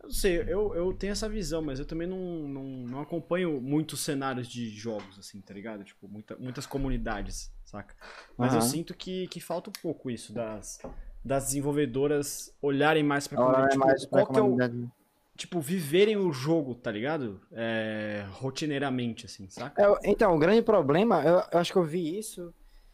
Eu 0.00 0.06
não 0.08 0.10
sei, 0.10 0.38
eu, 0.48 0.74
eu 0.74 0.92
tenho 0.92 1.10
essa 1.12 1.28
visão, 1.28 1.60
mas 1.62 1.78
eu 1.78 1.84
também 1.84 2.06
não, 2.06 2.18
não, 2.48 2.64
não 2.64 3.00
acompanho 3.00 3.60
muitos 3.60 4.00
cenários 4.00 4.48
de 4.48 4.68
jogos, 4.68 5.18
assim, 5.18 5.40
tá 5.40 5.52
ligado? 5.54 5.84
Tipo, 5.84 6.08
muita, 6.08 6.36
muitas 6.36 6.66
comunidades, 6.66 7.52
saca? 7.64 7.94
Mas 8.36 8.52
eu 8.54 8.60
Aham. 8.60 8.68
sinto 8.68 8.94
que, 8.94 9.26
que 9.28 9.40
falta 9.40 9.70
um 9.70 9.72
pouco 9.82 10.10
isso 10.10 10.32
das, 10.32 10.78
das 11.24 11.46
desenvolvedoras 11.46 12.52
olharem 12.60 13.02
mais 13.02 13.26
pra 13.26 13.38
comunidade. 13.38 13.78
mais 13.78 14.00
Tipo, 14.02 14.10
pra 14.12 14.22
qual 14.24 14.34
que 14.34 14.38
é 14.40 14.42
o. 14.42 14.46
comunidade. 14.46 14.90
Tipo, 15.36 15.60
viverem 15.60 16.16
o 16.16 16.32
jogo, 16.32 16.74
tá 16.74 16.90
ligado? 16.90 17.40
É, 17.52 18.24
rotineiramente, 18.32 19.26
assim, 19.26 19.48
saca? 19.50 19.82
É, 19.82 20.10
então, 20.10 20.34
o 20.34 20.38
grande 20.38 20.62
problema, 20.62 21.22
eu, 21.24 21.42
eu 21.52 21.58
acho 21.58 21.72
que 21.72 21.78
eu 21.78 21.84
vi 21.84 22.18
isso 22.18 22.52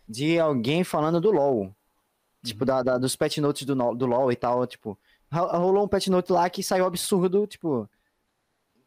de 0.08 0.38
alguém 0.38 0.84
falando 0.84 1.20
do 1.20 1.30
LoL. 1.30 1.74
Tipo, 2.44 2.64
da, 2.64 2.82
da- 2.82 2.98
dos 2.98 3.16
pet 3.16 3.40
notes 3.40 3.66
do, 3.66 3.74
do 3.94 4.06
LoL 4.06 4.30
e 4.30 4.36
tal, 4.36 4.66
tipo, 4.66 4.96
rolou 5.32 5.84
um 5.84 5.88
pet 5.88 6.10
note 6.10 6.32
lá 6.32 6.48
que 6.48 6.62
saiu 6.62 6.86
absurdo, 6.86 7.46
tipo, 7.46 7.88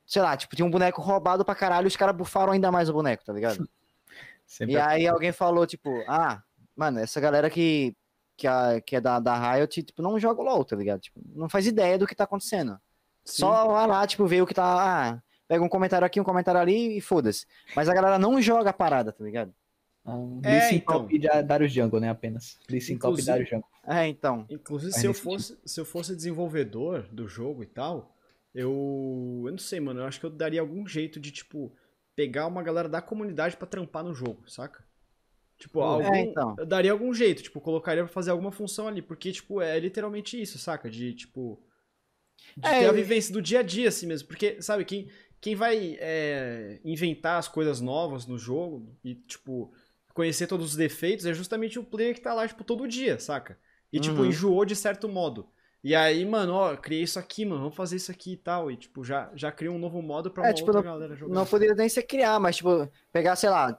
sei 0.06 0.22
lá, 0.22 0.36
tipo, 0.36 0.56
tinha 0.56 0.66
um 0.66 0.72
boneco 0.72 1.02
roubado 1.02 1.46
pra 1.46 1.56
caralho, 1.56 1.88
os 1.88 1.96
caras 1.96 2.16
bufaram 2.16 2.52
ainda 2.54 2.72
mais 2.72 2.90
o 2.90 2.94
boneco, 2.94 3.24
tá 3.24 3.34
ligado? 3.34 3.68
Sempre 4.46 4.74
E 4.74 4.78
aí 4.78 5.08
alguém 5.08 5.32
falou, 5.32 5.66
tipo, 5.66 5.90
ah, 6.08 6.42
mano, 6.76 7.00
essa 7.00 7.22
galera 7.22 7.50
que, 7.50 7.96
que, 8.36 8.46
a- 8.48 8.82
que 8.82 8.96
é 8.98 9.02
da, 9.02 9.20
da 9.20 9.54
Riot, 9.54 9.84
tipo, 9.84 10.02
não 10.02 10.20
joga 10.20 10.42
o 10.42 10.44
LoL, 10.44 10.66
tá 10.66 10.76
ligado? 10.76 11.00
Tipo, 11.00 11.22
não 11.34 11.48
faz 11.48 11.66
ideia 11.68 11.98
do 11.98 12.06
que 12.06 12.16
tá 12.16 12.26
acontecendo. 12.26 12.78
Sim. 13.24 13.42
Só 13.44 13.68
vai 13.68 13.88
lá, 13.88 14.06
tipo, 14.06 14.26
ver 14.26 14.42
o 14.42 14.48
que 14.48 14.54
tá. 14.54 14.66
Ah, 15.14 15.22
pega 15.48 15.64
um 15.64 15.70
comentário 15.70 16.06
aqui, 16.06 16.20
um 16.20 16.24
comentário 16.24 16.60
ali 16.60 16.98
e 16.98 17.02
foda-se. 17.02 17.46
Mas 17.76 17.88
a 17.88 17.94
galera 17.94 18.18
não 18.20 18.42
joga 18.42 18.72
a 18.72 18.74
parada, 18.74 19.14
tá 19.14 19.24
ligado? 19.24 19.54
Um 20.06 20.42
É, 20.44 20.70
Lee 20.70 20.78
então. 20.78 21.02
Top 21.02 21.16
e 21.16 21.20
da- 21.20 21.42
Darius 21.42 21.72
Jungle, 21.72 22.00
né? 22.00 22.10
Apenas. 22.10 22.58
Lee 22.70 22.98
Top 22.98 23.20
e 23.20 23.24
Darius 23.26 23.50
Jungle. 23.50 23.68
É, 23.88 24.08
então. 24.08 24.46
Inclusive, 24.50 24.92
se 24.94 25.06
eu, 25.06 25.14
fosse, 25.14 25.58
se 25.66 25.80
eu 25.80 25.86
fosse 25.86 26.16
desenvolvedor 26.16 27.08
do 27.12 27.28
jogo 27.28 27.62
e 27.64 27.68
tal, 27.68 28.16
eu. 28.54 29.44
Eu 29.46 29.52
não 29.52 29.58
sei, 29.60 29.80
mano. 29.80 30.00
Eu 30.02 30.06
acho 30.06 30.20
que 30.20 30.26
eu 30.26 30.30
daria 30.30 30.60
algum 30.62 30.86
jeito 30.88 31.20
de, 31.20 31.32
tipo, 31.32 31.72
pegar 32.16 32.48
uma 32.48 32.64
galera 32.64 32.90
da 32.90 33.02
comunidade 33.02 33.56
pra 33.58 33.68
trampar 33.68 34.04
no 34.04 34.14
jogo, 34.14 34.50
saca? 34.50 34.84
Tipo, 35.60 35.80
É, 35.82 35.84
algum, 35.84 36.16
então. 36.16 36.56
eu 36.58 36.66
daria 36.66 36.92
algum 36.92 37.14
jeito, 37.14 37.44
tipo, 37.44 37.62
colocaria 37.62 38.04
pra 38.04 38.12
fazer 38.12 38.32
alguma 38.32 38.52
função 38.52 38.88
ali, 38.88 39.02
porque, 39.02 39.32
tipo, 39.32 39.62
é 39.62 39.80
literalmente 39.80 40.42
isso, 40.42 40.58
saca? 40.58 40.90
De, 40.90 41.14
tipo. 41.14 41.62
De 42.58 42.68
É, 42.68 42.80
ter 42.80 42.86
a 42.88 42.92
vivência 42.92 43.32
do 43.32 43.40
dia 43.42 43.60
a 43.60 43.64
dia, 43.64 43.90
assim 43.90 44.08
mesmo. 44.08 44.28
Porque, 44.28 44.60
sabe, 44.64 44.84
quem, 44.84 45.08
quem 45.40 45.54
vai 45.54 45.96
é, 46.00 46.80
inventar 46.84 47.38
as 47.38 47.48
coisas 47.48 47.80
novas 47.80 48.26
no 48.26 48.40
jogo 48.40 48.98
e, 49.04 49.14
tipo, 49.14 49.72
conhecer 50.14 50.48
todos 50.48 50.68
os 50.72 50.76
defeitos 50.76 51.26
é 51.26 51.34
justamente 51.34 51.80
o 51.80 51.84
player 51.84 52.14
que 52.16 52.22
tá 52.22 52.34
lá, 52.34 52.48
tipo, 52.48 52.64
todo 52.64 52.88
dia, 52.88 53.20
saca? 53.20 53.58
E, 53.92 54.00
tipo, 54.00 54.22
Uhum. 54.22 54.26
enjoou 54.28 54.66
de 54.66 54.76
certo 54.76 55.08
modo. 55.10 55.50
E 55.84 55.96
aí, 55.96 56.24
mano, 56.26 56.54
ó, 56.54 56.78
criei 56.78 57.02
isso 57.04 57.18
aqui, 57.18 57.44
mano, 57.44 57.62
vamos 57.62 57.76
fazer 57.76 57.96
isso 57.96 58.12
aqui 58.12 58.34
e 58.34 58.38
tal. 58.38 58.70
E, 58.72 58.78
tipo, 58.78 59.04
já, 59.04 59.32
já 59.36 59.52
cria 59.52 59.72
um 59.72 59.80
novo 59.80 60.02
modo 60.02 60.30
pra 60.30 60.44
É, 60.44 60.48
uma 60.48 60.54
tipo, 60.54 60.68
outra 60.68 60.82
não- 60.84 60.92
galera 60.94 61.16
jogar. 61.16 61.34
Não 61.34 61.46
poderia 61.46 61.74
nem 61.76 61.90
ser 61.90 62.04
criar, 62.04 62.40
mas, 62.40 62.58
tipo, 62.58 62.88
pegar, 63.12 63.36
sei 63.36 63.50
lá, 63.50 63.78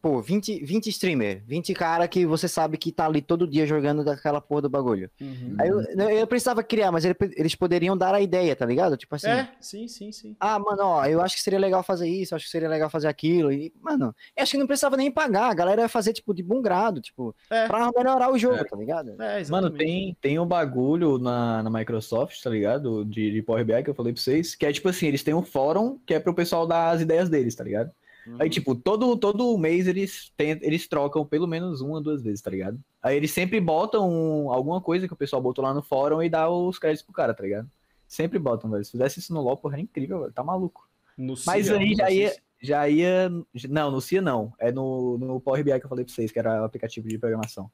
pô, 0.00 0.20
20, 0.20 0.64
20 0.64 0.86
streamer, 0.88 1.42
20 1.46 1.74
cara 1.74 2.08
que 2.08 2.24
você 2.24 2.48
sabe 2.48 2.76
que 2.78 2.90
tá 2.90 3.06
ali 3.06 3.20
todo 3.20 3.46
dia 3.46 3.66
jogando 3.66 4.02
daquela 4.04 4.40
porra 4.40 4.62
do 4.62 4.70
bagulho. 4.70 5.10
Uhum. 5.20 5.56
Aí 5.58 5.68
eu, 5.68 5.80
eu 6.10 6.26
precisava 6.26 6.62
criar, 6.62 6.90
mas 6.90 7.04
ele- 7.04 7.16
eles 7.36 7.54
poderiam 7.54 7.96
dar 7.96 8.14
a 8.14 8.20
ideia, 8.20 8.54
tá 8.56 8.64
ligado? 8.64 8.96
Tipo 8.96 9.14
assim. 9.14 9.28
É, 9.28 9.48
sim, 9.60 9.86
sim, 9.88 10.10
sim. 10.12 10.36
Ah, 10.40 10.58
mano, 10.58 10.82
ó, 10.82 11.04
eu 11.06 11.20
acho 11.20 11.36
que 11.36 11.42
seria 11.42 11.58
legal 11.58 11.82
fazer 11.82 12.08
isso, 12.08 12.32
eu 12.32 12.36
acho 12.36 12.46
que 12.46 12.50
seria 12.50 12.68
legal 12.68 12.88
fazer 12.88 13.08
aquilo. 13.08 13.52
E, 13.52 13.72
mano, 13.80 14.14
eu 14.36 14.42
acho 14.42 14.52
que 14.52 14.58
não 14.58 14.66
precisava 14.66 14.96
nem 14.96 15.10
pagar, 15.10 15.50
a 15.50 15.54
galera 15.54 15.82
ia 15.82 15.88
fazer, 15.88 16.12
tipo, 16.12 16.32
de 16.34 16.42
bom 16.42 16.62
grado, 16.62 17.00
tipo, 17.00 17.34
É. 17.50 17.66
pra 17.66 17.90
melhorar 17.96 18.32
o 18.32 18.38
jogo, 18.38 18.56
É. 18.56 18.64
tá 18.64 18.76
ligado? 18.76 19.20
É, 19.20 19.42
Mano, 19.50 19.70
tem, 19.70 20.16
tem 20.20 20.38
um 20.38 20.46
bagulho 20.46 21.18
na, 21.18 21.62
na 21.62 21.70
Microsoft, 21.70 22.42
tá 22.42 22.50
ligado? 22.50 23.04
De, 23.04 23.30
de 23.32 23.42
Power 23.42 23.64
BI 23.64 23.82
que 23.82 23.90
eu 23.90 23.94
falei 23.94 24.12
pra 24.12 24.22
vocês, 24.22 24.54
que 24.54 24.64
é 24.64 24.72
tipo 24.72 24.88
assim, 24.88 25.06
eles 25.06 25.22
têm 25.22 25.34
um 25.34 25.42
fórum 25.42 25.98
que 26.06 26.14
é 26.14 26.20
pro 26.20 26.34
pessoal 26.34 26.66
dar 26.66 26.90
as 26.90 27.00
ideias 27.00 27.28
deles, 27.28 27.54
tá 27.54 27.64
ligado? 27.64 27.90
Aí, 28.38 28.50
tipo, 28.50 28.74
todo, 28.74 29.16
todo 29.16 29.58
mês 29.58 29.86
eles, 29.86 30.32
tem, 30.36 30.58
eles 30.62 30.86
trocam 30.86 31.24
pelo 31.24 31.46
menos 31.46 31.80
uma, 31.80 32.00
duas 32.00 32.22
vezes, 32.22 32.40
tá 32.40 32.50
ligado? 32.50 32.78
Aí 33.02 33.16
eles 33.16 33.30
sempre 33.30 33.60
botam 33.60 34.50
alguma 34.50 34.80
coisa 34.80 35.06
que 35.06 35.12
o 35.12 35.16
pessoal 35.16 35.40
botou 35.40 35.64
lá 35.64 35.72
no 35.72 35.82
fórum 35.82 36.22
e 36.22 36.28
dá 36.28 36.48
os 36.48 36.78
créditos 36.78 37.04
pro 37.04 37.14
cara, 37.14 37.34
tá 37.34 37.42
ligado? 37.42 37.70
Sempre 38.06 38.38
botam, 38.38 38.70
velho. 38.70 38.84
Se 38.84 38.90
fizesse 38.90 39.20
isso 39.20 39.32
no 39.32 39.40
LoL, 39.40 39.56
porra, 39.56 39.78
é 39.78 39.80
incrível, 39.80 40.20
velho. 40.20 40.32
Tá 40.32 40.42
maluco. 40.42 40.88
No 41.16 41.34
Mas 41.46 41.66
CIA, 41.66 41.76
aí 41.76 41.94
já 41.94 42.10
ia, 42.10 42.36
já 42.60 42.88
ia. 42.88 43.30
Não, 43.68 43.90
no 43.90 44.00
CIA 44.00 44.20
não. 44.20 44.52
É 44.58 44.72
no, 44.72 45.16
no 45.18 45.40
Power 45.40 45.62
BI 45.62 45.78
que 45.78 45.86
eu 45.86 45.88
falei 45.88 46.04
pra 46.04 46.12
vocês, 46.12 46.32
que 46.32 46.38
era 46.38 46.62
o 46.62 46.64
aplicativo 46.64 47.08
de 47.08 47.18
programação. 47.18 47.70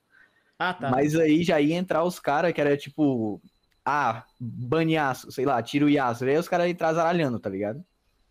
Ah, 0.58 0.74
tá. 0.74 0.90
Mas 0.90 1.14
aí 1.14 1.42
já 1.42 1.60
ia 1.60 1.76
entrar 1.76 2.04
os 2.04 2.18
caras 2.18 2.52
que 2.52 2.60
era 2.60 2.76
tipo. 2.76 3.40
Ah, 3.84 4.24
banhaço, 4.38 5.30
sei 5.30 5.44
lá, 5.44 5.62
tira 5.62 5.84
o 5.84 5.90
Yasuo. 5.90 6.28
Aí 6.28 6.36
os 6.36 6.48
caras 6.48 6.68
entrar 6.68 6.92
zaralhando, 6.92 7.38
tá 7.38 7.48
ligado? 7.48 7.84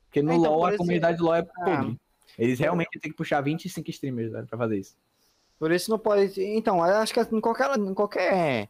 Porque 0.05 0.21
no 0.21 0.33
então, 0.33 0.53
LoL 0.53 0.65
a 0.65 0.77
comunidade 0.77 1.21
LoL 1.21 1.35
é 1.35 1.47
Ah. 1.61 1.95
Eles 2.37 2.59
realmente 2.59 2.99
têm 2.99 3.11
que 3.11 3.17
puxar 3.17 3.41
25 3.41 3.89
streamers 3.91 4.31
velho, 4.31 4.47
pra 4.47 4.57
fazer 4.57 4.77
isso. 4.79 4.95
Por 5.57 5.71
isso 5.71 5.89
não 5.89 5.97
pode. 5.97 6.41
Então, 6.41 6.77
eu 6.77 6.95
acho 6.97 7.13
que 7.13 7.19
em 7.19 7.39
qualquer, 7.41 7.77
em 7.77 7.93
qualquer, 7.93 8.69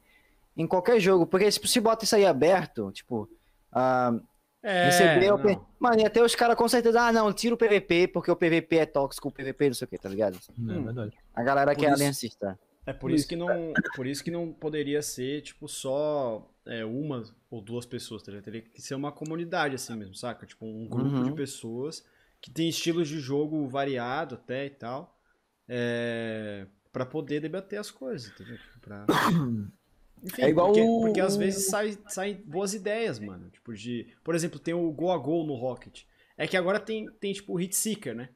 em 0.55 0.67
qualquer 0.67 0.99
jogo, 0.99 1.25
porque 1.25 1.49
se 1.51 1.59
se 1.67 1.79
bota 1.81 2.05
isso 2.05 2.15
aí 2.15 2.25
aberto, 2.25 2.91
tipo, 2.91 3.27
ah, 3.71 4.13
É, 4.61 4.85
receber 4.85 5.31
o. 5.33 5.39
P- 5.39 5.59
Mano, 5.79 5.99
ia 6.01 6.09
ter 6.09 6.21
os 6.21 6.33
caras 6.35 6.55
com 6.55 6.67
certeza, 6.67 6.99
ah, 7.01 7.11
não, 7.11 7.31
tira 7.33 7.53
o 7.53 7.57
PVP, 7.57 8.07
porque 8.07 8.31
o 8.31 8.35
PVP 8.35 8.77
é 8.77 8.85
tóxico, 8.85 9.27
o 9.29 9.31
PVP 9.31 9.67
não 9.67 9.73
sei 9.75 9.85
o 9.85 9.87
que, 9.87 9.97
tá 9.97 10.09
ligado? 10.09 10.39
Não, 10.57 10.75
Hum. 10.75 10.79
é 10.81 10.83
verdade. 10.85 11.17
A 11.35 11.43
galera 11.43 11.71
Por 11.73 11.79
que 11.79 11.85
é 11.85 11.89
isso- 11.89 11.97
aliancista. 12.01 12.59
É 12.87 12.93
por 12.93 13.09
isso 13.09 13.27
que 13.27 13.35
não, 13.35 13.73
por 13.95 14.05
isso 14.05 14.23
que 14.23 14.29
não 14.29 14.51
poderia 14.53 15.01
ser 15.01 15.41
tipo 15.41 15.67
só 15.67 16.47
é, 16.67 16.85
uma 16.85 17.23
ou 17.49 17.59
duas 17.61 17.83
pessoas, 17.85 18.21
tá 18.23 18.31
ligado? 18.31 18.45
Teria 18.45 18.61
que 18.61 18.79
ser 18.81 18.93
uma 18.95 19.11
comunidade 19.11 19.73
assim 19.75 19.95
mesmo, 19.95 20.13
saca? 20.15 20.45
Tipo 20.45 20.65
um 20.65 20.87
grupo 20.87 21.09
Uhum. 21.15 21.23
de 21.23 21.31
pessoas 21.33 22.03
que 22.45 22.51
tem 22.51 22.69
estilos 22.69 23.07
de 23.07 23.19
jogo 23.19 23.67
variado 23.67 24.35
até 24.35 24.67
e 24.67 24.69
tal, 24.69 25.19
é, 25.67 26.67
para 26.91 27.03
poder 27.03 27.39
debater 27.39 27.79
as 27.79 27.89
coisas, 27.89 28.29
entendeu? 28.29 28.59
Pra... 28.83 29.09
Enfim, 30.23 30.43
É 30.43 30.49
igual 30.49 30.67
porque, 30.67 30.81
o- 30.81 31.01
porque 31.01 31.19
às 31.19 31.35
vezes 31.37 31.65
saem 31.65 31.97
sai 32.07 32.35
boas 32.35 32.75
ideias, 32.75 33.19
mano. 33.19 33.49
Tipo 33.49 33.73
de, 33.73 34.07
por 34.23 34.35
exemplo, 34.35 34.59
tem 34.59 34.75
o 34.75 34.91
Go 34.91 35.11
a 35.11 35.17
Go 35.17 35.43
no 35.43 35.55
Rocket. 35.55 36.03
É 36.37 36.47
que 36.47 36.55
agora 36.55 36.79
tem 36.79 37.09
tem 37.19 37.33
tipo 37.33 37.53
o 37.53 37.57
Hit 37.57 37.75
Seeker, 37.75 38.15
né? 38.15 38.29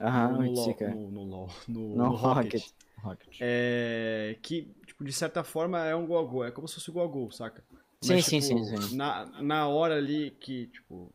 Aham, 0.00 0.32
no, 0.32 0.42
LoL, 0.42 0.46
Hitseeker. 0.46 0.90
no, 0.90 1.10
no 1.10 1.24
no, 1.26 1.48
No 1.68 2.08
no 2.08 2.16
Rocket. 2.16 2.62
Rocket. 2.98 3.38
É, 3.40 4.36
que, 4.42 4.72
tipo, 4.86 5.04
de 5.04 5.12
certa 5.12 5.44
forma 5.44 5.84
é 5.84 5.94
um 5.96 6.06
gol 6.06 6.18
a 6.18 6.30
gol, 6.30 6.44
é 6.44 6.50
como 6.50 6.68
se 6.68 6.74
fosse 6.74 6.90
gol 6.90 7.04
a 7.04 7.06
gol, 7.08 7.30
saca? 7.30 7.64
Sim, 8.00 8.16
Mas, 8.16 8.24
sim, 8.24 8.40
tipo, 8.40 8.40
sim, 8.40 8.64
sim. 8.64 8.96
Na, 8.96 9.26
na 9.42 9.68
hora 9.68 9.96
ali 9.96 10.30
que, 10.32 10.66
tipo, 10.68 11.12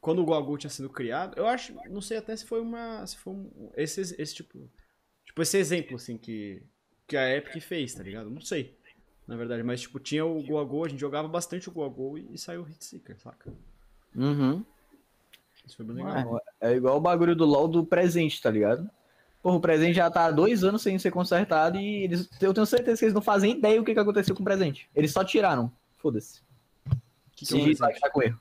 quando 0.00 0.20
o 0.20 0.24
gol 0.24 0.56
tinha 0.56 0.70
sido 0.70 0.88
criado, 0.88 1.36
eu 1.36 1.46
acho, 1.46 1.74
não 1.88 2.00
sei 2.00 2.16
até 2.16 2.34
se 2.34 2.46
foi 2.46 2.60
uma, 2.60 3.06
se 3.06 3.16
foi 3.18 3.34
um, 3.34 3.70
esse, 3.76 4.00
esse 4.00 4.34
tipo, 4.34 4.70
tipo, 5.24 5.42
esse 5.42 5.58
exemplo, 5.58 5.96
assim, 5.96 6.16
que, 6.16 6.62
que 7.06 7.16
a 7.16 7.36
Epic 7.36 7.60
fez, 7.62 7.94
tá 7.94 8.02
ligado? 8.02 8.30
Não 8.30 8.40
sei, 8.40 8.78
na 9.26 9.36
verdade, 9.36 9.62
mas, 9.62 9.82
tipo, 9.82 10.00
tinha 10.00 10.24
o 10.24 10.42
gol 10.42 10.84
a 10.84 10.88
gente 10.88 11.00
jogava 11.00 11.28
bastante 11.28 11.68
o 11.68 11.72
gol 11.72 12.18
e, 12.18 12.34
e 12.34 12.38
saiu 12.38 12.62
o 12.62 12.64
Hit 12.64 12.84
Seeker, 12.84 13.20
saca? 13.20 13.52
Uhum. 14.16 14.64
Isso 15.66 15.76
foi 15.76 15.86
bem 15.86 15.96
legal. 15.96 16.14
Mano, 16.14 16.40
é 16.60 16.72
igual 16.74 16.96
o 16.96 17.00
bagulho 17.00 17.36
do 17.36 17.44
LoL 17.44 17.68
do 17.68 17.84
presente, 17.84 18.40
tá 18.40 18.50
ligado? 18.50 18.90
Porra, 19.42 19.56
o 19.56 19.60
presente 19.60 19.94
já 19.94 20.10
tá 20.10 20.26
há 20.26 20.30
dois 20.30 20.64
anos 20.64 20.82
sem 20.82 20.98
ser 20.98 21.10
consertado 21.10 21.78
e 21.78 22.04
eles, 22.04 22.28
eu 22.40 22.52
tenho 22.52 22.66
certeza 22.66 22.98
que 22.98 23.04
eles 23.04 23.14
não 23.14 23.22
fazem 23.22 23.52
ideia 23.52 23.80
o 23.80 23.84
que, 23.84 23.94
que 23.94 24.00
aconteceu 24.00 24.34
com 24.34 24.42
o 24.42 24.44
presente. 24.44 24.88
Eles 24.94 25.12
só 25.12 25.24
tiraram. 25.24 25.72
Foda-se. 25.96 26.42
que, 27.36 27.46
que 27.46 27.54
é 27.54 27.56
o 27.56 27.60
Sim, 27.60 27.76
presente? 27.76 28.00
tá 28.00 28.10
com 28.10 28.22
erro. 28.22 28.38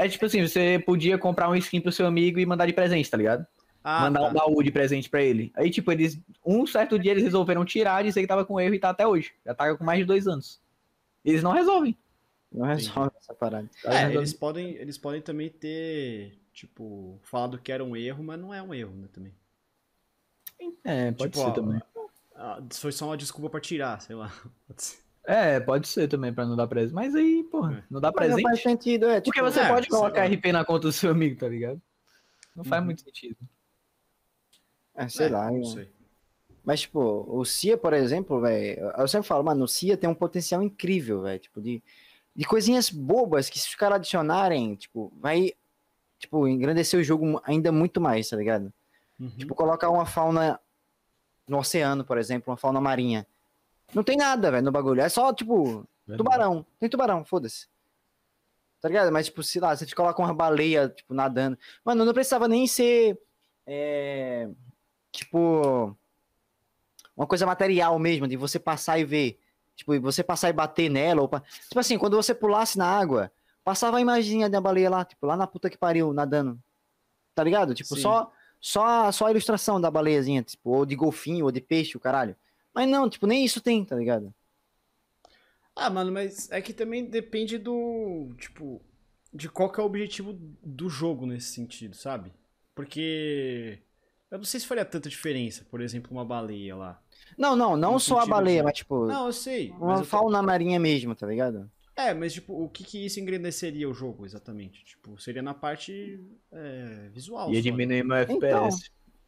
É 0.00 0.08
tipo 0.08 0.24
assim, 0.24 0.40
você 0.40 0.82
podia 0.84 1.18
comprar 1.18 1.50
um 1.50 1.54
skin 1.54 1.78
pro 1.78 1.92
seu 1.92 2.06
amigo 2.06 2.38
e 2.38 2.46
mandar 2.46 2.64
de 2.64 2.72
presente, 2.72 3.10
tá 3.10 3.18
ligado? 3.18 3.46
Ah, 3.84 4.00
mandar 4.00 4.20
tá. 4.20 4.28
um 4.28 4.32
baú 4.32 4.62
de 4.62 4.70
presente 4.70 5.10
pra 5.10 5.22
ele. 5.22 5.52
Aí, 5.54 5.70
tipo, 5.70 5.92
eles. 5.92 6.18
Um 6.44 6.66
certo 6.66 6.98
dia 6.98 7.10
eles 7.12 7.22
resolveram 7.22 7.66
tirar, 7.66 8.02
dizer 8.02 8.22
que 8.22 8.26
tava 8.26 8.46
com 8.46 8.58
erro 8.58 8.74
e 8.74 8.78
tá 8.78 8.88
até 8.88 9.06
hoje. 9.06 9.34
Já 9.44 9.54
tá 9.54 9.76
com 9.76 9.84
mais 9.84 9.98
de 9.98 10.06
dois 10.06 10.26
anos. 10.26 10.58
Eles 11.22 11.42
não 11.42 11.52
resolvem. 11.52 11.94
Não 12.50 12.66
resolve 12.66 13.10
essa 13.18 13.34
parada. 13.34 13.68
É, 13.84 14.14
eles 14.14 14.32
podem, 14.32 14.70
eles 14.76 14.96
podem 14.96 15.20
também 15.20 15.50
ter, 15.50 16.40
tipo, 16.50 17.20
falado 17.22 17.58
que 17.58 17.70
era 17.70 17.84
um 17.84 17.94
erro, 17.94 18.24
mas 18.24 18.40
não 18.40 18.54
é 18.54 18.62
um 18.62 18.72
erro, 18.72 18.94
né, 18.96 19.06
também. 19.12 19.34
É, 20.82 21.12
pode 21.12 21.32
Tipo, 21.32 21.44
ser 21.44 21.50
ó, 21.50 21.50
também. 21.50 21.82
Ah, 22.34 22.62
foi 22.72 22.90
só 22.90 23.04
uma 23.04 23.18
desculpa 23.18 23.50
pra 23.50 23.60
tirar, 23.60 24.00
sei 24.00 24.16
lá. 24.16 24.32
Pode 24.66 24.82
ser. 24.82 25.09
É, 25.24 25.60
pode 25.60 25.86
ser 25.86 26.08
também 26.08 26.32
pra 26.32 26.46
não 26.46 26.56
dar 26.56 26.66
presente. 26.66 26.94
Mas 26.94 27.14
aí, 27.14 27.44
porra, 27.44 27.78
É. 27.78 27.84
não 27.90 28.00
dá 28.00 28.08
Mas 28.14 28.28
não 28.28 28.36
presente. 28.36 28.42
faz 28.42 28.62
sentido, 28.62 29.06
é. 29.06 29.20
Porque 29.20 29.38
tipo, 29.38 29.52
você 29.52 29.60
é, 29.60 29.68
pode 29.68 29.88
colocar 29.88 30.20
lá. 30.20 30.26
RP 30.34 30.46
na 30.52 30.64
conta 30.64 30.80
do 30.88 30.92
seu 30.92 31.10
amigo, 31.10 31.38
tá 31.38 31.48
ligado? 31.48 31.80
Não 32.56 32.64
faz 32.64 32.80
Uhum. 32.80 32.86
muito 32.86 33.02
sentido. 33.02 33.36
é, 34.94 35.08
sei 35.08 35.26
É, 35.26 35.30
lá. 35.30 35.50
Não 35.50 35.64
sei. 35.64 35.88
Mas, 36.64 36.80
tipo, 36.82 37.24
o 37.28 37.44
Cia, 37.44 37.76
por 37.78 37.92
exemplo, 37.94 38.40
velho, 38.40 38.80
eu 38.98 39.08
sempre 39.08 39.26
falo, 39.26 39.42
mano, 39.44 39.64
o 39.64 39.68
Cia 39.68 39.96
tem 39.96 40.08
um 40.10 40.14
potencial 40.14 40.62
incrível, 40.62 41.22
velho, 41.22 41.38
tipo, 41.38 41.60
de, 41.60 41.82
de 42.36 42.44
coisinhas 42.44 42.90
bobas 42.90 43.48
que 43.48 43.58
se 43.58 43.68
os 43.68 43.74
caras 43.74 43.96
adicionarem, 43.96 44.74
tipo, 44.74 45.10
vai, 45.18 45.52
tipo, 46.18 46.46
engrandecer 46.46 47.00
o 47.00 47.04
jogo 47.04 47.40
ainda 47.44 47.72
muito 47.72 47.98
mais, 48.00 48.28
tá 48.28 48.36
ligado? 48.36 48.70
Uhum. 49.18 49.30
Tipo, 49.30 49.54
colocar 49.54 49.88
uma 49.90 50.04
fauna 50.04 50.60
no 51.48 51.58
oceano, 51.58 52.04
por 52.04 52.18
exemplo, 52.18 52.50
uma 52.50 52.56
fauna 52.58 52.80
marinha. 52.80 53.26
Não 53.94 54.02
tem 54.04 54.16
nada, 54.16 54.50
velho, 54.50 54.64
no 54.64 54.72
bagulho. 54.72 55.00
É 55.00 55.08
só, 55.08 55.32
tipo, 55.32 55.86
tubarão. 56.16 56.64
Tem 56.78 56.88
tubarão, 56.88 57.24
foda-se. 57.24 57.66
Tá 58.80 58.88
ligado? 58.88 59.12
Mas, 59.12 59.26
tipo, 59.26 59.42
sei 59.42 59.60
lá, 59.60 59.76
você 59.76 59.84
te 59.84 59.94
coloca 59.94 60.22
uma 60.22 60.32
baleia, 60.32 60.88
tipo, 60.88 61.12
nadando. 61.12 61.58
Mano, 61.84 62.04
não 62.04 62.14
precisava 62.14 62.48
nem 62.48 62.66
ser. 62.66 63.18
é, 63.66 64.48
tipo. 65.12 65.96
Uma 67.16 67.26
coisa 67.26 67.44
material 67.44 67.98
mesmo, 67.98 68.26
de 68.26 68.36
você 68.36 68.58
passar 68.58 68.98
e 68.98 69.04
ver. 69.04 69.38
Tipo, 69.76 70.00
você 70.00 70.22
passar 70.22 70.48
e 70.48 70.52
bater 70.52 70.88
nela. 70.88 71.20
Ou 71.22 71.28
pa- 71.28 71.42
Tipo 71.68 71.78
assim, 71.80 71.98
quando 71.98 72.16
você 72.16 72.34
pulasse 72.34 72.78
na 72.78 72.86
água, 72.86 73.30
passava 73.62 73.98
a 73.98 74.00
imaginha 74.00 74.48
da 74.48 74.60
baleia 74.60 74.88
lá, 74.88 75.04
tipo, 75.04 75.26
lá 75.26 75.36
na 75.36 75.46
puta 75.46 75.68
que 75.68 75.76
pariu, 75.76 76.12
nadando. 76.14 76.58
Tá 77.34 77.44
ligado? 77.44 77.74
Tipo, 77.74 77.94
Sim. 77.96 78.02
só, 78.02 78.32
só, 78.60 79.12
só 79.12 79.26
a 79.26 79.30
ilustração 79.30 79.78
da 79.80 79.90
baleiazinha, 79.90 80.42
tipo, 80.42 80.70
ou 80.70 80.86
de 80.86 80.96
golfinho, 80.96 81.44
ou 81.44 81.52
de 81.52 81.60
peixe, 81.60 81.96
o 81.96 82.00
caralho. 82.00 82.34
Mas 82.74 82.88
não, 82.88 83.08
tipo, 83.08 83.26
nem 83.28 83.44
isso 83.44 83.60
tem, 83.60 83.84
tá 83.84 83.94
ligado? 83.96 84.34
Ah, 85.74 85.88
mano, 85.90 86.12
mas 86.12 86.50
é 86.50 86.60
que 86.60 86.72
também 86.72 87.04
depende 87.08 87.56
do, 87.58 88.34
tipo, 88.38 88.82
de 89.32 89.48
qual 89.48 89.70
que 89.70 89.80
é 89.80 89.82
o 89.82 89.86
objetivo 89.86 90.32
do 90.62 90.88
jogo 90.88 91.26
nesse 91.26 91.52
sentido, 91.54 91.96
sabe? 91.96 92.32
Porque 92.74 93.78
eu 94.30 94.38
não 94.38 94.44
sei 94.44 94.60
se 94.60 94.66
faria 94.66 94.84
tanta 94.84 95.08
diferença, 95.08 95.64
por 95.70 95.80
exemplo, 95.80 96.10
uma 96.12 96.24
baleia 96.24 96.76
lá. 96.76 97.02
Não, 97.36 97.56
não, 97.56 97.76
não 97.76 97.92
No 97.94 97.98
só 97.98 98.20
a 98.20 98.26
baleia, 98.26 98.62
de- 98.62 98.62
mas 98.62 98.74
tipo, 98.78 99.06
Não, 99.06 99.26
eu 99.26 99.32
sei. 99.32 99.70
uma 99.70 99.86
Mas 99.86 100.00
eu 100.00 100.06
tô- 100.06 100.18
fauna 100.18 100.42
marinha 100.42 100.78
mesmo, 100.78 101.14
tá 101.14 101.26
ligado? 101.26 101.70
É, 101.96 102.14
mas 102.14 102.32
tipo, 102.32 102.54
o 102.64 102.68
que 102.68 102.82
que 102.84 103.04
isso 103.04 103.20
engrandeceria 103.20 103.88
o 103.88 103.92
jogo 103.94 104.24
exatamente? 104.24 104.82
Tipo, 104.84 105.18
seria 105.20 105.42
na 105.42 105.52
parte 105.54 106.18
é, 106.52 107.08
visual. 107.10 107.52
Ia 107.52 107.60
só, 107.62 107.76
né? 107.76 107.82
diminuir 107.82 108.04
meu 108.04 108.16
Então. 108.28 108.68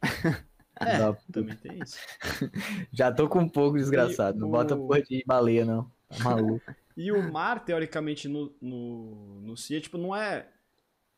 É, 0.79 0.97
Dá- 0.97 1.13
também 1.31 1.55
tem 1.57 1.79
isso. 1.81 1.97
Já 2.91 3.11
tô 3.11 3.29
com 3.29 3.39
um 3.39 3.49
pouco 3.49 3.77
desgraçado. 3.77 4.39
Não 4.39 4.47
o- 4.47 4.51
bota 4.51 4.75
porra 4.75 5.01
de 5.01 5.23
baleia, 5.25 5.65
não. 5.65 5.89
Tá 6.09 6.19
maluco. 6.23 6.63
E 6.95 7.11
o 7.11 7.31
mar, 7.31 7.65
teoricamente, 7.65 8.27
no, 8.27 8.53
no, 8.61 9.41
no 9.41 9.57
CIA, 9.57 9.81
tipo, 9.81 9.97
não 9.97 10.15
é, 10.15 10.47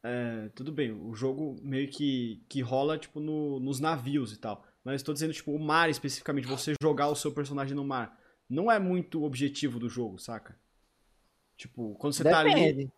é, 0.01 0.49
Tudo 0.55 0.71
bem, 0.71 0.91
o 0.93 1.13
jogo 1.13 1.57
meio 1.61 1.89
que, 1.89 2.41
que 2.47 2.61
rola, 2.61 2.97
tipo, 2.97 3.19
no, 3.19 3.59
nos 3.59 3.81
navios 3.81 4.31
e 4.31 4.37
tal. 4.37 4.65
Mas 4.85 5.03
tô 5.03 5.11
dizendo, 5.11 5.33
tipo, 5.33 5.51
o 5.51 5.59
mar 5.59 5.89
especificamente, 5.89 6.47
você 6.47 6.73
jogar 6.81 7.09
o 7.09 7.15
seu 7.15 7.31
personagem 7.33 7.75
no 7.75 7.83
mar. 7.83 8.17
Não 8.49 8.71
é 8.71 8.79
muito 8.79 9.19
o 9.19 9.23
objetivo 9.25 9.77
do 9.79 9.89
jogo, 9.89 10.17
saca? 10.17 10.55
Tipo, 11.57 11.95
quando 11.95 12.13
você 12.13 12.23
tá 12.23 12.39
ali. 12.39 12.53
Depende. 12.53 12.91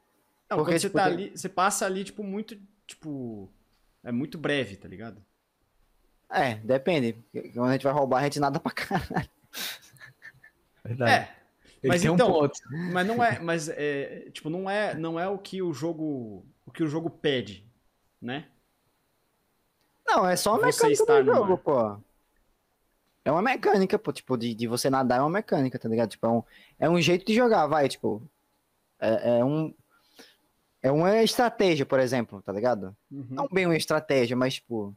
Não, 0.50 0.58
Porque, 0.58 0.72
quando 0.74 0.80
você 0.80 0.88
tipo, 0.88 0.98
tá 0.98 1.06
ali, 1.06 1.32
você 1.36 1.50
passa 1.50 1.86
ali, 1.86 2.04
tipo, 2.04 2.24
muito. 2.24 2.58
Tipo. 2.86 3.52
É 4.04 4.12
muito 4.12 4.38
breve, 4.38 4.76
tá 4.78 4.88
ligado? 4.88 5.24
É, 6.30 6.56
depende. 6.56 7.18
Quando 7.54 7.70
a 7.70 7.74
gente 7.74 7.84
vai 7.84 7.94
roubar, 7.94 8.20
a 8.20 8.24
gente 8.24 8.40
nada 8.40 8.60
pra 8.60 8.72
caralho. 8.72 9.30
Verdade. 10.84 11.12
É. 11.12 11.38
Ele 11.84 11.90
mas 11.94 12.04
então- 12.04 12.28
um 12.28 12.32
ponto. 12.32 12.60
Mas 12.91 13.08
não 13.08 13.24
é, 13.24 13.40
mas 13.40 13.70
é, 13.70 14.30
tipo, 14.32 14.49
não 14.49 14.70
é, 14.70 14.94
não 14.95 15.20
é 15.20 15.28
o 15.28 15.38
que 15.38 15.62
o 15.62 15.74
jogo, 15.74 16.45
o 16.66 16.72
que 16.72 16.84
o 16.84 16.88
jogo 16.88 17.10
pede, 17.10 17.66
né? 18.22 18.48
Não, 20.06 20.28
é 20.28 20.36
só 20.36 20.56
a 20.56 20.58
Você 20.58 20.88
mecânica 20.88 21.24
do 21.24 21.36
jogo, 21.36 21.58
pô. 21.58 21.98
É 23.24 23.32
uma 23.32 23.41
mecânica, 23.41 23.99
pô, 23.99 24.14
tipo, 24.14 24.38
de, 24.38 24.54
de 24.56 24.68
você 24.68 24.90
nadar 24.90 25.20
é 25.20 25.22
uma 25.22 25.30
mecânica, 25.30 25.78
tá 25.78 25.90
ligado? 25.90 26.10
Tipo, 26.10 26.26
é 26.26 26.30
um, 26.30 26.44
é 26.80 26.90
um 26.90 27.02
jeito 27.02 27.26
de 27.26 27.36
jogar, 27.36 27.68
vai, 27.68 27.90
tipo. 27.90 28.22
É, 28.99 29.40
é 29.40 29.45
um. 29.45 29.74
É 30.82 30.90
uma 30.91 31.22
estratégia, 31.22 31.86
por 31.86 31.99
exemplo, 31.99 32.41
tá 32.41 32.54
ligado? 32.54 32.95
Uhum. 33.12 33.28
Não 33.30 33.48
bem 33.52 33.66
uma 33.66 33.76
estratégia, 33.76 34.36
mas, 34.38 34.56
tipo. 34.56 34.95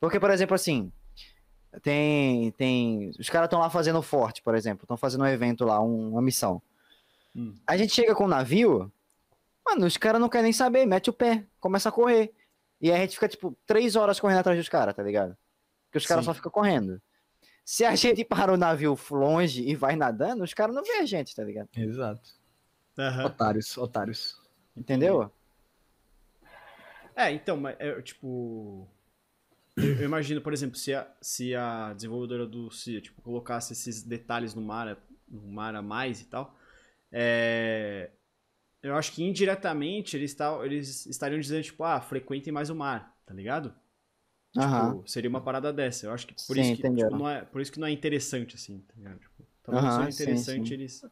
Porque, 0.00 0.20
por 0.20 0.30
exemplo, 0.30 0.54
assim. 0.54 0.92
Tem. 1.82 2.50
tem 2.52 3.10
os 3.18 3.28
caras 3.28 3.46
estão 3.46 3.58
lá 3.60 3.68
fazendo 3.68 4.00
forte, 4.00 4.40
por 4.42 4.54
exemplo. 4.54 4.84
Estão 4.84 4.96
fazendo 4.96 5.24
um 5.24 5.26
evento 5.26 5.64
lá, 5.64 5.80
um- 5.80 6.12
uma 6.12 6.22
missão. 6.22 6.60
Hum. 7.34 7.54
A 7.66 7.76
gente 7.76 7.92
chega 7.92 8.14
com 8.14 8.24
o 8.24 8.28
navio. 8.28 8.90
Mano, 9.64 9.84
os 9.86 9.96
caras 9.96 10.20
não 10.20 10.28
querem 10.28 10.44
nem 10.44 10.52
saber. 10.52 10.86
Mete 10.86 11.10
o 11.10 11.12
pé, 11.12 11.44
começa 11.60 11.88
a 11.88 11.92
correr. 11.92 12.32
E 12.80 12.90
aí 12.90 12.96
a 12.98 13.00
gente 13.00 13.14
fica, 13.14 13.28
tipo, 13.28 13.56
três 13.66 13.96
horas 13.96 14.18
correndo 14.20 14.38
atrás 14.38 14.58
dos 14.58 14.68
caras, 14.68 14.94
tá 14.94 15.02
ligado? 15.02 15.36
Porque 15.86 15.98
os 15.98 16.06
caras 16.06 16.24
só 16.24 16.32
ficam 16.32 16.50
correndo. 16.52 17.00
Se 17.64 17.84
a 17.84 17.94
gente 17.94 18.24
para 18.24 18.52
o 18.52 18.56
navio 18.56 18.96
longe 19.10 19.62
e 19.68 19.74
vai 19.74 19.96
nadando, 19.96 20.44
os 20.44 20.54
caras 20.54 20.74
não 20.74 20.82
vê 20.84 20.92
a 20.98 21.04
gente, 21.04 21.34
tá 21.34 21.42
ligado? 21.42 21.68
Exato. 21.76 22.30
Aham. 22.98 23.26
Otários, 23.26 23.76
otários. 23.76 24.40
Entendeu? 24.76 25.30
É, 27.14 27.30
então, 27.32 27.56
mas 27.56 27.76
é, 27.78 28.00
tipo. 28.02 28.86
Eu, 29.78 29.94
eu 29.98 30.04
imagino, 30.06 30.40
por 30.40 30.52
exemplo, 30.52 30.76
se 30.76 30.94
a, 30.94 31.06
se 31.20 31.54
a 31.54 31.92
desenvolvedora 31.92 32.46
do 32.46 32.70
CIA 32.70 33.00
tipo, 33.00 33.20
colocasse 33.22 33.72
esses 33.72 34.02
detalhes 34.02 34.54
no 34.54 34.62
mar, 34.62 34.98
no 35.28 35.42
mar 35.48 35.74
a 35.74 35.82
mais 35.82 36.20
e 36.20 36.24
tal, 36.26 36.56
é, 37.12 38.10
eu 38.82 38.96
acho 38.96 39.12
que 39.12 39.24
indiretamente 39.24 40.16
eles, 40.16 40.36
eles 40.64 41.06
estariam 41.06 41.40
dizendo, 41.40 41.64
tipo, 41.64 41.84
ah, 41.84 42.00
frequentem 42.00 42.52
mais 42.52 42.70
o 42.70 42.76
mar, 42.76 43.16
tá 43.26 43.34
ligado? 43.34 43.74
Aham. 44.56 44.98
Tipo, 44.98 45.04
seria 45.06 45.30
uma 45.30 45.42
parada 45.42 45.72
dessa. 45.72 46.06
Eu 46.06 46.12
acho 46.12 46.26
que 46.26 46.34
por 46.46 46.56
Sim, 46.56 46.74
isso 46.74 46.76
que 46.76 46.84
tipo, 46.96 47.14
não 47.16 47.28
é, 47.28 47.44
por 47.44 47.60
isso 47.60 47.72
que 47.72 47.80
não 47.80 47.88
é 47.88 47.92
interessante, 47.92 48.56
assim, 48.56 48.80
tá 48.80 48.94
ligado? 48.96 49.20
Tipo, 49.20 49.46
talvez 49.62 49.84
Aham, 49.84 49.94
seja 49.94 50.10
sim, 50.10 50.42
interessante 50.42 50.74
sim. 50.74 50.74
eles 50.74 51.02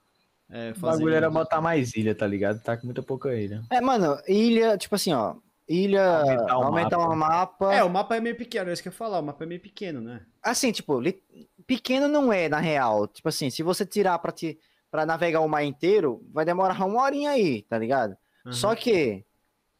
é, 0.50 0.74
O 0.76 0.76
fazerem 0.76 0.84
bagulho 0.84 1.14
era 1.14 1.30
botar 1.30 1.60
mais 1.60 1.94
ilha, 1.96 2.14
tá 2.14 2.26
ligado? 2.26 2.62
Tá 2.62 2.76
com 2.76 2.86
muita 2.86 3.02
pouca 3.02 3.34
ilha. 3.34 3.64
É, 3.70 3.80
mano, 3.80 4.20
ilha, 4.28 4.76
tipo 4.78 4.94
assim, 4.94 5.12
ó. 5.12 5.36
Ilha. 5.68 6.20
Aumentar 6.20 6.58
o 6.58 6.62
Aumentar 6.62 6.98
o 6.98 7.16
mapa. 7.16 7.74
É, 7.74 7.82
o 7.82 7.88
mapa 7.88 8.16
é 8.16 8.20
meio 8.20 8.36
pequeno, 8.36 8.70
é 8.70 8.72
isso 8.72 8.82
que 8.82 8.88
eu 8.88 8.92
ia 8.92 8.96
falar, 8.96 9.18
o 9.18 9.22
mapa 9.22 9.44
é 9.44 9.46
meio 9.46 9.60
pequeno, 9.60 10.00
né? 10.00 10.24
Assim, 10.42 10.70
tipo, 10.72 11.00
li- 11.00 11.22
pequeno 11.66 12.06
não 12.06 12.32
é, 12.32 12.48
na 12.48 12.58
real. 12.60 13.06
Tipo 13.08 13.28
assim, 13.28 13.48
se 13.48 13.62
você 13.62 13.86
tirar 13.86 14.18
pra, 14.18 14.30
te... 14.30 14.58
pra 14.90 15.06
navegar 15.06 15.40
o 15.40 15.48
mar 15.48 15.64
inteiro, 15.64 16.22
vai 16.32 16.44
demorar 16.44 16.84
uma 16.84 17.02
horinha 17.02 17.30
aí, 17.30 17.62
tá 17.62 17.78
ligado? 17.78 18.16
Aham. 18.44 18.52
Só 18.52 18.74
que, 18.74 19.24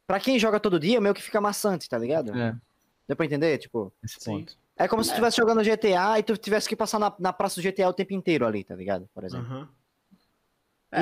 pra 0.07 0.19
quem 0.19 0.39
joga 0.39 0.59
todo 0.59 0.81
dia, 0.81 1.01
meio 1.01 1.15
que 1.15 1.23
fica 1.23 1.41
maçante, 1.41 1.89
tá 1.89 1.99
ligado? 1.99 2.35
É, 2.37 2.55
Deu 3.07 3.15
pra 3.17 3.27
entender? 3.27 3.59
Tipo, 3.59 3.93
esse 4.03 4.17
Sim. 4.19 4.39
ponto. 4.39 4.57
é 4.77 4.89
como 4.89 5.05
se 5.05 5.11
tu 5.11 5.13
estivesse 5.13 5.37
jogando 5.37 5.63
GTA 5.63 6.19
e 6.19 6.23
tu 6.23 6.35
tivesse 6.39 6.67
que 6.67 6.75
passar 6.75 6.99
na, 6.99 7.15
na 7.19 7.33
praça 7.33 7.61
do 7.61 7.63
GTA 7.63 7.89
o 7.89 7.93
tempo 7.93 8.15
inteiro 8.15 8.47
ali, 8.47 8.65
tá 8.65 8.75
ligado? 8.75 9.07
Por 9.13 9.23
exemplo. 9.25 9.47
Aham. 9.47 9.69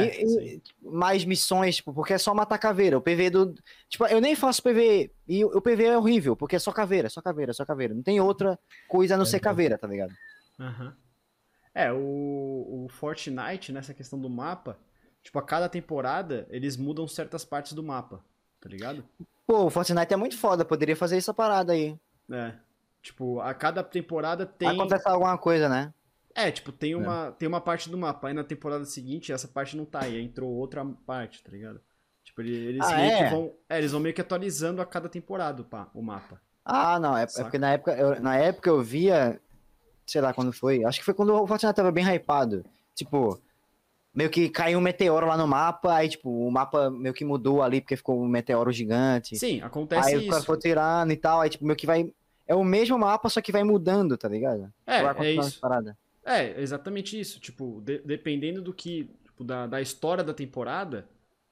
E- 0.00 0.08
É, 0.08 0.22
e, 0.54 0.60
tipo, 0.60 0.90
mais 0.92 1.24
missões, 1.24 1.76
tipo, 1.76 1.92
porque 1.92 2.14
é 2.14 2.18
só 2.18 2.32
matar 2.34 2.58
caveira. 2.58 2.96
O 2.96 3.00
PV 3.02 3.30
do. 3.30 3.54
Tipo, 3.88 4.06
eu 4.06 4.20
nem 4.20 4.34
faço 4.34 4.62
PV. 4.62 5.10
E 5.28 5.44
o 5.44 5.60
PV 5.60 5.84
é 5.84 5.98
horrível, 5.98 6.34
porque 6.36 6.56
é 6.56 6.58
só 6.58 6.72
caveira, 6.72 7.08
só 7.10 7.20
caveira, 7.20 7.52
só 7.52 7.64
caveira. 7.64 7.92
Não 7.94 8.02
tem 8.02 8.20
outra 8.20 8.58
coisa 8.88 9.14
a 9.14 9.18
não 9.18 9.24
ser 9.24 9.40
caveira, 9.40 9.76
tá 9.78 9.86
ligado? 9.86 10.12
Aham. 10.58 10.96
É, 11.74 11.90
o, 11.92 12.84
o 12.84 12.88
Fortnite, 12.90 13.72
nessa 13.72 13.94
questão 13.94 14.20
do 14.20 14.28
mapa, 14.28 14.78
tipo, 15.22 15.38
a 15.38 15.42
cada 15.42 15.68
temporada 15.68 16.46
eles 16.50 16.76
mudam 16.76 17.08
certas 17.08 17.44
partes 17.44 17.72
do 17.72 17.82
mapa, 17.82 18.22
tá 18.60 18.68
ligado? 18.68 19.02
Pô, 19.46 19.64
o 19.64 19.70
Fortnite 19.70 20.12
é 20.12 20.16
muito 20.16 20.36
foda, 20.36 20.64
poderia 20.64 20.94
fazer 20.94 21.16
essa 21.16 21.32
parada 21.32 21.72
aí. 21.72 21.98
É. 22.30 22.52
Tipo, 23.02 23.40
a 23.40 23.52
cada 23.54 23.82
temporada 23.82 24.46
tem. 24.46 24.68
Acontece 24.68 25.08
alguma 25.08 25.36
coisa, 25.38 25.68
né? 25.68 25.92
É, 26.34 26.50
tipo, 26.50 26.72
tem 26.72 26.94
uma, 26.94 27.32
tem 27.32 27.46
uma 27.48 27.60
parte 27.60 27.90
do 27.90 27.98
mapa. 27.98 28.28
Aí 28.28 28.34
na 28.34 28.44
temporada 28.44 28.84
seguinte, 28.84 29.32
essa 29.32 29.46
parte 29.48 29.76
não 29.76 29.84
tá. 29.84 30.00
Aí 30.00 30.20
entrou 30.20 30.50
outra 30.50 30.84
parte, 31.06 31.42
tá 31.42 31.50
ligado? 31.52 31.80
Tipo, 32.24 32.40
ele- 32.40 32.54
eles, 32.56 32.86
Ah, 32.86 32.96
meio 32.96 33.10
é? 33.12 33.24
que 33.24 33.34
vão. 33.34 33.52
É, 33.68 33.78
eles 33.78 33.92
vão 33.92 34.00
meio 34.00 34.14
que 34.14 34.20
atualizando 34.20 34.80
a 34.80 34.86
cada 34.86 35.08
temporada 35.08 35.62
o, 35.62 35.64
pa- 35.64 35.90
o 35.94 36.02
mapa. 36.02 36.40
Ah, 36.64 36.98
não, 36.98 37.16
é, 37.16 37.24
é 37.24 37.42
porque 37.42 37.58
na 37.58 37.72
época, 37.72 37.92
eu, 37.96 38.20
na 38.20 38.36
época 38.36 38.70
eu 38.70 38.80
via, 38.80 39.40
sei 40.06 40.20
lá 40.20 40.32
quando 40.32 40.52
foi, 40.52 40.84
acho 40.84 41.00
que 41.00 41.04
foi 41.04 41.12
quando 41.14 41.34
o 41.34 41.46
Fortnite 41.46 41.74
tava 41.74 41.90
bem 41.90 42.04
hypado. 42.06 42.64
Tipo, 42.94 43.40
meio 44.14 44.30
que 44.30 44.48
caiu 44.48 44.78
um 44.78 44.82
meteoro 44.82 45.26
lá 45.26 45.36
no 45.36 45.46
mapa, 45.48 45.94
aí 45.94 46.08
tipo, 46.08 46.30
o 46.30 46.50
mapa 46.50 46.88
meio 46.90 47.14
que 47.14 47.24
mudou 47.24 47.62
ali 47.62 47.80
porque 47.80 47.96
ficou 47.96 48.22
um 48.22 48.28
meteoro 48.28 48.70
gigante. 48.70 49.36
Sim, 49.36 49.60
acontece 49.60 50.08
aí 50.08 50.18
o 50.18 50.26
cara 50.26 50.38
isso. 50.38 50.46
foi 50.46 50.58
tirando 50.58 51.10
e 51.10 51.16
tal, 51.16 51.40
aí 51.40 51.50
tipo, 51.50 51.64
meio 51.64 51.76
que 51.76 51.86
vai. 51.86 52.12
É 52.46 52.54
o 52.54 52.62
mesmo 52.64 52.96
mapa, 52.98 53.28
só 53.28 53.40
que 53.40 53.50
vai 53.52 53.64
mudando, 53.64 54.16
tá 54.16 54.28
ligado? 54.28 54.72
É, 54.86 54.98
é 55.02 55.32
isso. 55.32 55.60
parada. 55.60 55.96
É, 56.24 56.60
exatamente 56.60 57.18
isso. 57.18 57.40
Tipo, 57.40 57.80
de- 57.84 57.98
dependendo 58.00 58.62
do 58.62 58.72
que. 58.72 59.10
Tipo, 59.24 59.44
da, 59.44 59.66
da 59.66 59.80
história 59.80 60.22
da 60.22 60.34
temporada, 60.34 61.08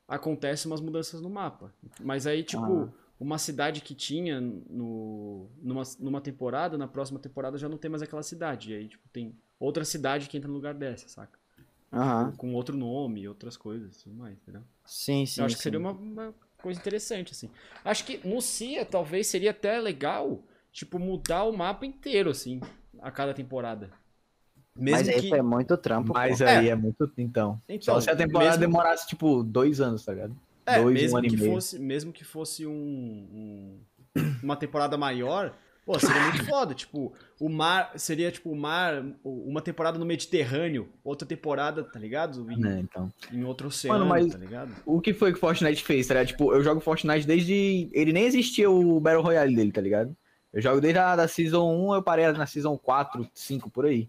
acontecem 0.06 0.70
umas 0.70 0.80
mudanças 0.80 1.20
no 1.20 1.30
mapa. 1.30 1.72
Mas 2.00 2.26
aí, 2.26 2.42
tipo, 2.42 2.62
Ah. 2.84 2.88
uma 3.18 3.38
cidade 3.38 3.80
que 3.80 3.94
tinha 3.94 4.40
no, 4.40 5.48
numa, 5.62 5.82
numa 5.98 6.20
temporada, 6.20 6.76
na 6.78 6.86
próxima 6.88 7.18
temporada 7.18 7.56
já 7.58 7.68
não 7.68 7.78
tem 7.78 7.90
mais 7.90 8.02
aquela 8.02 8.22
cidade. 8.22 8.72
E 8.72 8.76
aí, 8.76 8.88
tipo, 8.88 9.08
tem 9.08 9.34
outra 9.58 9.84
cidade 9.84 10.28
que 10.28 10.36
entra 10.36 10.48
no 10.48 10.54
lugar 10.54 10.74
dessa, 10.74 11.08
saca? 11.08 11.38
Aham. 11.92 12.32
Com 12.36 12.54
outro 12.54 12.76
nome, 12.76 13.26
outras 13.26 13.56
coisas 13.56 13.96
e 14.00 14.04
tudo 14.04 14.14
mais, 14.16 14.34
entendeu? 14.34 14.62
Sim, 14.84 15.26
sim. 15.26 15.40
Eu 15.40 15.46
acho 15.46 15.56
que 15.56 15.62
sim. 15.62 15.64
seria 15.64 15.78
uma, 15.80 15.90
uma 15.92 16.34
coisa 16.62 16.78
interessante, 16.78 17.32
assim. 17.32 17.50
Acho 17.84 18.04
que 18.04 18.20
no 18.26 18.40
CIA 18.40 18.84
talvez 18.84 19.26
seria 19.26 19.50
até 19.50 19.80
legal, 19.80 20.42
tipo, 20.70 20.98
mudar 20.98 21.44
o 21.44 21.56
mapa 21.56 21.84
inteiro, 21.84 22.30
assim, 22.30 22.60
a 23.00 23.10
cada 23.10 23.34
temporada. 23.34 23.90
Mesmo 24.76 25.06
Mas 25.06 25.20
que. 25.20 25.34
é 25.34 25.42
muito 25.42 25.76
trampo. 25.76 26.12
Mas 26.14 26.38
pô. 26.38 26.44
aí 26.44 26.68
é, 26.68 26.74
muito. 26.74 27.10
Então. 27.18 27.60
Então, 27.68 27.94
Só 27.94 28.00
se 28.00 28.10
a 28.10 28.16
temporada 28.16 28.50
mesmo- 28.56 28.60
demorasse, 28.72 29.06
tipo, 29.08 29.42
dois 29.42 29.80
anos, 29.80 30.04
tá 30.04 30.12
ligado? 30.12 30.36
É, 30.66 30.80
dois, 30.80 30.94
mesmo 30.94 31.16
um 31.16 31.18
ano 31.18 31.28
que 31.28 31.34
e 31.34 31.38
meio. 31.38 31.52
fosse, 31.52 31.78
mesmo 31.78 32.12
que 32.12 32.24
fosse 32.24 32.66
um, 32.66 32.72
um- 32.72 33.80
uma 34.42 34.54
temporada 34.56 34.96
maior, 34.96 35.52
pô, 35.84 35.98
seria 35.98 36.22
muito 36.22 36.44
foda. 36.46 36.72
Tipo, 36.74 37.12
o 37.40 37.48
mar 37.48 37.92
seria 37.96 38.30
tipo 38.30 38.50
o 38.50 38.56
mar, 38.56 39.02
uma 39.24 39.60
temporada 39.60 39.98
no 39.98 40.06
Mediterrâneo, 40.06 40.88
outra 41.02 41.26
temporada, 41.26 41.82
tá 41.82 41.98
ligado? 41.98 42.50
Em, 42.50 42.56
Né, 42.58 42.80
então. 42.80 43.12
em 43.32 43.42
outro 43.44 43.66
oceano, 43.68 44.06
mas- 44.06 44.30
tá 44.32 44.38
ligado? 44.38 44.72
O 44.86 45.00
que 45.00 45.12
foi 45.12 45.32
que 45.32 45.38
o 45.38 45.40
Fortnite 45.40 45.82
fez, 45.82 46.06
tá 46.06 46.14
ligado? 46.14 46.28
Tipo, 46.28 46.52
eu 46.54 46.62
jogo 46.62 46.80
Fortnite 46.80 47.26
desde. 47.26 47.88
Ele 47.92 48.12
nem 48.12 48.24
existia 48.24 48.70
o 48.70 49.00
Battle 49.00 49.22
Royale 49.22 49.54
dele, 49.56 49.72
tá 49.72 49.80
ligado? 49.80 50.16
Eu 50.52 50.60
jogo 50.62 50.80
desde 50.80 50.98
a 50.98 51.16
da 51.16 51.26
Season 51.28 51.64
1, 51.88 51.94
eu 51.96 52.02
parei 52.02 52.30
na 52.32 52.46
Season 52.46 52.76
4, 52.78 53.28
5, 53.34 53.68
por 53.70 53.86
aí. 53.86 54.08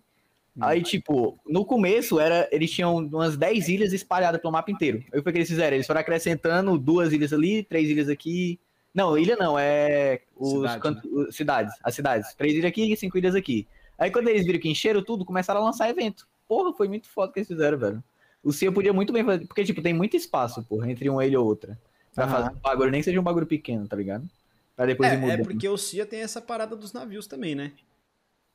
Aí, 0.60 0.82
tipo, 0.84 1.40
no 1.48 1.64
começo, 1.66 2.20
era, 2.20 2.48
eles 2.52 2.70
tinham 2.72 2.98
umas 2.98 3.38
10 3.38 3.70
ilhas 3.70 3.94
espalhadas 3.94 4.42
pelo 4.42 4.52
mapa 4.52 4.70
inteiro. 4.72 5.04
Aí 5.14 5.20
o 5.20 5.24
que, 5.24 5.30
eles 5.30 5.48
fizeram? 5.48 5.76
Eles 5.76 5.88
foram 5.88 6.02
acrescentando 6.02 6.78
duas 6.78 7.14
ilhas 7.14 7.32
ali, 7.32 7.64
três 7.64 7.90
ilhas 7.90 8.10
aqui. 8.10 8.60
Não, 8.94 9.18
ilha 9.18 9.38
não, 9.38 9.58
é 9.58 10.22
os 10.36 10.52
Cidade, 10.74 11.02
os- 11.10 11.36
cidades, 11.36 11.74
as 11.82 11.96
cidades. 11.96 12.34
Três 12.36 12.54
ilhas 12.54 12.66
aqui 12.66 12.92
e 12.92 12.98
cinco 12.98 13.18
ilhas 13.18 13.34
aqui. 13.36 13.66
Aí 13.98 14.12
quando 14.12 14.28
eles 14.28 14.46
viram 14.46 14.60
que 14.60 14.68
encheram 14.70 15.02
tudo, 15.02 15.24
começaram 15.24 15.62
a 15.62 15.64
lançar 15.64 15.90
evento. 15.90 16.28
Porra, 16.48 16.74
foi 16.74 16.90
muito 16.90 17.08
foda 17.08 17.32
que 17.32 17.40
eles 17.40 17.48
fizeram, 17.48 17.78
velho. 17.78 18.04
O 18.44 18.52
CIA 18.52 18.72
podia 18.72 18.92
muito 18.92 19.14
bem 19.14 19.24
fazer, 19.24 19.46
porque, 19.46 19.64
tipo, 19.64 19.82
tem 19.82 19.94
muito 19.94 20.18
espaço, 20.18 20.62
porra, 20.64 20.92
entre 20.92 21.08
uma 21.10 21.26
ilha 21.26 21.36
e 21.36 21.38
outra. 21.38 21.80
Pra 22.14 22.28
fazer 22.28 22.50
um 22.50 22.60
bagulho, 22.60 22.92
nem 22.92 23.00
que 23.00 23.06
seja 23.06 23.20
um 23.20 23.24
bagulho 23.24 23.46
pequeno, 23.46 23.88
tá 23.88 23.96
ligado? 23.96 24.28
Pra 24.76 24.86
depois 24.86 25.10
ir 25.10 25.14
É, 25.14 25.16
é 25.16 25.22
mudando. 25.22 25.44
porque 25.44 25.70
o 25.70 25.78
CIA 25.78 26.06
tem 26.06 26.22
essa 26.22 26.42
parada 26.42 26.76
dos 26.76 26.92
navios 26.92 27.26
também, 27.28 27.56
né? 27.56 27.72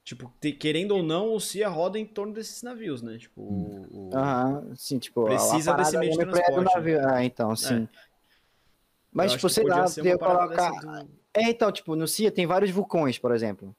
Tipo, 0.07 0.33
te- 0.41 0.53
querendo 0.53 0.93
ou 0.93 1.03
não, 1.03 1.35
o 1.35 1.41
CIA 1.41 1.69
roda 1.69 1.99
em 1.99 2.07
torno 2.07 2.33
desses 2.33 2.63
navios, 2.63 3.03
né? 3.03 3.19
Tipo, 3.19 3.43
o, 3.43 4.11
Aham, 4.15 4.73
sim, 4.77 5.01
tipo, 5.01 5.25
Precisa 5.25 5.75
desse 5.75 5.99
meio 5.99 6.13
de 6.13 6.23
é 6.23 6.27
transporte, 6.27 6.75
navio. 6.77 7.09
Ah, 7.09 7.25
então, 7.25 7.57
sim. 7.57 7.89
Mas, 9.13 9.33
eu 9.33 9.37
tipo, 9.39 9.49
sei 9.51 9.65
lá, 9.65 9.83
podia 9.83 10.17
colocar. 10.17 10.47
dessa 10.71 11.03
do- 11.03 11.11
É, 11.35 11.43
então, 11.51 11.73
tipo, 11.73 11.97
no 11.97 12.07
CIA 12.07 12.31
tem 12.31 12.47
vários 12.47 12.71
vulcões, 12.71 13.19
por 13.19 13.35
exemplo. 13.35 13.75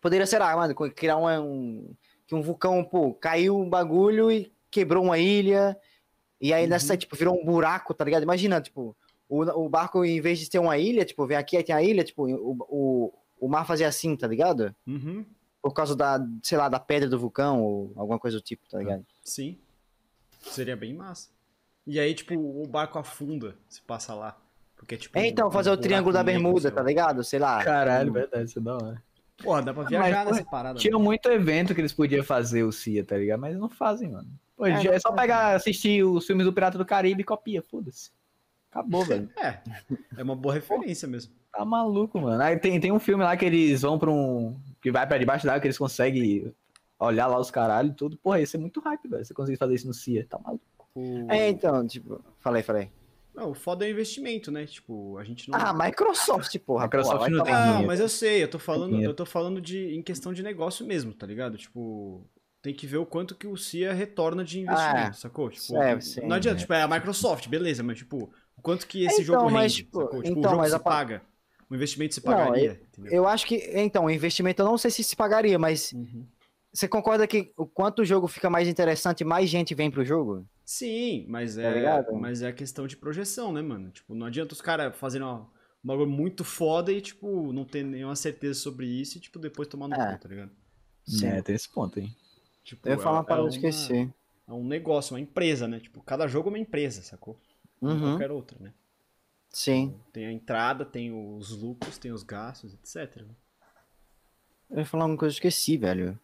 Poderia 0.00 0.24
ser, 0.26 0.40
ah, 0.40 0.56
mano, 0.56 0.74
criar 0.74 1.18
um, 1.18 1.28
um. 1.38 1.94
Que 2.26 2.34
um 2.34 2.40
vulcão, 2.40 2.82
pô, 2.82 3.12
caiu 3.12 3.58
um 3.58 3.68
bagulho 3.68 4.32
e 4.32 4.50
quebrou 4.70 5.04
uma 5.04 5.18
ilha. 5.18 5.78
E 6.40 6.54
aí 6.54 6.66
nessa, 6.66 6.94
Uhum. 6.94 6.98
tipo, 6.98 7.14
virou 7.14 7.38
um 7.38 7.44
buraco, 7.44 7.92
tá 7.92 8.06
ligado? 8.06 8.22
Imagina, 8.22 8.58
tipo, 8.58 8.96
o, 9.28 9.42
o 9.42 9.68
barco, 9.68 10.02
em 10.02 10.18
vez 10.18 10.38
de 10.38 10.48
ter 10.48 10.58
uma 10.58 10.78
ilha, 10.78 11.04
tipo, 11.04 11.26
vem 11.26 11.36
aqui, 11.36 11.58
aí 11.58 11.62
tem 11.62 11.74
a 11.74 11.82
ilha, 11.82 12.02
tipo, 12.02 12.26
o, 12.26 12.56
o, 12.70 13.12
o 13.38 13.48
mar 13.48 13.64
fazia 13.66 13.88
assim, 13.88 14.16
tá 14.16 14.26
ligado? 14.26 14.74
Uhum, 14.86 15.24
Por 15.62 15.72
causa 15.72 15.94
da, 15.96 16.18
sei 16.42 16.56
lá, 16.58 16.68
da 16.68 16.78
pedra 16.80 17.08
do 17.08 17.18
vulcão 17.18 17.62
ou 17.62 17.92
alguma 17.96 18.18
coisa 18.18 18.36
do 18.38 18.42
tipo, 18.42 18.68
tá 18.68 18.78
ligado? 18.78 19.04
sim. 19.22 19.58
Seria 20.40 20.76
bem 20.76 20.94
massa. 20.94 21.28
E 21.86 21.98
aí, 21.98 22.14
tipo, 22.14 22.34
o 22.36 22.66
barco 22.68 22.98
afunda 22.98 23.56
se 23.68 23.80
passa 23.82 24.14
lá. 24.14 24.36
Porque, 24.76 24.96
tipo. 24.96 25.18
É, 25.18 25.26
então, 25.26 25.48
um 25.48 25.50
fazer 25.50 25.70
o 25.70 25.72
buraco 25.72 25.82
triângulo 25.88 26.12
da 26.12 26.22
bermuda, 26.22 26.70
tá 26.70 26.82
ligado? 26.82 27.24
Sei 27.24 27.38
lá. 27.38 27.64
Caralho, 27.64 28.10
um- 28.10 28.14
verdade, 28.14 28.44
isso 28.44 28.58
é 28.58 28.62
da 28.62 28.74
hora. 28.76 29.02
Porra, 29.42 29.62
dá 29.62 29.74
pra 29.74 29.82
Mas, 29.82 29.90
viajar 29.90 30.24
pô, 30.24 30.30
nessa 30.30 30.44
parada. 30.44 30.78
Tinha 30.78 30.92
mano. 30.92 31.04
muito 31.04 31.28
evento 31.28 31.74
que 31.74 31.80
eles 31.80 31.92
podiam 31.92 32.22
fazer 32.24 32.62
o 32.62 32.70
CIA, 32.72 33.04
tá 33.04 33.16
ligado? 33.16 33.40
Mas 33.40 33.56
não 33.58 33.68
fazem, 33.68 34.08
mano. 34.10 34.28
Pô, 34.56 34.66
É, 34.66 34.86
é 34.86 34.98
só 35.00 35.12
pegar, 35.12 35.54
assistir 35.56 36.04
os 36.04 36.24
filmes 36.26 36.46
do 36.46 36.52
Pirata 36.52 36.78
do 36.78 36.86
Caribe 36.86 37.20
e 37.22 37.24
copia, 37.24 37.60
foda-se. 37.62 38.10
Acabou, 38.76 39.04
velho. 39.04 39.28
É, 39.38 39.60
é 40.18 40.22
uma 40.22 40.36
boa 40.36 40.54
referência 40.54 41.08
mesmo. 41.08 41.32
Tá 41.52 41.64
maluco, 41.64 42.20
mano. 42.20 42.42
Aí 42.42 42.58
tem, 42.58 42.78
tem 42.78 42.92
um 42.92 42.98
filme 42.98 43.24
lá 43.24 43.36
que 43.36 43.44
eles 43.44 43.82
vão 43.82 43.98
pra 43.98 44.10
um. 44.10 44.56
que 44.82 44.90
vai 44.90 45.06
pra 45.06 45.18
debaixo 45.18 45.46
d'água, 45.46 45.60
que 45.60 45.66
eles 45.66 45.78
conseguem 45.78 46.52
olhar 46.98 47.26
lá 47.26 47.38
os 47.38 47.50
caralho 47.50 47.90
e 47.90 47.94
tudo. 47.94 48.16
Porra, 48.18 48.40
isso 48.40 48.56
é 48.56 48.60
muito 48.60 48.80
hype, 48.80 49.08
velho. 49.08 49.24
Você 49.24 49.32
conseguir 49.34 49.56
fazer 49.58 49.74
isso 49.74 49.86
no 49.86 49.94
CIA, 49.94 50.26
tá 50.28 50.38
maluco. 50.38 50.64
O... 50.94 51.30
É, 51.30 51.48
então, 51.48 51.86
tipo, 51.86 52.22
falei, 52.40 52.62
falei. 52.62 52.90
Não, 53.34 53.50
o 53.50 53.54
foda 53.54 53.84
é 53.84 53.88
o 53.88 53.90
investimento, 53.90 54.50
né? 54.50 54.64
Tipo, 54.66 55.18
a 55.18 55.24
gente 55.24 55.50
não. 55.50 55.58
Ah, 55.58 55.72
Microsoft, 55.74 56.58
porra. 56.60 56.84
Microsoft 56.84 57.18
porra, 57.18 57.30
não 57.30 57.44
tem 57.44 57.52
Não, 57.52 57.62
dinheiro. 57.64 57.86
mas 57.86 58.00
eu 58.00 58.08
sei, 58.08 58.42
eu 58.42 58.48
tô 58.48 58.58
falando, 58.58 59.00
eu 59.00 59.12
tô 59.14 59.26
falando 59.26 59.60
de 59.60 59.94
em 59.94 60.02
questão 60.02 60.32
de 60.32 60.42
negócio 60.42 60.86
mesmo, 60.86 61.12
tá 61.12 61.26
ligado? 61.26 61.58
Tipo, 61.58 62.26
tem 62.62 62.72
que 62.74 62.86
ver 62.86 62.96
o 62.96 63.04
quanto 63.04 63.34
que 63.34 63.46
o 63.46 63.54
CIA 63.56 63.92
retorna 63.92 64.42
de 64.42 64.60
investimento, 64.60 65.10
Ah, 65.10 65.12
sacou? 65.12 65.50
Tipo, 65.50 65.76
é, 65.76 66.00
sim, 66.00 66.26
não 66.26 66.36
adianta, 66.36 66.56
é. 66.56 66.60
tipo, 66.60 66.72
é 66.72 66.82
a 66.82 66.88
Microsoft, 66.88 67.46
beleza, 67.48 67.82
mas 67.82 67.98
tipo, 67.98 68.32
quanto 68.62 68.86
que 68.86 69.04
esse 69.04 69.22
Então, 69.22 69.40
jogo 69.40 69.50
mas, 69.50 69.72
rende, 69.72 69.84
tipo, 69.84 70.00
sacou? 70.00 70.22
Tipo, 70.22 70.38
então, 70.38 70.50
o 70.50 70.54
jogo 70.54 70.56
mas 70.62 70.70
se 70.70 70.76
a 70.76 70.78
pa- 70.78 70.90
paga. 70.90 71.22
O 71.68 71.74
investimento 71.74 72.14
se 72.14 72.24
Não, 72.24 72.32
pagaria, 72.32 72.80
entendeu? 72.92 73.12
Eu 73.12 73.26
acho 73.28 73.46
que, 73.46 73.56
então, 73.74 74.04
o 74.04 74.10
investimento 74.10 74.62
eu 74.62 74.66
não 74.66 74.78
sei 74.78 74.90
se 74.90 75.02
se 75.02 75.16
pagaria, 75.16 75.58
mas 75.58 75.92
Uhum. 75.92 76.24
você 76.72 76.86
concorda 76.86 77.26
que 77.26 77.52
o 77.56 77.66
quanto 77.66 78.02
o 78.02 78.04
jogo 78.04 78.28
fica 78.28 78.48
mais 78.48 78.68
interessante, 78.68 79.24
mais 79.24 79.48
gente 79.50 79.74
vem 79.74 79.90
pro 79.90 80.04
jogo? 80.04 80.46
Sim, 80.64 81.26
mas 81.28 81.56
Tá 81.56 81.62
é, 81.62 81.74
ligado? 81.74 82.12
mas 82.14 82.42
é 82.42 82.52
questão 82.52 82.86
de 82.86 82.96
projeção, 82.96 83.52
né, 83.52 83.62
mano? 83.62 83.90
Tipo, 83.90 84.14
não 84.14 84.26
adianta 84.26 84.52
os 84.52 84.60
caras 84.60 84.96
fazerem 84.96 85.26
uma, 85.26 85.40
um 85.42 85.48
bagulho 85.88 86.10
muito 86.10 86.44
foda 86.44 86.92
e, 86.92 87.00
tipo, 87.00 87.52
não 87.52 87.64
ter 87.64 87.82
nenhuma 87.84 88.16
certeza 88.16 88.58
sobre 88.60 88.86
isso 88.86 89.18
e, 89.18 89.20
tipo, 89.20 89.38
depois 89.38 89.68
tomar 89.68 89.88
no 89.88 89.94
É. 89.94 90.12
cu, 90.14 90.20
tá 90.20 90.28
ligado? 90.28 90.50
Sim. 91.04 91.26
É, 91.26 91.42
tem 91.42 91.54
esse 91.54 91.68
ponto 91.68 91.98
aí. 91.98 92.08
Tipo, 92.64 92.88
Eu 92.88 92.92
ia 92.94 92.98
falar 92.98 93.16
é- 93.16 93.18
uma 93.18 93.24
parada, 93.24 93.42
é 93.42 93.46
eu 93.46 93.50
esqueci. 93.50 94.12
É 94.48 94.52
um 94.52 94.64
negócio, 94.64 95.14
uma 95.14 95.20
empresa, 95.20 95.66
né? 95.68 95.80
Tipo, 95.80 96.00
cada 96.02 96.26
jogo 96.28 96.48
é 96.48 96.52
uma 96.52 96.58
empresa, 96.58 97.02
sacou? 97.02 97.36
Uhum, 97.80 98.10
qualquer 98.12 98.30
outra, 98.30 98.56
né? 98.60 98.72
sim. 99.50 99.98
Tem 100.12 100.26
a 100.26 100.32
entrada, 100.32 100.84
tem 100.84 101.12
os 101.12 101.50
lucros, 101.50 101.98
tem 101.98 102.12
os 102.12 102.22
gastos, 102.22 102.74
etc. 102.74 103.22
né? 103.22 103.34
Eu 104.70 104.78
ia 104.78 104.84
falar 104.86 105.04
uma 105.06 105.16
coisa 105.16 105.38
que 105.40 105.46
eu 105.46 105.48
esqueci, 105.48 105.76
velho. 105.76 106.18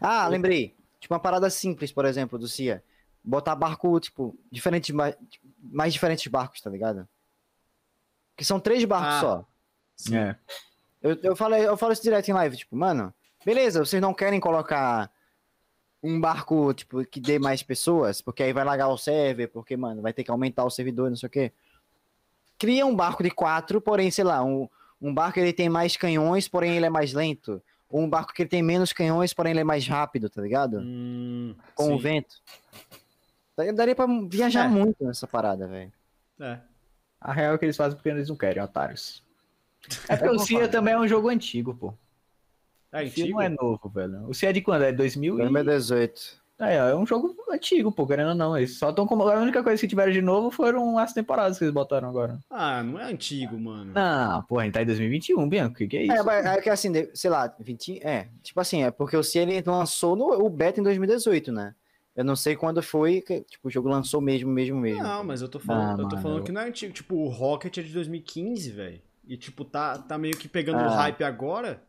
Ah, 0.00 0.26
lembrei. 0.28 0.74
Tipo, 0.98 1.14
uma 1.14 1.20
parada 1.20 1.48
simples, 1.50 1.92
por 1.92 2.04
exemplo, 2.04 2.38
do 2.38 2.48
CIA. 2.48 2.82
Botar 3.22 3.54
barco, 3.54 4.00
tipo, 4.00 4.36
diferentes, 4.50 4.90
mais, 4.94 5.16
mais 5.60 5.92
diferentes 5.92 6.26
barcos, 6.26 6.60
tá 6.60 6.70
ligado? 6.70 7.06
Que 8.36 8.44
são 8.44 8.58
três 8.58 8.84
barcos 8.84 9.14
Ah. 9.14 9.20
só. 9.20 9.48
Sim. 9.96 10.16
É. 10.16 10.36
Eu, 11.02 11.18
eu, 11.22 11.36
falo, 11.36 11.54
eu 11.54 11.76
falo 11.76 11.92
isso 11.92 12.02
direto 12.02 12.28
em 12.28 12.32
live, 12.34 12.56
tipo, 12.56 12.76
mano, 12.76 13.12
beleza, 13.44 13.84
vocês 13.84 14.00
não 14.00 14.14
querem 14.14 14.40
colocar 14.40 15.10
um 16.02 16.20
barco, 16.20 16.74
tipo, 16.74 17.04
que 17.04 17.20
dê 17.20 17.38
mais 17.38 17.62
pessoas, 17.62 18.20
porque 18.20 18.42
aí 18.42 18.52
vai 18.52 18.64
largar 18.64 18.88
o 18.88 18.98
server, 18.98 19.48
porque, 19.48 19.76
mano, 19.76 20.02
vai 20.02 20.12
ter 20.12 20.24
que 20.24 20.30
aumentar 20.30 20.64
o 20.64 20.70
servidor, 20.70 21.08
não 21.08 21.16
sei 21.16 21.26
o 21.28 21.30
quê. 21.30 21.52
Cria 22.58 22.84
um 22.86 22.94
barco 22.94 23.22
de 23.22 23.30
quatro, 23.30 23.80
porém, 23.80 24.10
sei 24.10 24.24
lá, 24.24 24.42
um, 24.42 24.68
um 25.00 25.14
barco 25.14 25.34
que 25.34 25.40
ele 25.40 25.52
tem 25.52 25.68
mais 25.68 25.96
canhões, 25.96 26.48
porém 26.48 26.76
ele 26.76 26.86
é 26.86 26.90
mais 26.90 27.12
lento. 27.12 27.62
Ou 27.88 28.00
um 28.00 28.08
barco 28.08 28.32
que 28.32 28.42
ele 28.42 28.48
tem 28.48 28.62
menos 28.62 28.92
canhões, 28.92 29.32
porém 29.34 29.50
ele 29.52 29.60
é 29.60 29.64
mais 29.64 29.86
rápido, 29.86 30.28
tá 30.30 30.40
ligado? 30.42 30.78
Hum, 30.80 31.54
Com 31.74 31.94
o 31.94 31.96
sim. 31.96 32.02
vento. 32.02 32.36
Daí 33.56 33.70
Daria 33.72 33.94
pra 33.94 34.06
viajar 34.28 34.64
É. 34.64 34.68
muito 34.68 35.04
nessa 35.04 35.26
parada, 35.28 35.66
velho. 35.68 35.92
É. 36.40 36.58
A 37.20 37.32
real 37.32 37.54
é 37.54 37.58
que 37.58 37.64
eles 37.66 37.76
fazem 37.76 37.96
porque 37.96 38.08
eles 38.08 38.28
não 38.28 38.36
querem, 38.36 38.62
otários. 38.62 39.22
É 40.08 40.16
porque 40.16 40.24
É 40.24 40.30
o 40.30 40.34
como 40.36 40.46
CIA 40.46 40.68
também 40.68 40.94
é 40.94 40.98
um 40.98 41.06
jogo 41.06 41.28
antigo, 41.28 41.74
pô. 41.74 41.94
É 42.92 43.04
o 43.04 43.28
não 43.30 43.40
é 43.40 43.48
novo, 43.48 43.88
velho. 43.88 44.28
O 44.28 44.34
CIA 44.34 44.50
é 44.50 44.52
de 44.52 44.60
quando? 44.60 44.82
É 44.82 44.92
2000 44.92 45.34
e... 45.34 45.38
2018. 45.38 46.42
É, 46.60 46.76
é 46.76 46.94
um 46.94 47.04
jogo 47.04 47.34
antigo, 47.50 47.90
pô, 47.90 48.06
querendo 48.06 48.28
ou 48.28 48.34
não. 48.36 48.56
Eles 48.56 48.78
só 48.78 48.90
estão 48.90 49.04
como... 49.06 49.26
A 49.26 49.40
única 49.40 49.64
coisa 49.64 49.80
que 49.80 49.88
tiveram 49.88 50.12
de 50.12 50.22
novo 50.22 50.48
foram 50.50 50.96
as 50.96 51.12
temporadas 51.12 51.58
que 51.58 51.64
eles 51.64 51.74
botaram 51.74 52.08
agora. 52.08 52.38
Ah, 52.48 52.82
não 52.84 53.00
é 53.00 53.04
antigo, 53.10 53.58
mano. 53.58 53.92
Não, 53.92 54.42
pô, 54.44 54.60
a 54.60 54.64
gente 54.64 54.74
tá 54.74 54.82
em 54.82 54.86
2021, 54.86 55.48
Bianco. 55.48 55.74
O 55.74 55.78
que, 55.78 55.88
que 55.88 55.96
é 55.96 56.02
isso? 56.04 56.12
É, 56.12 56.22
mas 56.22 56.44
é 56.46 56.60
que 56.60 56.70
assim, 56.70 56.92
sei 57.14 57.30
lá, 57.30 57.52
20, 57.58 57.98
é, 58.06 58.28
tipo 58.44 58.60
assim, 58.60 58.84
é 58.84 58.90
porque 58.92 59.16
o 59.16 59.24
CIA 59.24 59.42
ele 59.42 59.62
lançou 59.66 60.14
no, 60.14 60.26
o 60.44 60.48
beta 60.48 60.78
em 60.78 60.84
2018, 60.84 61.50
né? 61.50 61.74
Eu 62.14 62.24
não 62.24 62.36
sei 62.36 62.54
quando 62.54 62.80
foi 62.82 63.22
que 63.22 63.40
tipo, 63.40 63.66
o 63.66 63.70
jogo 63.70 63.88
lançou 63.88 64.20
mesmo, 64.20 64.50
mesmo, 64.52 64.78
mesmo. 64.78 65.02
Não, 65.02 65.24
mas 65.24 65.40
eu 65.42 65.48
tô 65.48 65.58
falando, 65.58 66.00
Ah, 66.00 66.02
eu 66.02 66.08
tô 66.08 66.16
mano, 66.16 66.22
falando 66.22 66.38
eu- 66.38 66.44
que 66.44 66.52
não 66.52 66.60
é 66.60 66.68
antigo. 66.68 66.92
Tipo, 66.92 67.16
o 67.16 67.28
Rocket 67.28 67.78
é 67.78 67.82
de 67.82 67.92
2015, 67.92 68.70
velho. 68.70 69.00
E, 69.26 69.36
tipo, 69.36 69.64
tá, 69.64 69.96
tá 69.98 70.16
meio 70.18 70.36
que 70.36 70.46
pegando 70.46 70.76
o 70.76 70.86
Ah. 70.88 70.94
hype 70.96 71.24
agora. 71.24 71.82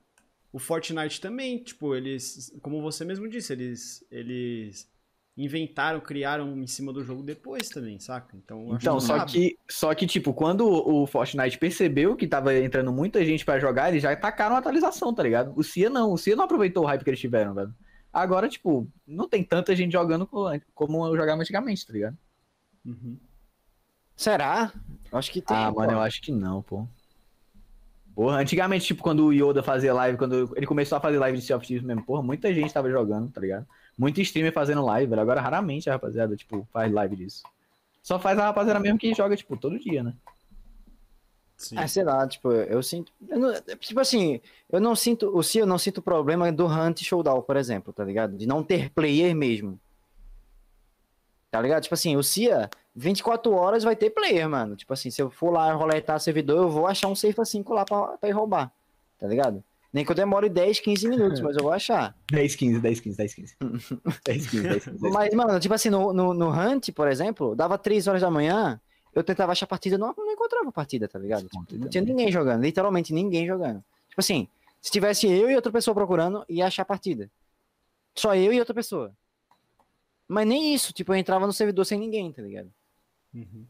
O 0.54 0.60
Fortnite 0.60 1.20
também, 1.20 1.62
tipo, 1.62 1.94
eles. 1.96 2.56
Como 2.62 2.82
você 2.82 3.04
mesmo 3.04 3.28
disse, 3.28 3.52
eles. 3.52 4.06
Eles 4.10 4.90
inventaram, 5.36 6.00
criaram 6.00 6.56
em 6.62 6.68
cima 6.68 6.94
do 6.94 7.04
jogo 7.04 7.24
depois 7.24 7.68
também, 7.68 8.00
saca? 8.00 8.38
Então, 8.38 8.76
Então, 8.76 9.00
só 9.00 9.18
sabe. 9.18 9.32
que, 9.32 9.58
só 9.68 9.96
que, 9.96 10.06
tipo, 10.06 10.32
quando 10.32 10.64
o 10.68 11.08
Fortnite 11.08 11.58
percebeu 11.58 12.16
que 12.16 12.28
tava 12.28 12.54
entrando 12.56 12.94
muita 12.94 13.26
gente 13.26 13.44
pra 13.44 13.60
jogar, 13.60 13.90
eles 13.90 14.04
já 14.04 14.16
tacaram 14.16 14.56
a 14.56 14.60
atualização, 14.60 15.12
tá 15.12 15.24
ligado? 15.24 15.52
O 15.58 15.64
CIA 15.64 15.90
não, 15.90 16.14
o 16.14 16.18
CIA 16.20 16.36
não 16.36 16.44
aproveitou 16.44 16.84
o 16.84 16.86
hype 16.86 17.04
que 17.04 17.10
eles 17.10 17.20
tiveram, 17.20 17.56
velho. 17.56 17.74
Agora, 18.14 18.48
tipo, 18.48 18.88
não 19.08 19.28
tem 19.28 19.44
tanta 19.44 19.76
gente 19.76 19.94
jogando 19.94 20.28
co- 20.28 20.52
como 20.76 21.04
eu 21.08 21.18
jogava 21.18 21.42
antigamente, 21.42 21.84
tá 21.88 21.94
ligado? 21.94 22.16
Uhum. 22.86 23.18
Será? 24.16 24.72
Eu 25.12 25.18
Acho 25.18 25.32
que 25.32 25.42
tem. 25.42 25.58
ah, 25.58 25.72
pô. 25.74 25.80
mano, 25.80 25.94
eu 25.94 26.02
acho 26.02 26.22
que 26.22 26.32
não, 26.32 26.62
pô. 26.62 26.88
Porra, 28.16 28.38
antigamente, 28.38 28.86
tipo, 28.86 29.02
quando 29.02 29.26
o 29.26 29.34
Yoda 29.34 29.64
fazia 29.64 29.94
live, 29.94 30.18
quando 30.18 30.54
ele 30.56 30.68
começou 30.68 30.98
a 30.98 31.02
fazer 31.02 31.18
live 31.18 31.38
de 31.40 31.44
Sea 31.44 31.58
of 31.58 31.66
Thieves 31.66 31.84
mesmo, 31.86 32.04
porra, 32.06 32.22
muita 32.22 32.54
gente 32.54 32.72
tava 32.74 32.90
jogando, 32.90 33.32
tá 33.32 33.42
ligado? 33.42 33.66
Muito 33.98 34.22
streamer 34.22 34.54
fazendo 34.54 34.86
live, 34.86 35.10
velho. 35.10 35.22
Agora, 35.22 35.42
raramente 35.42 35.90
a 35.90 35.94
rapaziada, 35.94 36.36
tipo, 36.36 36.68
faz 36.72 36.92
live 36.92 37.16
disso. 37.16 37.44
Só 38.04 38.20
faz 38.20 38.38
a 38.38 38.44
rapaziada 38.46 38.80
mesmo 38.80 39.00
que 39.00 39.14
joga, 39.14 39.36
tipo, 39.36 39.58
todo 39.58 39.80
dia, 39.80 40.04
né? 40.04 40.14
Sim. 41.58 41.78
É, 41.80 41.88
sei 41.88 42.04
lá, 42.04 42.28
tipo, 42.28 42.52
eu 42.52 42.84
sinto. 42.84 43.12
eu 43.30 43.40
não- 43.40 43.54
tipo 43.80 44.00
assim, 44.00 44.42
eu 44.70 44.82
não 44.82 44.96
sinto. 44.96 45.36
O 45.36 45.42
CIA 45.42 45.62
eu 45.62 45.66
não 45.68 45.78
sinto 45.78 46.02
problema 46.02 46.52
do 46.52 46.66
Hunt 46.66 47.02
Showdown, 47.02 47.42
por 47.42 47.56
exemplo, 47.56 47.94
tá 47.94 48.04
ligado? 48.04 48.36
De 48.36 48.46
não 48.46 48.62
ter 48.64 48.90
player 48.90 49.34
mesmo. 49.36 49.80
Tá 51.54 51.62
ligado? 51.62 51.84
Tipo 51.84 51.94
assim, 51.94 52.18
o 52.18 52.24
CIA, 52.24 52.68
24 52.96 53.54
horas 53.54 53.84
vai 53.84 53.96
ter 53.96 54.10
player, 54.10 54.50
mano. 54.50 54.76
Tipo 54.76 54.92
assim, 54.92 55.12
se 55.12 55.22
eu 55.22 55.30
for 55.30 55.52
lá 55.52 55.72
roletar 55.72 56.20
servidor, 56.20 56.64
eu 56.64 56.70
vou 56.72 56.88
achar 56.88 57.08
um 57.08 57.14
safe 57.14 57.46
5 57.46 57.72
lá 57.76 57.86
pra, 57.86 58.18
pra 58.18 58.28
ir 58.28 58.32
roubar. 58.32 58.72
Tá 59.20 59.28
ligado? 59.28 59.64
Nem 59.94 60.04
que 60.04 60.10
eu 60.10 60.16
demore 60.16 60.50
10, 60.50 60.80
15 60.80 61.08
minutos, 61.08 61.42
mas 61.42 61.56
eu 61.56 61.62
vou 61.62 61.72
achar. 61.72 62.16
10, 62.32 62.56
15, 62.56 62.80
10, 62.80 63.00
15, 63.02 63.18
10, 63.18 63.34
15. 63.36 63.56
10, 64.26 64.48
15, 64.48 64.64
10, 64.68 64.84
15. 64.86 64.98
10, 65.00 65.14
Mas, 65.14 65.34
mano, 65.36 65.60
tipo 65.60 65.76
assim, 65.76 65.92
no, 65.92 66.12
no, 66.12 66.34
no 66.34 66.50
Hunt, 66.50 66.90
por 66.90 67.08
exemplo, 67.08 67.56
dava 67.56 67.78
3 67.78 68.08
horas 68.08 68.22
da 68.24 68.32
manhã, 68.32 68.82
eu 69.14 69.24
tentava 69.24 69.52
achar 69.52 69.68
partida, 69.68 69.96
não, 69.96 70.12
não 70.18 70.32
encontrava 70.32 70.72
partida, 70.72 71.08
tá 71.08 71.20
ligado? 71.20 71.48
Tipo, 71.48 71.78
não 71.78 71.88
tinha 71.88 72.04
ninguém 72.04 72.32
jogando, 72.32 72.64
literalmente 72.64 73.14
ninguém 73.14 73.46
jogando. 73.46 73.84
Tipo 74.10 74.20
assim, 74.20 74.48
se 74.82 74.92
tivesse 74.92 75.28
eu 75.28 75.52
e 75.52 75.56
outra 75.56 75.72
pessoa 75.72 75.94
procurando, 75.94 76.44
ia 76.50 76.66
achar 76.66 76.84
partida. 76.84 77.30
Só 78.16 78.36
eu 78.36 78.52
e 78.52 78.60
outra 78.60 78.74
pessoa. 78.74 79.14
Mas 80.34 80.48
nem 80.48 80.74
isso, 80.74 80.92
tipo, 80.94 81.12
eu 81.14 81.18
entrava 81.18 81.46
no 81.48 81.54
servidor 81.54 81.86
sem 81.86 82.00
ninguém, 82.00 82.32
tá 82.32 82.42
ligado? 82.42 82.72
Uhum. 83.34 83.66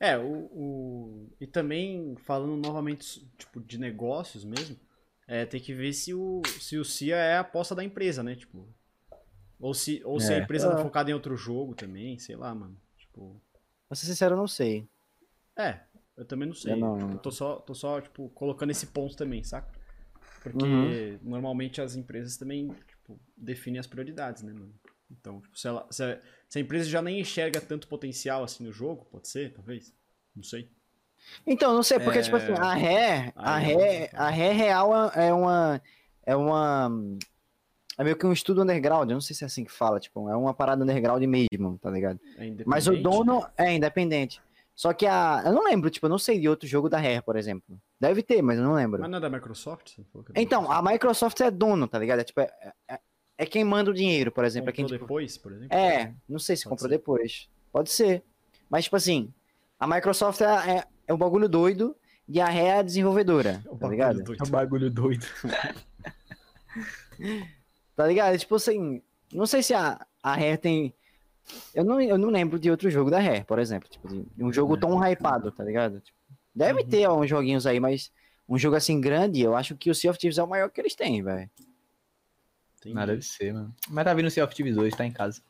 É, 0.00 0.18
o, 0.18 0.24
o- 0.52 1.28
E 1.40 1.46
também, 1.46 2.16
falando 2.16 2.56
novamente, 2.56 3.24
tipo, 3.38 3.60
de 3.60 3.78
negócios 3.78 4.44
mesmo, 4.44 4.76
é, 5.28 5.44
tem 5.46 5.60
que 5.60 5.72
ver 5.74 5.92
se 5.92 6.12
o, 6.14 6.42
se 6.60 6.76
o 6.78 6.84
CIA 6.84 7.16
é 7.16 7.36
a 7.36 7.40
aposta 7.40 7.74
da 7.74 7.84
empresa, 7.84 8.22
né? 8.22 8.34
Tipo. 8.34 8.66
Ou 9.60 9.72
se, 9.74 10.02
ou 10.04 10.18
se 10.18 10.32
a 10.32 10.36
É. 10.38 10.40
empresa 10.42 10.68
tá 10.70 10.80
Ah. 10.80 10.82
focada 10.82 11.10
em 11.10 11.14
outro 11.14 11.36
jogo 11.36 11.74
também, 11.74 12.18
sei 12.18 12.34
lá, 12.34 12.52
mano. 12.54 12.76
Tipo. 12.98 13.40
Pra 13.88 13.94
ser 13.94 14.06
sincero, 14.06 14.34
eu 14.34 14.38
não 14.38 14.48
sei. 14.48 14.88
É, 15.56 15.80
eu 16.16 16.24
também 16.24 16.48
não 16.48 16.54
sei. 16.54 16.72
Eu 16.72 16.76
não- 16.78 16.98
Tipo, 16.98 17.18
tô 17.18 17.30
só, 17.30 17.56
tô 17.56 17.74
só, 17.74 18.00
tipo, 18.00 18.28
colocando 18.30 18.70
esse 18.70 18.86
ponto 18.86 19.16
também, 19.16 19.44
saca? 19.44 19.70
Porque 20.42 20.64
Uhum. 20.64 21.18
normalmente 21.22 21.80
as 21.80 21.94
empresas 21.94 22.36
também, 22.36 22.74
tipo, 22.88 23.20
definem 23.36 23.78
as 23.78 23.86
prioridades, 23.86 24.42
né, 24.42 24.52
mano? 24.52 24.74
Então, 25.12 25.40
tipo, 25.40 25.56
se, 25.58 25.68
ela, 25.68 25.86
se, 25.90 26.02
a, 26.02 26.18
se 26.48 26.58
a 26.58 26.60
empresa 26.62 26.88
já 26.88 27.00
nem 27.02 27.20
enxerga 27.20 27.60
tanto 27.60 27.86
potencial 27.86 28.42
assim 28.42 28.64
no 28.64 28.72
jogo, 28.72 29.04
pode 29.10 29.28
ser, 29.28 29.52
talvez. 29.52 29.92
Não 30.34 30.42
sei. 30.42 30.68
Então, 31.46 31.74
não 31.74 31.82
sei, 31.82 32.00
porque, 32.00 32.18
É. 32.18 32.22
tipo 32.22 32.36
assim, 32.36 32.52
a 32.52 32.74
ré, 32.74 33.32
a 33.36 33.54
Aí, 33.56 33.64
ré, 33.64 34.10
a 34.12 34.28
ré 34.30 34.52
real 34.52 35.10
é 35.12 35.32
uma. 35.32 35.82
É 36.24 36.34
uma. 36.36 36.90
É 37.98 38.02
meio 38.04 38.16
que 38.16 38.26
um 38.26 38.32
estudo 38.32 38.62
underground, 38.62 39.08
eu 39.10 39.14
não 39.14 39.20
sei 39.20 39.36
se 39.36 39.44
é 39.44 39.46
assim 39.46 39.64
que 39.64 39.70
fala, 39.70 40.00
tipo, 40.00 40.28
é 40.28 40.34
uma 40.34 40.54
parada 40.54 40.82
underground 40.82 41.22
mesmo, 41.24 41.78
tá 41.78 41.90
ligado? 41.90 42.18
É 42.38 42.50
Mas 42.66 42.86
o 42.86 42.96
dono 42.96 43.46
é 43.56 43.72
independente. 43.74 44.40
Só 44.74 44.92
que 44.94 45.06
a. 45.06 45.42
Eu 45.44 45.52
não 45.52 45.64
lembro, 45.64 45.90
tipo, 45.90 46.06
eu 46.06 46.10
não 46.10 46.18
sei 46.18 46.40
de 46.40 46.48
outro 46.48 46.66
jogo 46.66 46.88
da 46.88 46.98
Rare, 46.98 47.22
por 47.22 47.36
exemplo. 47.36 47.78
Deve 48.00 48.22
ter, 48.22 48.40
mas 48.40 48.56
eu 48.58 48.64
não 48.64 48.72
lembro. 48.72 49.00
Mas 49.02 49.10
não 49.10 49.18
é 49.18 49.20
da 49.20 49.28
Microsoft? 49.28 49.98
É 49.98 50.02
da 50.02 50.40
Então, 50.40 50.62
Microsoft? 50.62 50.86
a 50.88 50.92
Microsoft 50.92 51.40
é 51.42 51.50
dono, 51.50 51.86
tá 51.86 51.98
ligado? 51.98 52.20
É, 52.20 52.24
tipo, 52.24 52.40
é, 52.40 52.72
é- 53.42 53.44
é 53.44 53.46
quem 53.46 53.64
manda 53.64 53.90
o 53.90 53.94
dinheiro, 53.94 54.30
por 54.32 54.44
exemplo. 54.44 54.70
É, 54.70 54.72
quem, 54.72 54.84
Comprou 54.84 54.98
tipo, 54.98 55.06
depois, 55.06 55.36
por 55.38 55.52
exemplo? 55.52 55.74
é, 55.76 56.12
não 56.28 56.38
sei 56.38 56.56
se 56.56 56.64
Pode 56.64 56.70
comprou 56.70 56.88
ser. 56.90 56.96
depois. 56.98 57.48
Pode 57.72 57.90
ser. 57.90 58.22
Mas, 58.70 58.84
tipo 58.84 58.96
assim, 58.96 59.32
a 59.78 59.86
Microsoft 59.86 60.40
é, 60.40 60.78
é, 60.78 60.84
é 61.08 61.14
um 61.14 61.18
bagulho 61.18 61.48
doido 61.48 61.94
e 62.28 62.40
a 62.40 62.46
Rare 62.46 62.58
é 62.66 62.78
a 62.78 62.82
desenvolvedora, 62.82 63.62
É 63.64 63.68
um 63.68 63.72
tá 63.72 63.86
bagulho 63.88 63.90
ligado? 63.90 64.22
doido. 64.24 64.42
É 64.44 64.46
um 64.46 64.50
bagulho 64.50 64.90
doido. 64.90 65.26
Tá 67.94 68.06
ligado? 68.06 68.36
Tipo 68.38 68.54
assim, 68.56 69.02
não 69.32 69.46
sei 69.46 69.62
se 69.62 69.74
a, 69.74 70.04
a 70.22 70.34
Rare 70.34 70.56
tem. 70.56 70.94
Eu 71.74 71.84
não, 71.84 72.00
eu 72.00 72.16
não 72.16 72.30
lembro 72.30 72.58
de 72.58 72.70
outro 72.70 72.88
jogo 72.90 73.10
da 73.10 73.20
Rare, 73.20 73.44
por 73.44 73.58
exemplo. 73.58 73.88
Tipo, 73.88 74.08
de 74.08 74.42
um 74.42 74.52
jogo 74.52 74.76
tão 74.76 74.98
hypado, 75.04 75.50
tá 75.52 75.62
ligado? 75.62 76.00
Tipo, 76.00 76.16
deve 76.54 76.82
Uhum. 76.82 76.88
ter 76.88 77.08
uns 77.10 77.28
joguinhos 77.28 77.66
aí, 77.66 77.78
mas 77.80 78.10
um 78.48 78.56
jogo 78.58 78.76
assim 78.76 79.00
grande, 79.00 79.40
eu 79.42 79.54
acho 79.54 79.76
que 79.76 79.90
o 79.90 79.94
Sea 79.94 80.10
of 80.10 80.18
Thieves 80.18 80.38
é 80.38 80.42
o 80.42 80.46
maior 80.48 80.70
que 80.70 80.80
eles 80.80 80.94
têm, 80.94 81.22
velho. 81.22 81.50
Entendi. 82.82 82.94
Nada 82.94 83.12
deve 83.12 83.24
ser, 83.24 83.54
mano. 83.54 83.74
Mas 83.88 84.04
tá 84.04 84.14
vindo 84.14 84.26
o 84.26 84.30
Sea 84.30 84.44
of 84.44 84.54
Thieves 84.54 84.74
2, 84.74 84.94
tá 84.94 85.06
em 85.06 85.12
casa. 85.12 85.40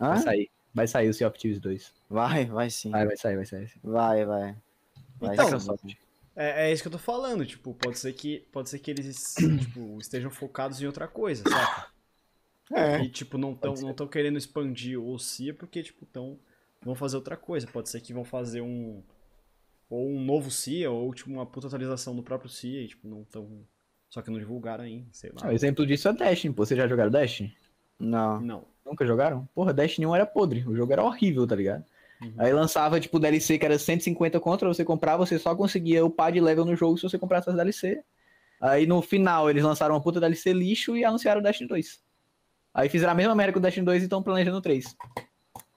Hã? 0.00 0.08
Vai 0.08 0.18
sair. 0.18 0.50
Vai 0.74 0.86
sair 0.86 1.08
o 1.08 1.14
Sea 1.14 1.28
of 1.28 1.38
Thieves 1.38 1.60
2. 1.60 1.94
Vai, 2.08 2.46
vai 2.46 2.70
sim. 2.70 2.90
Vai, 2.90 3.06
vai 3.06 3.16
sair, 3.16 3.36
vai 3.36 3.46
sair. 3.46 3.70
Vai, 3.82 4.24
vai. 4.24 4.56
Vai 5.18 5.34
Então, 5.34 5.46
sim. 5.46 5.54
Microsoft. 5.54 5.94
É, 6.36 6.68
é 6.68 6.72
isso 6.72 6.82
que 6.82 6.88
eu 6.88 6.92
tô 6.92 6.98
falando, 6.98 7.44
tipo, 7.44 7.74
pode 7.74 7.98
ser 7.98 8.12
que, 8.12 8.46
pode 8.52 8.70
ser 8.70 8.78
que 8.78 8.90
eles 8.90 9.34
tipo, 9.60 9.98
estejam 10.00 10.30
focados 10.30 10.80
em 10.80 10.86
outra 10.86 11.06
coisa, 11.06 11.42
saca? 11.48 11.88
É. 12.72 13.02
E, 13.02 13.08
tipo, 13.08 13.36
não 13.36 13.54
tão, 13.54 13.74
não 13.74 13.92
tão 13.92 14.06
querendo 14.06 14.38
expandir 14.38 14.98
o 14.98 15.18
CIA 15.18 15.52
porque, 15.52 15.82
tipo, 15.82 16.06
tão 16.06 16.38
vão 16.82 16.94
fazer 16.94 17.16
outra 17.16 17.36
coisa. 17.36 17.66
Pode 17.66 17.88
ser 17.88 18.00
que 18.00 18.12
vão 18.12 18.24
fazer 18.24 18.60
um. 18.60 19.02
Ou 19.88 20.08
um 20.08 20.24
novo 20.24 20.50
CIA, 20.50 20.90
ou 20.90 21.12
tipo 21.12 21.30
uma 21.30 21.44
puta 21.44 21.66
atualização 21.66 22.14
do 22.14 22.22
próprio 22.22 22.48
CIA, 22.48 22.82
e, 22.82 22.88
tipo, 22.88 23.08
não 23.08 23.24
tão. 23.24 23.66
Só 24.10 24.20
que 24.20 24.30
não 24.30 24.40
divulgaram 24.40 24.82
ainda, 24.84 25.06
sei 25.12 25.30
lá. 25.30 25.42
Ah, 25.44 25.48
o 25.48 25.52
exemplo 25.52 25.86
disso 25.86 26.08
é 26.08 26.12
Destiny, 26.12 26.52
pô. 26.52 26.66
Vocês 26.66 26.76
já 26.76 26.88
jogaram 26.88 27.10
Destiny? 27.10 27.56
Não. 27.98 28.40
Não. 28.40 28.64
Nunca 28.84 29.06
jogaram? 29.06 29.48
Porra, 29.54 29.72
Destiny 29.72 30.04
1 30.04 30.16
era 30.16 30.26
podre. 30.26 30.66
O 30.66 30.74
jogo 30.74 30.92
era 30.92 31.04
horrível, 31.04 31.46
tá 31.46 31.54
ligado? 31.54 31.84
Uhum. 32.20 32.34
Aí 32.36 32.52
lançava, 32.52 32.98
tipo, 32.98 33.20
DLC 33.20 33.56
que 33.56 33.64
era 33.64 33.78
150 33.78 34.40
contra, 34.40 34.66
você 34.66 34.84
comprava, 34.84 35.24
você 35.24 35.38
só 35.38 35.54
conseguia 35.54 36.04
upar 36.04 36.32
de 36.32 36.40
level 36.40 36.64
no 36.64 36.74
jogo 36.74 36.96
se 36.96 37.04
você 37.04 37.16
comprasse 37.16 37.48
as 37.48 37.54
DLC. 37.54 38.02
Aí 38.60 38.84
no 38.84 39.00
final 39.00 39.48
eles 39.48 39.62
lançaram 39.62 39.94
uma 39.94 40.02
puta 40.02 40.20
DLC 40.20 40.52
lixo 40.52 40.96
e 40.96 41.04
anunciaram 41.04 41.40
o 41.40 41.44
Destiny 41.44 41.68
2. 41.68 42.02
Aí 42.74 42.88
fizeram 42.88 43.12
a 43.12 43.16
mesma 43.16 43.34
merda 43.34 43.52
com 43.52 43.58
o 43.60 43.62
Destiny 43.62 43.86
2 43.86 44.02
e 44.02 44.06
estão 44.06 44.22
planejando 44.22 44.58
o 44.58 44.60
3. 44.60 44.96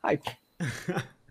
Hype. 0.03 0.37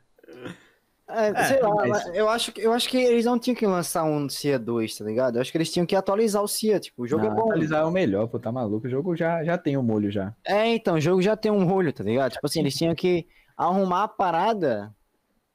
É, 1.08 1.28
É, 1.28 1.44
sei 1.44 1.60
lá, 1.60 1.74
mas- 1.86 2.06
eu 2.14 2.28
acho, 2.28 2.52
que- 2.52 2.60
eu 2.60 2.72
acho 2.72 2.88
que 2.88 2.96
eles 2.96 3.24
não 3.24 3.38
tinham 3.38 3.54
que 3.56 3.66
lançar 3.66 4.04
um 4.04 4.28
CIA 4.28 4.58
2, 4.58 4.96
tá 4.96 5.04
ligado? 5.04 5.36
Eu 5.36 5.42
acho 5.42 5.50
que 5.52 5.58
eles 5.58 5.70
tinham 5.72 5.84
que 5.84 5.94
atualizar 5.96 6.42
o 6.42 6.48
CIA, 6.48 6.80
tipo, 6.80 7.02
o 7.02 7.06
jogo 7.06 7.24
Não, 7.24 7.32
é 7.32 7.34
bom. 7.34 7.42
Atualizar 7.50 7.82
é 7.82 7.84
o 7.84 7.90
melhor, 7.90 8.28
pô, 8.28 8.38
tá 8.38 8.50
maluco. 8.50 8.86
O 8.86 8.90
jogo 8.90 9.14
já, 9.16 9.44
já 9.44 9.58
tem 9.58 9.76
o 9.76 9.82
molho 9.82 10.10
já. 10.10 10.34
É, 10.44 10.68
então, 10.74 10.94
o 10.94 11.00
jogo 11.00 11.20
já 11.20 11.36
tem 11.36 11.50
um 11.52 11.64
rolho, 11.64 11.92
tá 11.92 12.02
ligado? 12.04 12.32
Tipo 12.32 12.46
assim, 12.46 12.60
eles 12.60 12.74
tinham 12.74 12.94
que 12.94 13.26
arrumar 13.56 14.04
a 14.04 14.08
parada 14.08 14.94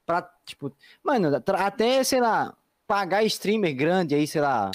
pra, 0.06 0.22
tipo, 0.44 0.72
mano, 1.02 1.34
até, 1.36 2.04
sei 2.04 2.20
lá, 2.20 2.54
pagar 2.86 3.24
streamer 3.24 3.74
grande 3.74 4.14
aí, 4.14 4.26
sei 4.26 4.40
lá. 4.40 4.70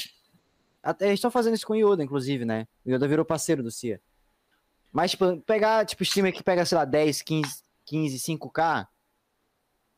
Até, 0.82 1.06
eles 1.06 1.16
estão 1.18 1.32
fazendo 1.32 1.54
isso 1.56 1.66
com 1.66 1.74
o 1.74 1.78
Yoda, 1.78 2.04
inclusive, 2.04 2.44
né? 2.44 2.68
O 2.86 2.90
Yoda 2.92 3.08
virou 3.08 3.24
parceiro 3.24 3.64
do 3.64 3.72
CIA. 3.72 4.02
Mas, 4.92 5.12
tipo, 5.12 5.38
pegar, 5.42 5.86
tipo, 5.86 6.04
streamer 6.04 6.34
que 6.34 6.44
pega, 6.44 6.66
sei 6.66 6.78
lá, 6.78 6.84
10, 6.86 7.22
15, 7.22 7.62
15, 7.86 8.20
5k, 8.20 8.88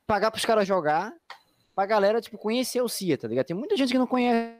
pagar 0.06 0.32
pros 0.32 0.46
caras 0.46 0.68
jogar, 0.68 1.14
pra 1.76 1.86
galera, 1.86 2.22
tipo, 2.22 2.38
conhecer 2.38 2.82
o 2.82 2.90
CIA, 2.90 3.18
tá 3.18 3.28
ligado? 3.28 3.46
Tem 3.46 3.56
muita 3.56 3.76
gente 3.76 3.92
que 3.92 3.98
não 3.98 4.08
conhece. 4.08 4.58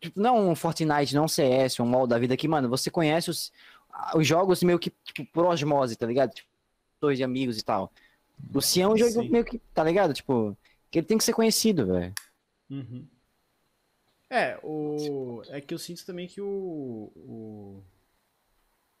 Tipo, 0.00 0.20
não 0.20 0.50
um 0.50 0.54
Fortnite, 0.54 1.14
não 1.14 1.24
um 1.24 1.28
CS, 1.28 1.80
um 1.80 1.86
MOL 1.86 2.06
da 2.06 2.18
vida 2.18 2.36
que, 2.36 2.48
mano, 2.48 2.68
você 2.68 2.90
conhece 2.90 3.30
os, 3.30 3.52
os 4.14 4.26
jogos 4.26 4.62
meio 4.62 4.78
que, 4.78 4.90
tipo, 5.04 5.24
por 5.32 5.46
osmose, 5.46 5.96
tá 5.96 6.06
ligado? 6.06 6.32
Tipo, 6.32 6.48
dois 7.00 7.18
de 7.18 7.24
amigos 7.24 7.58
e 7.58 7.64
tal. 7.64 7.92
O 8.52 8.60
CIA 8.60 8.84
é 8.84 8.88
um 8.88 8.96
jogo 8.96 9.22
Sim. 9.22 9.28
meio 9.28 9.44
que, 9.44 9.58
tá 9.72 9.84
ligado? 9.84 10.12
Tipo, 10.12 10.56
que 10.90 10.98
ele 10.98 11.06
tem 11.06 11.18
que 11.18 11.24
ser 11.24 11.32
conhecido, 11.32 11.86
velho. 11.86 12.14
Uhum. 12.70 13.06
É, 14.28 14.58
o... 14.62 15.42
é 15.48 15.60
que 15.60 15.74
eu 15.74 15.78
sinto 15.78 16.06
também 16.06 16.26
que 16.26 16.40
o, 16.40 17.12
o... 17.14 17.82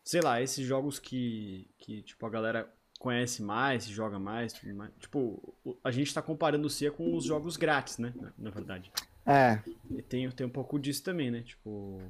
Sei 0.04 0.20
lá, 0.20 0.42
esses 0.42 0.66
jogos 0.66 0.98
que, 0.98 1.70
que 1.78 2.02
tipo, 2.02 2.24
a 2.26 2.30
galera 2.30 2.72
conhece 3.02 3.42
mais, 3.42 3.84
joga 3.86 4.18
mais, 4.18 4.52
tudo 4.52 4.72
mais. 4.74 4.92
Tipo, 5.00 5.54
a 5.82 5.90
gente 5.90 6.14
tá 6.14 6.22
comparando 6.22 6.66
o 6.66 6.70
CIA 6.70 6.92
com 6.92 7.16
os 7.16 7.24
jogos 7.24 7.56
grátis, 7.56 7.98
né? 7.98 8.12
Na, 8.16 8.32
na 8.38 8.50
verdade. 8.50 8.92
É, 9.26 9.60
E 9.90 10.00
tem, 10.02 10.30
tem 10.30 10.46
um 10.46 10.50
pouco 10.50 10.78
disso 10.78 11.02
também, 11.02 11.30
né? 11.30 11.42
Tipo, 11.42 12.00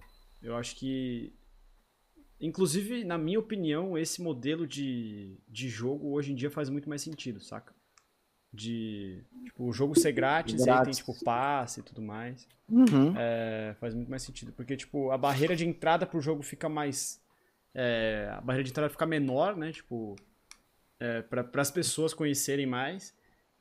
eu 0.43 0.55
acho 0.55 0.77
que. 0.77 1.33
Inclusive, 2.41 3.05
na 3.05 3.17
minha 3.17 3.39
opinião, 3.39 3.97
esse 3.97 4.21
modelo 4.21 4.67
de, 4.67 5.39
de 5.49 5.69
jogo 5.69 6.13
hoje 6.13 6.33
em 6.33 6.35
dia 6.35 6.51
faz 6.51 6.69
muito 6.69 6.89
mais 6.89 7.01
sentido, 7.01 7.41
saca? 7.41 7.73
De. 8.53 9.25
Tipo, 9.47 9.65
o 9.65 9.73
jogo 9.73 9.99
ser 9.99 10.13
grátis, 10.13 10.67
e 10.67 10.71
aí 10.71 10.83
tem, 10.83 10.93
Grátis. 10.93 10.99
tipo, 10.99 11.15
passe 11.25 11.81
e 11.81 11.83
tudo 11.83 12.03
mais. 12.03 12.47
uhum. 12.69 13.15
É, 13.17 13.75
faz 13.81 13.95
muito 13.95 14.11
mais 14.11 14.23
sentido. 14.23 14.53
Porque, 14.53 14.77
tipo, 14.77 15.11
a 15.11 15.17
barreira 15.17 15.57
de 15.57 15.67
entrada 15.67 16.05
pro 16.07 16.21
jogo 16.21 16.43
fica 16.43 16.69
mais. 16.69 17.19
é, 17.75 18.29
a 18.37 18.41
barreira 18.43 18.65
de 18.65 18.71
entrada 18.71 18.91
fica 18.91 19.07
menor, 19.07 19.57
né? 19.57 19.73
Tipo. 19.73 20.17
É, 21.03 21.21
para 21.21 21.61
as 21.61 21.71
pessoas 21.71 22.15
conhecerem 22.15 22.65
mais. 22.65 23.13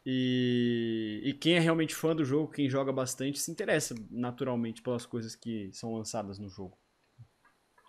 E, 0.06 1.22
e 1.24 1.34
quem 1.34 1.56
é 1.56 1.60
realmente 1.60 1.96
fã 1.96 2.16
do 2.16 2.24
jogo, 2.24 2.52
quem 2.52 2.70
joga 2.70 2.92
bastante, 2.94 3.40
se 3.40 3.50
interessa 3.52 3.96
naturalmente 4.12 4.82
pelas 4.82 5.08
coisas 5.08 5.36
que 5.36 5.72
são 5.74 5.96
lançadas 5.96 6.38
no 6.38 6.48
jogo. 6.48 6.78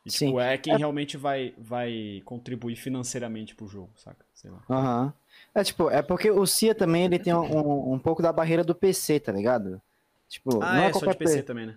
E, 0.07 0.11
tipo, 0.11 0.41
Sim. 0.41 0.41
é 0.41 0.57
quem 0.57 0.77
realmente 0.77 1.19
vai, 1.19 1.55
vai 1.59 2.23
contribuir 2.25 2.77
financeiramente 2.77 3.55
pro 3.55 3.67
jogo, 3.67 3.91
saca? 3.97 4.25
Sei 4.35 4.51
lá. 4.51 4.63
Aham. 4.71 5.13
É 5.55 5.63
tipo, 5.63 5.91
é 5.91 6.01
porque 6.01 6.31
o 6.31 6.47
CIA 6.47 6.75
também 6.75 7.05
ele 7.05 7.19
tem 7.19 7.35
um, 7.35 7.93
um 7.93 7.99
pouco 7.99 8.23
da 8.23 8.33
barreira 8.33 8.65
do 8.65 8.75
PC, 8.75 9.21
tá 9.21 9.33
ligado? 9.33 9.81
Tipo, 10.29 10.63
Ah, 10.63 10.77
não 10.77 10.85
é, 10.85 10.89
é, 10.89 10.93
só 10.95 11.07
de 11.07 11.17
PC 11.17 11.43
também, 11.43 11.67
né? 11.67 11.77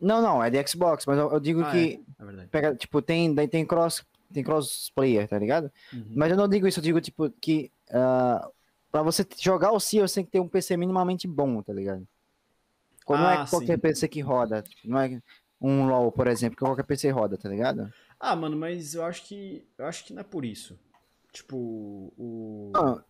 Não, 0.00 0.22
não, 0.22 0.44
é 0.44 0.50
de 0.50 0.68
Xbox, 0.68 1.04
mas 1.06 1.18
eu, 1.18 1.32
eu 1.32 1.40
digo 1.40 1.64
Ah, 1.64 1.72
que 1.72 2.00
É 2.20 2.24
verdade. 2.24 2.48
pega, 2.50 2.74
tipo, 2.74 3.02
tem, 3.02 3.34
daí 3.34 3.48
tem 3.48 3.66
cross, 3.66 4.04
tem 4.32 4.42
cross 4.44 4.90
player, 4.94 5.28
tá 5.28 5.38
ligado? 5.38 5.70
Uhum. 5.92 6.06
Mas 6.14 6.30
eu 6.30 6.36
não 6.36 6.48
digo 6.48 6.66
isso, 6.66 6.78
eu 6.80 6.84
digo 6.84 7.00
tipo 7.00 7.30
que 7.40 7.70
ah, 7.92 8.48
pra 8.90 9.02
você 9.02 9.26
jogar 9.38 9.72
o 9.72 9.80
CIA, 9.80 10.06
você 10.08 10.16
tem 10.16 10.24
que 10.26 10.32
ter 10.32 10.40
um 10.40 10.48
PC 10.48 10.76
minimamente 10.76 11.26
bom, 11.28 11.62
tá 11.62 11.72
ligado? 11.72 12.06
Como 13.04 13.22
não 13.22 13.30
Ah, 13.30 13.32
é 13.32 13.38
qualquer 13.38 13.78
sim. 13.78 13.80
PC 13.80 14.08
que 14.08 14.20
roda, 14.20 14.62
não 14.84 14.98
é 15.00 15.22
um 15.60 15.86
LoL, 15.88 16.12
por 16.12 16.26
exemplo, 16.28 16.56
que 16.58 16.64
qualquer 16.64 16.84
PC 16.84 17.10
roda, 17.10 17.38
tá 17.38 17.48
ligado? 17.48 17.92
Ah, 18.18 18.34
mano, 18.36 18.56
mas 18.56 18.94
eu 18.94 19.04
acho 19.04 19.24
que. 19.26 19.66
Eu 19.78 19.86
acho 19.86 20.04
que 20.04 20.12
não 20.12 20.20
é 20.20 20.24
por 20.24 20.44
isso. 20.44 20.78
Tipo, 21.32 21.56
o. 22.16 22.74
Ah, 22.74 23.04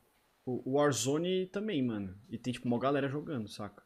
O 0.47 0.75
Warzone 0.79 1.47
também, 1.49 1.83
mano. 1.83 2.17
E 2.31 2.39
tem, 2.39 2.53
tipo, 2.53 2.67
uma 2.69 2.79
galera 2.79 3.09
jogando, 3.09 3.49
saca? 3.49 3.83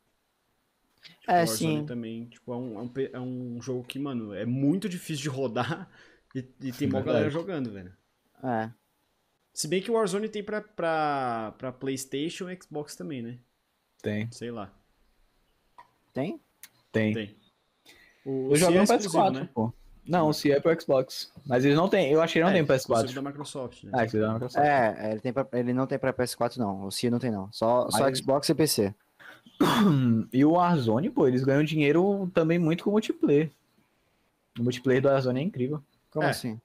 Tipo, 1.21 1.41
É, 1.41 1.45
o 1.45 1.47
Warzone 1.47 1.83
sim. 1.83 1.85
também, 1.85 2.27
tipo, 2.29 2.53
é 2.53 2.57
um, 2.57 2.79
é, 2.79 2.83
um, 2.83 2.93
é 3.15 3.21
um 3.21 3.63
jogo 3.63 3.85
que, 3.85 3.99
mano, 3.99 4.33
é 4.35 4.45
muito 4.45 4.89
difícil 4.89 5.23
de 5.23 5.29
rodar 5.29 5.91
e, 6.35 6.39
e 6.39 6.73
tem 6.73 6.89
Verdade. 6.89 7.05
galera 7.07 7.31
jogando, 7.31 7.71
velho. 7.71 7.93
é. 8.43 8.71
Se 9.53 9.67
bem 9.67 9.83
que 9.83 9.91
o 9.91 9.95
Warzone 9.95 10.29
tem 10.29 10.45
pra, 10.45 10.61
pra, 10.61 11.53
pra 11.59 11.73
Playstation 11.73 12.49
e 12.49 12.57
Xbox 12.63 12.95
também, 12.95 13.21
né? 13.21 13.39
Tem, 14.01 14.31
Sei 14.31 14.51
lá. 14.51 14.73
Tem? 16.15 16.41
tem. 16.93 17.13
Tem. 17.15 17.37
O, 18.25 18.51
Eu 18.53 18.57
jogo 18.57 18.73
no 18.73 18.79
é 18.79 18.83
exclusivo, 18.85 19.19
PS4, 19.19 19.33
né? 19.33 19.49
pô. 19.53 19.73
Não, 20.07 20.29
o 20.29 20.33
CIA 20.33 20.57
é 20.57 20.61
pro 20.61 20.81
Xbox. 20.81 21.33
Mas 21.47 21.65
eles 21.65 21.77
não 21.77 21.89
tem, 21.89 22.11
eu 22.13 22.23
achei 22.23 22.41
que 22.41 22.45
não 22.45 22.51
É, 22.51 22.55
tem 22.55 22.65
pro 22.65 22.75
exclusivo 22.77 23.09
PS4. 23.09 23.15
da 23.15 23.23
Microsoft, 23.23 23.85
né? 23.85 23.91
Ah, 23.93 24.07
que 24.07 24.19
da 24.19 24.33
Microsoft. 24.33 24.65
É, 24.65 24.97
é, 24.99 25.11
ele, 25.13 25.21
tem 25.21 25.33
pra- 25.33 25.49
ele 25.53 25.73
não 25.73 25.87
tem 25.87 25.99
pra 25.99 26.13
PS4 26.13 26.57
não, 26.57 26.85
o 26.87 26.91
CIA 26.93 27.11
não 27.11 27.19
tem 27.19 27.31
não, 27.31 27.51
só, 27.53 27.91
só 27.91 28.01
Mas- 28.01 28.19
Xbox 28.19 28.49
e 28.49 28.55
PC. 28.55 28.95
E 30.33 30.45
o 30.45 30.53
Warzone, 30.53 31.11
pô, 31.11 31.27
eles 31.27 31.43
ganham 31.45 31.65
dinheiro 31.65 32.31
também 32.33 32.59
muito 32.59 32.85
com 32.85 32.91
o 32.91 32.93
multiplayer. 32.93 33.51
O 34.59 34.63
multiplayer 34.63 35.03
do 35.03 35.09
Warzone 35.09 35.41
é 35.41 35.43
incrível. 35.43 35.83
Como 36.11 36.25
É. 36.27 36.31
assim? 36.31 36.61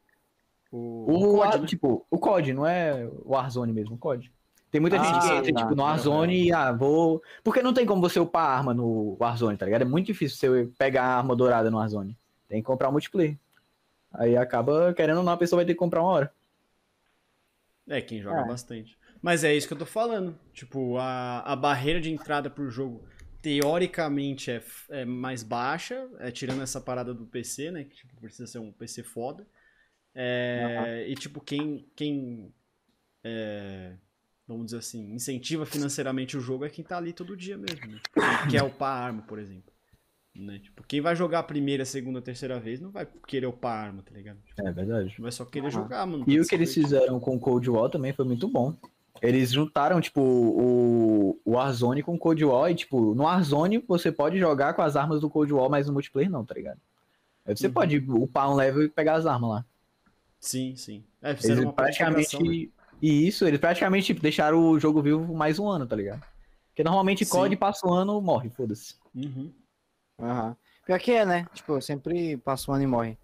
O, 0.72 1.06
O, 1.08 1.34
o 1.36 1.38
COD, 1.38 1.60
né? 1.62 1.68
tipo, 1.68 2.06
o 2.10 2.18
COD, 2.18 2.54
não 2.54 2.66
é 2.66 3.06
o 3.06 3.32
Warzone 3.32 3.72
mesmo, 3.72 3.96
o 3.96 3.98
COD. 3.98 4.32
Tem 4.72 4.82
muita 4.82 4.98
Ah, 5.00 5.04
gente 5.04 5.20
que 5.22 5.34
entra, 5.34 5.54
tá. 5.54 5.60
tipo, 5.62 5.76
no 5.76 5.84
Warzone 5.84 6.48
e, 6.48 6.52
ah, 6.52 6.72
vou... 6.74 7.22
Porque 7.44 7.62
não 7.62 7.74
tem 7.74 7.86
como 7.86 8.02
você 8.02 8.20
upar 8.20 8.50
arma 8.58 8.74
no 8.74 9.16
Warzone, 9.20 9.56
tá 9.58 9.66
ligado? 9.66 9.84
É 9.84 9.86
muito 9.86 10.08
difícil 10.08 10.38
você 10.38 10.70
pegar 10.78 11.04
a 11.04 11.18
arma 11.18 11.36
dourada 11.36 11.72
no 11.72 11.78
Warzone. 11.78 12.18
Tem 12.50 12.62
que 12.62 12.66
comprar 12.68 12.90
o 12.90 12.92
multiplayer. 12.92 13.38
Aí 14.12 14.36
acaba, 14.36 14.94
querendo 14.94 15.18
ou 15.20 15.24
não, 15.24 15.32
a 15.34 15.38
pessoa 15.38 15.60
vai 15.60 15.66
ter 15.66 15.74
que 15.74 15.80
comprar 15.80 16.02
uma 16.02 16.10
hora. 16.12 16.34
É, 17.88 18.02
quem 18.02 18.22
joga 18.22 18.42
É. 18.42 18.48
bastante. 18.48 18.98
Mas 19.22 19.44
é 19.44 19.54
isso 19.54 19.68
que 19.68 19.74
eu 19.74 19.78
tô 19.78 19.86
falando. 19.86 20.38
Tipo, 20.54 20.98
a, 20.98 21.40
a 21.40 21.56
barreira 21.56 22.02
de 22.02 22.12
entrada 22.12 22.50
pro 22.50 22.70
jogo, 22.70 23.04
teoricamente, 23.46 24.50
é, 24.50 24.60
é 24.90 25.06
mais 25.06 25.44
baixa, 25.44 26.10
é, 26.18 26.32
tirando 26.32 26.64
essa 26.64 26.82
parada 26.82 27.14
do 27.14 27.28
PC, 27.28 27.70
né? 27.70 27.84
Que 27.84 27.96
tipo, 27.96 28.20
precisa 28.20 28.48
ser 28.48 28.58
um 28.58 28.72
PC 28.72 29.04
foda. 29.04 29.46
É, 30.16 31.06
E, 31.08 31.14
tipo, 31.14 31.40
quem, 31.40 31.86
quem 31.96 32.52
é, 33.24 33.94
vamos 34.48 34.66
dizer 34.66 34.80
assim, 34.80 35.14
incentiva 35.14 35.64
financeiramente 35.64 36.36
o 36.36 36.42
jogo 36.42 36.66
é 36.66 36.72
quem 36.72 36.84
tá 36.84 36.98
ali 36.98 37.14
todo 37.14 37.38
dia 37.38 37.56
mesmo, 37.56 37.92
né? 37.92 38.00
Quem 38.20 38.36
quer 38.50 38.64
upar 38.64 38.98
a 38.98 39.06
arma, 39.06 39.22
por 39.22 39.38
exemplo. 39.38 39.72
Né? 40.34 40.58
Tipo, 40.58 40.84
quem 40.88 41.00
vai 41.00 41.16
jogar 41.16 41.40
a 41.40 41.44
primeira, 41.44 41.86
segunda, 41.86 42.24
terceira 42.24 42.60
vez 42.60 42.82
não 42.82 42.90
vai 42.90 43.08
querer 43.28 43.46
upar 43.46 43.78
a 43.78 43.82
arma, 43.82 44.02
tá 44.02 44.12
ligado? 44.12 44.40
Tipo, 44.40 44.68
É 44.68 44.72
verdade. 44.72 45.16
vai 45.20 45.32
só 45.32 45.46
querer 45.46 45.70
Aham. 45.70 45.84
jogar, 45.84 46.08
mano. 46.08 46.26
E 46.26 46.36
pra 46.36 46.42
o 46.42 46.48
que 46.48 46.56
eles 46.56 46.74
fizeram 46.74 47.20
com 47.20 47.36
o 47.36 47.40
Cold 47.40 47.70
War 47.70 47.92
também 47.92 48.12
foi 48.12 48.26
muito 48.26 48.48
bom. 48.48 48.76
Eles 49.22 49.52
juntaram, 49.52 50.02
tipo, 50.02 50.22
o, 50.22 51.40
o 51.46 51.52
Warzone 51.54 52.04
com 52.04 52.16
o 52.16 52.20
Cold 52.20 52.44
War 52.46 52.70
e, 52.72 52.76
tipo, 52.76 53.16
no 53.16 53.24
Warzone 53.24 53.84
você 53.88 54.12
pode 54.12 54.38
jogar 54.38 54.74
com 54.74 54.82
as 54.82 54.96
armas 54.96 55.22
do 55.22 55.30
Cold 55.30 55.52
War, 55.54 55.70
mas 55.70 55.88
no 55.88 55.94
multiplayer 55.94 56.30
não, 56.30 56.44
tá 56.46 56.54
ligado? 56.54 56.80
Aí 57.46 57.56
você 57.56 57.68
Uhum. 57.68 57.74
pode 57.74 57.98
upar 57.98 58.50
um 58.52 58.56
level 58.56 58.84
e 58.84 58.90
pegar 58.90 59.14
as 59.16 59.26
armas 59.26 59.50
lá. 59.50 59.66
Sim, 60.40 60.76
sim. 60.76 61.04
É, 61.22 61.32
Eles 61.32 61.60
uma 61.60 61.74
praticamente. 61.74 62.44
né? 62.44 62.68
E 63.02 63.28
isso, 63.28 63.46
eles 63.46 63.60
praticamente 63.60 64.08
tipo, 64.08 64.22
deixaram 64.22 64.70
o 64.70 64.80
jogo 64.80 65.02
vivo 65.02 65.34
mais 65.34 65.60
um 65.60 65.68
ano, 65.68 65.86
tá 65.86 65.96
ligado? 65.96 66.24
Porque 66.70 66.84
normalmente 66.84 67.24
Sim. 67.26 67.32
COD 67.32 67.56
passa 67.56 67.88
um 67.88 67.94
ano, 67.94 68.20
morre, 68.22 68.50
foda-se. 68.50 68.96
Uhum. 69.14 69.52
Aham. 70.20 70.56
Pior 70.86 71.00
que 71.00 71.12
é, 71.12 71.26
né? 71.26 71.46
Tipo, 71.54 71.82
sempre 71.82 72.38
passa 72.38 72.70
um 72.72 72.74
ano 72.76 72.84
e 72.84 72.88
morre. 72.88 73.18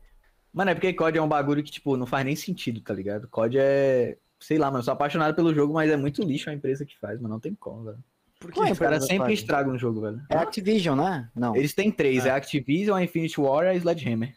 Mano, 0.54 0.72
é 0.72 0.74
porque 0.74 0.94
COD 0.94 1.18
é 1.18 1.22
um 1.22 1.28
bagulho 1.28 1.64
que, 1.64 1.72
tipo, 1.72 1.96
não 1.96 2.06
faz 2.06 2.26
nem 2.26 2.36
sentido, 2.36 2.82
tá 2.82 2.94
ligado? 2.94 3.28
COD 3.28 3.58
é. 3.60 4.18
Sei 4.42 4.58
lá, 4.58 4.68
mano, 4.68 4.80
eu 4.80 4.84
sou 4.84 4.94
apaixonado 4.94 5.36
pelo 5.36 5.54
jogo, 5.54 5.74
mas 5.74 5.90
é 5.90 5.96
muito 5.96 6.22
lixo 6.24 6.50
a 6.50 6.54
empresa 6.54 6.84
que 6.86 6.98
faz, 7.00 7.22
mas 7.22 7.30
não 7.32 7.40
tem 7.40 7.54
como, 7.56 7.84
velho. 7.86 8.00
Por 8.40 8.52
Qual 8.52 8.66
é 8.66 8.70
a 8.70 8.72
Os 8.74 8.80
caras 8.80 9.04
sempre 9.06 9.28
faz? 9.28 9.40
estragam 9.40 9.74
o 9.76 9.78
jogo, 9.78 10.02
velho. 10.02 10.20
É 10.28 10.36
Activision, 10.36 10.98
né? 10.98 11.30
Não. 11.36 11.56
Eles 11.56 11.76
têm 11.76 11.92
três, 11.92 12.26
É. 12.26 12.30
é 12.30 12.32
Activision, 12.32 12.98
a 12.98 13.04
Infinity 13.04 13.40
War 13.40 13.66
e 13.66 13.70
a 13.70 13.76
Sledgehammer. 13.76 14.36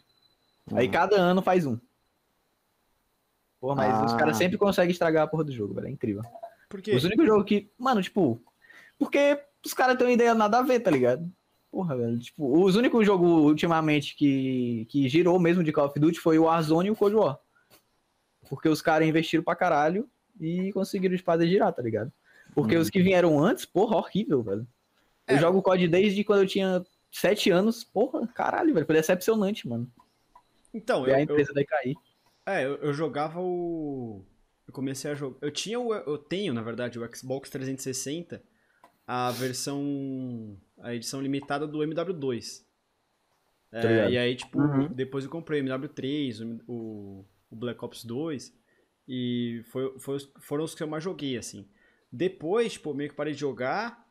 Aí 0.73 0.85
Uhum. 0.85 0.91
cada 0.91 1.15
ano 1.15 1.41
faz 1.41 1.65
um. 1.65 1.77
Pô, 3.59 3.73
mas 3.75 4.05
os 4.05 4.13
Ah. 4.13 4.17
caras 4.17 4.37
sempre 4.37 4.57
conseguem 4.57 4.91
estragar 4.91 5.23
a 5.23 5.27
porra 5.27 5.43
do 5.43 5.51
jogo, 5.51 5.73
velho. 5.73 5.87
É 5.87 5.91
incrível. 5.91 6.21
Por 6.69 6.81
quê? 6.81 6.95
Os 6.95 7.03
únicos 7.03 7.25
jogos 7.25 7.45
que. 7.45 7.71
Mano, 7.77 8.01
tipo. 8.01 8.41
Porque 8.99 9.39
os 9.65 9.73
caras 9.73 9.97
têm 9.97 10.05
uma 10.07 10.13
ideia 10.13 10.33
nada 10.35 10.59
a 10.59 10.61
ver, 10.61 10.79
tá 10.81 10.91
ligado? 10.91 11.27
Porra, 11.71 11.97
velho. 11.97 12.19
Tipo, 12.19 12.63
os 12.63 12.75
únicos 12.75 13.05
jogos 13.05 13.27
ultimamente 13.27 14.15
que, 14.15 14.85
que 14.89 15.09
girou 15.09 15.39
mesmo 15.39 15.63
de 15.63 15.71
Call 15.71 15.87
of 15.87 15.99
Duty 15.99 16.19
foi 16.19 16.37
o 16.37 16.43
Warzone 16.43 16.87
e 16.89 16.91
o 16.91 16.95
Cold 16.95 17.15
War. 17.15 17.39
Porque 18.49 18.69
os 18.69 18.81
caras 18.81 19.07
investiram 19.07 19.43
pra 19.43 19.55
caralho 19.55 20.09
e 20.39 20.71
conseguiram 20.73 21.17
fazer 21.19 21.47
girar, 21.47 21.73
tá 21.73 21.81
ligado? 21.81 22.11
Porque 22.53 22.75
Uhum. 22.75 22.81
os 22.81 22.89
que 22.89 23.01
vieram 23.01 23.39
antes, 23.43 23.65
porra, 23.65 23.97
horrível, 23.97 24.41
velho. 24.43 24.67
Eu 25.27 25.35
É. 25.35 25.39
jogo 25.39 25.61
COD 25.61 25.87
desde 25.87 26.23
quando 26.23 26.41
eu 26.41 26.47
tinha 26.47 26.83
7 27.11 27.49
anos, 27.49 27.83
porra, 27.83 28.27
caralho, 28.27 28.73
velho. 28.73 28.85
Foi 28.85 28.95
decepcionante, 28.95 29.67
mano. 29.67 29.91
Então, 30.73 31.03
Ver 31.03 31.11
eu, 31.11 31.15
a 31.15 31.19
eu, 31.19 31.23
empresa 31.23 31.53
daí 31.53 31.65
cair. 31.65 31.95
é, 32.45 32.65
eu, 32.65 32.75
eu 32.75 32.93
jogava 32.93 33.39
o. 33.41 34.23
Eu 34.67 34.73
comecei 34.73 35.11
a 35.11 35.15
jogar. 35.15 35.37
Eu 35.41 35.51
tinha 35.51 35.79
o. 35.79 35.93
Eu 35.93 36.17
tenho, 36.17 36.53
na 36.53 36.61
verdade, 36.61 36.99
o 36.99 37.15
Xbox 37.15 37.49
360, 37.49 38.41
a 39.07 39.31
versão. 39.31 40.57
A 40.79 40.93
edição 40.93 41.21
limitada 41.21 41.65
do 41.65 41.79
MW2. 41.83 42.63
É, 43.71 44.09
e 44.11 44.17
aí, 44.17 44.35
tipo, 44.35 44.59
Uhum. 44.59 44.87
depois 44.87 45.23
eu 45.25 45.29
comprei 45.31 45.59
o 45.59 45.63
MW3, 45.63 46.41
o, 46.67 47.25
o, 47.55 47.59
Black 47.59 47.83
Ops 47.83 48.03
2. 48.05 48.53
E 49.07 49.61
foi, 49.71 49.99
foi 49.99 50.17
foram 50.39 50.63
os 50.63 50.73
que 50.73 50.81
eu 50.83 50.87
mais 50.87 51.03
joguei, 51.03 51.37
assim. 51.37 51.67
Depois, 52.11 52.73
tipo, 52.73 52.89
eu 52.89 52.93
meio 52.93 53.09
que 53.09 53.15
parei 53.15 53.33
de 53.33 53.39
jogar. 53.39 54.05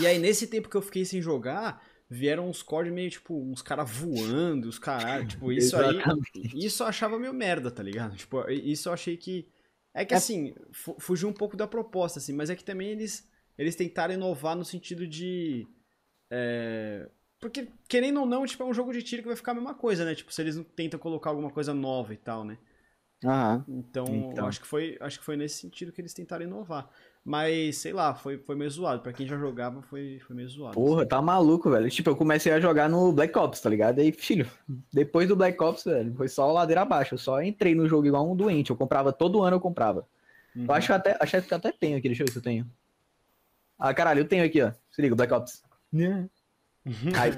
E 0.00 0.06
aí, 0.06 0.18
nesse 0.18 0.46
tempo 0.46 0.68
que 0.68 0.76
eu 0.76 0.82
fiquei 0.82 1.04
sem 1.04 1.22
jogar, 1.22 1.82
vieram 2.10 2.48
uns 2.48 2.62
COD 2.62 2.90
meio, 2.90 3.10
tipo, 3.10 3.34
uns 3.40 3.62
caras 3.62 3.90
voando, 3.90 4.68
os 4.68 4.78
caralho. 4.78 5.26
Tipo, 5.28 5.52
isso 5.52 5.76
aí. 5.76 5.98
Isso 6.54 6.82
eu 6.82 6.86
achava 6.86 7.18
meio 7.18 7.32
merda, 7.32 7.70
tá 7.70 7.82
ligado? 7.82 8.16
Tipo, 8.16 8.48
isso 8.50 8.88
eu 8.88 8.92
achei 8.92 9.16
que. 9.16 9.48
É 9.94 10.04
que 10.04 10.12
assim, 10.14 10.54
fu- 10.72 10.96
fugiu 10.98 11.28
um 11.28 11.32
pouco 11.32 11.56
da 11.56 11.66
proposta, 11.66 12.18
assim, 12.18 12.34
mas 12.34 12.50
é 12.50 12.56
que 12.56 12.64
também 12.64 12.90
eles, 12.90 13.26
eles 13.56 13.74
tentaram 13.76 14.12
inovar 14.12 14.54
no 14.54 14.64
sentido 14.64 15.06
de. 15.06 15.66
é, 16.30 17.08
Porque, 17.46 17.68
querendo 17.88 18.18
ou 18.18 18.26
não, 18.26 18.44
tipo, 18.44 18.62
é 18.64 18.66
um 18.66 18.74
jogo 18.74 18.92
de 18.92 19.02
tiro 19.02 19.22
que 19.22 19.28
vai 19.28 19.36
ficar 19.36 19.52
a 19.52 19.54
mesma 19.54 19.72
coisa, 19.72 20.04
né? 20.04 20.16
Tipo, 20.16 20.34
se 20.34 20.42
eles 20.42 20.56
não 20.56 20.64
tentam 20.64 20.98
colocar 20.98 21.30
alguma 21.30 21.48
coisa 21.48 21.72
nova 21.72 22.12
e 22.12 22.16
tal, 22.16 22.44
né? 22.44 22.58
Aham. 23.24 23.64
Então, 23.68 24.04
Então. 24.04 24.46
Acho, 24.48 24.60
que 24.60 24.66
foi, 24.66 24.96
acho 25.00 25.20
que 25.20 25.24
foi 25.24 25.36
nesse 25.36 25.60
sentido 25.60 25.92
que 25.92 26.00
eles 26.00 26.12
tentaram 26.12 26.44
inovar. 26.44 26.90
Mas, 27.24 27.76
sei 27.78 27.92
lá, 27.92 28.16
foi, 28.16 28.38
foi 28.38 28.56
meio 28.56 28.68
zoado. 28.68 29.00
Pra 29.00 29.12
quem 29.12 29.28
já 29.28 29.38
jogava, 29.38 29.80
foi, 29.82 30.18
foi 30.26 30.34
meio 30.34 30.48
zoado. 30.48 30.74
Porra, 30.74 31.06
tá 31.06 31.22
maluco, 31.22 31.70
velho. 31.70 31.88
Tipo, 31.88 32.10
eu 32.10 32.16
comecei 32.16 32.50
a 32.50 32.58
jogar 32.58 32.88
no 32.88 33.12
Black 33.12 33.38
Ops, 33.38 33.60
tá 33.60 33.70
ligado? 33.70 34.00
Aí, 34.00 34.10
filho, 34.10 34.50
depois 34.92 35.28
do 35.28 35.36
Black 35.36 35.62
Ops, 35.62 35.84
velho, 35.84 36.14
foi 36.16 36.28
só 36.28 36.50
ladeira 36.50 36.82
abaixo. 36.82 37.14
Eu 37.14 37.18
só 37.18 37.40
entrei 37.40 37.76
no 37.76 37.88
jogo 37.88 38.06
igual 38.08 38.28
um 38.28 38.34
doente. 38.34 38.70
Eu 38.70 38.76
comprava 38.76 39.12
todo 39.12 39.42
ano, 39.44 39.56
eu 39.56 39.60
comprava. 39.60 40.04
Uhum. 40.56 40.64
Eu 40.66 40.74
acho 40.74 40.88
que 40.88 40.92
até, 40.92 41.16
acho 41.20 41.42
que 41.42 41.54
até 41.54 41.70
tenho 41.70 41.96
aqui, 41.96 42.08
deixa 42.08 42.24
eu 42.24 42.26
ver 42.26 42.32
se 42.32 42.38
eu 42.38 42.42
tenho. 42.42 42.68
Ah, 43.78 43.94
caralho, 43.94 44.20
eu 44.20 44.28
tenho 44.28 44.44
aqui, 44.44 44.60
ó. 44.60 44.72
Se 44.90 45.00
liga, 45.00 45.14
Black 45.14 45.32
Ops. 45.32 45.62
Uhum. 45.92 46.28
Ai, 47.18 47.32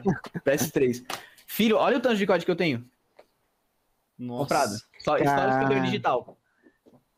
PS3. 0.45 1.05
Filho, 1.47 1.77
olha 1.77 1.97
o 1.97 2.01
tanto 2.01 2.17
de 2.17 2.27
código 2.27 2.45
que 2.45 2.51
eu 2.51 2.57
tenho. 2.57 2.85
Nossa. 4.19 4.43
Comprado. 4.43 4.71
Só, 4.99 5.17
só 5.19 5.49
os 5.49 5.57
que 5.59 5.65
eu 5.65 5.69
tenho 5.69 5.81
Ah. 5.81 5.85
digital. 5.85 6.39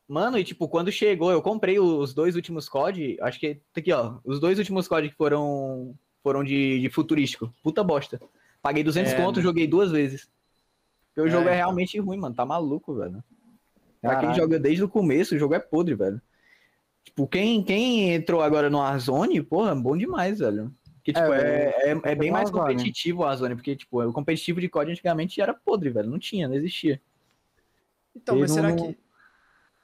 Mano, 0.07 0.39
e 0.39 0.45
tipo, 0.45 0.69
quando 0.69 0.91
chegou, 0.91 1.31
eu 1.31 1.41
comprei 1.41 1.79
os 1.79 2.13
dois 2.13 2.35
últimos 2.35 2.69
COD, 2.69 3.17
acho 3.21 3.39
que 3.39 3.55
tá 3.73 3.81
aqui, 3.81 3.93
ó. 3.93 4.19
Os 4.25 4.41
dois 4.41 4.59
últimos 4.59 4.89
COD 4.89 5.09
que 5.11 5.17
foram 5.17 5.95
foram 6.23 6.45
de, 6.45 6.81
de 6.81 6.91
futurístico. 6.91 7.53
Puta 7.63 7.83
bosta. 7.83 8.21
Paguei 8.61 8.85
200 8.85 9.13
É, 9.13 9.17
conto, 9.17 9.37
né? 9.37 9.43
joguei 9.43 9.67
duas 9.67 9.91
vezes. 9.91 10.29
Porque 11.09 11.23
o 11.23 11.27
É, 11.27 11.31
jogo 11.31 11.45
é 11.49 11.53
então. 11.53 11.57
realmente 11.57 11.99
ruim, 11.99 12.19
mano. 12.19 12.35
Tá 12.35 12.45
maluco, 12.45 12.95
velho. 12.95 13.25
Pra 14.03 14.17
quem 14.21 14.35
joga 14.35 14.59
desde 14.59 14.83
o 14.85 14.89
começo, 14.89 15.35
o 15.35 15.39
jogo 15.39 15.55
é 15.55 15.59
podre, 15.59 15.95
velho. 15.95 16.21
Tipo, 17.05 17.27
quem, 17.27 17.63
quem 17.63 18.13
entrou 18.13 18.43
agora 18.43 18.69
no 18.69 18.79
Warzone, 18.79 19.43
porra, 19.43 19.75
bom 19.75 19.97
demais, 19.97 20.41
velho. 20.41 20.71
Porque, 21.01 21.13
tipo, 21.15 21.33
É, 21.33 21.65
é, 21.65 21.93
é, 21.93 22.01
é 22.13 22.15
bem 22.15 22.31
mais 22.31 22.51
Warzone. 22.51 22.75
competitivo 22.77 23.21
o 23.21 23.25
Warzone, 23.25 23.55
porque, 23.55 23.75
tipo, 23.75 24.03
o 24.03 24.13
competitivo 24.13 24.61
de 24.61 24.69
COD 24.69 24.93
antigamente 24.93 25.41
era 25.41 25.55
podre, 25.55 25.89
velho. 25.91 26.11
Não 26.11 26.19
tinha, 26.19 26.47
não 26.47 26.55
existia. 26.55 27.01
Então, 28.15 28.37
E 28.37 28.41
mas 28.41 28.51
não- 28.55 28.57
será 28.57 28.77
que. 28.77 28.99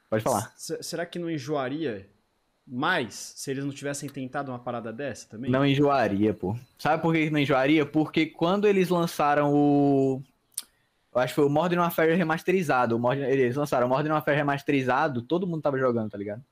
Pode 0.09 0.23
falar. 0.23 0.53
Será 0.55 1.05
que 1.05 1.17
não 1.19 1.29
enjoaria 1.29 2.07
mais 2.65 3.13
se 3.35 3.49
eles 3.51 3.63
não 3.65 3.71
tivessem 3.73 4.07
tentado 4.09 4.51
uma 4.51 4.59
parada 4.59 4.93
dessa 4.93 5.27
também? 5.27 5.49
Não 5.49 5.65
enjoaria, 5.65 6.33
pô. 6.33 6.55
Sabe 6.77 7.01
por 7.01 7.13
que 7.13 7.29
não 7.29 7.39
enjoaria? 7.39 7.85
Porque 7.85 8.25
quando 8.27 8.67
eles 8.67 8.89
lançaram 8.89 9.53
o. 9.53 10.21
Eu 11.13 11.21
acho 11.21 11.31
que 11.33 11.35
foi 11.35 11.45
o 11.45 11.49
Modern 11.49 11.81
Warfare 11.81 12.13
remasterizado. 12.15 12.95
O 12.95 12.99
Modern... 12.99 13.27
Eles 13.27 13.55
lançaram 13.55 13.87
o 13.87 13.89
Modern 13.89 14.13
Warfare 14.13 14.37
remasterizado, 14.37 15.21
todo 15.23 15.47
mundo 15.47 15.61
tava 15.63 15.79
jogando, 15.79 16.11
tá 16.11 16.17
ligado? 16.17 16.43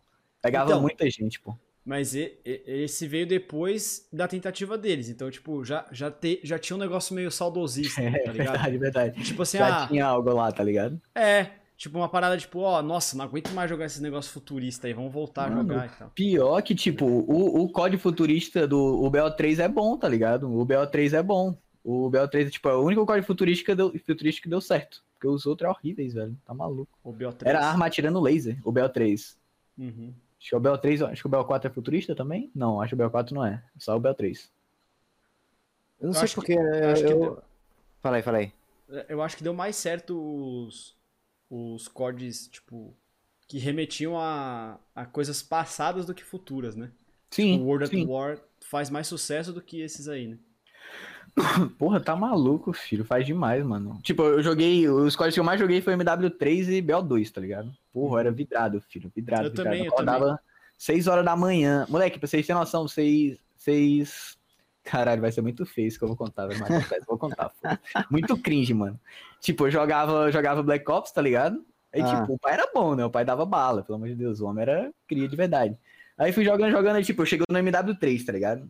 Pegava 0.42 0.72
Então. 0.72 0.82
muita 0.82 1.08
gente, 1.10 1.40
pô. 1.40 1.56
Mas 1.86 2.16
esse 2.16 3.08
veio 3.08 3.28
depois 3.28 4.08
da 4.12 4.28
tentativa 4.28 4.76
deles. 4.76 5.08
Então, 5.08 5.30
tipo, 5.30 5.64
já, 5.64 5.86
já, 5.92 6.10
te, 6.10 6.40
já 6.44 6.58
tinha 6.58 6.76
um 6.76 6.80
negócio 6.80 7.14
meio 7.14 7.30
saudosista, 7.30 8.02
É, 8.02 8.24
tá 8.24 8.32
ligado? 8.32 8.54
verdade, 8.54 8.78
verdade. 8.80 9.24
Tipo 9.24 9.44
assim, 9.44 9.60
Já 9.60 9.84
ah, 9.84 9.88
tinha 9.88 10.06
algo 10.06 10.34
lá, 10.34 10.52
tá 10.52 10.64
ligado? 10.64 11.00
é. 11.14 11.52
Tipo, 11.78 11.98
uma 11.98 12.08
parada 12.08 12.38
tipo, 12.38 12.60
ó, 12.60 12.82
nossa, 12.82 13.18
não 13.18 13.26
aguento 13.26 13.52
mais 13.52 13.70
jogar 13.70 13.86
esse 13.86 14.02
negócio 14.02 14.32
futurista 14.32 14.88
aí, 14.88 14.94
vamos 14.94 15.12
voltar 15.12 15.50
Mano, 15.52 15.60
a 15.60 15.74
jogar 15.74 15.86
e 15.88 16.00
tal. 16.00 16.10
Pior 16.12 16.62
que, 16.62 16.74
tipo, 16.74 17.06
o, 17.06 17.64
o 17.64 17.70
código 17.70 18.02
futurista 18.02 18.66
do 18.66 18.80
o 18.80 19.12
BO3 19.12 19.60
é 19.60 19.68
bom, 19.68 19.98
tá 19.98 20.08
ligado? 20.08 20.50
O 20.50 20.66
BO3 20.66 21.12
é 21.14 21.22
bom. 21.22 21.54
O 21.84 22.10
BO3, 22.10 22.50
tipo, 22.50 22.70
é 22.70 22.76
o 22.76 22.82
único 22.82 23.06
código 23.06 23.28
futurístico 23.28 23.72
que 23.72 23.76
deu, 23.76 23.94
futurístico 24.00 24.44
que 24.44 24.50
deu 24.50 24.62
certo. 24.62 25.04
Porque 25.16 25.28
os 25.28 25.46
outros 25.46 25.68
é 25.68 25.72
horríveis, 25.72 26.14
velho. 26.14 26.38
Tá 26.46 26.54
maluco. 26.54 26.98
O 27.04 27.12
BO3. 27.12 27.46
Era 27.46 27.60
arma 27.68 27.86
atirando 27.88 28.22
laser, 28.22 28.58
o 28.64 28.72
BO3. 28.72 29.36
Uhum. 29.78 30.14
Acho 30.46 30.50
que 30.52 30.56
o 30.56 30.60
BO3, 30.62 31.02
acho 31.12 31.22
que 31.24 31.28
o 31.28 31.32
BO4 31.32 31.66
é 31.66 31.70
futurista 31.72 32.16
também? 32.16 32.52
Não, 32.54 32.80
acho 32.80 32.96
que 32.96 33.02
o 33.02 33.10
BO4 33.10 33.32
não 33.32 33.44
é. 33.44 33.64
Só 33.80 33.98
o 33.98 34.00
BO3. 34.00 34.48
Eu 36.00 36.08
não 36.08 36.10
Eu 36.10 36.14
sei 36.14 36.24
acho 36.24 36.36
porque. 36.36 36.56
que- 36.56 36.62
eu, 36.62 36.90
acho 36.92 37.04
que 37.04 37.14
eu- 37.14 37.20
deu- 37.20 37.44
Fala 38.02 38.18
aí, 38.18 38.22
fala 38.22 38.38
aí. 38.38 38.54
Eu 39.10 39.24
acho 39.24 39.36
que 39.36 39.44
deu 39.44 39.54
mais 39.56 39.76
certo 39.76 40.16
os, 40.68 40.96
os 41.50 41.88
CODs, 41.88 42.48
tipo, 42.50 42.96
que 43.48 43.58
remetiam 43.58 44.20
a, 44.20 44.78
a 44.94 45.06
coisas 45.08 45.42
passadas 45.42 46.06
do 46.06 46.14
que 46.14 46.24
futuras, 46.24 46.76
né? 46.76 46.92
Sim, 47.32 47.60
o 47.60 47.64
World 47.66 47.88
sim. 47.88 48.04
at 48.04 48.08
War 48.08 48.40
faz 48.62 48.92
mais 48.92 49.08
sucesso 49.08 49.52
do 49.52 49.62
que 49.64 49.82
esses 49.82 50.08
aí, 50.08 50.28
né? 50.28 50.38
Porra, 51.78 52.00
tá 52.00 52.16
maluco, 52.16 52.72
filho. 52.74 53.04
Faz 53.06 53.26
demais, 53.26 53.64
mano. 53.66 54.00
Tipo, 54.02 54.24
eu 54.24 54.42
joguei. 54.44 54.88
Os 54.90 55.16
códigos 55.16 55.34
que 55.36 55.40
eu 55.40 55.44
mais 55.44 55.60
joguei 55.60 55.82
foi 55.82 55.96
MW3 55.96 56.70
e 56.70 56.82
BO2, 56.82 57.32
tá 57.32 57.42
ligado? 57.42 57.72
Porra, 57.94 58.22
era 58.22 58.32
vidrado, 58.32 58.82
filho. 58.82 59.12
Vidrado, 59.16 59.46
Eu 59.46 59.50
vidrado. 59.52 59.70
também, 59.70 59.86
eu 59.86 59.92
acordava 59.92 60.40
6 60.78 61.08
horas 61.08 61.26
da 61.26 61.36
manhã. 61.36 61.86
Moleque, 61.90 62.20
pra 62.20 62.28
vocês 62.28 62.46
terem 62.46 62.60
noção, 62.60 62.88
vocês. 62.88 63.38
Vocês. 63.58 64.38
Caralho, 64.84 65.22
vai 65.22 65.32
ser 65.32 65.42
muito 65.42 65.66
feio 65.66 65.88
isso 65.88 65.98
que 65.98 66.04
eu 66.04 66.08
vou 66.08 66.18
contar, 66.18 66.46
velho. 66.48 66.60
Mas 66.70 67.06
vou 67.08 67.18
contar. 67.18 67.50
foda. 67.50 67.80
Muito 68.10 68.38
cringe, 68.38 68.74
mano. 68.74 69.00
Tipo, 69.42 69.66
eu 69.68 69.72
jogava, 69.72 70.32
jogava 70.32 70.62
Black 70.62 70.90
Ops, 70.90 71.12
tá 71.12 71.22
ligado? 71.22 71.66
Aí, 71.92 72.02
Ah. 72.02 72.22
tipo, 72.22 72.34
o 72.34 72.40
pai 72.40 72.54
era 72.54 72.70
bom, 72.74 72.94
né? 72.94 73.04
O 73.04 73.10
pai 73.10 73.26
dava 73.26 73.46
bala, 73.46 73.82
pelo 73.82 73.96
amor 73.96 74.08
de 74.10 74.16
Deus. 74.16 74.40
O 74.42 74.46
homem 74.46 74.62
era 74.62 74.92
cria 75.08 75.28
de 75.28 75.36
verdade. 75.36 75.76
Aí 76.18 76.32
fui 76.32 76.46
jogando, 76.46 76.72
jogando, 76.72 76.98
aí, 76.98 77.04
tipo, 77.04 77.22
eu 77.22 77.26
cheguei 77.26 77.44
no 77.50 77.58
MW3, 77.60 78.24
tá 78.26 78.32
ligado? 78.32 78.70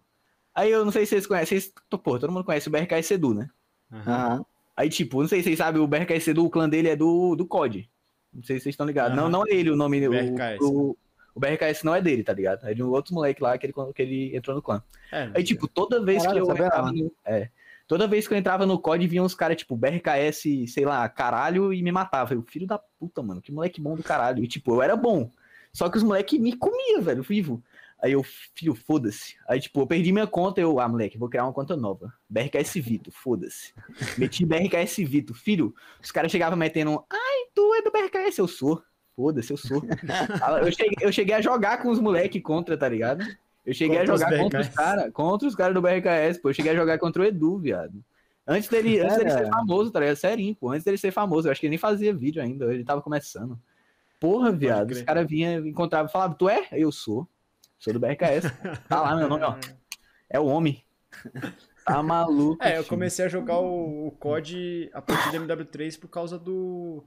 Aí 0.56 0.72
eu 0.72 0.86
não 0.86 0.92
sei 0.92 1.06
se 1.06 1.10
vocês 1.12 1.28
conhecem, 1.28 1.60
vocês, 1.60 1.74
pô, 1.90 2.18
todo 2.18 2.32
mundo 2.32 2.46
conhece 2.46 2.68
o 2.68 2.72
BRK 2.72 3.04
Sedu, 3.04 3.34
né? 3.34 3.50
Aham. 3.92 4.46
Aí, 4.76 4.90
tipo, 4.90 5.22
não 5.22 5.28
sei 5.28 5.40
se 5.40 5.46
vocês 5.46 5.58
sabem, 5.58 5.82
o 5.82 5.88
BRK 5.88 6.20
Sedu, 6.20 6.46
o 6.46 6.50
clã 6.50 6.68
dele 6.68 6.90
é 6.90 6.96
do, 6.96 7.36
do 7.36 7.46
COD. 7.46 7.90
Não 8.34 8.44
sei 8.44 8.58
se 8.58 8.64
vocês 8.64 8.74
estão 8.74 8.86
ligados. 8.86 9.16
Não, 9.16 9.24
Aham. 9.24 9.32
não 9.32 9.44
é 9.48 9.52
ele 9.52 9.70
o 9.70 9.76
nome. 9.76 10.06
o- 10.08 10.12
BRKS. 10.12 10.62
O, 10.62 10.98
o, 11.34 11.40
BRKS 11.40 11.84
não 11.86 11.94
é 11.96 12.02
dele, 12.02 12.24
tá 12.24 12.34
ligado? 12.34 12.66
É 12.68 12.74
de 12.74 12.82
um 12.84 12.90
outro 12.90 13.14
moleque 13.14 13.42
lá 13.44 13.58
que 13.58 13.66
ele, 13.68 13.74
que 13.94 14.02
ele 14.02 14.36
entrou 14.36 14.56
no 14.56 14.62
clã. 14.62 14.82
É, 15.12 15.30
Aí, 15.36 15.44
tipo, 15.44 15.68
toda 15.68 16.04
vez 16.04 16.24
Caralho, 16.24 16.46
que 16.46 16.52
eu 16.52 16.56
entrava 16.56 16.88
não. 16.92 16.94
no. 16.94 17.12
É. 17.26 17.50
Toda 17.88 18.08
vez 18.08 18.28
que 18.28 18.34
eu 18.34 18.38
entrava 18.38 18.66
no 18.66 18.80
COD, 18.80 19.06
vinham 19.08 19.26
uns 19.26 19.36
caras, 19.36 19.58
tipo, 19.58 19.78
BRKS, 19.78 20.68
sei 20.68 20.86
lá, 20.86 21.08
caralho, 21.08 21.72
e 21.72 21.84
me 21.84 21.92
matava. 21.92 22.34
Eu, 22.34 22.42
filho 22.42 22.66
da 22.66 22.80
puta, 22.80 23.22
mano, 23.22 23.42
que 23.42 23.52
moleque 23.52 23.80
bom 23.80 23.96
do 23.96 24.02
caralho. 24.04 24.44
E, 24.44 24.48
tipo, 24.48 24.74
eu 24.74 24.82
era 24.82 24.96
bom. 24.96 25.30
Só 25.72 25.88
que 25.90 25.98
os 25.98 26.04
moleques 26.04 26.40
me 26.40 26.54
comiam, 26.56 27.02
velho, 27.02 27.22
vivo. 27.22 27.62
Aí 28.06 28.12
eu, 28.12 28.22
filho, 28.54 28.76
foda-se. 28.76 29.36
Aí, 29.50 29.60
tipo, 29.60 29.82
eu 29.82 29.88
perdi 29.88 30.12
minha 30.12 30.28
conta, 30.28 30.62
eu, 30.62 30.80
ah, 30.80 30.88
moleque, 30.88 31.18
vou 31.18 31.28
criar 31.28 31.44
uma 31.44 31.52
conta 31.52 31.76
nova. 31.76 32.14
BRKS 32.30 32.76
Vito, 32.76 33.12
foda-se. 33.12 33.74
Meti 34.16 34.46
BRKS 34.46 34.98
Vito. 34.98 35.34
Filho, 35.34 35.74
os 36.00 36.12
caras 36.12 36.32
chegavam 36.32 36.56
metendo, 36.56 37.04
ai, 37.12 37.48
tu 37.56 37.74
é 37.74 37.82
do 37.82 37.92
BRKS, 37.92 38.38
eu 38.38 38.48
sou. 38.48 38.80
Foda-se, 39.16 39.52
eu 39.52 39.58
sou. 39.58 39.82
eu, 40.64 40.72
cheguei, 40.72 40.98
eu 41.02 41.12
cheguei 41.12 41.34
a 41.34 41.42
jogar 41.42 41.82
com 41.82 41.90
os 41.90 42.00
moleques 42.00 42.44
contra, 42.44 42.78
tá 42.78 42.88
ligado? 42.88 43.26
Eu 43.66 43.74
cheguei 43.74 43.98
Contra 43.98 44.12
a 44.12 44.16
os 44.16 44.22
jogar 44.22 44.38
contra 44.38 44.62
os 44.62 44.70
caras, 44.70 45.12
contra 45.12 45.48
os 45.48 45.56
caras 45.56 45.74
do 45.74 45.82
BRKS, 45.82 46.40
pô. 46.40 46.50
Eu 46.50 46.54
cheguei 46.54 46.74
a 46.74 46.76
jogar 46.76 47.00
contra 47.00 47.24
o 47.24 47.26
Edu, 47.26 47.58
viado. 47.58 48.06
Antes 48.46 48.70
dele, 48.70 49.00
antes 49.00 49.18
dele 49.18 49.32
ser 49.32 49.38
Sério? 49.38 49.52
famoso, 49.52 49.90
tá 49.90 50.00
ligado? 50.00 50.16
Serinho, 50.18 50.54
pô. 50.54 50.70
Antes 50.70 50.84
dele 50.84 51.00
ser 51.00 51.10
famoso. 51.10 51.48
Eu 51.48 51.52
acho 51.52 51.60
que 51.60 51.66
ele 51.66 51.72
nem 51.72 51.80
fazia 51.80 52.14
vídeo 52.14 52.40
ainda, 52.40 52.72
ele 52.72 52.84
tava 52.84 53.02
começando. 53.02 53.60
Porra, 54.20 54.52
viado. 54.52 54.92
Os 54.92 55.02
caras 55.02 55.28
vinham, 55.28 55.66
encontravam 55.66 56.08
e 56.08 56.12
falavam, 56.12 56.38
tu 56.38 56.48
é? 56.48 56.68
Eu 56.72 56.92
sou. 56.92 57.28
Sou 57.86 57.94
do 57.94 58.00
BRKS. 58.00 58.46
Tá 58.90 59.00
lá 59.02 59.16
meu 59.16 59.30
nome, 59.30 59.44
ó. 59.44 59.56
É 60.28 60.40
o 60.40 60.46
homem. 60.48 60.84
Tá 61.86 62.02
maluco. 62.02 62.64
É, 62.64 62.80
eu 62.80 62.84
comecei 62.84 63.26
a 63.26 63.30
jogar 63.30 63.60
o, 63.60 64.08
o 64.08 64.12
COD 64.14 64.90
a 64.92 65.04
partir 65.04 65.32
do 65.38 65.46
MW3 65.46 66.00
por 66.00 66.08
causa 66.08 66.40
do. 66.40 67.04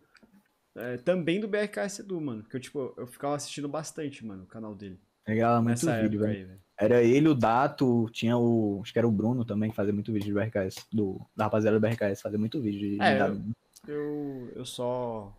é, 0.77 0.97
também 0.99 1.41
do 1.41 1.49
BRKS 1.49 1.99
Edu, 1.99 2.21
mano. 2.21 2.43
Porque 2.43 2.57
eu, 2.57 2.61
tipo, 2.61 2.95
eu 2.97 3.09
ficava 3.09 3.35
assistindo 3.35 3.69
bastante, 3.69 4.25
mano, 4.25 4.45
o 4.45 4.47
canal 4.47 4.73
dele. 4.73 5.01
Legal, 5.27 5.57
muito 5.61 5.85
Nessa 5.85 6.01
vídeo, 6.01 6.21
velho. 6.21 6.61
Era 6.81 7.03
ele, 7.03 7.27
o 7.29 7.35
Dato, 7.35 8.09
tinha 8.13 8.39
o. 8.39 8.79
Acho 8.81 8.93
que 8.93 8.99
era 9.01 9.09
o 9.09 9.11
Bruno 9.11 9.45
também, 9.45 9.71
que 9.71 9.75
fazia 9.77 9.93
muito 9.93 10.13
vídeo 10.13 10.33
do 10.33 10.41
BRKS, 10.41 10.87
do, 10.93 11.21
da 11.35 11.45
rapaziada 11.47 11.77
do 11.79 11.85
BRKS, 11.85 12.23
fazia 12.23 12.39
muito 12.39 12.61
vídeo 12.63 12.79
de. 12.79 13.03
É, 13.03 13.29
de- 13.31 13.53
Eu, 13.89 14.53
eu 14.55 14.65
só. 14.65 15.37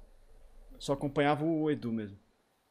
Só 0.77 0.91
acompanhava 0.93 1.45
o 1.45 1.71
Edu 1.71 1.93
mesmo. 1.93 2.17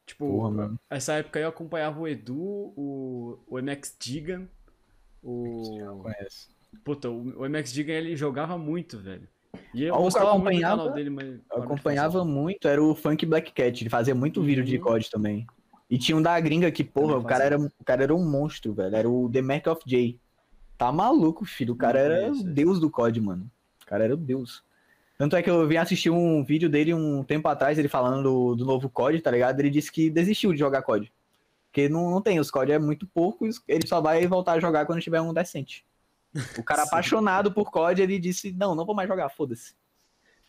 Tipo, 0.09 0.25
Porra, 0.27 0.73
essa 0.89 1.13
época 1.13 1.39
eu 1.39 1.47
acompanhava 1.49 1.99
o 1.99 2.07
Edu, 2.07 2.33
o, 2.75 3.37
o 3.47 3.59
MX 3.61 3.95
Digan, 3.99 4.47
o. 5.23 6.03
Puta, 6.83 7.09
o, 7.11 7.41
o 7.43 7.47
MX 7.47 7.71
Digan 7.71 7.93
ele 7.93 8.15
jogava 8.15 8.57
muito, 8.57 8.97
velho. 8.97 9.27
E 9.71 9.83
eu 9.83 9.95
gostava 9.95 10.31
muito 10.31 10.43
do 10.43 10.47
acompanhava- 10.47 10.77
canal 10.81 10.93
dele, 10.95 11.09
mas. 11.11 11.25
De 11.27 11.41
acompanhava 11.51 12.25
muito, 12.25 12.67
era 12.67 12.83
o 12.83 12.95
Funk 12.95 13.23
Black 13.23 13.51
Cat, 13.53 13.83
ele 13.83 13.89
fazia 13.89 14.15
muito 14.15 14.41
vídeo 14.41 14.63
de 14.63 14.77
Uhum. 14.77 14.83
COD 14.83 15.09
também. 15.11 15.45
E 15.87 15.99
tinha 15.99 16.17
um 16.17 16.21
da 16.23 16.39
gringa 16.39 16.71
que, 16.71 16.83
porra, 16.83 17.15
o 17.17 17.23
cara, 17.23 17.43
era, 17.43 17.59
o 17.59 17.71
cara 17.85 18.01
era 18.03 18.15
um 18.15 18.27
monstro, 18.27 18.73
velho. 18.73 18.95
Era 18.95 19.07
o 19.07 19.29
The 19.31 19.41
Mark 19.43 19.67
of 19.67 19.81
J. 19.85 20.19
Tá 20.75 20.91
maluco, 20.91 21.45
filho. 21.45 21.73
O 21.75 21.77
cara 21.77 21.99
era 21.99 22.31
o 22.31 22.43
deus 22.43 22.79
do 22.79 22.89
COD, 22.89 23.21
mano. 23.21 23.49
O 23.83 23.85
cara 23.85 24.05
era 24.05 24.13
o 24.15 24.17
deus. 24.17 24.63
Tanto 25.19 25.35
é 25.35 25.43
que 25.43 25.49
eu 25.49 25.67
vim 25.67 25.75
assistir 25.75 26.09
um 26.09 26.45
vídeo 26.45 26.69
dele 26.69 26.93
um 26.93 27.25
tempo 27.25 27.45
atrás, 27.49 27.77
ele 27.77 27.89
falando 27.89 28.23
do, 28.23 28.55
do 28.55 28.65
novo 28.65 28.89
COD, 28.89 29.19
tá 29.19 29.29
ligado? 29.29 29.59
Ele 29.59 29.69
disse 29.69 29.91
que 29.91 30.09
desistiu 30.09 30.53
de 30.53 30.59
jogar 30.59 30.81
COD. 30.81 31.11
Porque 31.69 31.89
não, 31.89 32.09
não 32.09 32.21
tem, 32.21 32.39
os 32.39 32.49
COD 32.49 32.71
é 32.71 32.79
muito 32.79 33.05
pouco, 33.05 33.45
e 33.45 33.51
ele 33.67 33.85
só 33.85 33.99
vai 33.99 34.25
voltar 34.25 34.53
a 34.53 34.59
jogar 34.61 34.85
quando 34.85 35.01
tiver 35.01 35.19
um 35.19 35.33
decente. 35.33 35.85
O 36.57 36.63
cara 36.63 36.83
apaixonado 36.87 37.51
por 37.51 37.69
COD, 37.69 38.01
ele 38.01 38.17
disse, 38.17 38.53
não, 38.53 38.73
não 38.73 38.85
vou 38.85 38.95
mais 38.95 39.09
jogar, 39.09 39.27
foda-se. 39.27 39.75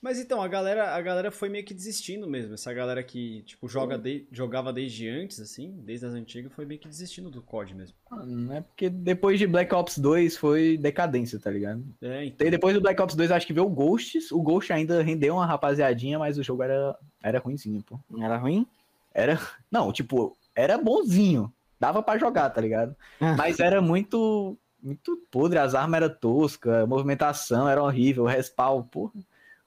Mas 0.02 0.18
então, 0.18 0.40
a 0.40 0.48
galera, 0.48 0.94
a 0.94 1.01
galera 1.02 1.31
foi 1.31 1.51
meio 1.51 1.62
que 1.64 1.74
desistindo 1.74 2.27
mesmo. 2.27 2.55
Essa 2.55 2.72
galera 2.72 3.02
que, 3.02 3.43
tipo, 3.43 3.68
joga 3.68 3.98
de- 3.98 4.27
jogava 4.32 4.72
desde 4.72 5.06
antes, 5.09 5.39
assim, 5.40 5.74
desde 5.85 6.06
as 6.06 6.14
antigas, 6.14 6.51
foi 6.55 6.64
meio 6.64 6.81
que 6.81 6.89
desistindo 6.89 7.31
do 7.31 7.43
COD 7.43 7.74
mesmo. 7.74 7.94
Não 8.24 8.55
é 8.55 8.60
porque 8.62 8.89
depois 8.89 9.39
de 9.39 9.47
Black 9.47 9.74
Ops 9.74 9.98
2 9.98 10.39
foi 10.39 10.78
decadência, 10.78 11.39
tá 11.39 11.51
ligado? 11.51 11.85
É, 12.01 12.24
então. 12.24 12.47
E 12.47 12.51
depois 12.51 12.74
do 12.74 12.81
Black 12.81 13.01
Ops 13.01 13.14
2 13.14 13.31
acho 13.31 13.47
que 13.47 13.52
veio 13.52 13.66
o 13.66 13.70
Ghosts. 13.70 14.32
O 14.32 14.40
Ghost 14.40 14.72
ainda 14.72 15.02
rendeu 15.02 15.35
uma 15.35 15.44
rapaziadinha, 15.44 16.18
mas 16.18 16.39
o 16.39 16.43
jogo 16.43 16.62
era, 16.62 16.97
era 17.22 17.39
ruimzinho, 17.39 17.82
pô. 17.82 18.01
Era 18.22 18.39
ruim? 18.39 18.66
Era. 19.12 19.39
Não, 19.70 19.93
tipo, 19.93 20.35
era 20.55 20.78
bonzinho. 20.78 21.52
Dava 21.78 22.02
pra 22.02 22.18
jogar, 22.18 22.48
tá 22.51 22.60
ligado? 22.60 22.94
Mas 23.39 23.59
era 23.60 23.81
muito. 23.82 24.56
Muito 24.82 25.14
podre, 25.31 25.59
as 25.59 25.74
armas 25.74 26.01
eram 26.02 26.14
toscas, 26.14 26.72
a 26.85 26.86
movimentação 26.86 27.68
era 27.68 27.82
horrível, 27.82 28.24
o 28.24 28.27
respawn, 28.27 28.82
porra. 28.82 29.12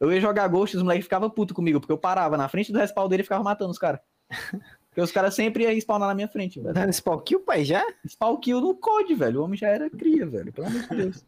Eu 0.03 0.11
ia 0.13 0.21
jogar 0.21 0.47
Ghost 0.47 0.75
e 0.75 0.77
os 0.77 0.83
moleques 0.83 1.05
ficavam 1.05 1.29
putos 1.29 1.55
comigo, 1.55 1.79
porque 1.79 1.91
eu 1.91 1.97
parava 1.97 2.37
na 2.37 2.47
frente 2.49 2.71
do 2.71 2.77
respawn 2.79 3.07
dele 3.07 3.21
e 3.21 3.23
ficava 3.23 3.43
matando 3.43 3.71
os 3.71 3.77
caras. 3.79 3.99
Porque 4.93 5.01
os 5.01 5.11
caras 5.11 5.33
sempre 5.33 5.63
iam 5.63 5.71
spawnar 5.79 6.07
na 6.07 6.13
minha 6.13 6.27
frente, 6.27 6.59
velho. 6.59 6.71
Dando 6.71 6.93
spawn 6.93 7.17
kill, 7.21 7.39
pai, 7.39 7.65
já? 7.65 7.83
Spawn 8.07 8.37
kill 8.37 8.61
no 8.61 8.75
COD, 8.75 9.15
velho. 9.15 9.41
O 9.41 9.43
homem 9.43 9.57
já 9.57 9.67
era 9.69 9.89
cria, 9.89 10.23
velho. 10.23 10.53
Pelo 10.53 10.67
amor 10.67 10.81
de 10.83 10.95
Deus. 10.95 11.25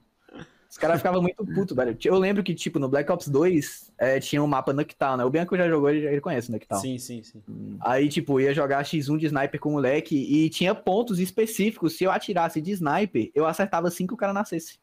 Os 0.69 0.77
caras 0.77 0.97
ficavam 0.97 1.19
muito 1.19 1.43
putos, 1.43 1.75
velho. 1.75 1.97
Eu 2.05 2.19
lembro 2.19 2.43
que, 2.43 2.53
tipo, 2.53 2.77
no 2.77 2.87
Black 2.87 3.11
Ops 3.11 3.27
2 3.27 3.91
é, 3.97 4.19
tinha 4.19 4.43
um 4.43 4.45
mapa 4.45 4.71
Noctown, 4.71 5.17
né? 5.17 5.25
O 5.25 5.31
Bianco 5.31 5.57
já 5.57 5.67
jogou, 5.67 5.89
ele, 5.89 6.03
já- 6.03 6.11
ele 6.11 6.21
conhece 6.21 6.49
o 6.49 6.51
Noctown. 6.51 6.79
Sim, 6.79 6.99
sim, 6.99 7.23
sim. 7.23 7.41
Aí, 7.81 8.07
tipo, 8.07 8.39
ia 8.39 8.53
jogar 8.53 8.83
X1 8.85 9.17
de 9.17 9.25
sniper 9.25 9.59
com 9.59 9.69
o 9.69 9.71
moleque 9.71 10.15
e 10.15 10.47
tinha 10.51 10.75
pontos 10.75 11.17
específicos. 11.17 11.97
Se 11.97 12.03
eu 12.03 12.11
atirasse 12.11 12.61
de 12.61 12.71
sniper, 12.71 13.31
eu 13.33 13.47
acertava 13.47 13.87
assim 13.87 14.05
que 14.05 14.13
o 14.13 14.17
cara 14.17 14.31
nascesse. 14.31 14.77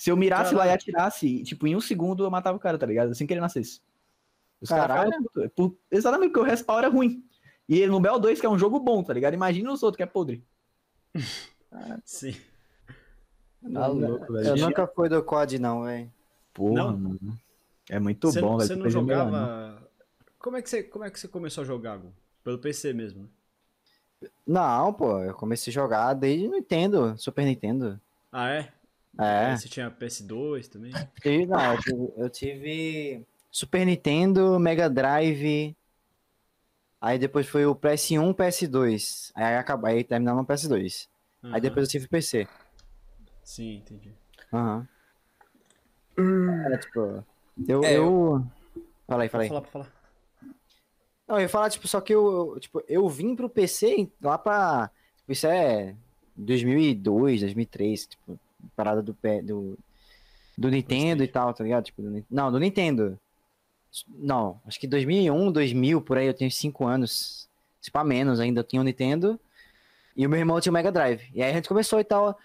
Se 0.00 0.10
eu 0.10 0.16
mirasse 0.16 0.54
lá 0.54 0.62
e 0.62 0.68
Caralho. 0.68 0.74
atirasse, 0.76 1.42
tipo, 1.42 1.66
em 1.66 1.76
um 1.76 1.80
segundo 1.80 2.24
eu 2.24 2.30
matava 2.30 2.56
o 2.56 2.60
cara, 2.60 2.78
tá 2.78 2.86
ligado? 2.86 3.10
Assim 3.10 3.26
que 3.26 3.34
ele 3.34 3.40
nascesse. 3.42 3.82
Os 4.58 4.70
caras 4.70 4.86
Caralho. 4.96 5.22
putos. 5.24 5.50
Por- 5.54 5.76
Exatamente, 5.90 6.30
porque 6.30 6.40
o 6.40 6.50
respawn 6.50 6.78
era 6.78 6.88
ruim. 6.88 7.22
E 7.68 7.86
no 7.86 8.00
BO2, 8.00 8.40
que 8.40 8.46
é 8.46 8.48
um 8.48 8.58
jogo 8.58 8.80
bom, 8.80 9.02
tá 9.04 9.12
ligado? 9.12 9.34
Imagina 9.34 9.70
os 9.70 9.82
outros 9.82 9.98
que 9.98 10.02
é 10.02 10.06
podre. 10.06 10.42
Sim. 12.02 12.34
Tá 13.74 13.86
louco, 13.88 14.32
velho. 14.32 14.46
Eu 14.48 14.56
nunca 14.56 14.86
fui 14.86 15.10
do 15.10 15.22
COD, 15.22 15.58
não, 15.58 15.84
velho. 15.84 16.10
Porra, 16.54 16.74
Não? 16.76 16.96
mano. 16.96 17.38
É 17.90 18.00
muito 18.00 18.32
Você 18.32 18.40
bom, 18.40 18.56
velho. 18.56 18.66
você 18.68 18.74
não 18.76 18.82
Coisa 18.84 19.02
melhor, 19.02 19.24
jogava. 19.26 19.82
Como 20.38 20.56
é, 20.56 20.62
que 20.62 20.70
você, 20.70 20.82
como 20.82 21.04
é 21.04 21.10
que 21.10 21.20
você 21.20 21.28
começou 21.28 21.60
a 21.60 21.66
jogar, 21.66 21.98
Gu? 21.98 22.10
Pelo 22.42 22.56
PC 22.58 22.94
mesmo, 22.94 23.24
né? 23.24 24.28
Não, 24.46 24.94
pô, 24.94 25.18
eu 25.20 25.34
comecei 25.34 25.70
a 25.70 25.74
jogar 25.74 26.14
desde 26.14 26.48
Nintendo, 26.48 27.14
Super 27.18 27.44
Nintendo. 27.44 28.00
Ah, 28.32 28.48
é? 28.48 28.72
É. 29.18 29.56
Você 29.56 29.68
tinha 29.68 29.90
PS2 29.90 30.68
também? 30.68 30.92
Tive- 31.20 31.46
não, 31.46 31.72
eu 31.74 31.78
tive, 31.80 32.12
eu 32.16 32.30
tive 32.30 33.26
Super 33.50 33.84
Nintendo, 33.84 34.58
Mega 34.58 34.88
Drive. 34.88 35.76
Aí 37.00 37.18
depois 37.18 37.46
foi 37.48 37.64
o 37.66 37.74
PS1, 37.74 38.32
PS2. 38.34 39.32
Aí 39.34 39.56
acabou, 39.56 39.88
aí 39.88 40.04
terminava 40.04 40.40
no 40.40 40.46
PS2. 40.46 41.08
Aí 41.42 41.50
Aham. 41.50 41.60
depois 41.60 41.86
eu 41.86 41.90
tive 41.90 42.08
PC. 42.08 42.46
Sim, 43.42 43.76
entendi. 43.76 44.12
Aham. 44.52 44.86
É, 46.72 46.76
tipo, 46.78 47.24
eu, 47.66 47.84
É, 47.84 47.96
eu... 47.96 48.46
Fala 49.06 49.22
aí, 49.24 49.28
fala 49.28 49.42
aí. 49.44 49.48
falar, 49.48 49.62
falar. 49.64 49.92
Não, 51.26 51.36
eu 51.36 51.42
ia 51.42 51.48
falar, 51.48 51.70
tipo, 51.70 51.88
só 51.88 52.00
que 52.00 52.14
eu, 52.14 52.52
eu, 52.54 52.60
tipo, 52.60 52.82
eu 52.88 53.08
vim 53.08 53.34
pro 53.34 53.48
PC 53.48 54.10
lá 54.20 54.36
pra. 54.36 54.90
Tipo, 55.16 55.32
isso 55.32 55.46
é 55.46 55.96
2002, 56.36 57.40
2003, 57.40 58.06
tipo, 58.06 58.38
parada 58.76 59.02
do, 59.02 59.14
pé- 59.14 59.42
do, 59.42 59.78
do 60.56 60.68
Nintendo 60.70 61.22
e 61.24 61.28
tal, 61.28 61.52
tá 61.54 61.62
ligado? 61.64 61.84
Tipo, 61.84 62.02
do 62.02 62.24
não, 62.30 62.50
do 62.52 62.58
Nintendo. 62.58 63.18
Não, 64.08 64.60
acho 64.66 64.78
que 64.78 64.86
2001, 64.86 65.50
2000, 65.52 66.00
por 66.02 66.16
aí, 66.18 66.26
eu 66.26 66.34
tenho 66.34 66.50
5 66.50 66.86
anos. 66.86 67.48
Se 67.80 67.90
pá 67.90 68.04
menos 68.04 68.38
ainda, 68.38 68.60
eu 68.60 68.64
tinha 68.64 68.80
o 68.80 68.84
Nintendo. 68.84 69.38
E 70.16 70.26
o 70.26 70.30
meu 70.30 70.38
irmão 70.38 70.60
tinha 70.60 70.70
o 70.70 70.74
Mega 70.74 70.92
Drive. 70.92 71.22
E 71.34 71.42
aí 71.42 71.50
a 71.50 71.54
gente 71.54 71.68
começou 71.68 71.98
e 71.98 72.04
tal. 72.04 72.38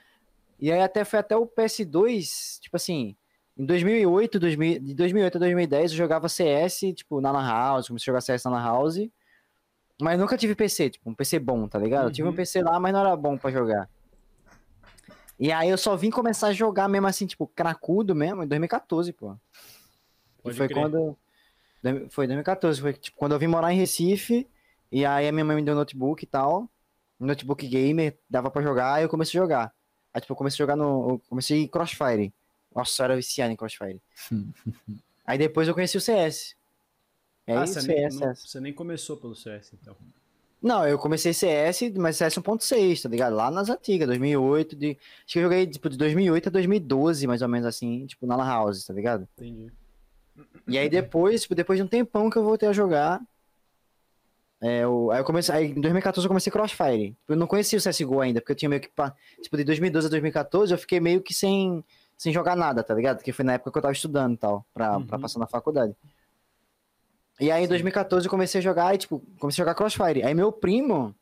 E 0.60 0.72
aí 0.72 0.82
até 0.82 1.04
foi 1.04 1.20
até 1.20 1.36
o 1.36 1.46
PS2, 1.46 2.60
tipo 2.62 2.76
assim, 2.78 3.16
em 3.58 3.66
2008, 3.66 4.40
2000, 4.40 4.80
de 4.80 4.94
2008 4.94 5.36
a 5.36 5.40
2010 5.40 5.92
eu 5.92 5.98
jogava 5.98 6.30
CS, 6.30 6.80
tipo, 6.96 7.20
na 7.20 7.32
Lan 7.32 7.46
House, 7.48 7.88
comecei 7.88 8.06
a 8.12 8.14
jogar 8.14 8.22
CS 8.22 8.44
na 8.46 8.52
Lan 8.52 8.64
House. 8.64 8.98
Mas 10.02 10.20
nunca 10.20 10.38
tive 10.38 10.56
PC, 10.56 10.90
tipo, 10.92 11.10
um 11.10 11.14
PC 11.14 11.40
bom, 11.40 11.68
tá 11.68 11.78
ligado? 11.80 12.08
Eu 12.08 12.12
tive 12.12 12.28
um 12.28 12.32
Uhum. 12.32 12.36
PC 12.38 12.62
lá, 12.62 12.80
mas 12.80 12.92
não 12.94 13.00
era 13.02 13.16
bom 13.16 13.38
pra 13.38 13.52
jogar. 13.52 13.90
E 15.40 15.52
aí 15.52 15.70
eu 15.70 15.78
só 15.78 15.95
vim 15.95 16.10
começar 16.10 16.48
a 16.48 16.53
jogar 16.53 16.88
mesmo 16.88 17.07
assim, 17.07 17.26
tipo, 17.26 17.48
cracudo 17.48 18.16
mesmo, 18.16 18.44
em 18.44 18.48
2014, 18.48 19.12
pô. 19.14 19.34
E 19.34 20.44
Pode 20.44 20.57
foi 20.57 20.68
crer. 20.68 20.82
quando. 20.82 21.18
Foi 22.10 22.26
2014, 22.26 22.82
foi 22.82 22.94
tipo, 22.94 23.18
quando 23.18 23.34
eu 23.34 23.40
vim 23.40 23.48
morar 23.48 23.72
em 23.72 23.78
Recife, 23.78 24.48
e 24.91 25.06
aí 25.06 25.28
a 25.28 25.32
minha 25.32 25.45
mãe 25.45 25.56
me 25.56 25.62
deu 25.62 25.76
um 25.76 25.78
notebook 25.78 26.24
e 26.24 26.28
tal. 26.28 26.70
Um 27.20 27.26
notebook 27.28 27.68
gamer, 27.68 28.18
dava 28.30 28.49
pra 28.49 28.62
jogar, 28.62 28.99
e 28.99 29.03
eu 29.03 29.10
comecei 29.10 29.40
a 29.40 29.44
jogar. 29.44 29.76
Aí, 30.14 30.22
tipo, 30.22 30.34
eu 30.34 30.38
comecei 30.38 30.57
a 30.57 30.64
jogar 30.64 30.76
no. 30.76 31.12
Eu 31.12 31.22
comecei 31.30 31.62
em 31.64 31.68
Crossfire. 31.68 32.34
Nossa, 32.74 33.02
eu 33.02 33.06
era 33.06 33.16
viciado 33.16 33.52
em 33.52 33.56
Crossfire. 33.56 34.02
aí 35.26 35.38
depois 35.38 35.68
eu 35.68 35.74
conheci 35.74 35.98
o 35.98 36.02
CS. 36.02 36.56
É 37.48 37.56
ah, 37.56 37.64
isso, 37.64 37.74
você, 37.74 37.88
nem, 37.88 38.10
CS. 38.10 38.20
não- 38.20 38.36
você 38.36 38.60
nem 38.60 38.74
começou 38.74 39.18
pelo 39.18 39.36
CS, 39.36 39.74
então. 39.74 39.95
Não, 40.61 40.88
eu 40.88 40.98
comecei 40.98 41.32
CS, 41.34 41.91
mas 41.95 42.18
CS 42.18 42.36
1.6, 42.38 43.03
tá 43.03 43.10
ligado? 43.10 43.36
Lá 43.36 43.52
nas 43.52 43.69
antigas, 43.69 44.07
2008, 44.07 44.76
de... 44.76 44.98
acho 45.23 45.34
que 45.34 45.40
eu 45.40 45.44
joguei 45.44 45.68
tipo 45.68 45.90
de 45.90 45.98
2008 45.98 46.48
a 46.48 46.52
2012, 46.52 47.27
mais 47.27 47.41
ou 47.44 47.48
menos 47.48 47.68
assim, 47.68 48.06
tipo 48.07 48.26
na 48.26 48.36
Lan 48.36 48.45
House, 48.48 48.84
tá 48.86 48.94
ligado? 48.94 49.27
Entendi. 49.38 49.72
E 50.68 50.77
aí 50.77 50.90
depois, 50.90 51.44
tipo, 51.44 51.53
depois 51.53 51.77
de 51.77 51.84
um 51.84 51.88
tempão 51.88 52.30
que 52.30 52.38
eu 52.38 52.44
voltei 52.44 52.68
a 52.68 52.73
jogar, 52.73 53.22
é, 54.61 54.84
eu, 54.84 55.11
aí 55.11 55.19
eu 55.19 55.23
comecei, 55.23 55.53
aí 55.53 55.65
em 55.72 55.80
2014 55.82 56.26
eu 56.26 56.30
comecei 56.30 56.52
Crossfire. 56.52 57.10
Tipo, 57.11 57.34
Eu 57.34 57.36
não 57.36 57.45
conhecia 57.45 57.77
o 57.77 57.82
CSGO 57.82 58.19
ainda, 58.22 58.41
porque 58.41 58.53
eu 58.53 58.56
tinha 58.56 58.69
meio 58.69 58.82
que, 58.82 58.90
tipo, 59.41 59.57
de 59.57 59.64
2012 59.64 60.07
a 60.07 60.10
2014 60.10 60.73
eu 60.73 60.77
fiquei 60.77 60.99
meio 60.99 61.22
que 61.22 61.34
sem, 61.34 61.84
sem 62.18 62.34
jogar 62.34 62.56
nada, 62.56 62.82
tá 62.84 62.94
ligado? 62.95 63.18
Porque 63.18 63.32
foi 63.32 63.45
na 63.45 63.53
época 63.53 63.72
que 63.72 63.77
eu 63.77 63.82
tava 63.82 63.91
estudando 63.94 64.34
e 64.34 64.38
tal, 64.38 64.65
pra, 64.73 64.99
pra 65.02 65.15
Uhum. 65.18 65.22
passar 65.22 65.40
na 65.40 65.45
faculdade. 65.48 65.94
E 67.40 67.52
aí 67.52 67.64
em 67.66 67.68
2014 67.68 68.26
eu 68.28 68.32
comecei 68.32 68.60
a 68.60 68.64
jogar 68.64 68.95
e, 68.95 68.98
tipo, 68.98 69.20
comecei 69.40 69.62
a 69.62 69.66
jogar 69.66 69.76
Crossfire. 69.76 70.24
Aí 70.24 70.34
meu 70.34 70.52
primo, 70.52 71.14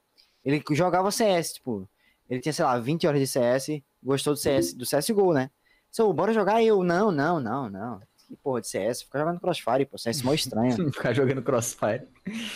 ele 0.45 0.64
jogava 0.72 1.10
CS, 1.11 1.53
tipo, 1.56 1.88
ele 2.30 2.40
tinha, 2.40 2.53
sei 2.53 2.64
lá, 2.65 2.77
20 2.80 3.07
horas 3.07 3.19
de 3.19 3.27
CS, 3.27 3.81
gostou 4.03 4.34
do 4.34 4.38
CS, 4.40 4.73
do 4.73 4.85
CSGO, 4.85 5.34
né? 5.34 5.49
Então, 5.90 6.11
bora 6.14 6.34
jogar 6.34 6.61
E 6.61 6.68
eu, 6.68 6.84
não, 6.84 7.11
não, 7.11 7.40
não, 7.40 7.69
não. 7.69 8.02
Que 8.27 8.35
porra 8.38 8.61
de 8.61 8.68
CS, 8.68 9.03
fica 9.03 9.19
jogando 9.19 9.40
Crossfire, 9.40 9.85
pô, 9.85 9.98
CS 9.98 10.22
é 10.22 10.26
mó 10.26 10.34
estranho. 10.34 10.76
Ficar 10.91 11.14
jogando 11.14 11.41
Crossfire. 11.41 12.07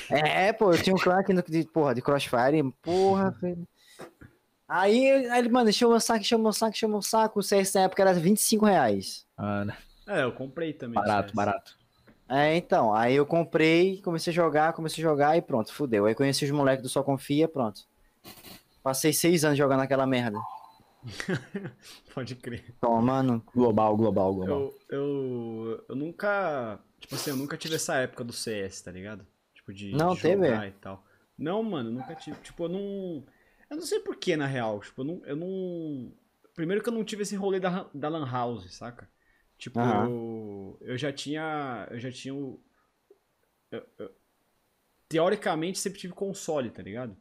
É, 0.09 0.53
pô, 0.53 0.71
eu 0.73 0.81
tinha 0.81 0.95
um 0.95 0.99
clã 0.99 1.19
aqui 1.19 1.34
no- 1.34 1.41
de, 1.43 1.63
porra, 1.65 1.93
de 1.93 2.01
Crossfire, 2.01 2.63
porra, 2.81 3.31
velho. 3.41 3.67
Aí, 4.67 5.09
aí 5.29 5.39
ele, 5.39 5.49
mano, 5.49 5.69
encheu 5.69 5.89
meu 5.89 5.99
saco, 5.99 6.19
encheu 6.21 6.38
meu 6.39 6.51
saco, 6.51 6.71
encheu 6.75 6.89
meu 6.89 7.01
saco. 7.01 7.39
O 7.39 7.43
CS 7.43 7.73
na 7.75 7.81
época 7.84 8.01
era 8.03 8.13
25 8.13 8.65
reais. 8.65 9.25
Ah, 9.38 9.63
né? 9.65 9.77
É, 10.05 10.23
eu 10.23 10.31
comprei 10.34 10.73
também. 10.73 10.95
barato, 10.95 11.29
CS. 11.29 11.35
barato. 11.35 11.77
É, 12.29 12.55
então, 12.55 12.93
aí 12.93 13.15
eu 13.15 13.25
comprei, 13.25 14.01
comecei 14.01 14.31
a 14.31 14.35
jogar, 14.35 14.73
comecei 14.73 15.03
a 15.03 15.07
jogar 15.07 15.37
e 15.37 15.41
pronto, 15.41 15.73
fudeu. 15.73 16.05
Aí 16.05 16.13
conheci 16.15 16.43
os 16.45 16.51
moleques 16.51 16.83
do 16.83 16.89
Só 16.89 17.01
Confia, 17.01 17.47
pronto. 17.47 17.81
Passei 18.83 19.13
seis 19.13 19.45
anos 19.45 19.57
jogando 19.57 19.81
aquela 19.81 20.05
merda. 20.05 20.37
Pode 22.13 22.35
crer. 22.35 22.75
Tomando. 22.81 23.41
Global, 23.53 23.95
global, 23.95 24.33
global. 24.33 24.59
Eu, 24.59 24.77
eu, 24.89 25.85
eu 25.89 25.95
nunca. 25.95 26.79
Tipo 26.99 27.15
assim, 27.15 27.29
eu 27.29 27.37
nunca 27.37 27.55
tive 27.55 27.75
essa 27.75 27.95
época 27.95 28.23
do 28.23 28.33
CS, 28.33 28.81
tá 28.81 28.91
ligado? 28.91 29.25
Tipo, 29.53 29.73
de, 29.73 29.91
Não 29.91 30.13
de 30.13 30.21
teve? 30.21 30.47
jogar 30.47 30.67
e 30.67 30.71
tal. 30.71 31.03
Não, 31.37 31.61
mano, 31.63 31.91
nunca 31.91 32.15
tive. 32.15 32.37
Tipo, 32.41 32.65
eu 32.65 32.69
não. 32.69 33.23
Eu 33.69 33.77
não 33.77 33.83
sei 33.83 33.99
porquê, 33.99 34.35
na 34.35 34.47
real. 34.47 34.79
Tipo, 34.81 35.01
eu 35.01 35.05
não, 35.05 35.21
eu 35.25 35.35
não. 35.35 36.11
Primeiro 36.55 36.81
que 36.81 36.89
eu 36.89 36.93
não 36.93 37.03
tive 37.03 37.21
esse 37.21 37.35
rolê 37.35 37.59
da, 37.59 37.85
da 37.93 38.09
Lan 38.09 38.29
House, 38.29 38.73
saca? 38.73 39.07
Tipo, 39.57 39.79
Aham. 39.81 40.11
eu, 40.81 40.97
já 40.97 41.11
tinha. 41.11 41.88
Eu 41.91 41.99
já 41.99 42.11
tinha 42.11 42.34
eu- 42.34 42.59
eu- 43.97 44.15
teoricamente 45.09 45.79
sempre 45.79 45.99
tive 45.99 46.13
console, 46.13 46.71
tá 46.71 46.81
ligado? 46.84 47.15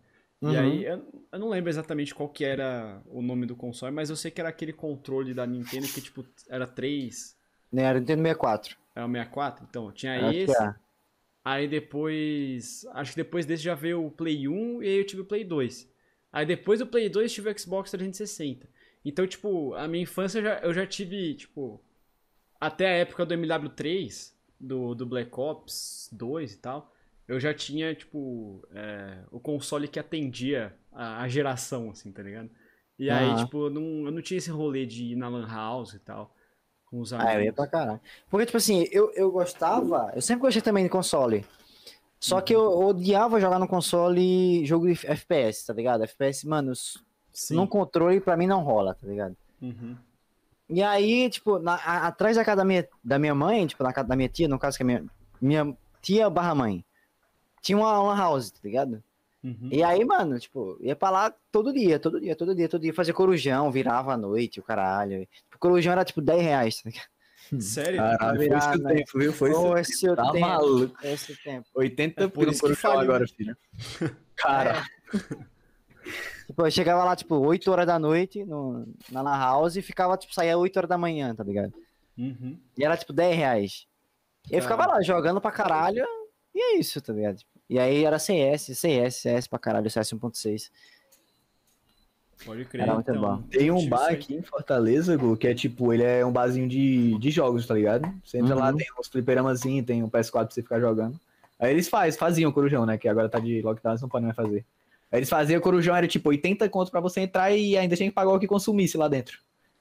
E 0.45 0.57
Uhum. 0.57 0.57
aí, 0.57 0.85
eu, 0.85 1.27
eu 1.33 1.39
não 1.39 1.49
lembro 1.49 1.71
exatamente 1.71 2.15
qual 2.15 2.29
que 2.29 2.45
era 2.45 3.03
o 3.07 3.23
nome 3.23 3.47
do 3.47 3.57
console, 3.57 3.95
mas 3.95 4.11
eu 4.11 4.17
sei 4.17 4.31
que 4.31 4.41
era 4.41 4.51
aquele 4.51 4.73
controle 4.73 5.35
da 5.35 5.47
Nintendo 5.47 5.89
que, 5.89 6.01
tipo, 6.03 6.27
era 6.49 6.67
3, 6.67 7.37
Né, 7.73 7.83
Era 7.83 8.01
Nintendo 8.01 8.23
64. 8.23 8.77
era 8.95 9.05
o 9.07 9.09
64, 9.11 9.65
então, 9.69 9.93
tinha 9.93 10.19
Acho 10.19 10.39
esse, 10.45 10.57
é. 10.63 10.75
aí 11.45 11.69
depois, 11.69 12.87
acho 12.93 13.13
que 13.13 13.17
depois 13.19 13.47
desse 13.47 13.63
já 13.65 13.75
veio 13.75 14.07
o 14.07 14.13
Play 14.13 14.49
1 14.49 14.83
e 14.83 14.89
aí 14.89 14.99
eu 14.99 15.07
tive 15.07 15.23
o 15.23 15.27
Play 15.27 15.45
2. 15.45 15.91
Aí 16.33 16.47
depois 16.47 16.81
do 16.81 16.87
Play 16.89 17.09
2 17.11 17.33
tive 17.33 17.51
o 17.51 17.59
Xbox 17.59 17.91
360. 17.93 18.69
Então, 19.05 19.27
tipo, 19.27 19.75
a 19.75 19.89
minha 19.89 20.05
infância 20.05 20.41
eu 20.41 20.45
já, 20.45 20.59
eu 20.61 20.75
já 20.75 20.87
tive, 20.87 21.35
tipo, 21.37 21.83
até 22.61 22.87
a 22.87 22.97
época 22.99 23.27
do 23.27 23.35
MW3, 23.35 24.35
do, 24.59 24.95
do 24.95 25.07
Black 25.07 25.31
Ops 25.39 26.09
2 26.13 26.55
e 26.55 26.59
tal, 26.59 26.93
eu 27.29 27.41
já 27.41 27.53
tinha, 27.55 27.95
tipo, 27.95 28.67
é, 28.73 29.19
o 29.31 29.41
console 29.41 29.89
que 29.89 29.99
atendia 29.99 30.75
a, 30.93 31.23
a 31.23 31.29
geração, 31.29 31.91
assim, 31.91 32.13
tá 32.13 32.23
ligado? 32.23 32.51
E 32.99 33.11
aí, 33.11 33.35
Aham. 33.35 33.37
tipo, 33.37 33.67
eu 33.67 33.71
não, 33.71 34.07
eu 34.07 34.11
não 34.13 34.23
tinha 34.23 34.39
esse 34.39 34.51
rolê 34.51 34.87
de 34.87 35.05
ir 35.13 35.17
na 35.17 35.29
Lan 35.29 35.47
House 35.47 35.95
e 35.95 35.99
tal, 35.99 36.35
com 36.87 37.01
os 37.01 37.13
Ah, 37.13 37.35
eu 37.35 37.43
ia 37.45 37.53
amigos. 37.53 37.57
pra 37.57 37.67
caralho. 37.67 38.01
Porque, 38.31 38.47
tipo 38.47 38.57
assim, 38.59 38.87
eu, 38.91 39.11
eu 39.15 39.31
gostava, 39.31 40.13
eu 40.15 40.23
sempre 40.23 40.43
gostei 40.43 40.63
também 40.63 40.85
de 40.85 40.91
console. 40.91 41.45
Só 42.21 42.41
que 42.41 42.55
eu 42.55 42.63
odiava 42.81 43.41
jogar 43.41 43.59
no 43.59 43.69
console 43.69 44.65
jogo 44.67 44.87
de 44.87 45.07
FPS, 45.07 45.67
tá 45.67 45.73
ligado? 45.75 46.05
FPS, 46.05 46.47
mano, 46.47 46.73
Sim. 47.33 47.57
num 47.57 47.67
controle 47.67 48.21
pra 48.21 48.37
mim 48.37 48.47
não 48.47 48.63
rola, 48.63 48.95
tá 48.95 49.07
ligado? 49.07 49.37
Uhum. 49.61 49.97
E 50.69 50.83
aí, 50.83 51.31
tipo, 51.31 51.59
na- 51.59 51.75
a- 51.77 52.07
atrás 52.09 52.37
da 52.37 52.45
casa 52.45 52.57
da 52.59 52.65
minha, 52.65 52.89
da 53.03 53.19
minha 53.19 53.35
mãe, 53.35 53.67
tipo, 53.67 53.83
na 53.85 53.93
casa 53.93 54.09
da 54.09 54.17
minha 54.17 54.29
tia, 54.29 54.49
no 54.49 54.59
caso 54.59 54.77
que 54.77 54.83
é 54.83 54.87
minha, 54.87 55.05
minha 55.41 55.77
tia 56.03 56.29
barra 56.29 56.55
mãe, 56.55 56.85
tinha 57.63 57.79
uma 57.79 58.01
lan 58.03 58.17
house, 58.17 58.51
tá 58.51 58.59
ligado? 58.65 59.03
Uhum. 59.45 59.69
E 59.71 59.83
aí, 59.83 60.05
mano, 60.05 60.39
tipo, 60.41 60.77
ia 60.81 60.97
pra 60.97 61.09
lá 61.11 61.33
todo 61.53 61.73
dia, 61.73 62.01
todo 62.01 62.21
dia, 62.21 62.35
todo 62.35 62.53
dia, 62.55 62.69
todo 62.69 62.81
dia, 62.83 62.93
fazia 62.93 63.15
corujão, 63.15 63.71
virava 63.71 64.15
à 64.15 64.17
noite, 64.17 64.59
o 64.59 64.63
caralho. 64.63 65.21
Tipo, 65.45 65.59
corujão 65.59 65.93
era 65.93 66.05
tipo 66.05 66.21
10 66.21 66.43
reais, 66.43 66.83
tá 66.83 66.91
ligado? 66.91 67.09
Sério? 67.63 67.99
Caralho, 67.99 68.37
foi 68.39 68.47
esse 68.47 68.55
o 68.69 68.73
Virada. 68.73 68.95
tempo, 68.95 69.11
viu? 69.21 69.33
Foi 69.33 69.51
Pô, 69.53 69.79
esse 69.79 69.93
esse 69.93 70.07
eu 70.07 70.17
Tá 70.17 70.33
tempo, 70.33 70.41
maluco. 70.41 70.97
esse 71.07 71.37
tempo. 71.45 71.67
80 71.77 72.25
É 72.25 72.29
por 72.29 72.41
pila 72.41 72.51
isso 72.51 72.61
por 72.61 72.77
que 72.77 72.87
um 72.89 72.99
agora, 72.99 73.25
filho. 73.29 73.57
Cara, 74.35 74.85
Tipo, 76.47 76.67
eu 76.67 76.71
chegava 76.71 77.05
lá, 77.05 77.17
tipo, 77.17 77.35
8 77.37 77.71
horas 77.71 77.87
da 77.87 77.99
noite 77.99 78.45
no, 78.45 78.87
na 79.11 79.21
Lan 79.21 79.37
House 79.39 79.77
e 79.77 79.83
ficava, 79.83 80.17
tipo, 80.17 80.33
saía 80.33 80.57
8 80.57 80.77
horas 80.77 80.89
da 80.89 80.97
manhã, 80.97 81.35
tá 81.35 81.43
ligado? 81.43 81.73
Uhum. 82.17 82.57
E 82.79 82.85
era, 82.85 82.97
tipo, 82.97 83.13
10 83.13 83.37
reais. 83.37 83.87
E 84.51 84.55
eu 84.55 84.63
ficava 84.63 84.87
lá, 84.87 85.03
jogando 85.03 85.41
pra 85.41 85.51
caralho, 85.51 86.07
e 86.55 86.61
é 86.61 86.79
isso, 86.79 87.01
tá 87.01 87.13
ligado? 87.13 87.41
E 87.69 87.79
aí 87.81 88.05
era 88.05 88.19
CS, 88.19 88.79
CS, 88.79 89.17
CS 89.17 89.47
pra 89.49 89.59
caralho, 89.59 89.91
CS 89.91 90.13
1.6. 90.13 90.71
Pode 92.45 92.65
crer. 92.67 92.83
Era 92.83 92.95
muito 92.95 93.11
então, 93.11 93.21
bom. 93.21 93.43
tem 93.49 93.71
um 93.71 93.89
bar 93.89 94.13
aqui 94.13 94.35
em 94.35 94.43
Fortaleza, 94.43 95.17
Gu, 95.17 95.37
que 95.37 95.49
é 95.49 95.55
tipo, 95.55 95.93
ele 95.93 96.05
é 96.05 96.25
um 96.25 96.31
barzinho 96.31 96.69
de, 96.69 97.19
de 97.19 97.31
jogos, 97.31 97.67
tá 97.67 97.75
ligado? 97.75 98.09
Você 98.25 98.39
entra 98.39 98.55
lá, 98.55 98.71
Uhum. 98.71 98.77
tem 98.77 98.87
uns 98.99 99.09
fliperamazinhos, 99.09 99.85
tem 99.87 100.03
um 100.03 100.09
PS4 100.09 100.31
pra 100.47 100.51
você 100.51 100.63
ficar 100.63 100.79
jogando. 100.79 101.19
Aí 101.59 101.73
eles 101.73 101.89
faz, 101.89 102.17
faziam 102.17 102.53
corujão, 102.53 102.85
né? 102.87 102.99
Que 102.99 103.09
agora 103.09 103.29
tá 103.29 103.41
de 103.41 103.63
lockdown, 103.63 103.93
eles 103.95 104.03
não 104.03 104.09
podem 104.09 104.27
mais 104.27 104.37
fazer. 104.37 104.65
Eles 105.13 105.29
faziam 105.29 105.61
corujão, 105.61 105.95
era 105.95 106.09
tipo 106.09 106.29
80 106.29 106.69
conto 106.69 106.91
pra 106.91 107.01
você 107.01 107.21
entrar 107.21 107.51
e 107.53 107.77
ainda 107.77 107.97
tinha 107.97 108.09
que 108.09 108.15
pagar 108.15 108.33
o 108.33 108.39
que 108.41 108.47
consumisse 108.47 108.97
lá 108.99 109.09
dentro. 109.09 109.39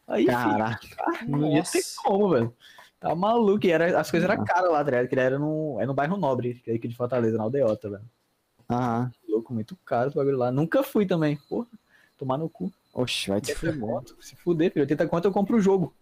Aí, 0.07 0.26
filho, 0.26 0.38
Caraca. 0.38 0.88
não 1.27 1.52
ia 1.52 1.64
ter 1.64 1.81
como, 2.03 2.30
velho. 2.30 2.56
Tá 2.99 3.14
maluco, 3.15 3.65
e 3.65 3.72
era, 3.72 3.99
as 3.99 4.10
coisas 4.10 4.30
eram 4.30 4.43
caras 4.45 4.72
lá, 4.72 4.84
tá 4.84 4.91
ligado? 4.91 5.07
Que 5.07 5.19
era 5.19 5.38
no, 5.39 5.77
é 5.80 5.85
no 5.85 5.93
bairro 5.93 6.15
Nobre, 6.18 6.56
que 6.64 6.72
é 6.72 6.76
aqui 6.76 6.88
de 6.88 6.95
Fortaleza, 6.95 7.38
na 7.38 7.43
aldeota, 7.43 7.89
velho. 7.89 8.03
Aham. 8.69 9.11
Louco, 9.27 9.53
muito 9.53 9.76
caro 9.85 10.07
esse 10.07 10.15
bagulho 10.15 10.38
lá. 10.38 10.52
Nunca 10.52 10.81
fui 10.84 11.06
também, 11.06 11.38
porra. 11.49 11.68
Tomar 12.18 12.38
no 12.38 12.47
cu. 12.49 12.72
Oxe, 12.93 13.30
vai 13.30 13.41
te 13.41 13.52
80 13.52 13.73
fuder. 13.73 13.80
conto, 13.89 14.15
se 14.22 14.35
fuder, 14.38 14.72
filho. 14.72 14.84
80 14.84 15.07
conto 15.07 15.26
eu 15.27 15.31
compro 15.31 15.57
o 15.57 15.61
jogo. 15.61 15.93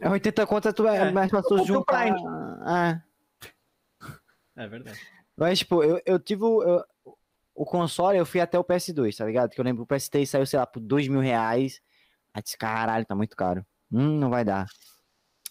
É 0.00 0.08
80 0.08 0.46
conto, 0.46 0.72
tu 0.72 0.86
é, 0.86 1.08
É, 1.08 1.10
mais 1.12 1.30
pra 1.30 1.42
tu 1.42 1.54
o 1.54 1.66
juntar. 1.66 2.02
Prime. 2.04 2.18
É. 2.66 3.02
É 4.56 4.66
verdade. 4.68 4.98
Mas, 5.36 5.58
tipo, 5.58 5.82
eu, 5.82 6.00
eu 6.06 6.18
tive 6.18 6.42
o, 6.44 6.62
eu- 6.62 6.84
o 7.60 7.66
console, 7.66 8.16
eu 8.16 8.24
fui 8.24 8.40
até 8.40 8.58
o 8.58 8.64
PS2, 8.64 9.18
tá 9.18 9.26
ligado? 9.26 9.50
Que 9.50 9.60
eu 9.60 9.64
lembro 9.64 9.84
que 9.84 9.92
o 9.92 9.94
PS3 9.94 10.24
saiu, 10.24 10.46
sei 10.46 10.58
lá, 10.58 10.66
por 10.66 10.80
2 10.80 11.08
mil 11.08 11.20
reais. 11.20 11.82
Aí 12.32 12.42
disse, 12.42 12.56
caralho, 12.56 13.04
tá 13.04 13.14
muito 13.14 13.36
caro. 13.36 13.66
Hum, 13.92 14.18
não 14.18 14.30
vai 14.30 14.46
dar. 14.46 14.66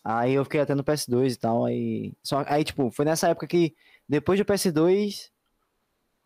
Aí 0.04 0.34
eu 0.34 0.44
fiquei 0.44 0.60
até 0.60 0.74
no 0.74 0.84
PS2 0.84 1.34
e 1.34 1.38
tal, 1.38 1.66
aí... 1.66 2.14
Só, 2.24 2.44
aí, 2.48 2.64
tipo, 2.64 2.90
foi 2.90 3.06
nessa 3.06 3.28
época 3.28 3.46
que, 3.46 3.76
depois 4.08 4.40
do 4.40 4.46
PS2, 4.46 5.30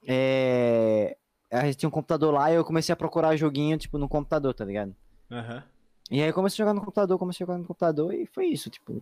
é... 0.08 1.18
A 1.52 1.66
gente 1.66 1.80
tinha 1.80 1.90
um 1.90 1.92
computador 1.92 2.34
lá 2.34 2.50
e 2.50 2.56
eu 2.56 2.64
comecei 2.64 2.94
a 2.94 2.96
procurar 2.96 3.36
joguinho, 3.36 3.78
tipo, 3.78 3.98
no 3.98 4.08
computador, 4.08 4.54
tá 4.54 4.64
ligado? 4.64 4.96
Aham. 5.30 5.66
E 6.10 6.22
aí 6.22 6.30
eu 6.30 6.34
comecei 6.34 6.64
a 6.64 6.66
jogar 6.66 6.74
no 6.74 6.80
computador, 6.80 7.20
comecei 7.20 7.44
a 7.44 7.46
jogar 7.46 7.60
no 7.60 7.66
computador 7.66 8.14
e 8.14 8.26
foi 8.26 8.46
isso, 8.46 8.70
tipo. 8.70 9.02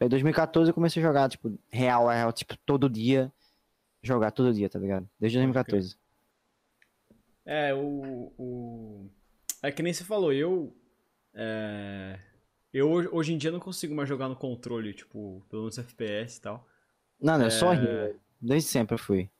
Em 0.00 0.08
2014 0.08 0.70
eu 0.70 0.74
comecei 0.74 1.00
a 1.00 1.06
jogar, 1.06 1.28
tipo, 1.28 1.56
real, 1.70 2.08
real, 2.08 2.32
tipo, 2.32 2.56
todo 2.66 2.90
dia. 2.90 3.32
Jogar 4.02 4.32
todo 4.32 4.52
dia, 4.52 4.68
tá 4.68 4.80
ligado? 4.80 5.08
Desde 5.20 5.38
2014. 5.38 5.96
É, 7.46 7.72
o, 7.72 8.32
o. 8.36 9.10
É 9.62 9.70
que 9.70 9.82
nem 9.82 9.92
você 9.92 10.04
falou, 10.04 10.32
eu. 10.32 10.76
É... 11.32 12.18
Eu 12.72 12.90
hoje- 12.90 13.32
em 13.32 13.38
dia 13.38 13.50
não 13.50 13.60
consigo 13.60 13.94
mais 13.94 14.08
jogar 14.08 14.28
no 14.28 14.36
controle, 14.36 14.92
tipo, 14.92 15.42
pelo 15.48 15.62
menos 15.62 15.78
FPS 15.78 16.36
e 16.38 16.40
tal. 16.42 16.66
Não, 17.20 17.38
não, 17.38 17.44
eu 17.46 17.50
só 17.50 17.72
É. 17.72 17.76
ri, 17.76 17.86
velho. 17.86 18.20
Desde 18.40 18.68
sempre 18.68 18.94
eu 18.94 18.98
fui. 18.98 19.30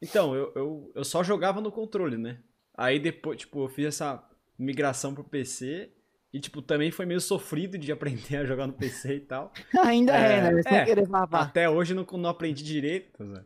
Então, 0.00 0.34
eu, 0.34 0.52
eu, 0.54 0.92
eu 0.94 1.04
só 1.04 1.22
jogava 1.22 1.60
no 1.60 1.70
controle, 1.72 2.16
né? 2.16 2.38
Aí 2.74 2.98
depois, 2.98 3.38
tipo, 3.38 3.64
eu 3.64 3.68
fiz 3.68 3.86
essa 3.86 4.22
migração 4.58 5.12
pro 5.14 5.24
PC. 5.24 5.90
E, 6.32 6.40
tipo, 6.40 6.60
também 6.60 6.90
foi 6.90 7.06
meio 7.06 7.20
sofrido 7.20 7.76
de 7.78 7.90
aprender 7.92 8.36
a 8.38 8.44
jogar 8.44 8.66
no 8.66 8.72
PC 8.72 9.16
e 9.16 9.20
tal. 9.20 9.52
Ainda 9.84 10.12
é, 10.16 10.38
É, 10.38 10.52
né? 10.52 10.62
Sem 10.62 10.78
é. 10.78 10.84
querer. 10.84 11.06
Até 11.32 11.68
hoje 11.68 11.92
eu 11.94 11.96
não, 11.96 12.18
não 12.18 12.30
aprendi 12.30 12.62
direito. 12.62 13.24
Zé. 13.26 13.44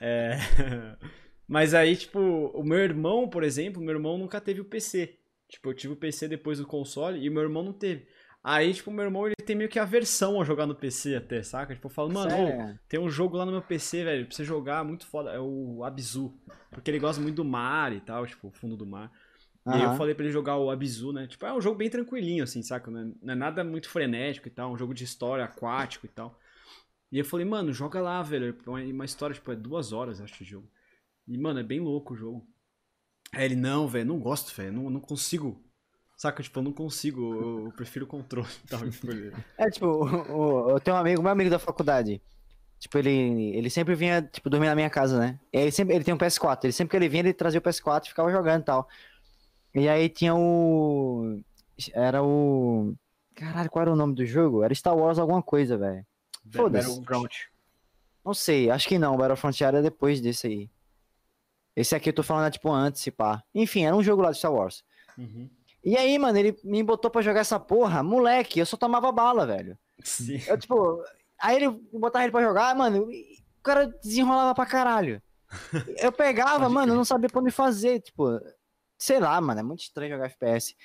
É... 0.00 0.36
Mas 1.50 1.74
aí, 1.74 1.96
tipo, 1.96 2.20
o 2.20 2.62
meu 2.62 2.78
irmão, 2.78 3.28
por 3.28 3.42
exemplo, 3.42 3.82
meu 3.82 3.92
irmão 3.92 4.16
nunca 4.16 4.40
teve 4.40 4.60
o 4.60 4.64
PC. 4.64 5.18
Tipo, 5.48 5.70
eu 5.70 5.74
tive 5.74 5.94
o 5.94 5.96
PC 5.96 6.28
depois 6.28 6.58
do 6.58 6.64
console 6.64 7.18
e 7.18 7.28
o 7.28 7.32
meu 7.32 7.42
irmão 7.42 7.64
não 7.64 7.72
teve. 7.72 8.06
Aí, 8.40 8.72
tipo, 8.72 8.88
meu 8.92 9.04
irmão, 9.04 9.26
ele 9.26 9.34
tem 9.44 9.56
meio 9.56 9.68
que 9.68 9.80
aversão 9.80 10.40
a 10.40 10.44
jogar 10.44 10.64
no 10.64 10.76
PC 10.76 11.16
até, 11.16 11.42
saca? 11.42 11.74
Tipo, 11.74 11.88
eu 11.88 11.90
falo, 11.92 12.12
mano, 12.12 12.30
ô, 12.30 12.78
tem 12.88 13.00
um 13.00 13.10
jogo 13.10 13.36
lá 13.36 13.44
no 13.44 13.50
meu 13.50 13.62
PC, 13.62 14.04
velho, 14.04 14.26
pra 14.26 14.36
você 14.36 14.44
jogar, 14.44 14.84
muito 14.84 15.04
foda. 15.08 15.30
É 15.30 15.40
o 15.40 15.82
Abzu. 15.82 16.32
Porque 16.70 16.88
ele 16.88 17.00
gosta 17.00 17.20
muito 17.20 17.34
do 17.34 17.44
mar 17.44 17.92
e 17.92 18.00
tal, 18.00 18.24
tipo, 18.28 18.46
o 18.46 18.52
fundo 18.52 18.76
do 18.76 18.86
mar. 18.86 19.10
E 19.66 19.70
aí 19.70 19.82
eu 19.82 19.96
falei 19.96 20.14
pra 20.14 20.24
ele 20.24 20.32
jogar 20.32 20.56
o 20.56 20.70
Abzu, 20.70 21.12
né? 21.12 21.26
Tipo, 21.26 21.46
é 21.46 21.52
um 21.52 21.60
jogo 21.60 21.76
bem 21.76 21.90
tranquilinho, 21.90 22.44
assim, 22.44 22.62
saca? 22.62 22.92
Não 22.92 23.00
é, 23.00 23.12
não 23.20 23.32
é 23.32 23.36
nada 23.36 23.64
muito 23.64 23.90
frenético 23.90 24.46
e 24.46 24.52
tal, 24.52 24.72
um 24.72 24.78
jogo 24.78 24.94
de 24.94 25.02
história 25.02 25.44
aquático 25.44 26.06
e 26.06 26.08
tal. 26.08 26.38
E 27.10 27.18
eu 27.18 27.24
falei, 27.24 27.44
mano, 27.44 27.72
joga 27.72 28.00
lá, 28.00 28.22
velho. 28.22 28.56
É 28.64 28.70
Uma, 28.70 28.80
uma 28.80 29.04
história, 29.04 29.34
tipo, 29.34 29.50
é 29.50 29.56
duas 29.56 29.92
horas, 29.92 30.20
acho, 30.20 30.44
de 30.44 30.48
jogo. 30.48 30.70
E, 31.30 31.38
mano, 31.38 31.60
é 31.60 31.62
bem 31.62 31.78
louco 31.80 32.12
o 32.14 32.16
jogo. 32.16 32.46
Aí 33.32 33.44
ele, 33.44 33.54
não, 33.56 33.86
velho, 33.86 34.06
não 34.06 34.18
gosto, 34.18 34.52
velho, 34.54 34.72
não, 34.72 34.90
não 34.90 35.00
consigo. 35.00 35.62
Saca, 36.16 36.42
tipo, 36.42 36.58
eu 36.58 36.62
não 36.64 36.72
consigo, 36.72 37.34
eu, 37.34 37.64
eu 37.66 37.72
prefiro 37.72 38.04
o 38.04 38.08
controle 38.08 38.48
e 38.64 38.66
tal. 38.68 38.80
Tipo, 38.90 39.10
ele- 39.10 39.32
É, 39.56 39.70
tipo, 39.70 39.86
o- 39.86 40.32
o- 40.66 40.70
eu 40.70 40.80
tenho 40.80 40.96
um 40.96 41.00
amigo, 41.00 41.22
meu 41.22 41.30
amigo 41.30 41.48
da 41.48 41.58
faculdade. 41.58 42.20
Tipo, 42.80 42.98
ele, 42.98 43.54
ele 43.56 43.70
sempre 43.70 43.94
vinha, 43.94 44.20
tipo, 44.22 44.50
dormir 44.50 44.66
na 44.66 44.74
minha 44.74 44.90
casa, 44.90 45.18
né? 45.18 45.38
E 45.52 45.58
ele 45.58 45.70
sempre, 45.70 45.94
ele 45.94 46.04
tem 46.04 46.12
um 46.14 46.18
PS4. 46.18 46.64
Ele 46.64 46.72
sempre 46.72 46.90
que 46.90 46.96
ele 46.96 47.08
vinha, 47.08 47.20
ele 47.22 47.32
trazia 47.32 47.58
o 47.60 47.62
PS4 47.62 48.06
e 48.06 48.08
ficava 48.08 48.30
jogando 48.32 48.62
e 48.62 48.64
tal. 48.64 48.88
E 49.74 49.88
aí 49.88 50.08
tinha 50.08 50.34
o. 50.34 51.40
Era 51.92 52.22
o. 52.22 52.94
Caralho, 53.34 53.70
qual 53.70 53.82
era 53.82 53.92
o 53.92 53.96
nome 53.96 54.14
do 54.14 54.26
jogo? 54.26 54.62
Era 54.64 54.74
Star 54.74 54.96
Wars 54.96 55.18
alguma 55.18 55.42
coisa, 55.42 55.76
velho. 55.78 56.04
Foda-se. 56.50 56.88
Battlefront. 56.88 57.48
Não 58.24 58.34
sei, 58.34 58.70
acho 58.70 58.88
que 58.88 58.98
não. 58.98 59.16
Battlefront 59.16 59.62
era 59.62 59.80
depois 59.82 60.20
desse 60.20 60.46
aí. 60.46 60.70
Esse 61.74 61.94
aqui 61.94 62.10
eu 62.10 62.14
tô 62.14 62.22
falando, 62.22 62.46
é, 62.46 62.50
tipo, 62.50 62.70
antes, 62.70 63.08
pá. 63.10 63.42
Enfim, 63.54 63.84
era 63.84 63.94
um 63.94 64.02
jogo 64.02 64.22
lá 64.22 64.30
de 64.30 64.38
Star 64.38 64.52
Wars. 64.52 64.84
Uhum. 65.16 65.48
E 65.84 65.96
aí, 65.96 66.18
mano, 66.18 66.38
ele 66.38 66.56
me 66.62 66.82
botou 66.82 67.10
pra 67.10 67.22
jogar 67.22 67.40
essa 67.40 67.58
porra. 67.58 68.02
Moleque, 68.02 68.58
eu 68.58 68.66
só 68.66 68.76
tomava 68.76 69.10
bala, 69.10 69.46
velho. 69.46 69.78
Sim. 70.02 70.40
Eu, 70.46 70.58
tipo, 70.58 71.02
aí 71.38 71.56
ele 71.56 71.70
botava 71.92 72.24
ele 72.24 72.32
pra 72.32 72.42
jogar, 72.42 72.74
mano, 72.74 73.10
e 73.10 73.38
o 73.58 73.62
cara 73.62 73.86
desenrolava 74.02 74.54
pra 74.54 74.66
caralho. 74.66 75.22
Eu 76.00 76.12
pegava, 76.12 76.60
Pode 76.60 76.74
mano, 76.74 76.92
eu 76.92 76.96
não 76.96 77.04
sabia 77.04 77.28
pra 77.28 77.40
onde 77.40 77.50
fazer, 77.50 77.98
tipo, 77.98 78.40
sei 78.96 79.18
lá, 79.18 79.40
mano, 79.40 79.58
é 79.58 79.62
muito 79.64 79.80
estranho 79.80 80.12
jogar 80.12 80.26
FPS. 80.26 80.76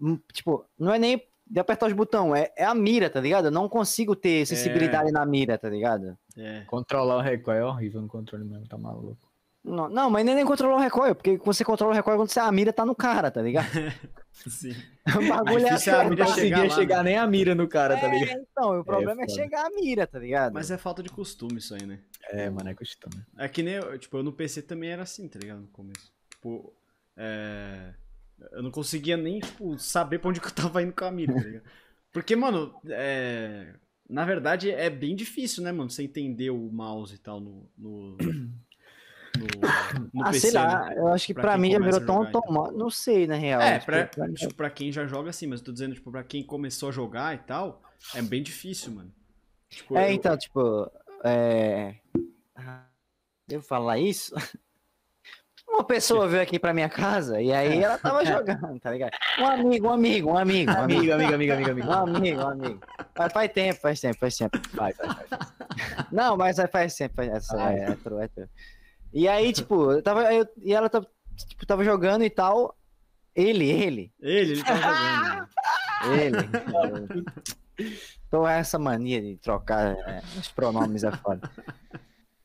hum, 0.00 0.18
tipo, 0.32 0.64
não 0.78 0.94
é 0.94 0.98
nem 0.98 1.22
de 1.46 1.60
apertar 1.60 1.88
os 1.88 1.92
botões, 1.92 2.40
é, 2.40 2.52
é 2.56 2.64
a 2.64 2.74
mira, 2.74 3.10
tá 3.10 3.20
ligado? 3.20 3.46
Eu 3.46 3.50
não 3.50 3.68
consigo 3.68 4.16
ter 4.16 4.46
sensibilidade 4.46 5.12
na 5.12 5.26
mira, 5.26 5.58
tá 5.58 5.68
ligado? 5.68 6.16
É. 6.38 6.62
Controlar 6.62 7.18
o 7.18 7.20
recoil 7.20 7.58
é 7.58 7.64
horrível 7.66 8.00
no 8.00 8.08
controle 8.08 8.44
mesmo, 8.44 8.66
tá 8.66 8.78
maluco. 8.78 9.23
Não, 9.64 9.88
não 9.88 10.10
mas 10.10 10.24
nem, 10.26 10.34
nem 10.34 10.44
controlar 10.44 10.76
o 10.76 10.80
recoil, 10.80 11.14
porque 11.14 11.38
você 11.38 11.64
controla 11.64 11.92
o 11.92 11.96
recoil 11.96 12.18
quando 12.18 12.28
você, 12.28 12.38
a 12.38 12.52
mira 12.52 12.72
tá 12.72 12.84
no 12.84 12.94
cara, 12.94 13.30
tá 13.30 13.40
ligado? 13.40 13.66
Sim. 14.32 14.74
O 15.08 15.28
bagulho 15.28 15.66
é 15.66 15.70
difícil 15.70 15.92
é 15.92 15.96
a 15.96 16.00
assim, 16.02 16.10
chegar 16.10 16.26
conseguia 16.26 16.62
lá, 16.64 16.70
chegar 16.70 16.96
né? 16.98 17.10
nem 17.10 17.18
a 17.18 17.26
mira 17.26 17.54
no 17.54 17.66
cara, 17.66 17.96
tá 17.96 18.08
ligado? 18.08 18.36
É, 18.36 18.42
então, 18.50 18.80
o 18.80 18.84
problema 18.84 19.22
é, 19.22 19.26
foda. 19.26 19.40
chegar 19.40 19.66
a 19.66 19.70
mira, 19.70 20.06
tá 20.06 20.18
ligado? 20.18 20.52
Mas 20.52 20.70
é 20.70 20.76
falta 20.76 21.02
de 21.02 21.08
costume 21.08 21.58
isso 21.58 21.74
aí, 21.74 21.86
né? 21.86 22.00
É, 22.30 22.50
mano, 22.50 22.68
é 22.68 22.74
costume. 22.74 23.24
É 23.38 23.48
que 23.48 23.62
nem, 23.62 23.74
eu, 23.74 23.98
tipo, 23.98 24.16
eu 24.18 24.22
no 24.22 24.32
PC 24.32 24.62
também 24.62 24.90
era 24.90 25.02
assim, 25.02 25.28
tá 25.28 25.38
ligado? 25.38 25.60
No 25.60 25.68
começo. 25.68 26.12
Tipo, 26.30 26.74
é... 27.16 27.94
Eu 28.52 28.62
não 28.62 28.70
conseguia 28.70 29.16
nem, 29.16 29.40
tipo, 29.40 29.78
saber 29.78 30.18
pra 30.18 30.28
onde 30.28 30.40
que 30.40 30.48
eu 30.48 30.52
tava 30.52 30.82
indo 30.82 30.92
com 30.92 31.04
a 31.04 31.10
mira, 31.10 31.32
tá 31.32 31.40
ligado? 31.40 31.64
Porque, 32.12 32.36
mano, 32.36 32.74
é... 32.88 33.74
Na 34.08 34.24
verdade, 34.24 34.70
é 34.70 34.90
bem 34.90 35.16
difícil, 35.16 35.62
né, 35.62 35.72
mano? 35.72 35.88
Você 35.88 36.02
entender 36.02 36.50
o 36.50 36.70
mouse 36.70 37.14
e 37.14 37.18
tal 37.18 37.40
no... 37.40 37.70
no... 37.78 38.18
No, 39.38 40.10
no 40.12 40.22
ah, 40.26 40.30
PC, 40.30 40.50
sei 40.50 40.52
lá, 40.52 40.88
né? 40.88 40.94
eu 40.98 41.08
acho 41.08 41.26
que 41.26 41.34
Pra 41.34 41.42
pra, 41.42 41.58
mim 41.58 41.72
já 41.72 41.78
começa 41.78 42.00
virou 42.00 42.14
tão 42.14 42.26
automático. 42.26 42.78
Não 42.78 42.90
sei, 42.90 43.26
na 43.26 43.34
real. 43.34 43.60
É, 43.60 43.74
tipo, 43.78 43.86
pra, 43.86 44.06
pra 44.06 44.26
mim- 44.28 44.34
tipo, 44.34 44.54
pra 44.54 44.70
quem 44.70 44.92
já 44.92 45.06
joga 45.06 45.30
assim, 45.30 45.46
mas 45.46 45.60
eu 45.60 45.66
tô 45.66 45.72
dizendo, 45.72 45.94
tipo, 45.94 46.10
pra 46.10 46.22
quem 46.22 46.42
começou 46.44 46.88
a 46.88 46.92
jogar 46.92 47.34
e 47.34 47.38
tal, 47.38 47.82
é 48.14 48.22
bem 48.22 48.42
difícil, 48.42 48.92
mano. 48.92 49.12
Tipo, 49.68 49.96
É, 49.96 50.10
eu- 50.10 50.14
então, 50.14 50.36
tipo, 50.36 50.90
é... 51.24 51.96
ah, 52.56 52.86
Devo 53.46 53.64
falar 53.64 53.98
isso? 53.98 54.34
Uma 55.68 55.82
pessoa 55.82 56.28
veio 56.28 56.40
aqui 56.42 56.56
pra 56.56 56.72
minha 56.72 56.88
casa 56.88 57.42
e 57.42 57.52
aí 57.52 57.82
ela 57.82 57.98
tava 57.98 58.24
jogando, 58.24 58.78
tá 58.78 58.92
ligado? 58.92 59.10
Um 59.40 59.46
amigo, 59.46 59.88
um 59.88 59.90
amigo, 59.90 60.30
um 60.30 60.38
amigo, 60.38 60.70
um 60.70 60.78
amigo, 60.78 61.12
Amigo, 61.12 61.34
amigo, 61.34 61.52
amigo, 61.52 61.70
amigo, 61.70 61.88
um 61.88 61.92
amigo, 62.16 62.40
um 62.40 62.48
amigo. 62.48 62.80
Mas 63.18 63.32
faz 63.32 63.52
tempo, 63.52 63.80
faz 63.80 64.00
tempo, 64.00 64.18
faz 64.18 64.36
tempo. 64.36 64.58
Vai. 64.74 64.92
Não, 66.12 66.36
mas 66.36 66.58
faz 66.70 66.94
tempo, 66.94 67.16
faz 67.16 67.50
é, 67.50 67.56
é, 67.56 67.90
é 67.90 67.96
true. 67.96 68.30
E 69.14 69.28
aí, 69.28 69.52
tipo, 69.52 69.92
eu 69.92 70.02
tava, 70.02 70.34
eu, 70.34 70.44
e 70.60 70.74
ela 70.74 70.90
tava, 70.90 71.06
tipo, 71.46 71.64
tava 71.64 71.84
jogando 71.84 72.24
e 72.24 72.30
tal. 72.30 72.76
Ele, 73.32 73.70
ele, 73.70 74.12
Ele, 74.20 74.52
ele 74.52 74.64
tá 74.64 74.76
jogando. 74.76 75.48
ele. 76.20 77.94
Tô 78.28 78.46
essa 78.46 78.76
mania 78.78 79.20
de 79.22 79.36
trocar 79.36 79.96
é, 79.96 80.20
os 80.38 80.48
pronomes 80.48 81.04
é 81.04 81.12
foda. 81.12 81.48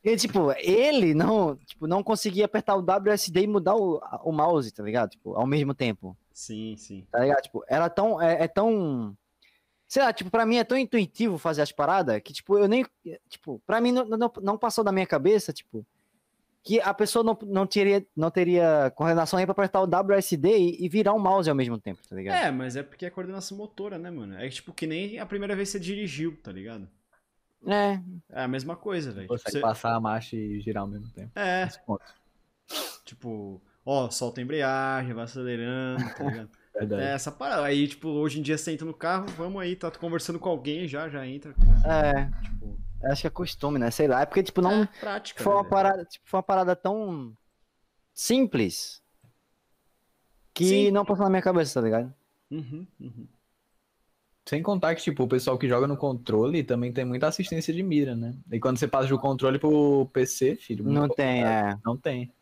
E, 0.04 0.16
tipo, 0.16 0.52
ele 0.60 1.14
não, 1.16 1.56
tipo, 1.58 1.88
não 1.88 2.04
conseguia 2.04 2.46
apertar 2.46 2.76
o 2.76 2.82
WSD 2.86 3.41
e 3.41 3.48
mudar 3.48 3.76
o, 3.76 4.00
o 4.24 4.32
mouse, 4.32 4.72
tá 4.72 4.84
ligado? 4.84 5.10
Tipo, 5.10 5.34
ao 5.36 5.46
mesmo 5.48 5.74
tempo, 5.74 6.16
Sim, 6.32 6.76
sim. 6.78 7.06
tá 7.12 7.20
ligado? 7.20 7.41
Tipo, 7.41 7.64
era 7.68 7.90
tão, 7.90 8.22
é, 8.22 8.44
é 8.44 8.48
tão... 8.48 9.16
Sei 9.88 10.04
lá, 10.04 10.14
tipo, 10.14 10.30
pra 10.30 10.46
mim 10.46 10.58
é 10.58 10.64
tão 10.64 10.78
intuitivo 10.78 11.38
fazer 11.40 11.64
as 11.64 11.72
paradas 11.72 12.22
que, 12.24 12.32
tipo, 12.32 12.58
eu 12.60 12.68
nem... 12.68 12.86
Tipo, 13.28 13.60
pra 13.66 13.82
mim 13.82 13.91
não, 13.91 14.06
não, 14.06 14.32
não 14.41 14.58
passou 14.58 14.84
da 14.84 14.91
minha 14.91 15.08
cabeça, 15.08 15.52
tipo, 15.52 15.84
que 16.64 16.80
a 16.81 16.94
pessoa 16.94 17.23
não, 17.23 17.38
não, 17.48 17.65
teria, 17.65 18.06
não 18.15 18.30
teria 18.30 18.91
coordenação 18.95 19.40
aí 19.40 19.45
pra 19.45 19.53
apertar 19.53 19.81
o 19.81 19.86
WSD 19.88 20.57
e, 20.57 20.86
e 20.86 20.90
virar 20.90 21.14
o 21.14 21.19
mouse 21.19 21.49
ao 21.49 21.56
mesmo 21.56 21.77
tempo, 21.80 22.02
tá 22.07 22.15
ligado? 22.15 22.36
É, 22.44 22.52
mas 22.52 22.76
é 22.76 22.84
porque 22.84 23.06
é 23.06 23.10
coordenação 23.10 23.57
motora, 23.57 23.98
né, 23.98 24.11
mano? 24.11 24.36
É 24.38 24.48
tipo 24.49 24.73
que 24.73 24.86
nem 24.86 25.19
a 25.19 25.26
primeira 25.26 25.56
vez 25.56 25.69
que 25.69 25.73
você 25.73 25.80
dirigiu, 25.80 26.38
tá 26.44 26.52
ligado? 26.52 26.88
É, 27.65 27.99
É 28.30 28.44
a 28.44 28.48
mesma 28.48 28.76
coisa, 28.76 29.11
velho. 29.11 29.23
Tipo, 29.23 29.34
Consegue 29.36 29.56
você- 29.57 29.61
passar 29.61 29.94
a 29.95 29.99
marcha 29.99 30.36
e 30.36 30.60
girar 30.61 30.81
ao 30.84 30.88
mesmo 30.90 31.10
tempo. 31.11 31.31
É, 31.36 31.68
tipo, 33.06 33.61
ó, 33.86 34.10
solta 34.10 34.40
a 34.40 34.44
embreagem, 34.44 35.14
vai 35.14 35.23
acelerando, 35.23 36.03
tá 36.15 36.23
ligado? 36.23 36.49
Verdade. 36.80 37.02
É 37.02 37.11
essa 37.14 37.31
parada. 37.31 37.64
Aí, 37.65 37.88
tipo, 37.88 38.07
hoje 38.07 38.40
em 38.40 38.41
dia 38.41 38.57
você 38.57 38.72
entra 38.72 38.86
no 38.86 38.94
carro, 38.94 39.26
vamos 39.36 39.61
aí, 39.61 39.76
tá 39.76 39.91
conversando 39.91 40.40
com 40.40 40.48
alguém 40.49 40.88
já, 40.88 41.10
já 41.10 41.26
entra. 41.27 41.53
é. 41.86 42.26
Tipo, 42.44 42.80
Acho 43.04 43.22
que 43.22 43.28
é 43.28 43.30
costume, 43.30 43.80
né? 43.80 43.90
Sei 43.92 44.08
lá. 44.08 44.22
É 44.22 44.26
porque, 44.26 44.44
tipo, 44.44 44.62
não 44.62 44.84
é 44.84 44.90
prática. 45.00 45.42
foi 45.44 45.52
né, 45.52 45.56
uma 45.58 45.64
velho? 45.64 45.72
parada, 45.74 46.06
tipo, 46.06 46.30
foi 46.30 46.38
uma 46.38 46.44
parada 46.44 46.76
tão 46.76 47.34
simples 48.14 49.02
que 50.54 50.66
Sim. 50.68 50.92
não 50.92 51.06
passou 51.06 51.24
na 51.24 51.30
minha 51.30 51.42
cabeça, 51.42 51.80
tá 51.80 51.86
ligado? 51.86 52.14
Uhum, 52.52 52.86
uhum. 53.00 53.28
Sem 54.48 54.64
contar 54.64 54.96
que, 54.96 55.02
tipo, 55.04 55.24
o 55.24 55.28
pessoal 55.28 55.58
que 55.58 55.68
joga 55.68 55.88
no 55.88 55.96
controle 55.96 56.64
também 56.64 56.92
tem 56.92 57.06
muita 57.06 57.28
assistência 57.28 57.74
de 57.74 57.84
mira, 57.84 58.16
né? 58.16 58.36
E 58.52 58.60
quando 58.60 58.78
você 58.78 58.88
passa 58.88 59.08
do 59.08 59.20
controle 59.20 59.60
pro 59.60 60.08
PC, 60.12 60.56
filho, 60.56 60.84
Não 60.84 61.08
tem, 61.08 61.44
complicado. 61.44 61.78
é. 61.78 61.80
Não 61.86 61.96
tem. 61.98 62.34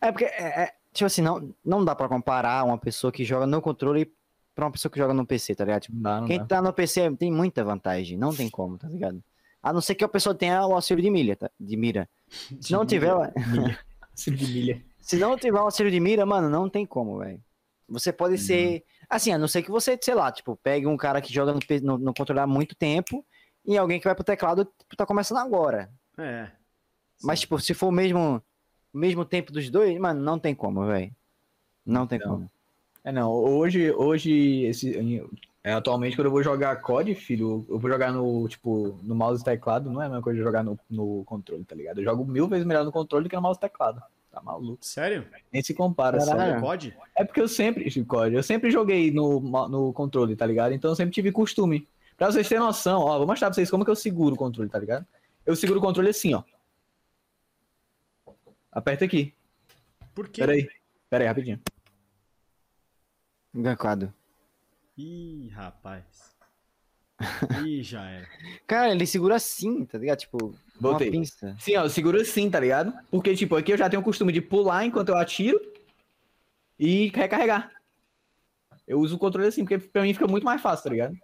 É 0.00 0.10
porque, 0.10 0.24
é, 0.24 0.64
é, 0.64 0.74
tipo 0.92 1.06
assim, 1.06 1.22
não, 1.22 1.54
não 1.64 1.84
dá 1.84 1.94
pra 1.94 2.08
comparar 2.08 2.64
uma 2.64 2.76
pessoa 2.76 3.12
que 3.12 3.24
joga 3.24 3.46
no 3.46 3.62
controle 3.62 4.12
pra 4.52 4.64
uma 4.64 4.72
pessoa 4.72 4.90
que 4.90 4.98
joga 4.98 5.14
no 5.14 5.24
PC, 5.24 5.54
tá 5.54 5.64
ligado? 5.64 5.82
Tipo, 5.82 5.94
Não 5.96 6.02
dá, 6.02 6.20
não 6.20 6.26
quem 6.26 6.38
dá. 6.40 6.44
tá 6.46 6.62
no 6.62 6.72
PC 6.72 7.16
tem 7.16 7.30
muita 7.30 7.62
vantagem, 7.64 8.18
não 8.18 8.34
tem 8.34 8.50
como, 8.50 8.76
tá 8.76 8.88
ligado? 8.88 9.22
A 9.64 9.72
não 9.72 9.80
ser 9.80 9.94
que 9.94 10.04
a 10.04 10.08
pessoa 10.08 10.34
tenha 10.34 10.66
o 10.66 10.74
auxílio 10.74 11.02
de 11.02 11.08
milha, 11.10 11.34
tá? 11.36 11.50
De 11.58 11.74
mira. 11.74 12.06
Se 12.60 12.70
não 12.70 12.84
tiver, 12.84 13.10
Auxílio 14.12 14.38
de 14.38 14.46
milha. 14.46 14.84
se 15.00 15.16
não 15.16 15.38
tiver 15.38 15.58
o 15.58 15.62
auxílio 15.64 15.90
de 15.90 15.98
mira, 15.98 16.26
mano, 16.26 16.50
não 16.50 16.68
tem 16.68 16.84
como, 16.84 17.18
velho. 17.18 17.42
Você 17.88 18.12
pode 18.12 18.36
ser. 18.36 18.84
Assim, 19.08 19.32
a 19.32 19.38
não 19.38 19.48
ser 19.48 19.62
que 19.62 19.70
você, 19.70 19.98
sei 20.00 20.14
lá, 20.14 20.30
tipo, 20.30 20.54
pegue 20.56 20.86
um 20.86 20.98
cara 20.98 21.20
que 21.22 21.32
joga 21.32 21.52
no, 21.52 21.58
no, 21.82 21.98
no 21.98 22.14
controle 22.14 22.40
há 22.40 22.46
muito 22.46 22.74
tempo 22.74 23.24
e 23.64 23.78
alguém 23.78 23.98
que 23.98 24.04
vai 24.04 24.14
pro 24.14 24.22
teclado 24.22 24.66
tipo, 24.66 24.96
tá 24.96 25.06
começando 25.06 25.38
agora. 25.38 25.90
É. 26.18 26.50
Mas, 27.22 27.40
tipo, 27.40 27.58
se 27.58 27.72
for 27.72 27.88
o 27.88 27.92
mesmo, 27.92 28.42
mesmo 28.92 29.24
tempo 29.24 29.50
dos 29.50 29.70
dois, 29.70 29.98
mano, 29.98 30.20
não 30.20 30.38
tem 30.38 30.54
como, 30.54 30.84
velho. 30.86 31.10
Não 31.86 32.06
tem 32.06 32.18
Não. 32.18 32.28
como. 32.28 32.50
É, 33.04 33.12
não. 33.12 33.30
Hoje, 33.30 33.92
hoje 33.92 34.62
esse, 34.62 34.96
é, 35.62 35.72
atualmente, 35.72 36.16
quando 36.16 36.26
eu 36.26 36.32
vou 36.32 36.42
jogar 36.42 36.76
COD, 36.76 37.14
filho, 37.14 37.64
eu 37.68 37.78
vou 37.78 37.90
jogar 37.90 38.12
no, 38.12 38.48
tipo, 38.48 38.98
no 39.02 39.14
mouse 39.14 39.42
e 39.42 39.44
teclado, 39.44 39.90
não 39.90 40.00
é 40.00 40.06
a 40.06 40.08
mesma 40.08 40.22
coisa 40.22 40.38
de 40.38 40.44
jogar 40.44 40.64
no, 40.64 40.78
no 40.90 41.22
controle, 41.24 41.64
tá 41.64 41.74
ligado? 41.74 41.98
Eu 41.98 42.04
jogo 42.04 42.24
mil 42.24 42.48
vezes 42.48 42.66
melhor 42.66 42.84
no 42.84 42.90
controle 42.90 43.24
do 43.24 43.30
que 43.30 43.36
no 43.36 43.42
mouse 43.42 43.58
e 43.58 43.60
teclado. 43.60 44.02
Tá 44.32 44.42
maluco. 44.42 44.78
Sério? 44.80 45.26
Nem 45.52 45.62
se 45.62 45.72
compara, 45.74 46.18
Caralho. 46.18 46.60
pode? 46.60 46.96
É 47.14 47.24
porque 47.24 47.40
eu 47.40 47.46
sempre, 47.46 47.88
COD, 48.04 48.34
eu 48.34 48.42
sempre 48.42 48.70
joguei 48.70 49.10
no, 49.10 49.40
no 49.68 49.92
controle, 49.92 50.34
tá 50.34 50.44
ligado? 50.44 50.72
Então 50.72 50.90
eu 50.90 50.96
sempre 50.96 51.14
tive 51.14 51.30
costume. 51.30 51.86
Pra 52.16 52.30
vocês 52.30 52.48
terem 52.48 52.62
noção, 52.62 53.00
ó, 53.00 53.18
vou 53.18 53.26
mostrar 53.26 53.48
pra 53.48 53.54
vocês 53.54 53.70
como 53.70 53.84
que 53.84 53.90
eu 53.90 53.96
seguro 53.96 54.34
o 54.34 54.38
controle, 54.38 54.68
tá 54.68 54.78
ligado? 54.78 55.06
Eu 55.44 55.54
seguro 55.54 55.78
o 55.78 55.82
controle 55.82 56.08
assim, 56.08 56.34
ó. 56.34 56.42
Aperta 58.72 59.04
aqui. 59.04 59.32
Por 60.14 60.28
quê? 60.28 60.40
Pera 60.40 60.52
aí. 60.52 60.68
Pera 61.08 61.24
aí, 61.24 61.28
rapidinho. 61.28 61.60
Gancado. 63.54 64.12
Ih, 64.96 65.48
rapaz. 65.54 66.34
Ih, 67.64 67.82
já 67.82 68.04
era. 68.04 68.26
Cara, 68.66 68.90
ele 68.92 69.06
segura 69.06 69.36
assim, 69.36 69.84
tá 69.84 69.98
ligado? 69.98 70.18
Tipo, 70.18 70.54
Voltei. 70.80 71.08
uma 71.08 71.12
pinça. 71.12 71.56
Sim, 71.58 71.76
ó, 71.76 71.84
eu 71.84 71.90
seguro 71.90 72.20
assim, 72.20 72.50
tá 72.50 72.58
ligado? 72.60 72.92
Porque, 73.10 73.34
tipo, 73.34 73.56
aqui 73.56 73.72
eu 73.72 73.76
já 73.78 73.88
tenho 73.88 74.02
o 74.02 74.04
costume 74.04 74.32
de 74.32 74.40
pular 74.40 74.84
enquanto 74.84 75.10
eu 75.10 75.16
atiro 75.16 75.60
e 76.78 77.08
recarregar. 77.14 77.70
Eu 78.86 78.98
uso 79.00 79.16
o 79.16 79.18
controle 79.18 79.48
assim, 79.48 79.64
porque 79.64 79.78
pra 79.78 80.02
mim 80.02 80.12
fica 80.12 80.26
muito 80.26 80.44
mais 80.44 80.60
fácil, 80.60 80.84
tá 80.84 80.90
ligado? 80.90 81.14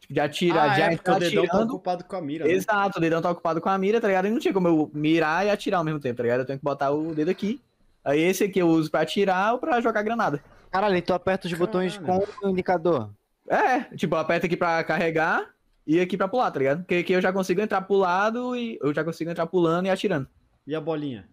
Tipo, 0.00 0.12
de 0.12 0.20
atirar, 0.20 0.70
ah, 0.70 0.78
já 0.78 0.84
é 0.92 0.96
porque 0.96 1.10
o 1.10 1.14
entrar 1.14 1.18
dedão 1.18 1.42
tá 1.46 1.52
atirando. 1.52 1.70
ocupado 1.74 2.04
com 2.04 2.16
a 2.16 2.20
mira. 2.20 2.44
né? 2.44 2.52
Exato, 2.52 2.98
o 2.98 3.00
dedão 3.00 3.22
tá 3.22 3.30
ocupado 3.30 3.60
com 3.60 3.68
a 3.68 3.78
mira, 3.78 4.00
tá 4.00 4.08
ligado? 4.08 4.26
E 4.26 4.30
não 4.30 4.38
tinha 4.38 4.52
como 4.52 4.68
eu 4.68 4.90
mirar 4.92 5.46
e 5.46 5.50
atirar 5.50 5.78
ao 5.78 5.84
mesmo 5.84 6.00
tempo, 6.00 6.16
tá 6.18 6.22
ligado? 6.24 6.40
Eu 6.40 6.46
tenho 6.46 6.58
que 6.58 6.64
botar 6.64 6.90
o 6.90 7.14
dedo 7.14 7.30
aqui. 7.30 7.60
Aí 8.04 8.20
esse 8.20 8.44
aqui 8.44 8.58
eu 8.58 8.68
uso 8.68 8.90
pra 8.90 9.00
atirar 9.00 9.54
ou 9.54 9.58
pra 9.58 9.80
jogar 9.80 10.02
granada. 10.02 10.42
Caralho, 10.70 11.02
tu 11.02 11.12
aperta 11.12 11.46
os 11.46 11.54
botões 11.54 11.98
Caralho. 11.98 12.26
com 12.40 12.46
o 12.46 12.50
indicador. 12.50 13.10
É, 13.48 13.80
tipo, 13.96 14.14
eu 14.14 14.18
aperto 14.18 14.46
aqui 14.46 14.56
pra 14.56 14.82
carregar 14.84 15.50
e 15.86 16.00
aqui 16.00 16.16
pra 16.16 16.28
pular, 16.28 16.50
tá 16.50 16.58
ligado? 16.58 16.78
Porque 16.78 16.96
aqui 16.96 17.12
eu 17.12 17.20
já 17.20 17.32
consigo 17.32 17.60
entrar 17.60 17.80
pulado 17.82 18.56
e 18.56 18.78
eu 18.82 18.92
já 18.92 19.04
consigo 19.04 19.30
entrar 19.30 19.46
pulando 19.46 19.86
e 19.86 19.90
atirando. 19.90 20.28
E 20.66 20.74
a 20.74 20.80
bolinha? 20.80 21.28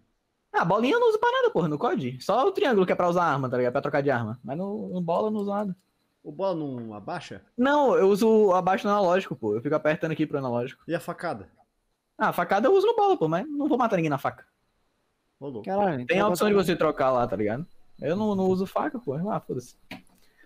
Ah, 0.52 0.62
a 0.62 0.64
bolinha 0.64 0.94
eu 0.94 1.00
não 1.00 1.08
uso 1.08 1.18
pra 1.18 1.32
nada, 1.32 1.50
porra, 1.50 1.68
no 1.68 1.76
COD. 1.76 2.18
Só 2.20 2.46
o 2.46 2.52
triângulo 2.52 2.86
que 2.86 2.92
é 2.92 2.94
pra 2.94 3.08
usar 3.08 3.24
arma, 3.24 3.50
tá 3.50 3.56
ligado? 3.56 3.72
Pra 3.72 3.82
trocar 3.82 4.00
de 4.00 4.10
arma. 4.10 4.38
Mas 4.44 4.56
no, 4.56 4.88
no 4.90 5.00
bola 5.00 5.26
eu 5.26 5.32
não 5.32 5.40
uso 5.40 5.50
nada. 5.50 5.76
O 6.22 6.30
bola 6.30 6.54
não 6.54 6.94
abaixa? 6.94 7.42
Não, 7.58 7.96
eu 7.96 8.08
uso 8.08 8.52
abaixo 8.52 8.84
do 8.84 8.90
analógico, 8.90 9.34
pô. 9.34 9.56
Eu 9.56 9.60
fico 9.60 9.74
apertando 9.74 10.12
aqui 10.12 10.24
pro 10.24 10.38
analógico. 10.38 10.82
E 10.86 10.94
a 10.94 11.00
facada? 11.00 11.48
Ah, 12.16 12.28
a 12.28 12.32
facada 12.32 12.68
eu 12.68 12.72
uso 12.72 12.86
no 12.86 12.94
bola, 12.94 13.16
pô, 13.16 13.28
mas 13.28 13.46
não 13.46 13.68
vou 13.68 13.76
matar 13.76 13.96
ninguém 13.96 14.08
na 14.08 14.18
faca. 14.18 14.46
Ô. 15.40 15.60
Caralho. 15.62 16.06
Tem 16.06 16.16
a 16.16 16.20
então 16.20 16.28
opção 16.28 16.48
de 16.48 16.54
você 16.54 16.76
trocar 16.76 17.10
lá, 17.10 17.26
tá 17.26 17.36
ligado? 17.36 17.66
Eu 18.04 18.16
não, 18.16 18.34
não 18.34 18.44
uso 18.44 18.66
faca, 18.66 18.98
pô. 18.98 19.14
Ah, 19.14 19.40
foda-se. 19.40 19.74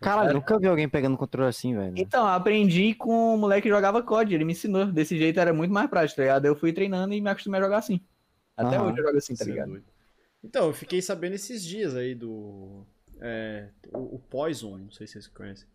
Caralho, 0.01 0.35
nunca 0.35 0.59
vi 0.59 0.67
alguém 0.69 0.89
pegando 0.89 1.17
controle 1.17 1.49
assim, 1.49 1.75
velho. 1.75 1.95
Então, 1.97 2.25
aprendi 2.25 2.95
com 2.95 3.35
o 3.35 3.37
moleque 3.37 3.63
que 3.63 3.69
jogava 3.69 4.01
COD, 4.01 4.35
ele 4.35 4.45
me 4.45 4.53
ensinou. 4.53 4.87
Desse 4.87 5.19
jeito 5.19 5.41
era 5.41 5.53
muito 5.53 5.73
mais 5.75 5.91
prático, 5.91 6.17
tá 6.17 6.23
ligado? 6.23 6.47
Eu 6.47 6.55
fui 6.55 6.73
treinando 6.73 7.13
e 7.15 7.21
me 7.21 7.29
acostumei 7.29 7.59
a 7.61 7.65
jogar 7.65 7.79
assim. 7.79 8.01
Até 8.57 8.77
Aham. 8.77 8.87
hoje 8.91 8.99
eu 9.01 9.05
jogo 9.07 9.19
assim, 9.19 9.35
tá 9.35 9.45
Você 9.45 9.51
é 9.51 9.53
ligado? 9.53 9.69
doido. 9.71 9.85
Então, 10.45 10.67
eu 10.67 10.73
fiquei 10.73 11.03
sabendo 11.03 11.35
esses 11.35 11.65
dias 11.65 11.97
aí 11.97 12.15
do. 12.15 12.87
É, 13.21 13.69
o, 13.93 14.15
o 14.15 14.19
Poison, 14.21 14.79
não 14.79 14.91
sei 14.93 15.09
se 15.09 15.15
vocês 15.15 15.27
conhecem. 15.27 15.67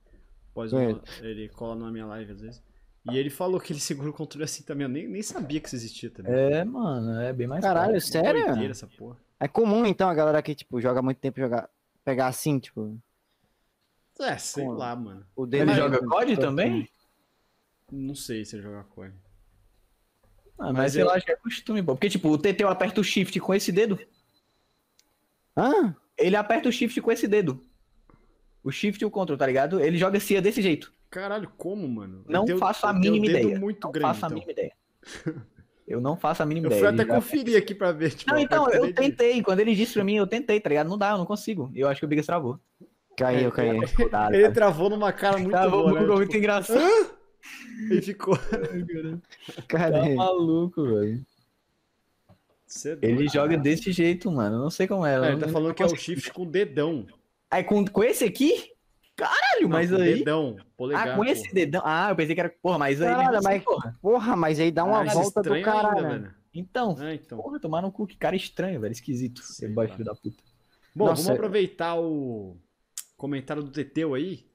Poison, 0.53 0.77
Conheço. 0.77 1.01
ele 1.22 1.49
cola 1.49 1.76
na 1.76 1.91
minha 1.91 2.05
live 2.05 2.31
às 2.31 2.39
vezes. 2.39 2.64
E 3.11 3.18
ele 3.18 3.30
falou 3.30 3.60
que 3.60 3.73
ele 3.73 3.81
segura 3.81 4.10
o 4.10 4.14
controle 4.14 4.45
assim 4.45 4.64
também. 4.64 4.84
Eu 4.85 4.89
nem, 4.89 5.07
nem 5.07 5.22
sabia 5.22 5.60
que 5.60 5.68
isso 5.68 5.76
existia 5.76 6.10
também. 6.10 6.34
É, 6.34 6.64
mano, 6.64 7.19
é 7.19 7.34
bem 7.34 7.47
mais 7.47 7.61
Caralho, 7.61 7.91
prático. 7.91 8.11
sério? 8.14 8.45
Doideira 8.45 8.72
essa 8.72 8.88
porra. 8.88 9.18
É 9.43 9.47
comum, 9.49 9.85
então, 9.85 10.07
a 10.09 10.13
galera 10.13 10.41
que, 10.41 10.55
tipo, 10.55 10.79
joga 10.79 11.01
muito 11.01 11.17
tempo 11.17 11.37
jogar, 11.37 11.69
pegar 12.05 12.27
assim, 12.27 12.59
tipo. 12.59 12.97
É, 14.21 14.37
sei 14.37 14.63
Com- 14.63 14.71
lá, 14.71 14.95
mano. 14.95 15.25
O 15.35 15.43
Ele 15.43 15.51
dedo 15.65 15.73
joga 15.73 15.99
COD 16.07 16.35
do- 16.35 16.41
também? 16.41 16.89
Não 17.91 18.15
sei 18.15 18.45
se 18.45 18.55
ele 18.55 18.63
joga 18.63 18.85
COD. 18.85 19.13
Ah, 20.57 20.67
mas, 20.67 20.73
Mas 20.77 20.95
eu 20.95 21.07
eu- 21.07 21.11
acho 21.11 21.25
que 21.25 21.31
é 21.33 21.35
costume, 21.35 21.83
pô. 21.83 21.93
Porque, 21.93 22.09
tipo, 22.09 22.29
o 22.29 22.37
TT 22.37 22.63
eu 22.63 22.69
aperto 22.69 23.01
o 23.01 23.03
shift 23.03 23.37
com 23.41 23.53
esse 23.53 23.69
dedo. 23.69 23.99
Hã? 25.57 25.93
Ele 26.17 26.37
aperta 26.37 26.69
o 26.69 26.71
shift 26.71 27.01
com 27.01 27.11
esse 27.11 27.27
dedo. 27.27 27.61
O 28.63 28.71
shift 28.71 29.01
e 29.01 29.05
o 29.05 29.11
control, 29.11 29.37
tá 29.37 29.45
ligado? 29.45 29.81
Ele 29.81 29.97
joga 29.97 30.21
CIA 30.21 30.41
desse 30.41 30.61
jeito. 30.61 30.93
Caralho, 31.09 31.49
como, 31.57 31.85
mano? 31.89 32.23
Não 32.29 32.45
o- 32.45 32.57
faço 32.57 32.87
a 32.87 32.93
mínima 32.93 33.25
dedo 33.25 33.39
ideia. 33.39 33.59
muito 33.59 33.83
não 33.83 33.91
grande, 33.91 34.07
faço 34.07 34.25
a 34.25 34.27
então. 34.27 34.35
mínima 34.35 34.51
ideia. 34.53 34.73
Eu 35.88 35.99
não 35.99 36.15
faço 36.15 36.41
a 36.41 36.45
mínima 36.45 36.68
Eu 36.68 36.72
ideia. 36.72 36.81
fui 36.81 36.93
Ele 36.93 37.01
até 37.01 37.14
conferir 37.14 37.57
aqui 37.57 37.76
pra 37.76 37.91
ver, 37.91 38.11
tipo... 38.11 38.31
Não, 38.31 38.39
então, 38.39 38.69
eu 38.69 38.93
tentei. 38.93 39.41
Quando 39.41 39.60
ele 39.60 39.76
disse 39.76 39.93
pra 39.93 40.03
mim, 40.03 40.15
eu 40.15 40.26
tentei, 40.27 40.60
tá 40.60 40.69
ligado? 40.69 40.88
Não 40.88 40.97
dá, 40.97 41.11
eu 41.11 41.18
não 41.18 41.26
consigo. 41.26 41.69
Eu 41.76 41.88
acho 41.89 41.99
que 41.99 42.05
o 42.05 42.07
Bigas 42.10 42.26
travou. 42.26 42.60
Caiu, 43.18 43.51
caiu. 43.51 43.81
Tá, 44.10 44.30
Ele 44.34 44.47
tá. 44.47 44.51
travou 44.51 44.89
numa 44.89 45.11
cara 45.11 45.38
muito 45.38 45.51
Travou 45.51 45.89
boa, 45.89 45.99
né? 45.99 46.07
muito 46.07 46.23
Tipo, 46.26 46.38
engraçado. 46.38 46.80
Ele 47.91 48.01
ficou... 48.01 48.38
Cadê? 49.68 50.10
Tá 50.10 50.15
maluco, 50.15 50.84
velho. 50.84 51.26
Cê 52.65 52.93
é 52.93 52.97
Ele 53.01 53.27
joga 53.27 53.55
desse 53.57 53.91
jeito, 53.91 54.31
mano. 54.31 54.55
Eu 54.55 54.61
não 54.61 54.69
sei 54.69 54.88
como 54.88 55.05
é. 55.05 55.14
É, 55.14 55.18
eu 55.18 55.23
ele 55.26 55.38
tá 55.38 55.47
falando 55.47 55.73
que 55.76 55.84
é 55.84 55.85
o 55.85 55.95
shift 55.95 56.31
com 56.34 56.43
o 56.43 56.49
dedão. 56.49 57.05
Aí 57.51 57.64
com, 57.64 57.85
com 57.85 58.03
esse 58.03 58.23
aqui? 58.23 58.72
Caralho, 59.15 59.69
mas 59.69 59.91
Não, 59.91 59.99
aí. 60.02 60.15
Dedão, 60.19 60.57
polegar. 60.76 61.07
ah, 61.10 61.15
com 61.15 61.23
esse 61.26 61.53
dedão. 61.53 61.81
Ah, 61.85 62.10
eu 62.10 62.15
pensei 62.15 62.34
que 62.34 62.41
era. 62.41 62.49
Porra, 62.49 62.80
mas 62.80 63.02
aí. 63.02 63.10
Caralho, 63.10 63.38
assim, 63.38 63.44
mas- 63.48 63.64
porra. 63.64 63.99
Porra, 64.02 64.35
mas 64.35 64.60
aí 64.60 64.72
dá 64.72 64.84
uma 64.84 65.02
Ah, 65.02 65.03
volta 65.03 65.41
do 65.41 65.56
estranho 65.56 65.56
ainda, 65.56 65.72
caralho. 65.72 66.02
né? 66.02 66.10
velho. 66.19 66.35
Então. 66.53 66.95
Ah, 66.99 67.14
então. 67.14 67.38
Porra, 67.38 67.60
tomar 67.60 67.81
no 67.81 67.91
cu, 67.91 68.07
que 68.07 68.18
cara 68.18 68.35
estranho, 68.35 68.80
velho. 68.81 68.91
Esquisito. 68.91 69.41
Sei 69.44 69.72
Você 69.72 69.88
filho 69.90 70.06
da 70.06 70.15
puta. 70.15 70.44
Bom, 70.95 71.06
Nossa, 71.06 71.22
vamos 71.23 71.38
aproveitar 71.38 71.95
o 71.99 72.57
comentário 73.18 73.64
do 73.64 73.72
Teteu 73.72 74.14
aí 74.14 74.45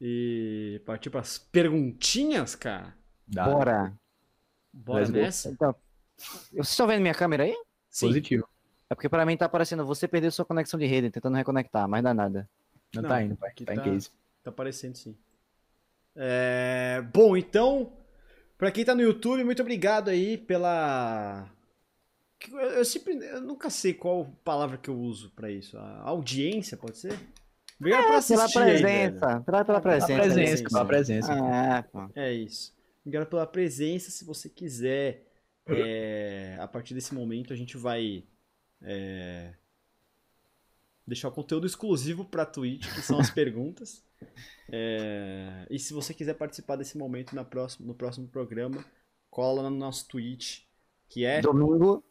e 0.00 0.80
partir 0.86 1.10
pras 1.10 1.38
perguntinhas, 1.38 2.54
cara. 2.54 2.94
Dá. 3.26 3.44
Bora. 3.44 3.92
Bora 4.72 5.00
Let's 5.00 5.10
nessa? 5.12 5.50
Então, 5.50 5.74
vocês 6.16 6.68
estão 6.70 6.86
vendo 6.86 7.00
minha 7.02 7.14
câmera 7.14 7.44
aí? 7.44 7.54
Sim. 7.88 8.06
Positivo. 8.08 8.48
É 8.88 8.94
porque 8.94 9.08
pra 9.08 9.24
mim 9.26 9.36
tá 9.36 9.46
aparecendo 9.46 9.84
você 9.86 10.06
perdeu 10.08 10.30
sua 10.30 10.44
conexão 10.44 10.78
de 10.78 10.86
rede, 10.86 11.10
tentando 11.10 11.36
reconectar, 11.36 11.88
mas 11.88 12.02
dá 12.02 12.12
nada. 12.14 12.48
Não, 12.94 13.02
Não, 13.02 13.08
tá 13.08 13.22
indo, 13.22 13.36
pai. 13.36 13.50
aqui 13.50 13.64
Tá, 13.64 13.74
tá- 13.74 13.80
em 13.80 13.84
case. 13.92 14.10
Tá 14.42 14.50
aparecendo 14.50 14.96
sim. 14.96 15.16
É, 16.16 17.02
Bom, 17.12 17.36
então, 17.36 17.92
pra 18.58 18.70
quem 18.70 18.84
tá 18.84 18.94
no 18.94 19.02
YouTube, 19.02 19.44
muito 19.44 19.62
obrigado 19.62 20.08
aí 20.08 20.36
pela. 20.36 21.48
Eu, 22.52 22.84
sempre. 22.84 23.14
Eu 23.14 23.40
nunca 23.42 23.68
sei 23.70 23.92
qual 23.94 24.24
palavra 24.44 24.76
que 24.78 24.88
eu 24.88 24.98
uso 24.98 25.30
pra 25.36 25.50
isso. 25.50 25.76
A 25.78 26.02
audiência, 26.08 26.76
pode 26.76 26.96
ser? 26.98 27.12
Obrigado 27.78 28.00
por 28.02 28.06
Pela 28.08 28.18
assistir. 28.18 28.58
aí, 28.58 28.82
velho. 28.82 28.82
presença. 29.18 29.40
Pela, 29.40 29.64
pela 29.64 29.78
A 29.78 29.80
presença. 29.80 30.06
presença, 30.14 30.34
presença. 30.34 30.68
pela 30.68 30.84
presença. 30.84 31.32
Ah. 31.32 32.08
É 32.14 32.32
isso. 32.32 32.74
Obrigado 33.02 33.26
pela 33.28 33.46
presença. 33.46 34.10
Se 34.10 34.24
você 34.24 34.48
quiser, 34.48 35.26
é, 35.66 36.56
a 36.60 36.66
partir 36.68 36.92
desse 36.94 37.14
momento 37.14 37.52
a 37.52 37.56
gente 37.56 37.76
vai 37.78 38.24
é, 38.82 39.54
deixar 41.06 41.28
o 41.28 41.32
conteúdo 41.32 41.66
exclusivo 41.66 42.24
para 42.24 42.46
Twitch, 42.46 42.92
que 42.94 43.02
são 43.02 43.18
as 43.18 43.30
perguntas. 43.30 44.04
É, 44.70 45.66
e 45.70 45.78
se 45.78 45.92
você 45.92 46.12
quiser 46.14 46.34
participar 46.34 46.76
desse 46.76 46.96
momento 46.96 47.34
na 47.34 47.44
próxima, 47.44 47.86
no 47.86 47.94
próximo 47.94 48.28
programa, 48.28 48.84
cola 49.30 49.68
no 49.68 49.76
nosso 49.76 50.06
Twitch, 50.08 50.60
que 51.08 51.24
é 51.24 51.40
Domingo, 51.40 52.04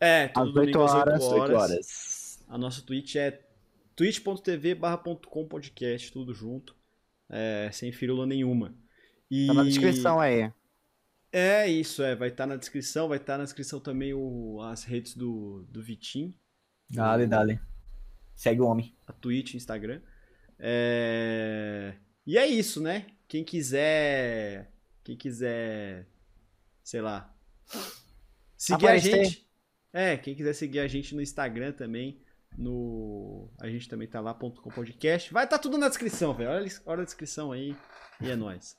é 0.00 0.28
todo 0.28 0.48
às 0.48 0.54
domingo 0.54 0.78
8 0.78 0.82
às 0.82 0.94
8 0.94 1.00
horas. 1.00 1.22
horas. 1.22 1.50
8 1.50 1.54
horas. 1.54 2.44
A 2.48 2.58
nossa 2.58 2.82
Twitch 2.82 3.16
é 3.16 3.42
twitch.tv 3.94 4.76
podcast, 5.48 6.12
tudo 6.12 6.34
junto, 6.34 6.74
é, 7.28 7.70
sem 7.72 7.92
firula 7.92 8.26
nenhuma. 8.26 8.74
E... 9.30 9.46
Tá 9.46 9.54
na 9.54 9.64
descrição 9.64 10.20
aí. 10.20 10.52
É 11.32 11.68
isso, 11.68 12.02
é, 12.02 12.14
vai 12.14 12.28
estar 12.28 12.46
na 12.46 12.54
descrição, 12.54 13.08
vai 13.08 13.18
estar 13.18 13.36
na 13.36 13.44
descrição 13.44 13.80
também 13.80 14.14
o, 14.14 14.60
as 14.62 14.84
redes 14.84 15.16
do, 15.16 15.66
do 15.68 15.82
Vitim, 15.82 16.32
Dale, 16.88 17.26
dale. 17.26 17.60
Segue 18.34 18.60
o 18.60 18.66
homem. 18.66 18.94
a 19.06 19.12
Twitch, 19.12 19.54
Instagram. 19.54 20.00
É, 20.58 21.94
E 22.26 22.38
é 22.38 22.46
isso, 22.46 22.80
né? 22.80 23.06
Quem 23.28 23.44
quiser, 23.44 24.70
quem 25.02 25.16
quiser, 25.16 26.06
sei 26.82 27.00
lá, 27.00 27.34
seguir 28.56 28.86
Aparecer. 28.86 29.14
a 29.20 29.24
gente. 29.24 29.48
É, 29.92 30.16
quem 30.16 30.34
quiser 30.34 30.52
seguir 30.54 30.80
a 30.80 30.88
gente 30.88 31.14
no 31.14 31.22
Instagram 31.22 31.72
também, 31.72 32.20
no 32.56 33.50
a 33.60 33.68
gente 33.68 33.88
também 33.88 34.08
tá 34.08 34.20
lá 34.20 34.34
ponto 34.34 34.60
.com 34.60 34.70
podcast. 34.70 35.32
Vai 35.32 35.44
estar 35.44 35.58
tudo 35.58 35.78
na 35.78 35.88
descrição, 35.88 36.34
velho. 36.34 36.50
Olha, 36.50 36.68
olha 36.86 37.02
a 37.02 37.04
descrição 37.04 37.52
aí 37.52 37.76
e 38.20 38.30
é 38.30 38.36
nóis. 38.36 38.76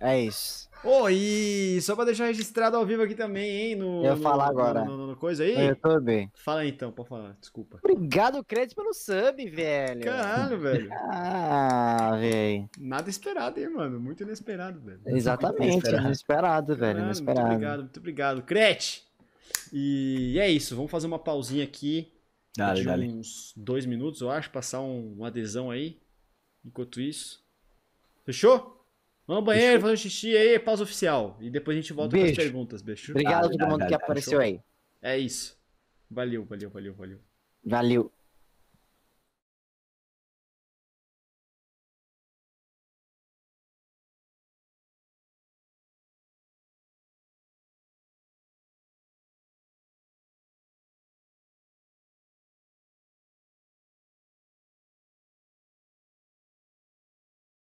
É 0.00 0.20
isso. 0.20 0.68
Ô, 0.84 1.08
e 1.08 1.80
só 1.80 1.94
pra 1.94 2.04
deixar 2.04 2.26
registrado 2.26 2.76
ao 2.76 2.84
vivo 2.84 3.02
aqui 3.02 3.14
também, 3.14 3.48
hein? 3.48 3.76
No, 3.76 3.98
Eu 4.00 4.04
ia 4.04 4.14
no- 4.16 4.22
falar 4.22 4.46
no- 4.46 4.50
agora. 4.60 4.84
No, 4.84 4.96
no- 4.96 5.06
no 5.08 5.16
coisa 5.16 5.44
aí. 5.44 5.54
No 5.56 5.62
YouTube. 5.64 6.28
Fala 6.34 6.60
aí 6.62 6.70
então, 6.70 6.90
pode 6.90 7.08
falar, 7.08 7.36
desculpa. 7.40 7.78
Obrigado, 7.84 8.42
Crédito, 8.42 8.74
pelo 8.74 8.92
sub, 8.92 9.48
velho. 9.48 10.00
Caralho, 10.02 10.58
velho. 10.58 10.90
Ah, 11.12 12.16
velho. 12.18 12.68
Nada 12.78 13.08
esperado, 13.08 13.60
hein, 13.60 13.70
mano? 13.70 14.00
Muito 14.00 14.24
inesperado, 14.24 14.80
velho. 14.80 15.00
Exatamente, 15.06 15.72
inesperado. 15.74 16.06
inesperado, 16.06 16.66
velho. 16.76 16.80
Caralho, 16.80 17.04
muito 17.04 17.18
Inesperado. 17.18 17.46
obrigado, 17.54 17.78
muito 17.80 18.00
obrigado. 18.00 18.42
Crete! 18.42 19.04
E 19.72 20.36
é 20.40 20.50
isso, 20.50 20.74
vamos 20.74 20.90
fazer 20.90 21.06
uma 21.06 21.18
pausinha 21.18 21.62
aqui 21.62 22.12
Dale, 22.56 22.80
de 22.80 22.86
dale. 22.86 23.08
uns 23.08 23.52
dois 23.56 23.86
minutos, 23.86 24.20
eu 24.20 24.30
acho, 24.30 24.50
passar 24.50 24.80
um, 24.80 25.12
uma 25.14 25.28
adesão 25.28 25.70
aí. 25.70 25.98
Enquanto 26.64 27.00
isso. 27.00 27.40
Fechou? 28.24 28.81
Vamos 29.26 29.40
ao 29.40 29.44
banheiro, 29.44 29.80
fazer 29.80 29.94
um 29.94 29.96
xixi 29.96 30.36
aí, 30.36 30.58
pausa 30.58 30.82
oficial. 30.82 31.36
E 31.40 31.48
depois 31.48 31.76
a 31.76 31.80
gente 31.80 31.92
volta 31.92 32.16
com 32.16 32.22
as 32.22 32.30
Beijo. 32.30 32.40
perguntas, 32.40 32.82
beijo. 32.82 33.12
Obrigado 33.12 33.46
a 33.46 33.50
todo 33.50 33.66
mundo 33.68 33.86
que 33.86 33.94
apareceu 33.94 34.40
aí. 34.40 34.60
É 35.00 35.18
isso. 35.18 35.56
Valeu, 36.10 36.44
valeu, 36.44 36.70
valeu, 36.70 36.94
valeu. 36.94 37.18
Valeu. 37.64 38.12